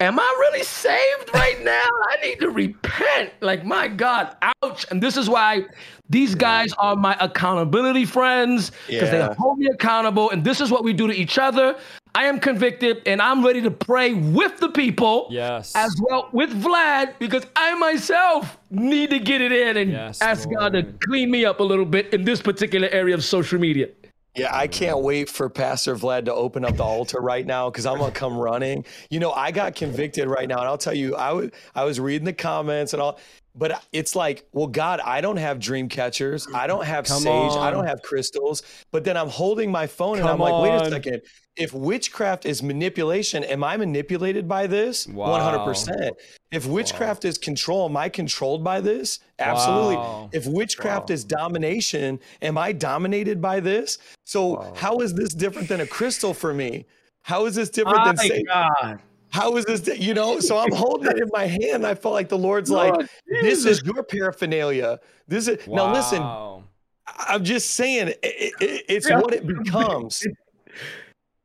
Am 0.00 0.18
I 0.18 0.36
really 0.40 0.64
saved 0.64 1.30
right 1.32 1.62
now? 1.64 1.70
I 2.10 2.16
need 2.24 2.40
to 2.40 2.50
repent. 2.50 3.32
Like, 3.40 3.64
my 3.64 3.86
God, 3.88 4.36
ouch. 4.62 4.84
And 4.90 5.02
this 5.02 5.16
is 5.16 5.28
why 5.30 5.62
these 6.10 6.34
guys 6.34 6.72
are 6.74 6.96
my 6.96 7.16
accountability 7.20 8.04
friends 8.04 8.72
because 8.88 9.12
Yeah. 9.12 9.28
they 9.28 9.34
hold 9.38 9.58
me 9.58 9.68
accountable. 9.72 10.30
And 10.30 10.42
this 10.44 10.60
is 10.60 10.70
what 10.70 10.82
we 10.84 10.92
do 10.92 11.06
to 11.06 11.14
each 11.14 11.38
other. 11.38 11.76
I 12.14 12.26
am 12.26 12.38
convicted 12.40 13.02
and 13.06 13.22
I'm 13.22 13.44
ready 13.44 13.62
to 13.62 13.70
pray 13.70 14.12
with 14.14 14.58
the 14.58 14.68
people 14.68 15.28
Yes. 15.30 15.72
as 15.74 15.94
well 16.00 16.28
with 16.32 16.50
Vlad 16.62 17.14
because 17.18 17.46
I 17.56 17.74
myself 17.76 18.58
need 18.70 19.10
to 19.10 19.18
get 19.18 19.40
it 19.40 19.52
in 19.52 19.76
and 19.78 19.90
Yes, 19.90 20.20
ask 20.20 20.48
God 20.50 20.74
to 20.74 20.82
clean 21.04 21.30
me 21.30 21.44
up 21.44 21.60
a 21.60 21.62
little 21.62 21.84
bit 21.86 22.12
in 22.12 22.24
this 22.24 22.42
particular 22.42 22.88
area 22.88 23.14
of 23.14 23.24
social 23.24 23.58
media. 23.58 23.88
Yeah, 24.34 24.48
I 24.50 24.66
can't 24.66 25.00
wait 25.00 25.28
for 25.28 25.50
Pastor 25.50 25.94
Vlad 25.94 26.24
to 26.24 26.32
open 26.34 26.64
up 26.64 26.76
the 26.78 26.82
altar 26.82 27.20
right 27.20 27.46
now 27.46 27.68
because 27.68 27.84
I'm 27.84 27.98
gonna 27.98 28.12
come 28.12 28.36
running. 28.38 28.86
You 29.10 29.20
know, 29.20 29.32
I 29.32 29.50
got 29.50 29.74
convicted 29.74 30.26
right 30.26 30.48
now, 30.48 30.58
and 30.58 30.68
I'll 30.68 30.78
tell 30.78 30.94
you, 30.94 31.14
I 31.16 31.32
was 31.32 31.50
I 31.74 31.84
was 31.84 32.00
reading 32.00 32.24
the 32.24 32.32
comments 32.32 32.94
and 32.94 33.02
all, 33.02 33.18
but 33.54 33.84
it's 33.92 34.16
like, 34.16 34.46
well, 34.52 34.66
God, 34.66 35.00
I 35.00 35.20
don't 35.20 35.36
have 35.36 35.58
dream 35.58 35.88
catchers, 35.88 36.46
I 36.54 36.66
don't 36.66 36.84
have 36.84 37.06
Come 37.06 37.22
sage, 37.22 37.52
I 37.52 37.70
don't 37.70 37.86
have 37.86 38.02
crystals, 38.02 38.62
but 38.90 39.04
then 39.04 39.16
I'm 39.16 39.28
holding 39.28 39.70
my 39.70 39.86
phone 39.86 40.18
and 40.18 40.28
I'm 40.28 40.38
like, 40.38 40.62
wait 40.62 40.70
on. 40.70 40.86
a 40.86 40.90
second. 40.90 41.22
If 41.54 41.74
witchcraft 41.74 42.46
is 42.46 42.62
manipulation, 42.62 43.44
am 43.44 43.62
I 43.62 43.76
manipulated 43.76 44.48
by 44.48 44.66
this? 44.66 45.06
Wow. 45.06 45.66
100%. 45.66 46.12
If 46.50 46.66
witchcraft 46.66 47.26
is 47.26 47.36
control, 47.36 47.90
am 47.90 47.96
I 47.96 48.08
controlled 48.08 48.64
by 48.64 48.80
this? 48.80 49.20
Absolutely. 49.38 49.96
Wow. 49.96 50.30
If 50.32 50.46
witchcraft 50.46 51.10
is 51.10 51.24
domination, 51.24 52.20
am 52.40 52.56
I 52.56 52.72
dominated 52.72 53.42
by 53.42 53.60
this? 53.60 53.98
So 54.24 54.72
how 54.76 55.00
is 55.00 55.12
this 55.12 55.34
different 55.34 55.68
than 55.68 55.82
a 55.82 55.86
crystal 55.86 56.32
for 56.32 56.54
me? 56.54 56.86
How 57.22 57.44
is 57.44 57.54
this 57.54 57.68
different 57.68 58.04
than 58.04 58.16
My 58.16 58.26
say, 58.26 58.42
God. 58.44 59.00
How 59.32 59.56
is 59.56 59.64
this 59.64 59.80
di- 59.80 59.96
you 59.96 60.14
know? 60.14 60.38
So 60.40 60.58
I'm 60.58 60.72
holding 60.72 61.10
it 61.10 61.18
in 61.18 61.28
my 61.32 61.46
hand. 61.46 61.86
I 61.86 61.94
felt 61.94 62.14
like 62.14 62.28
the 62.28 62.38
Lord's 62.38 62.70
Lord 62.70 62.96
like, 62.98 63.08
this 63.42 63.64
is 63.64 63.82
your 63.84 64.02
paraphernalia. 64.02 65.00
This 65.26 65.48
is 65.48 65.66
now 65.66 65.92
listen, 65.92 66.22
I- 66.22 66.62
I'm 67.06 67.44
just 67.44 67.70
saying 67.70 68.08
it, 68.08 68.18
it, 68.22 68.52
it- 68.60 68.84
it's 68.88 69.10
what 69.10 69.32
it 69.34 69.46
becomes. 69.46 70.24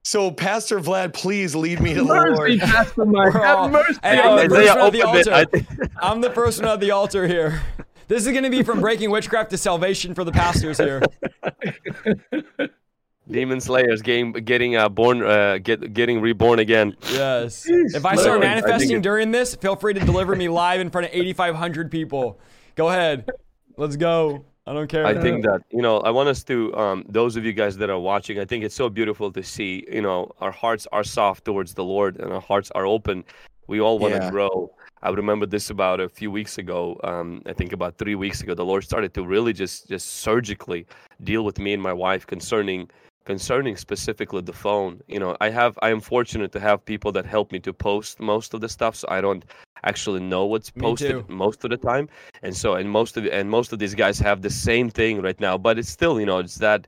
So 0.03 0.31
Pastor 0.31 0.79
Vlad, 0.79 1.13
please 1.13 1.53
lead 1.55 1.81
me 1.81 1.93
to 1.93 1.99
the 2.01 2.05
Mercy, 2.05 2.31
Lord. 2.35 2.59
Pastor 2.59 3.05
Mike. 3.05 3.33
Have 3.33 3.71
mercy. 3.71 3.99
Hey, 4.01 4.19
I'm 4.23 4.37
the 4.37 4.43
me. 4.43 4.55
first 4.55 4.77
at 4.77 4.91
the 4.93 5.03
opened 5.03 5.27
it. 5.27 5.27
I 5.27 5.43
altar. 5.43 5.89
I'm 6.01 6.21
the 6.21 6.29
first 6.31 6.61
one 6.61 6.69
at 6.71 6.79
the 6.79 6.91
altar 6.91 7.27
here. 7.27 7.61
This 8.07 8.25
is 8.25 8.31
going 8.31 8.45
to 8.45 8.49
be 8.49 8.63
from 8.63 8.79
breaking 8.79 9.11
witchcraft 9.11 9.49
to 9.51 9.57
salvation 9.57 10.15
for 10.15 10.23
the 10.23 10.31
pastors 10.31 10.77
here. 10.77 11.01
Demon 13.29 13.59
Slayers 13.59 14.01
game 14.01 14.31
getting 14.31 14.75
uh, 14.75 14.89
born 14.89 15.23
uh, 15.23 15.57
get 15.59 15.93
getting 15.93 16.21
reborn 16.21 16.59
again. 16.59 16.95
Yes. 17.11 17.65
If 17.67 18.05
I 18.05 18.15
start 18.15 18.39
Literally, 18.39 18.47
I 18.47 18.55
manifesting 18.55 18.97
it- 18.97 19.03
during 19.03 19.31
this, 19.31 19.55
feel 19.55 19.75
free 19.75 19.93
to 19.93 19.99
deliver 19.99 20.35
me 20.35 20.47
live 20.49 20.79
in 20.81 20.89
front 20.89 21.07
of 21.07 21.13
8,500 21.13 21.91
people. 21.91 22.39
Go 22.75 22.89
ahead. 22.89 23.29
Let's 23.77 23.95
go. 23.95 24.45
I 24.65 24.73
don't 24.73 24.87
care. 24.87 25.05
I 25.05 25.13
think 25.21 25.43
that 25.45 25.61
you 25.71 25.81
know 25.81 25.99
I 26.01 26.09
want 26.09 26.27
us 26.29 26.43
to 26.43 26.75
um, 26.75 27.05
those 27.07 27.35
of 27.37 27.45
you 27.45 27.53
guys 27.53 27.77
that 27.77 27.89
are 27.89 27.99
watching. 27.99 28.39
I 28.39 28.45
think 28.45 28.63
it's 28.65 28.75
so 28.75 28.89
beautiful 28.89 29.31
to 29.31 29.41
see. 29.43 29.85
You 29.91 30.01
know, 30.01 30.31
our 30.41 30.51
hearts 30.51 30.87
are 30.91 31.03
soft 31.03 31.45
towards 31.45 31.73
the 31.73 31.83
Lord 31.85 32.17
and 32.19 32.33
our 32.33 32.41
hearts 32.41 32.69
are 32.71 32.85
open. 32.85 33.23
We 33.67 33.79
all 33.81 33.97
want 33.99 34.13
to 34.15 34.19
Yeah. 34.21 34.29
grow. 34.31 34.71
I 35.03 35.09
remember 35.11 35.45
this 35.45 35.69
about 35.69 35.99
a 35.99 36.09
few 36.09 36.31
weeks 36.31 36.57
ago. 36.57 36.99
Um, 37.03 37.41
I 37.45 37.53
think 37.53 37.71
about 37.71 37.97
three 37.97 38.15
weeks 38.15 38.41
ago, 38.41 38.55
the 38.55 38.65
Lord 38.65 38.83
started 38.83 39.13
to 39.13 39.23
really 39.23 39.53
just 39.53 39.87
just 39.87 40.07
surgically 40.21 40.85
deal 41.23 41.43
with 41.45 41.59
me 41.59 41.73
and 41.73 41.81
my 41.81 41.93
wife 41.93 42.25
concerning 42.27 42.89
concerning 43.27 43.75
specifically 43.75 44.41
the 44.41 44.57
phone. 44.65 45.01
You 45.13 45.19
know, 45.19 45.35
I 45.41 45.49
have 45.59 45.73
I 45.87 45.89
am 45.95 46.01
fortunate 46.13 46.51
to 46.53 46.61
have 46.67 46.77
people 46.93 47.11
that 47.11 47.25
help 47.25 47.51
me 47.51 47.59
to 47.67 47.73
post 47.73 48.11
most 48.33 48.53
of 48.53 48.61
the 48.61 48.69
stuff, 48.69 48.95
so 48.95 49.05
I 49.17 49.19
don't 49.19 49.43
actually 49.83 50.21
know 50.33 50.45
what's 50.45 50.69
posted 50.69 51.27
most 51.29 51.63
of 51.63 51.69
the 51.69 51.77
time 51.77 52.09
and 52.41 52.55
so 52.55 52.73
and 52.79 52.89
most 52.89 53.17
of 53.17 53.25
and 53.27 53.49
most 53.49 53.71
of 53.73 53.79
these 53.79 53.95
guys 54.03 54.17
have 54.19 54.41
the 54.41 54.49
same 54.49 54.89
thing 54.89 55.21
right 55.21 55.39
now 55.39 55.55
but 55.57 55.77
it's 55.79 55.89
still 55.89 56.19
you 56.19 56.25
know 56.25 56.39
it's 56.39 56.55
that 56.55 56.87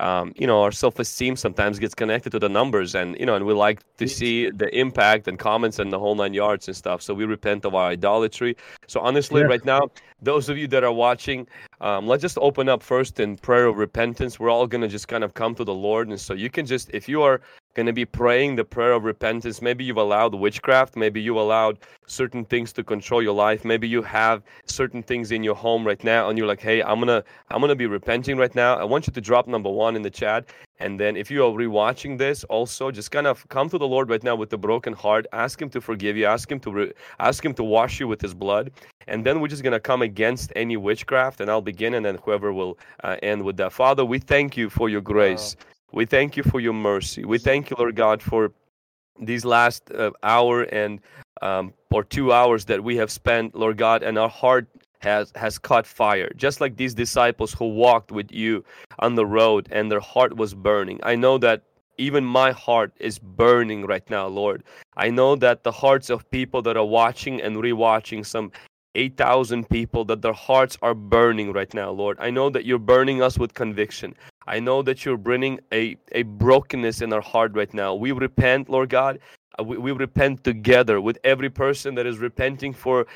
um, 0.00 0.32
you 0.36 0.46
know 0.46 0.62
our 0.62 0.72
self-esteem 0.72 1.36
sometimes 1.36 1.78
gets 1.78 1.94
connected 1.94 2.30
to 2.30 2.38
the 2.38 2.48
numbers 2.48 2.94
and 2.94 3.16
you 3.20 3.26
know 3.26 3.36
and 3.36 3.44
we 3.46 3.52
like 3.52 3.80
to 3.98 4.06
see 4.08 4.50
the 4.50 4.68
impact 4.76 5.28
and 5.28 5.38
comments 5.38 5.78
and 5.78 5.92
the 5.92 5.98
whole 5.98 6.14
nine 6.14 6.34
yards 6.34 6.68
and 6.68 6.76
stuff. 6.76 7.02
So 7.02 7.14
we 7.14 7.24
repent 7.24 7.64
of 7.64 7.74
our 7.74 7.88
idolatry. 7.90 8.56
So 8.88 9.00
honestly 9.00 9.42
Yeah. 9.42 9.48
right 9.52 9.64
now 9.64 9.82
those 10.22 10.48
of 10.48 10.58
you 10.58 10.66
that 10.68 10.84
are 10.84 10.92
watching 10.92 11.46
um, 11.80 12.06
let's 12.06 12.22
just 12.22 12.38
open 12.38 12.68
up 12.68 12.82
first 12.82 13.20
in 13.20 13.36
prayer 13.36 13.66
of 13.66 13.76
repentance. 13.76 14.38
We're 14.40 14.50
all 14.50 14.66
going 14.66 14.82
to 14.82 14.88
just 14.88 15.08
kind 15.08 15.24
of 15.24 15.34
come 15.34 15.54
to 15.54 15.64
the 15.64 15.74
lord. 15.74 16.08
And 16.08 16.20
so 16.20 16.34
you 16.34 16.50
can 16.50 16.66
just 16.66 16.90
if 16.92 17.08
you 17.08 17.22
are 17.22 17.40
going 17.74 17.86
to 17.86 17.92
be 17.92 18.04
praying 18.04 18.56
the 18.56 18.64
prayer 18.64 18.92
of 18.92 19.04
repentance. 19.04 19.62
Maybe 19.62 19.84
you've 19.84 19.96
allowed 19.96 20.34
witchcraft. 20.34 20.96
Maybe 20.96 21.20
you 21.20 21.38
allowed 21.38 21.78
certain 22.06 22.44
things 22.44 22.72
to 22.74 22.82
control 22.82 23.22
your 23.22 23.34
life. 23.34 23.64
Maybe 23.64 23.88
you 23.88 24.02
have 24.02 24.42
certain 24.66 25.02
things 25.02 25.30
in 25.30 25.42
your 25.44 25.54
home 25.54 25.86
right 25.86 26.02
now 26.02 26.28
and 26.28 26.38
you're 26.38 26.46
like 26.46 26.60
hey 26.60 26.82
i'm 26.82 26.98
gonna 26.98 27.22
i'm 27.50 27.60
gonna 27.60 27.76
be 27.76 27.86
repenting 27.86 28.36
right 28.36 28.54
now. 28.54 28.76
I 28.76 28.84
want 28.84 29.06
you 29.06 29.12
to 29.12 29.20
drop 29.20 29.46
number 29.46 29.70
one 29.70 29.96
in 29.96 30.02
the 30.02 30.10
chat. 30.10 30.50
And 30.78 30.98
then 30.98 31.16
if 31.16 31.30
you 31.30 31.44
are 31.44 31.50
rewatching 31.50 32.18
this 32.18 32.42
also 32.44 32.90
just 32.90 33.10
kind 33.10 33.26
of 33.26 33.46
come 33.48 33.68
to 33.68 33.78
the 33.78 33.86
lord 33.86 34.10
right 34.10 34.22
now 34.22 34.34
with 34.34 34.52
a 34.52 34.58
broken 34.58 34.92
heart. 34.92 35.26
Ask 35.32 35.60
him 35.60 35.70
to 35.70 35.80
forgive 35.80 36.16
you. 36.16 36.26
Ask 36.26 36.50
him 36.50 36.60
to 36.60 36.70
re- 36.72 36.92
ask 37.18 37.44
him 37.44 37.54
to 37.54 37.62
wash 37.62 38.00
you 38.00 38.08
with 38.08 38.20
his 38.20 38.34
blood. 38.34 38.72
And 39.06 39.24
then 39.24 39.40
we're 39.40 39.48
just 39.48 39.62
going 39.62 39.72
to 39.72 39.80
come 39.80 40.02
against 40.02 40.52
any 40.54 40.76
witchcraft 40.76 41.40
and 41.40 41.50
i'll 41.50 41.60
begin 41.60 41.94
and 41.94 42.04
then 42.04 42.18
whoever 42.24 42.52
will 42.52 42.78
uh, 43.04 43.16
end 43.22 43.42
with 43.42 43.56
that. 43.58 43.72
Father 43.72 44.04
we 44.04 44.18
thank 44.18 44.56
you 44.56 44.70
for 44.70 44.88
your 44.88 45.00
grace 45.00 45.56
we 45.92 46.04
thank 46.06 46.36
you 46.36 46.42
for 46.42 46.60
your 46.60 46.72
mercy 46.72 47.24
we 47.24 47.38
thank 47.38 47.70
you 47.70 47.76
lord 47.78 47.94
god 47.96 48.22
for 48.22 48.52
these 49.20 49.44
last 49.44 49.90
uh, 49.92 50.10
hour 50.22 50.62
and 50.62 51.00
um, 51.42 51.72
or 51.90 52.04
two 52.04 52.32
hours 52.32 52.64
that 52.66 52.82
we 52.82 52.96
have 52.96 53.10
spent, 53.10 53.54
Lord 53.54 53.76
God, 53.76 54.02
and 54.02 54.18
our 54.18 54.28
heart 54.28 54.68
has 55.00 55.32
has 55.34 55.58
caught 55.58 55.86
fire, 55.86 56.30
just 56.36 56.60
like 56.60 56.76
these 56.76 56.94
disciples 56.94 57.54
who 57.54 57.68
walked 57.68 58.12
with 58.12 58.30
you 58.30 58.64
on 58.98 59.14
the 59.14 59.26
road, 59.26 59.68
and 59.70 59.90
their 59.90 60.00
heart 60.00 60.36
was 60.36 60.54
burning. 60.54 61.00
I 61.02 61.16
know 61.16 61.38
that 61.38 61.62
even 61.96 62.24
my 62.24 62.52
heart 62.52 62.92
is 62.98 63.18
burning 63.18 63.86
right 63.86 64.08
now, 64.10 64.26
Lord. 64.26 64.62
I 64.96 65.10
know 65.10 65.36
that 65.36 65.64
the 65.64 65.72
hearts 65.72 66.10
of 66.10 66.30
people 66.30 66.62
that 66.62 66.76
are 66.76 66.84
watching 66.84 67.40
and 67.40 67.56
rewatching 67.56 68.24
some 68.24 68.52
8,000 68.94 69.68
people 69.68 70.04
that 70.06 70.22
their 70.22 70.32
hearts 70.32 70.76
are 70.82 70.94
burning 70.94 71.52
right 71.52 71.72
now, 71.74 71.90
Lord. 71.90 72.16
I 72.20 72.30
know 72.30 72.50
that 72.50 72.64
you're 72.64 72.78
burning 72.78 73.22
us 73.22 73.38
with 73.38 73.54
conviction. 73.54 74.14
I 74.46 74.60
know 74.60 74.82
that 74.82 75.04
you're 75.04 75.16
bringing 75.16 75.60
a, 75.72 75.96
a 76.12 76.22
brokenness 76.22 77.02
in 77.02 77.12
our 77.12 77.20
heart 77.20 77.52
right 77.54 77.72
now. 77.74 77.94
We 77.94 78.12
repent, 78.12 78.68
Lord 78.68 78.88
God. 78.88 79.20
Uh, 79.58 79.64
we, 79.64 79.76
we 79.78 79.92
repent 79.92 80.44
together 80.44 81.00
with 81.00 81.18
every 81.24 81.50
person 81.50 81.94
that 81.96 82.06
is 82.06 82.18
repenting 82.18 82.72
for 82.72 83.06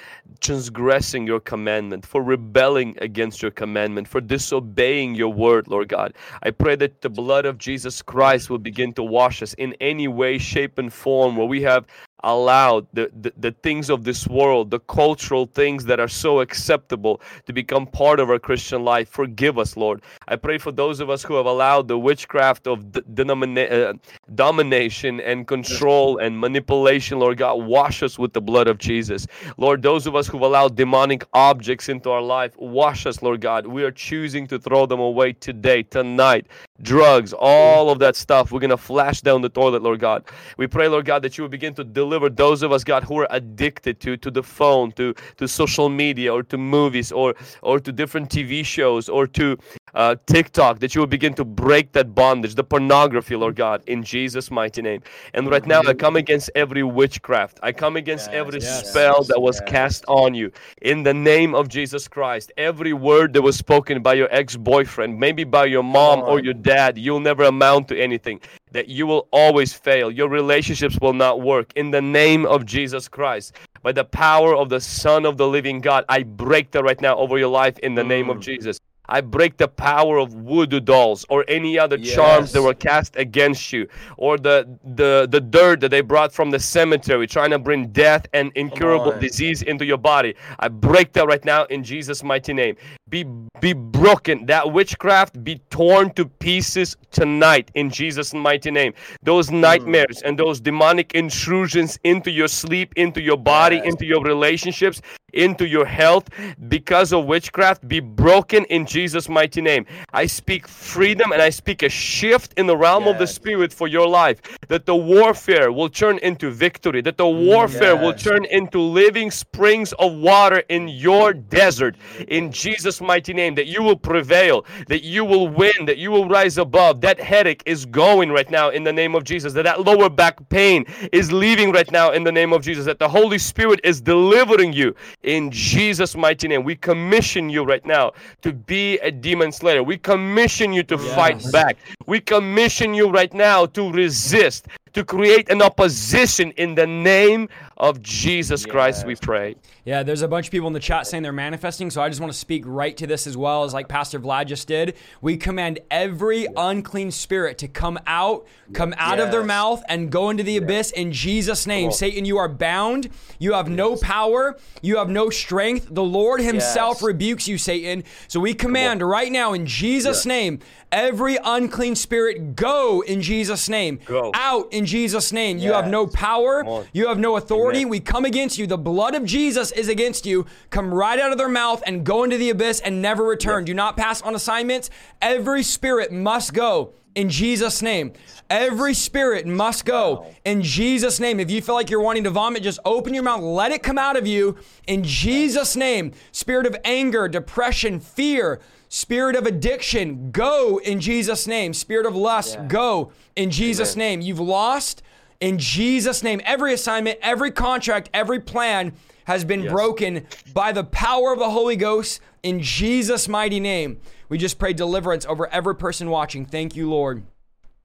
transgressing 0.41 1.27
your 1.27 1.41
commandment, 1.41 2.05
for 2.05 2.23
rebelling 2.23 2.97
against 3.01 3.41
your 3.41 3.51
commandment, 3.51 4.09
for 4.09 4.21
disobeying 4.21 5.15
your 5.15 5.33
word, 5.33 5.69
Lord 5.69 5.89
God. 5.89 6.15
I 6.43 6.51
pray 6.51 6.77
that 6.77 7.01
the 7.01 7.09
blood 7.11 7.47
of 7.47 7.59
Jesus 7.59 8.03
Christ 8.03 8.51
will 8.51 8.59
begin 8.59 8.93
to 8.95 9.03
wash 9.03 9.43
us 9.43 9.55
in 9.55 9.75
any 9.81 10.09
way, 10.09 10.39
shape, 10.39 10.79
and 10.79 10.93
form 10.93 11.37
where 11.37 11.47
we 11.47 11.63
have 11.63 11.87
allowed 12.25 12.87
the, 12.93 13.11
the, 13.21 13.33
the, 13.37 13.53
things 13.63 13.91
of 13.91 14.05
this 14.05 14.27
world, 14.27 14.71
the 14.71 14.81
cultural 14.81 15.47
things 15.47 15.85
that 15.85 16.01
are 16.01 16.09
so 16.09 16.41
acceptable 16.41 17.21
to 17.47 17.53
become 17.53 17.87
part 17.87 18.19
of 18.19 18.31
our 18.31 18.39
Christian 18.39 18.85
life. 18.85 19.09
Forgive 19.09 19.59
us, 19.59 19.77
Lord. 19.77 20.03
I 20.27 20.37
pray 20.37 20.59
for 20.59 20.73
those 20.73 21.01
of 21.01 21.11
us 21.11 21.23
who 21.23 21.35
have 21.35 21.47
allowed 21.47 21.89
the 21.89 21.99
witchcraft 21.99 22.67
of 22.67 22.81
denomina- 22.87 23.71
uh, 23.71 23.93
domination 24.35 25.21
and 25.21 25.47
control 25.47 26.19
and 26.19 26.39
manipulation, 26.39 27.19
Lord 27.19 27.39
God, 27.39 27.55
wash 27.63 28.03
us 28.03 28.19
with 28.19 28.33
the 28.33 28.41
blood 28.41 28.69
of 28.69 28.79
Jesus. 28.79 29.27
Lord, 29.59 29.83
those 29.83 30.07
of 30.07 30.17
us 30.17 30.27
who've 30.27 30.41
allowed 30.41 30.77
demonic 30.77 31.25
objects 31.35 31.89
into 31.89 32.11
our 32.11 32.23
life, 32.23 32.57
wash 32.59 33.07
us, 33.07 33.23
Lord 33.23 33.41
God. 33.41 33.67
We 33.67 33.85
are 33.85 33.91
choosing 33.91 34.47
to 34.49 34.59
throw 34.59 34.87
them 34.87 35.01
away 35.01 35.35
today, 35.35 35.83
tonight. 35.83 36.47
Drugs, 36.83 37.33
all 37.33 37.91
of 37.91 38.01
that 38.01 38.17
stuff, 38.17 38.51
we're 38.51 38.61
going 38.61 38.71
to 38.71 38.77
flash 38.77 39.21
down 39.21 39.43
the 39.43 39.49
toilet, 39.49 39.83
Lord 39.83 40.01
God. 40.01 40.25
We 40.57 40.67
pray, 40.67 40.89
Lord 40.89 41.05
God, 41.05 41.23
that 41.23 41.39
you 41.39 41.43
will 41.43 41.49
begin 41.49 41.73
to 41.75 41.85
deliver 41.85 42.15
deliver 42.15 42.29
those 42.35 42.63
of 42.63 42.73
us, 42.73 42.85
God, 42.85 43.05
who 43.05 43.19
are 43.21 43.27
addicted 43.31 44.01
to 44.01 44.17
to 44.17 44.31
the 44.31 44.43
phone, 44.43 44.93
to 44.93 45.15
to 45.37 45.49
social 45.49 45.89
media, 45.89 46.33
or 46.33 46.43
to 46.43 46.59
movies, 46.59 47.13
or 47.13 47.35
or 47.63 47.81
to 47.81 47.93
different 47.93 48.31
TV 48.31 48.65
shows, 48.65 49.09
or 49.09 49.27
to 49.27 49.57
uh, 49.95 50.17
TikTok, 50.27 50.81
that 50.81 50.95
you 50.95 51.01
will 51.01 51.07
begin 51.07 51.35
to 51.35 51.45
break 51.45 51.93
that 51.93 52.15
bondage, 52.15 52.55
the 52.55 52.65
pornography, 52.65 53.37
Lord 53.37 53.57
God, 53.57 53.83
in 53.87 54.03
Jesus' 54.03 54.51
mighty 54.51 54.83
name. 54.83 55.03
And 55.33 55.51
right 55.51 55.67
now, 55.67 55.83
I 55.83 55.95
come 55.95 56.17
against 56.17 56.51
every 56.55 56.83
witchcraft. 56.83 57.59
I 57.63 57.73
come 57.73 57.97
against 57.97 58.27
yes, 58.27 58.35
every 58.35 58.61
yes, 58.61 58.91
spell 58.91 59.17
yes, 59.19 59.29
that 59.29 59.41
was 59.41 59.61
cast 59.67 60.05
on 60.09 60.35
you. 60.35 60.51
In 60.83 61.03
the 61.03 61.15
name 61.15 61.55
of 61.55 61.69
Jesus 61.69 62.09
Christ, 62.09 62.53
every 62.57 62.93
word 62.93 63.33
that 63.35 63.43
was 63.43 63.57
spoken 63.57 64.03
by 64.03 64.15
your 64.15 64.29
ex 64.31 64.57
boyfriend, 64.57 65.19
maybe 65.19 65.45
by 65.45 65.67
your 65.67 65.83
mom 65.83 66.21
or 66.21 66.41
your 66.41 66.55
dad, 66.55 66.99
you'll 66.99 67.21
never 67.21 67.45
amount 67.45 67.89
to 67.89 68.01
anything 68.01 68.41
that 68.75 68.89
you 68.89 69.07
will 69.07 69.29
always 69.31 69.73
fail. 69.73 70.11
Your 70.11 70.29
relationships 70.29 70.99
will 71.01 71.13
not 71.13 71.41
work. 71.41 71.73
In 71.77 71.93
the 71.93 72.03
name 72.03 72.45
of 72.45 72.67
Jesus 72.67 73.09
Christ, 73.09 73.55
by 73.83 73.93
the 73.93 74.05
power 74.05 74.57
of 74.57 74.69
the 74.69 74.81
Son 74.81 75.25
of 75.25 75.37
the 75.37 75.47
living 75.47 75.81
God, 75.81 76.05
I 76.09 76.25
break 76.25 76.73
that 76.73 76.83
right 76.83 77.01
now 77.01 77.17
over 77.17 77.39
your 77.39 77.49
life 77.49 77.79
in 77.79 77.95
the 77.95 78.03
mm. 78.03 78.09
name 78.09 78.31
of 78.31 78.39
mm. 78.39 78.43
Jesus. 78.43 78.81
I 79.09 79.21
break 79.21 79.57
the 79.59 79.69
power 79.69 80.19
of 80.19 80.33
voodoo 80.33 80.81
dolls 80.81 81.27
or 81.29 81.45
any 81.49 81.79
other 81.79 81.97
yes. 81.97 82.15
charms 82.15 82.53
that 82.53 82.63
were 82.63 82.75
cast 82.75 83.17
against 83.17 83.73
you, 83.73 83.89
or 84.17 84.39
the, 84.39 84.67
the 84.95 85.29
the 85.31 85.41
dirt 85.41 85.81
that 85.81 85.91
they 85.91 86.01
brought 86.01 86.33
from 86.33 86.51
the 86.51 86.59
cemetery, 86.59 87.27
trying 87.27 87.51
to 87.51 87.59
bring 87.59 87.89
death 87.89 88.27
and 88.33 88.51
incurable 88.55 89.13
disease 89.19 89.63
into 89.63 89.85
your 89.85 89.99
body. 89.99 90.35
I 90.59 90.69
break 90.69 91.13
that 91.15 91.27
right 91.27 91.45
now 91.45 91.65
in 91.67 91.85
Jesus' 91.85 92.23
mighty 92.23 92.53
name. 92.53 92.77
Be 93.11 93.27
be 93.61 93.73
broken. 93.73 94.47
That 94.47 94.73
witchcraft 94.73 95.45
be 95.45 95.61
torn 95.71 96.11
to 96.15 96.25
pieces 96.25 96.97
tonight 97.11 97.71
in 97.75 97.91
Jesus' 97.91 98.33
mighty 98.33 98.71
name. 98.71 98.95
Those 99.23 99.51
mm. 99.51 99.61
nightmares 99.61 100.19
mm. 100.19 100.29
and 100.29 100.39
those 100.39 100.61
demonic 100.61 101.13
intrusions 101.13 101.99
into 102.05 102.31
your 102.31 102.49
sleep, 102.49 102.93
into 102.97 103.21
your 103.21 103.37
body, 103.37 103.77
yes. 103.77 103.87
into 103.87 104.07
your 104.07 104.23
relationships, 104.23 105.03
into 105.35 105.67
your 105.67 105.85
health 105.85 106.29
because 106.69 107.13
of 107.13 107.27
witchcraft 107.27 107.87
be 107.87 108.01
broken 108.01 108.65
in 108.67 108.87
Jesus' 108.87 109.29
mighty 109.29 109.61
name. 109.61 109.87
I 110.13 110.27
speak 110.27 110.67
freedom 110.69 111.33
and 111.33 111.43
I 111.43 111.51
speak 111.51 111.83
a 111.83 111.89
shift 111.89 112.55
in 112.57 112.67
the 112.67 112.77
realm 112.77 113.05
yes. 113.05 113.13
of 113.13 113.19
the 113.19 113.27
spirit 113.27 113.73
for 113.73 113.89
your 113.89 114.07
life. 114.07 114.41
That 114.69 114.87
the 114.87 114.97
warfare 114.97 115.73
will 115.73 115.89
turn 115.89 116.19
into 116.19 116.51
victory, 116.51 117.01
that 117.03 117.19
the 117.19 117.29
warfare 117.29 117.95
yes. 117.95 118.03
will 118.03 118.15
turn 118.15 118.45
into 118.47 118.81
living 118.81 119.31
springs 119.31 119.93
of 119.95 120.15
water 120.15 120.63
in 120.69 120.89
your 120.89 121.33
desert 121.33 121.97
in 122.29 122.51
Jesus' 122.51 123.01
mighty 123.01 123.33
name. 123.33 123.55
That 123.55 123.67
you 123.67 123.83
will 123.83 123.97
prevail, 123.97 124.65
that 124.89 125.03
you 125.03 125.25
will 125.25 125.49
win, 125.49 125.87
that 125.87 125.99
you 125.99 126.11
will 126.11 126.29
rise 126.29 126.59
above. 126.59 127.01
That 127.01 127.21
headache 127.21 127.63
is 127.67 127.85
going 127.87 128.31
right 128.31 128.51
now 128.51 128.71
in 128.71 128.85
the 128.85 128.93
name 128.93 129.15
of 129.15 129.25
Jesus, 129.25 129.53
that 129.55 129.63
that 129.63 129.85
lower 129.85 130.09
back 130.09 130.49
pain 130.49 130.85
is 131.13 131.33
leaving 131.33 131.73
right 131.73 131.91
now 131.91 132.13
in 132.13 132.25
the 132.25 132.33
name 132.33 132.53
of 132.53 132.63
Jesus, 132.63 132.85
that 132.87 132.99
the 132.99 133.09
Holy 133.09 133.39
Spirit 133.39 133.81
is 133.85 134.01
delivering 134.01 134.73
you 134.73 134.95
in 135.25 135.51
Jesus' 135.51 136.15
mighty 136.15 136.47
name. 136.47 136.63
We 136.63 136.77
commission 136.77 137.51
you 137.51 137.65
right 137.65 137.85
now 137.85 138.13
to 138.43 138.53
be 138.53 138.99
a 138.99 139.11
demon 139.11 139.51
slayer. 139.51 139.83
We 139.83 139.97
commission 139.99 140.73
you 140.73 140.83
to 140.85 140.97
yes. 140.97 141.15
fight 141.15 141.53
back. 141.53 141.77
We 142.07 142.21
commission 142.21 142.95
you 142.95 143.11
right 143.11 143.33
now 143.33 143.67
to 143.67 143.91
resist, 143.91 144.69
to 144.95 145.05
create 145.05 145.51
an 145.51 145.61
opposition 145.61 146.53
in 146.53 146.75
the 146.75 146.87
name 146.87 147.49
of 147.77 148.01
Jesus 148.01 148.65
Christ, 148.65 149.05
we 149.05 149.17
pray. 149.17 149.57
Yeah, 149.85 150.05
there's 150.05 150.23
a 150.23 150.29
bunch 150.29 150.47
of 150.47 150.53
people 150.53 150.69
in 150.69 150.73
the 150.73 150.81
chat 150.81 151.07
saying 151.07 151.25
they're 151.25 151.33
manifesting, 151.33 151.91
so 151.91 152.01
I 152.01 152.09
just 152.09 152.21
want 152.21 152.33
to 152.33 152.39
speak 152.39 152.63
right 152.65 152.97
to 152.97 153.07
this 153.07 153.27
as 153.27 153.37
well 153.37 153.65
as 153.65 153.75
like 153.75 153.89
Pastor 153.89 154.21
Vlad 154.21 154.47
just 154.47 154.69
did. 154.69 154.97
We 155.21 155.37
command 155.37 155.81
every 155.91 156.47
unclean 156.57 157.11
spirit 157.11 157.59
to 157.59 157.69
come 157.69 157.99
out, 158.07 158.47
come 158.73 158.95
out 158.97 159.19
yes. 159.19 159.27
of 159.27 159.33
their 159.33 159.43
mouth 159.43 159.83
and 159.89 160.11
go 160.11 160.31
into 160.31 160.45
the 160.45 160.53
yes. 160.53 160.63
abyss 160.63 160.91
in 160.93 161.13
Jesus 161.13 161.67
name. 161.67 161.91
Satan, 161.91 162.25
you 162.25 162.39
are 162.39 162.49
bound. 162.49 163.11
You 163.41 163.55
have 163.55 163.69
yes. 163.69 163.77
no 163.77 163.97
power. 163.97 164.57
You 164.81 164.97
have 164.99 165.11
no 165.11 165.29
strength. 165.29 165.89
The 165.91 166.05
Lord 166.05 166.41
himself 166.41 167.03
rebukes 167.03 167.49
you, 167.49 167.59
Satan. 167.59 168.05
So 168.29 168.39
we 168.39 168.55
command 168.55 169.03
right 169.03 169.31
now 169.31 169.53
in 169.53 169.67
Jesus 169.67 170.25
name 170.25 170.61
every 170.95 171.37
unclean 171.45 171.97
spirit 171.97 172.55
go 172.55 173.03
in 173.03 173.21
Jesus 173.21 173.69
name. 173.69 173.99
Go. 174.07 174.31
Out 174.33 174.73
in 174.73 174.84
Jesus 174.85 175.33
name. 175.33 175.59
You 175.59 175.73
have 175.73 175.89
no 175.89 176.07
power. 176.07 176.85
You 176.93 177.09
have 177.09 177.19
no 177.19 177.37
authority. 177.37 177.81
Amen. 177.81 177.91
We 177.91 178.01
come 178.01 178.25
against 178.25 178.59
you. 178.59 178.67
The 178.67 178.79
blood 178.79 179.15
of 179.15 179.25
Jesus 179.25 179.73
is 179.73 179.89
against 179.89 180.27
you. 180.27 180.47
Come 180.71 180.93
right 180.93 181.19
out 181.19 181.33
of 181.33 181.39
their 181.39 181.49
mouth 181.49 181.83
and 181.87 182.05
go 182.05 182.25
into 182.25 182.37
the 182.37 182.51
abyss 182.51 182.81
and 182.81 183.03
never 183.03 183.25
return. 183.25 183.65
Do 183.65 183.75
not 183.75 183.97
pass 183.97 184.23
on 184.23 184.35
assignments. 184.35 184.91
Every 185.21 185.63
spirit 185.63 186.13
must 186.13 186.55
go 186.55 186.95
in 187.15 187.31
Jesus' 187.31 187.81
name. 187.81 188.13
Every 188.51 188.93
spirit 188.93 189.47
must 189.47 189.85
go 189.85 190.27
in 190.45 190.63
Jesus' 190.63 191.21
name. 191.21 191.41
If 191.41 191.51
you 191.51 191.63
feel 191.63 191.75
like 191.75 191.89
you're 191.89 192.03
wanting 192.03 192.25
to 192.25 192.31
vomit, 192.31 192.63
just 192.63 192.79
open 192.85 193.15
your 193.15 193.23
mouth, 193.23 193.41
let 193.41 193.73
it 193.73 193.83
come 193.83 193.99
out 193.99 194.17
of 194.17 194.27
you 194.27 194.57
in 194.87 195.03
Jesus' 195.03 195.77
name. 195.77 196.13
Spirit 196.33 196.67
of 196.67 196.77
anger, 196.85 197.29
depression, 197.29 198.01
fear, 198.01 198.61
spirit 198.95 199.35
of 199.35 199.45
addiction, 199.45 200.31
go 200.31 200.79
in 200.79 201.01
Jesus' 201.01 201.49
name. 201.49 201.75
Spirit 201.75 202.07
of 202.07 202.15
lust, 202.15 202.55
yeah. 202.55 202.67
go 202.69 203.11
in 203.35 203.51
Jesus' 203.51 203.97
Amen. 203.97 204.21
name. 204.21 204.21
You've 204.21 204.39
lost 204.39 205.03
in 205.41 205.59
Jesus' 205.59 206.23
name, 206.23 206.41
every 206.45 206.73
assignment, 206.73 207.19
every 207.21 207.51
contract, 207.51 208.09
every 208.15 208.39
plan 208.39 208.93
has 209.25 209.45
been 209.45 209.65
yes. 209.65 209.73
broken 209.73 210.25
by 210.53 210.71
the 210.71 210.85
power 210.85 211.33
of 211.33 211.41
the 211.41 211.51
Holy 211.51 211.75
Ghost 211.75 212.21
in 212.45 212.61
Jesus' 212.63 213.27
mighty 213.27 213.59
name. 213.59 214.01
We 214.29 214.39
just 214.39 214.61
pray 214.61 214.73
deliverance 214.73 215.27
over 215.27 215.49
every 215.49 215.75
person 215.75 216.09
watching. 216.09 216.47
Thank 216.47 216.77
you, 216.77 216.89
Lord. 216.89 217.25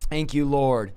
Thank 0.09 0.35
you, 0.35 0.45
Lord. 0.45 0.91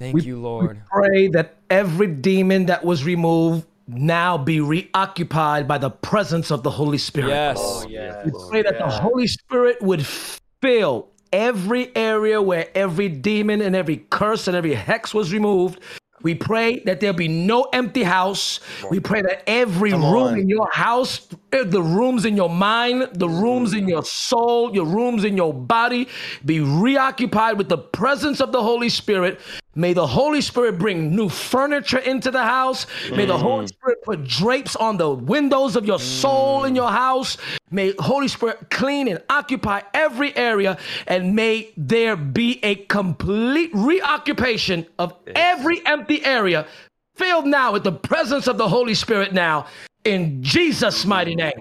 Thank 0.00 0.14
we, 0.14 0.22
you, 0.22 0.40
Lord. 0.40 0.76
We 0.76 0.82
pray 0.90 1.28
that 1.28 1.58
every 1.70 2.08
demon 2.08 2.66
that 2.66 2.84
was 2.84 3.04
removed 3.04 3.66
now 3.92 4.38
be 4.38 4.60
reoccupied 4.60 5.68
by 5.68 5.78
the 5.78 5.90
presence 5.90 6.50
of 6.50 6.62
the 6.62 6.70
Holy 6.70 6.98
Spirit. 6.98 7.28
Yes. 7.28 7.58
Oh, 7.60 7.86
yes. 7.88 8.24
We 8.24 8.32
pray 8.50 8.62
that 8.62 8.78
the 8.78 8.88
Holy 8.88 9.26
Spirit 9.26 9.80
would 9.82 10.06
fill 10.06 11.08
every 11.32 11.94
area 11.96 12.40
where 12.40 12.68
every 12.74 13.08
demon 13.08 13.60
and 13.60 13.74
every 13.74 13.98
curse 14.10 14.48
and 14.48 14.56
every 14.56 14.74
hex 14.74 15.14
was 15.14 15.32
removed. 15.32 15.80
We 16.22 16.36
pray 16.36 16.78
that 16.84 17.00
there'll 17.00 17.16
be 17.16 17.26
no 17.26 17.62
empty 17.72 18.04
house. 18.04 18.60
We 18.90 19.00
pray 19.00 19.22
that 19.22 19.42
every 19.48 19.90
Come 19.90 20.02
room 20.02 20.28
on. 20.28 20.38
in 20.38 20.48
your 20.48 20.68
house, 20.70 21.28
eh, 21.52 21.64
the 21.64 21.82
rooms 21.82 22.24
in 22.24 22.36
your 22.36 22.48
mind, 22.48 23.08
the 23.14 23.28
rooms 23.28 23.74
in 23.74 23.88
your 23.88 24.04
soul, 24.04 24.72
your 24.72 24.86
rooms 24.86 25.24
in 25.24 25.36
your 25.36 25.52
body 25.52 26.08
be 26.44 26.60
reoccupied 26.60 27.58
with 27.58 27.68
the 27.68 27.78
presence 27.78 28.40
of 28.40 28.52
the 28.52 28.62
Holy 28.62 28.88
Spirit 28.88 29.40
May 29.74 29.94
the 29.94 30.06
Holy 30.06 30.42
Spirit 30.42 30.78
bring 30.78 31.16
new 31.16 31.28
furniture 31.28 31.98
into 31.98 32.30
the 32.30 32.42
house. 32.42 32.86
May 33.10 33.24
the 33.24 33.38
Holy 33.38 33.64
mm. 33.64 33.68
Spirit 33.68 34.02
put 34.02 34.24
drapes 34.24 34.76
on 34.76 34.98
the 34.98 35.10
windows 35.10 35.76
of 35.76 35.86
your 35.86 35.98
soul 35.98 36.64
in 36.64 36.76
your 36.76 36.90
house. 36.90 37.38
May 37.70 37.94
Holy 37.98 38.28
Spirit 38.28 38.68
clean 38.70 39.08
and 39.08 39.22
occupy 39.30 39.80
every 39.94 40.36
area. 40.36 40.76
And 41.06 41.34
may 41.34 41.72
there 41.76 42.16
be 42.16 42.60
a 42.62 42.74
complete 42.74 43.70
reoccupation 43.72 44.86
of 44.98 45.14
every 45.34 45.84
empty 45.86 46.22
area 46.24 46.66
filled 47.14 47.46
now 47.46 47.72
with 47.72 47.84
the 47.84 47.92
presence 47.92 48.46
of 48.46 48.58
the 48.58 48.68
Holy 48.68 48.94
Spirit 48.94 49.32
now 49.32 49.66
in 50.04 50.42
Jesus' 50.42 51.06
mighty 51.06 51.34
name. 51.34 51.52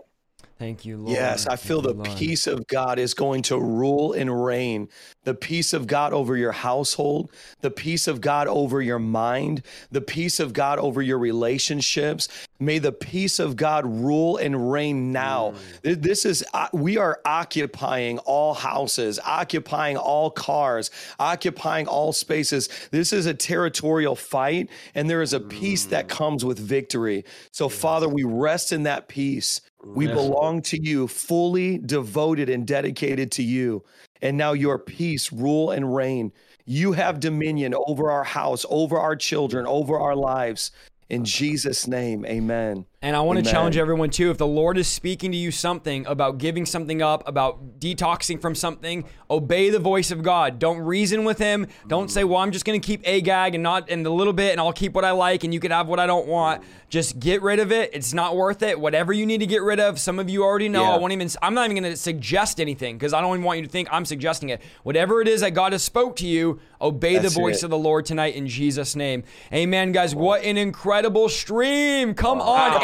Thank 0.61 0.85
you, 0.85 0.97
Lord. 0.97 1.09
Yes, 1.09 1.47
I 1.47 1.55
feel 1.55 1.77
you, 1.77 1.87
the 1.87 1.93
Lord. 1.95 2.19
peace 2.19 2.45
of 2.45 2.67
God 2.67 2.99
is 2.99 3.15
going 3.15 3.41
to 3.43 3.57
rule 3.57 4.13
and 4.13 4.45
reign. 4.45 4.89
The 5.23 5.33
peace 5.33 5.73
of 5.73 5.87
God 5.87 6.13
over 6.13 6.37
your 6.37 6.51
household, 6.51 7.31
the 7.61 7.71
peace 7.71 8.07
of 8.07 8.21
God 8.21 8.47
over 8.47 8.79
your 8.79 8.99
mind, 8.99 9.63
the 9.89 10.01
peace 10.01 10.39
of 10.39 10.53
God 10.53 10.77
over 10.77 11.01
your 11.01 11.17
relationships. 11.17 12.27
May 12.59 12.77
the 12.77 12.91
peace 12.91 13.39
of 13.39 13.55
God 13.55 13.87
rule 13.87 14.37
and 14.37 14.71
reign 14.71 15.11
now. 15.11 15.55
Th- 15.83 15.97
This 15.97 16.25
is, 16.25 16.45
uh, 16.53 16.67
we 16.73 16.95
are 16.95 17.19
occupying 17.25 18.19
all 18.19 18.53
houses, 18.53 19.19
occupying 19.25 19.97
all 19.97 20.29
cars, 20.29 20.91
occupying 21.19 21.87
all 21.87 22.13
spaces. 22.13 22.69
This 22.91 23.13
is 23.13 23.25
a 23.25 23.33
territorial 23.33 24.15
fight, 24.15 24.69
and 24.93 25.09
there 25.09 25.23
is 25.23 25.33
a 25.33 25.39
peace 25.39 25.85
that 25.85 26.07
comes 26.07 26.45
with 26.45 26.59
victory. 26.59 27.25
So, 27.51 27.67
Father, 27.67 28.07
we 28.07 28.23
rest 28.25 28.71
in 28.71 28.83
that 28.83 29.07
peace. 29.07 29.61
We 29.83 30.05
Yes. 30.07 30.15
belong 30.15 30.61
to 30.63 30.81
you, 30.81 31.07
fully 31.07 31.77
devoted 31.79 32.49
and 32.49 32.65
dedicated 32.67 33.31
to 33.33 33.43
you. 33.43 33.83
And 34.21 34.37
now 34.37 34.53
your 34.53 34.77
peace 34.77 35.31
rule 35.31 35.71
and 35.71 35.95
reign. 35.95 36.31
You 36.65 36.91
have 36.91 37.19
dominion 37.19 37.73
over 37.87 38.11
our 38.11 38.23
house, 38.23 38.65
over 38.69 38.97
our 38.99 39.15
children, 39.15 39.65
over 39.65 39.99
our 39.99 40.15
lives. 40.15 40.71
In 41.09 41.25
Jesus' 41.25 41.87
name, 41.87 42.25
amen. 42.25 42.85
And 43.03 43.15
I 43.15 43.21
want 43.21 43.43
to 43.43 43.51
challenge 43.51 43.77
everyone 43.77 44.11
too. 44.11 44.29
If 44.29 44.37
the 44.37 44.45
Lord 44.45 44.77
is 44.77 44.87
speaking 44.87 45.31
to 45.31 45.37
you 45.37 45.49
something 45.49 46.05
about 46.05 46.37
giving 46.37 46.67
something 46.67 47.01
up, 47.01 47.27
about 47.27 47.79
detoxing 47.79 48.39
from 48.39 48.53
something, 48.53 49.05
obey 49.27 49.71
the 49.71 49.79
voice 49.79 50.11
of 50.11 50.21
God. 50.21 50.59
Don't 50.59 50.77
reason 50.77 51.23
with 51.23 51.39
Him. 51.39 51.65
Don't 51.87 52.11
say, 52.11 52.23
"Well, 52.23 52.37
I'm 52.37 52.51
just 52.51 52.63
going 52.63 52.79
to 52.79 52.85
keep 52.85 53.01
a 53.03 53.19
gag 53.21 53.55
and 53.55 53.63
not 53.63 53.89
and 53.89 54.05
a 54.05 54.11
little 54.11 54.33
bit, 54.33 54.51
and 54.51 54.61
I'll 54.61 54.71
keep 54.71 54.93
what 54.93 55.03
I 55.03 55.11
like, 55.11 55.43
and 55.43 55.51
you 55.51 55.59
can 55.59 55.71
have 55.71 55.87
what 55.87 55.99
I 55.99 56.05
don't 56.05 56.27
want." 56.27 56.61
Just 56.89 57.19
get 57.19 57.41
rid 57.41 57.57
of 57.57 57.71
it. 57.71 57.89
It's 57.93 58.13
not 58.13 58.35
worth 58.35 58.61
it. 58.61 58.79
Whatever 58.79 59.13
you 59.13 59.25
need 59.25 59.39
to 59.39 59.47
get 59.47 59.63
rid 59.63 59.79
of. 59.79 59.97
Some 59.97 60.19
of 60.19 60.29
you 60.29 60.43
already 60.43 60.69
know. 60.69 60.83
Yeah. 60.83 60.91
I 60.91 60.97
won't 60.97 61.13
even. 61.13 61.27
I'm 61.41 61.55
not 61.55 61.71
even 61.71 61.81
going 61.81 61.91
to 61.91 61.97
suggest 61.97 62.61
anything 62.61 62.99
because 62.99 63.13
I 63.13 63.21
don't 63.21 63.33
even 63.33 63.43
want 63.43 63.57
you 63.61 63.65
to 63.65 63.71
think 63.71 63.87
I'm 63.91 64.05
suggesting 64.05 64.49
it. 64.49 64.61
Whatever 64.83 65.21
it 65.21 65.27
is 65.27 65.41
that 65.41 65.55
God 65.55 65.71
has 65.71 65.81
spoke 65.81 66.17
to 66.17 66.27
you, 66.27 66.59
obey 66.79 67.17
That's 67.17 67.33
the 67.33 67.39
voice 67.41 67.57
it. 67.59 67.63
of 67.63 67.71
the 67.71 67.79
Lord 67.79 68.05
tonight 68.05 68.35
in 68.35 68.45
Jesus' 68.47 68.95
name. 68.95 69.23
Amen, 69.51 69.91
guys. 69.91 70.13
What 70.13 70.43
an 70.43 70.57
incredible 70.57 71.29
stream! 71.29 72.13
Come 72.13 72.39
on. 72.41 72.83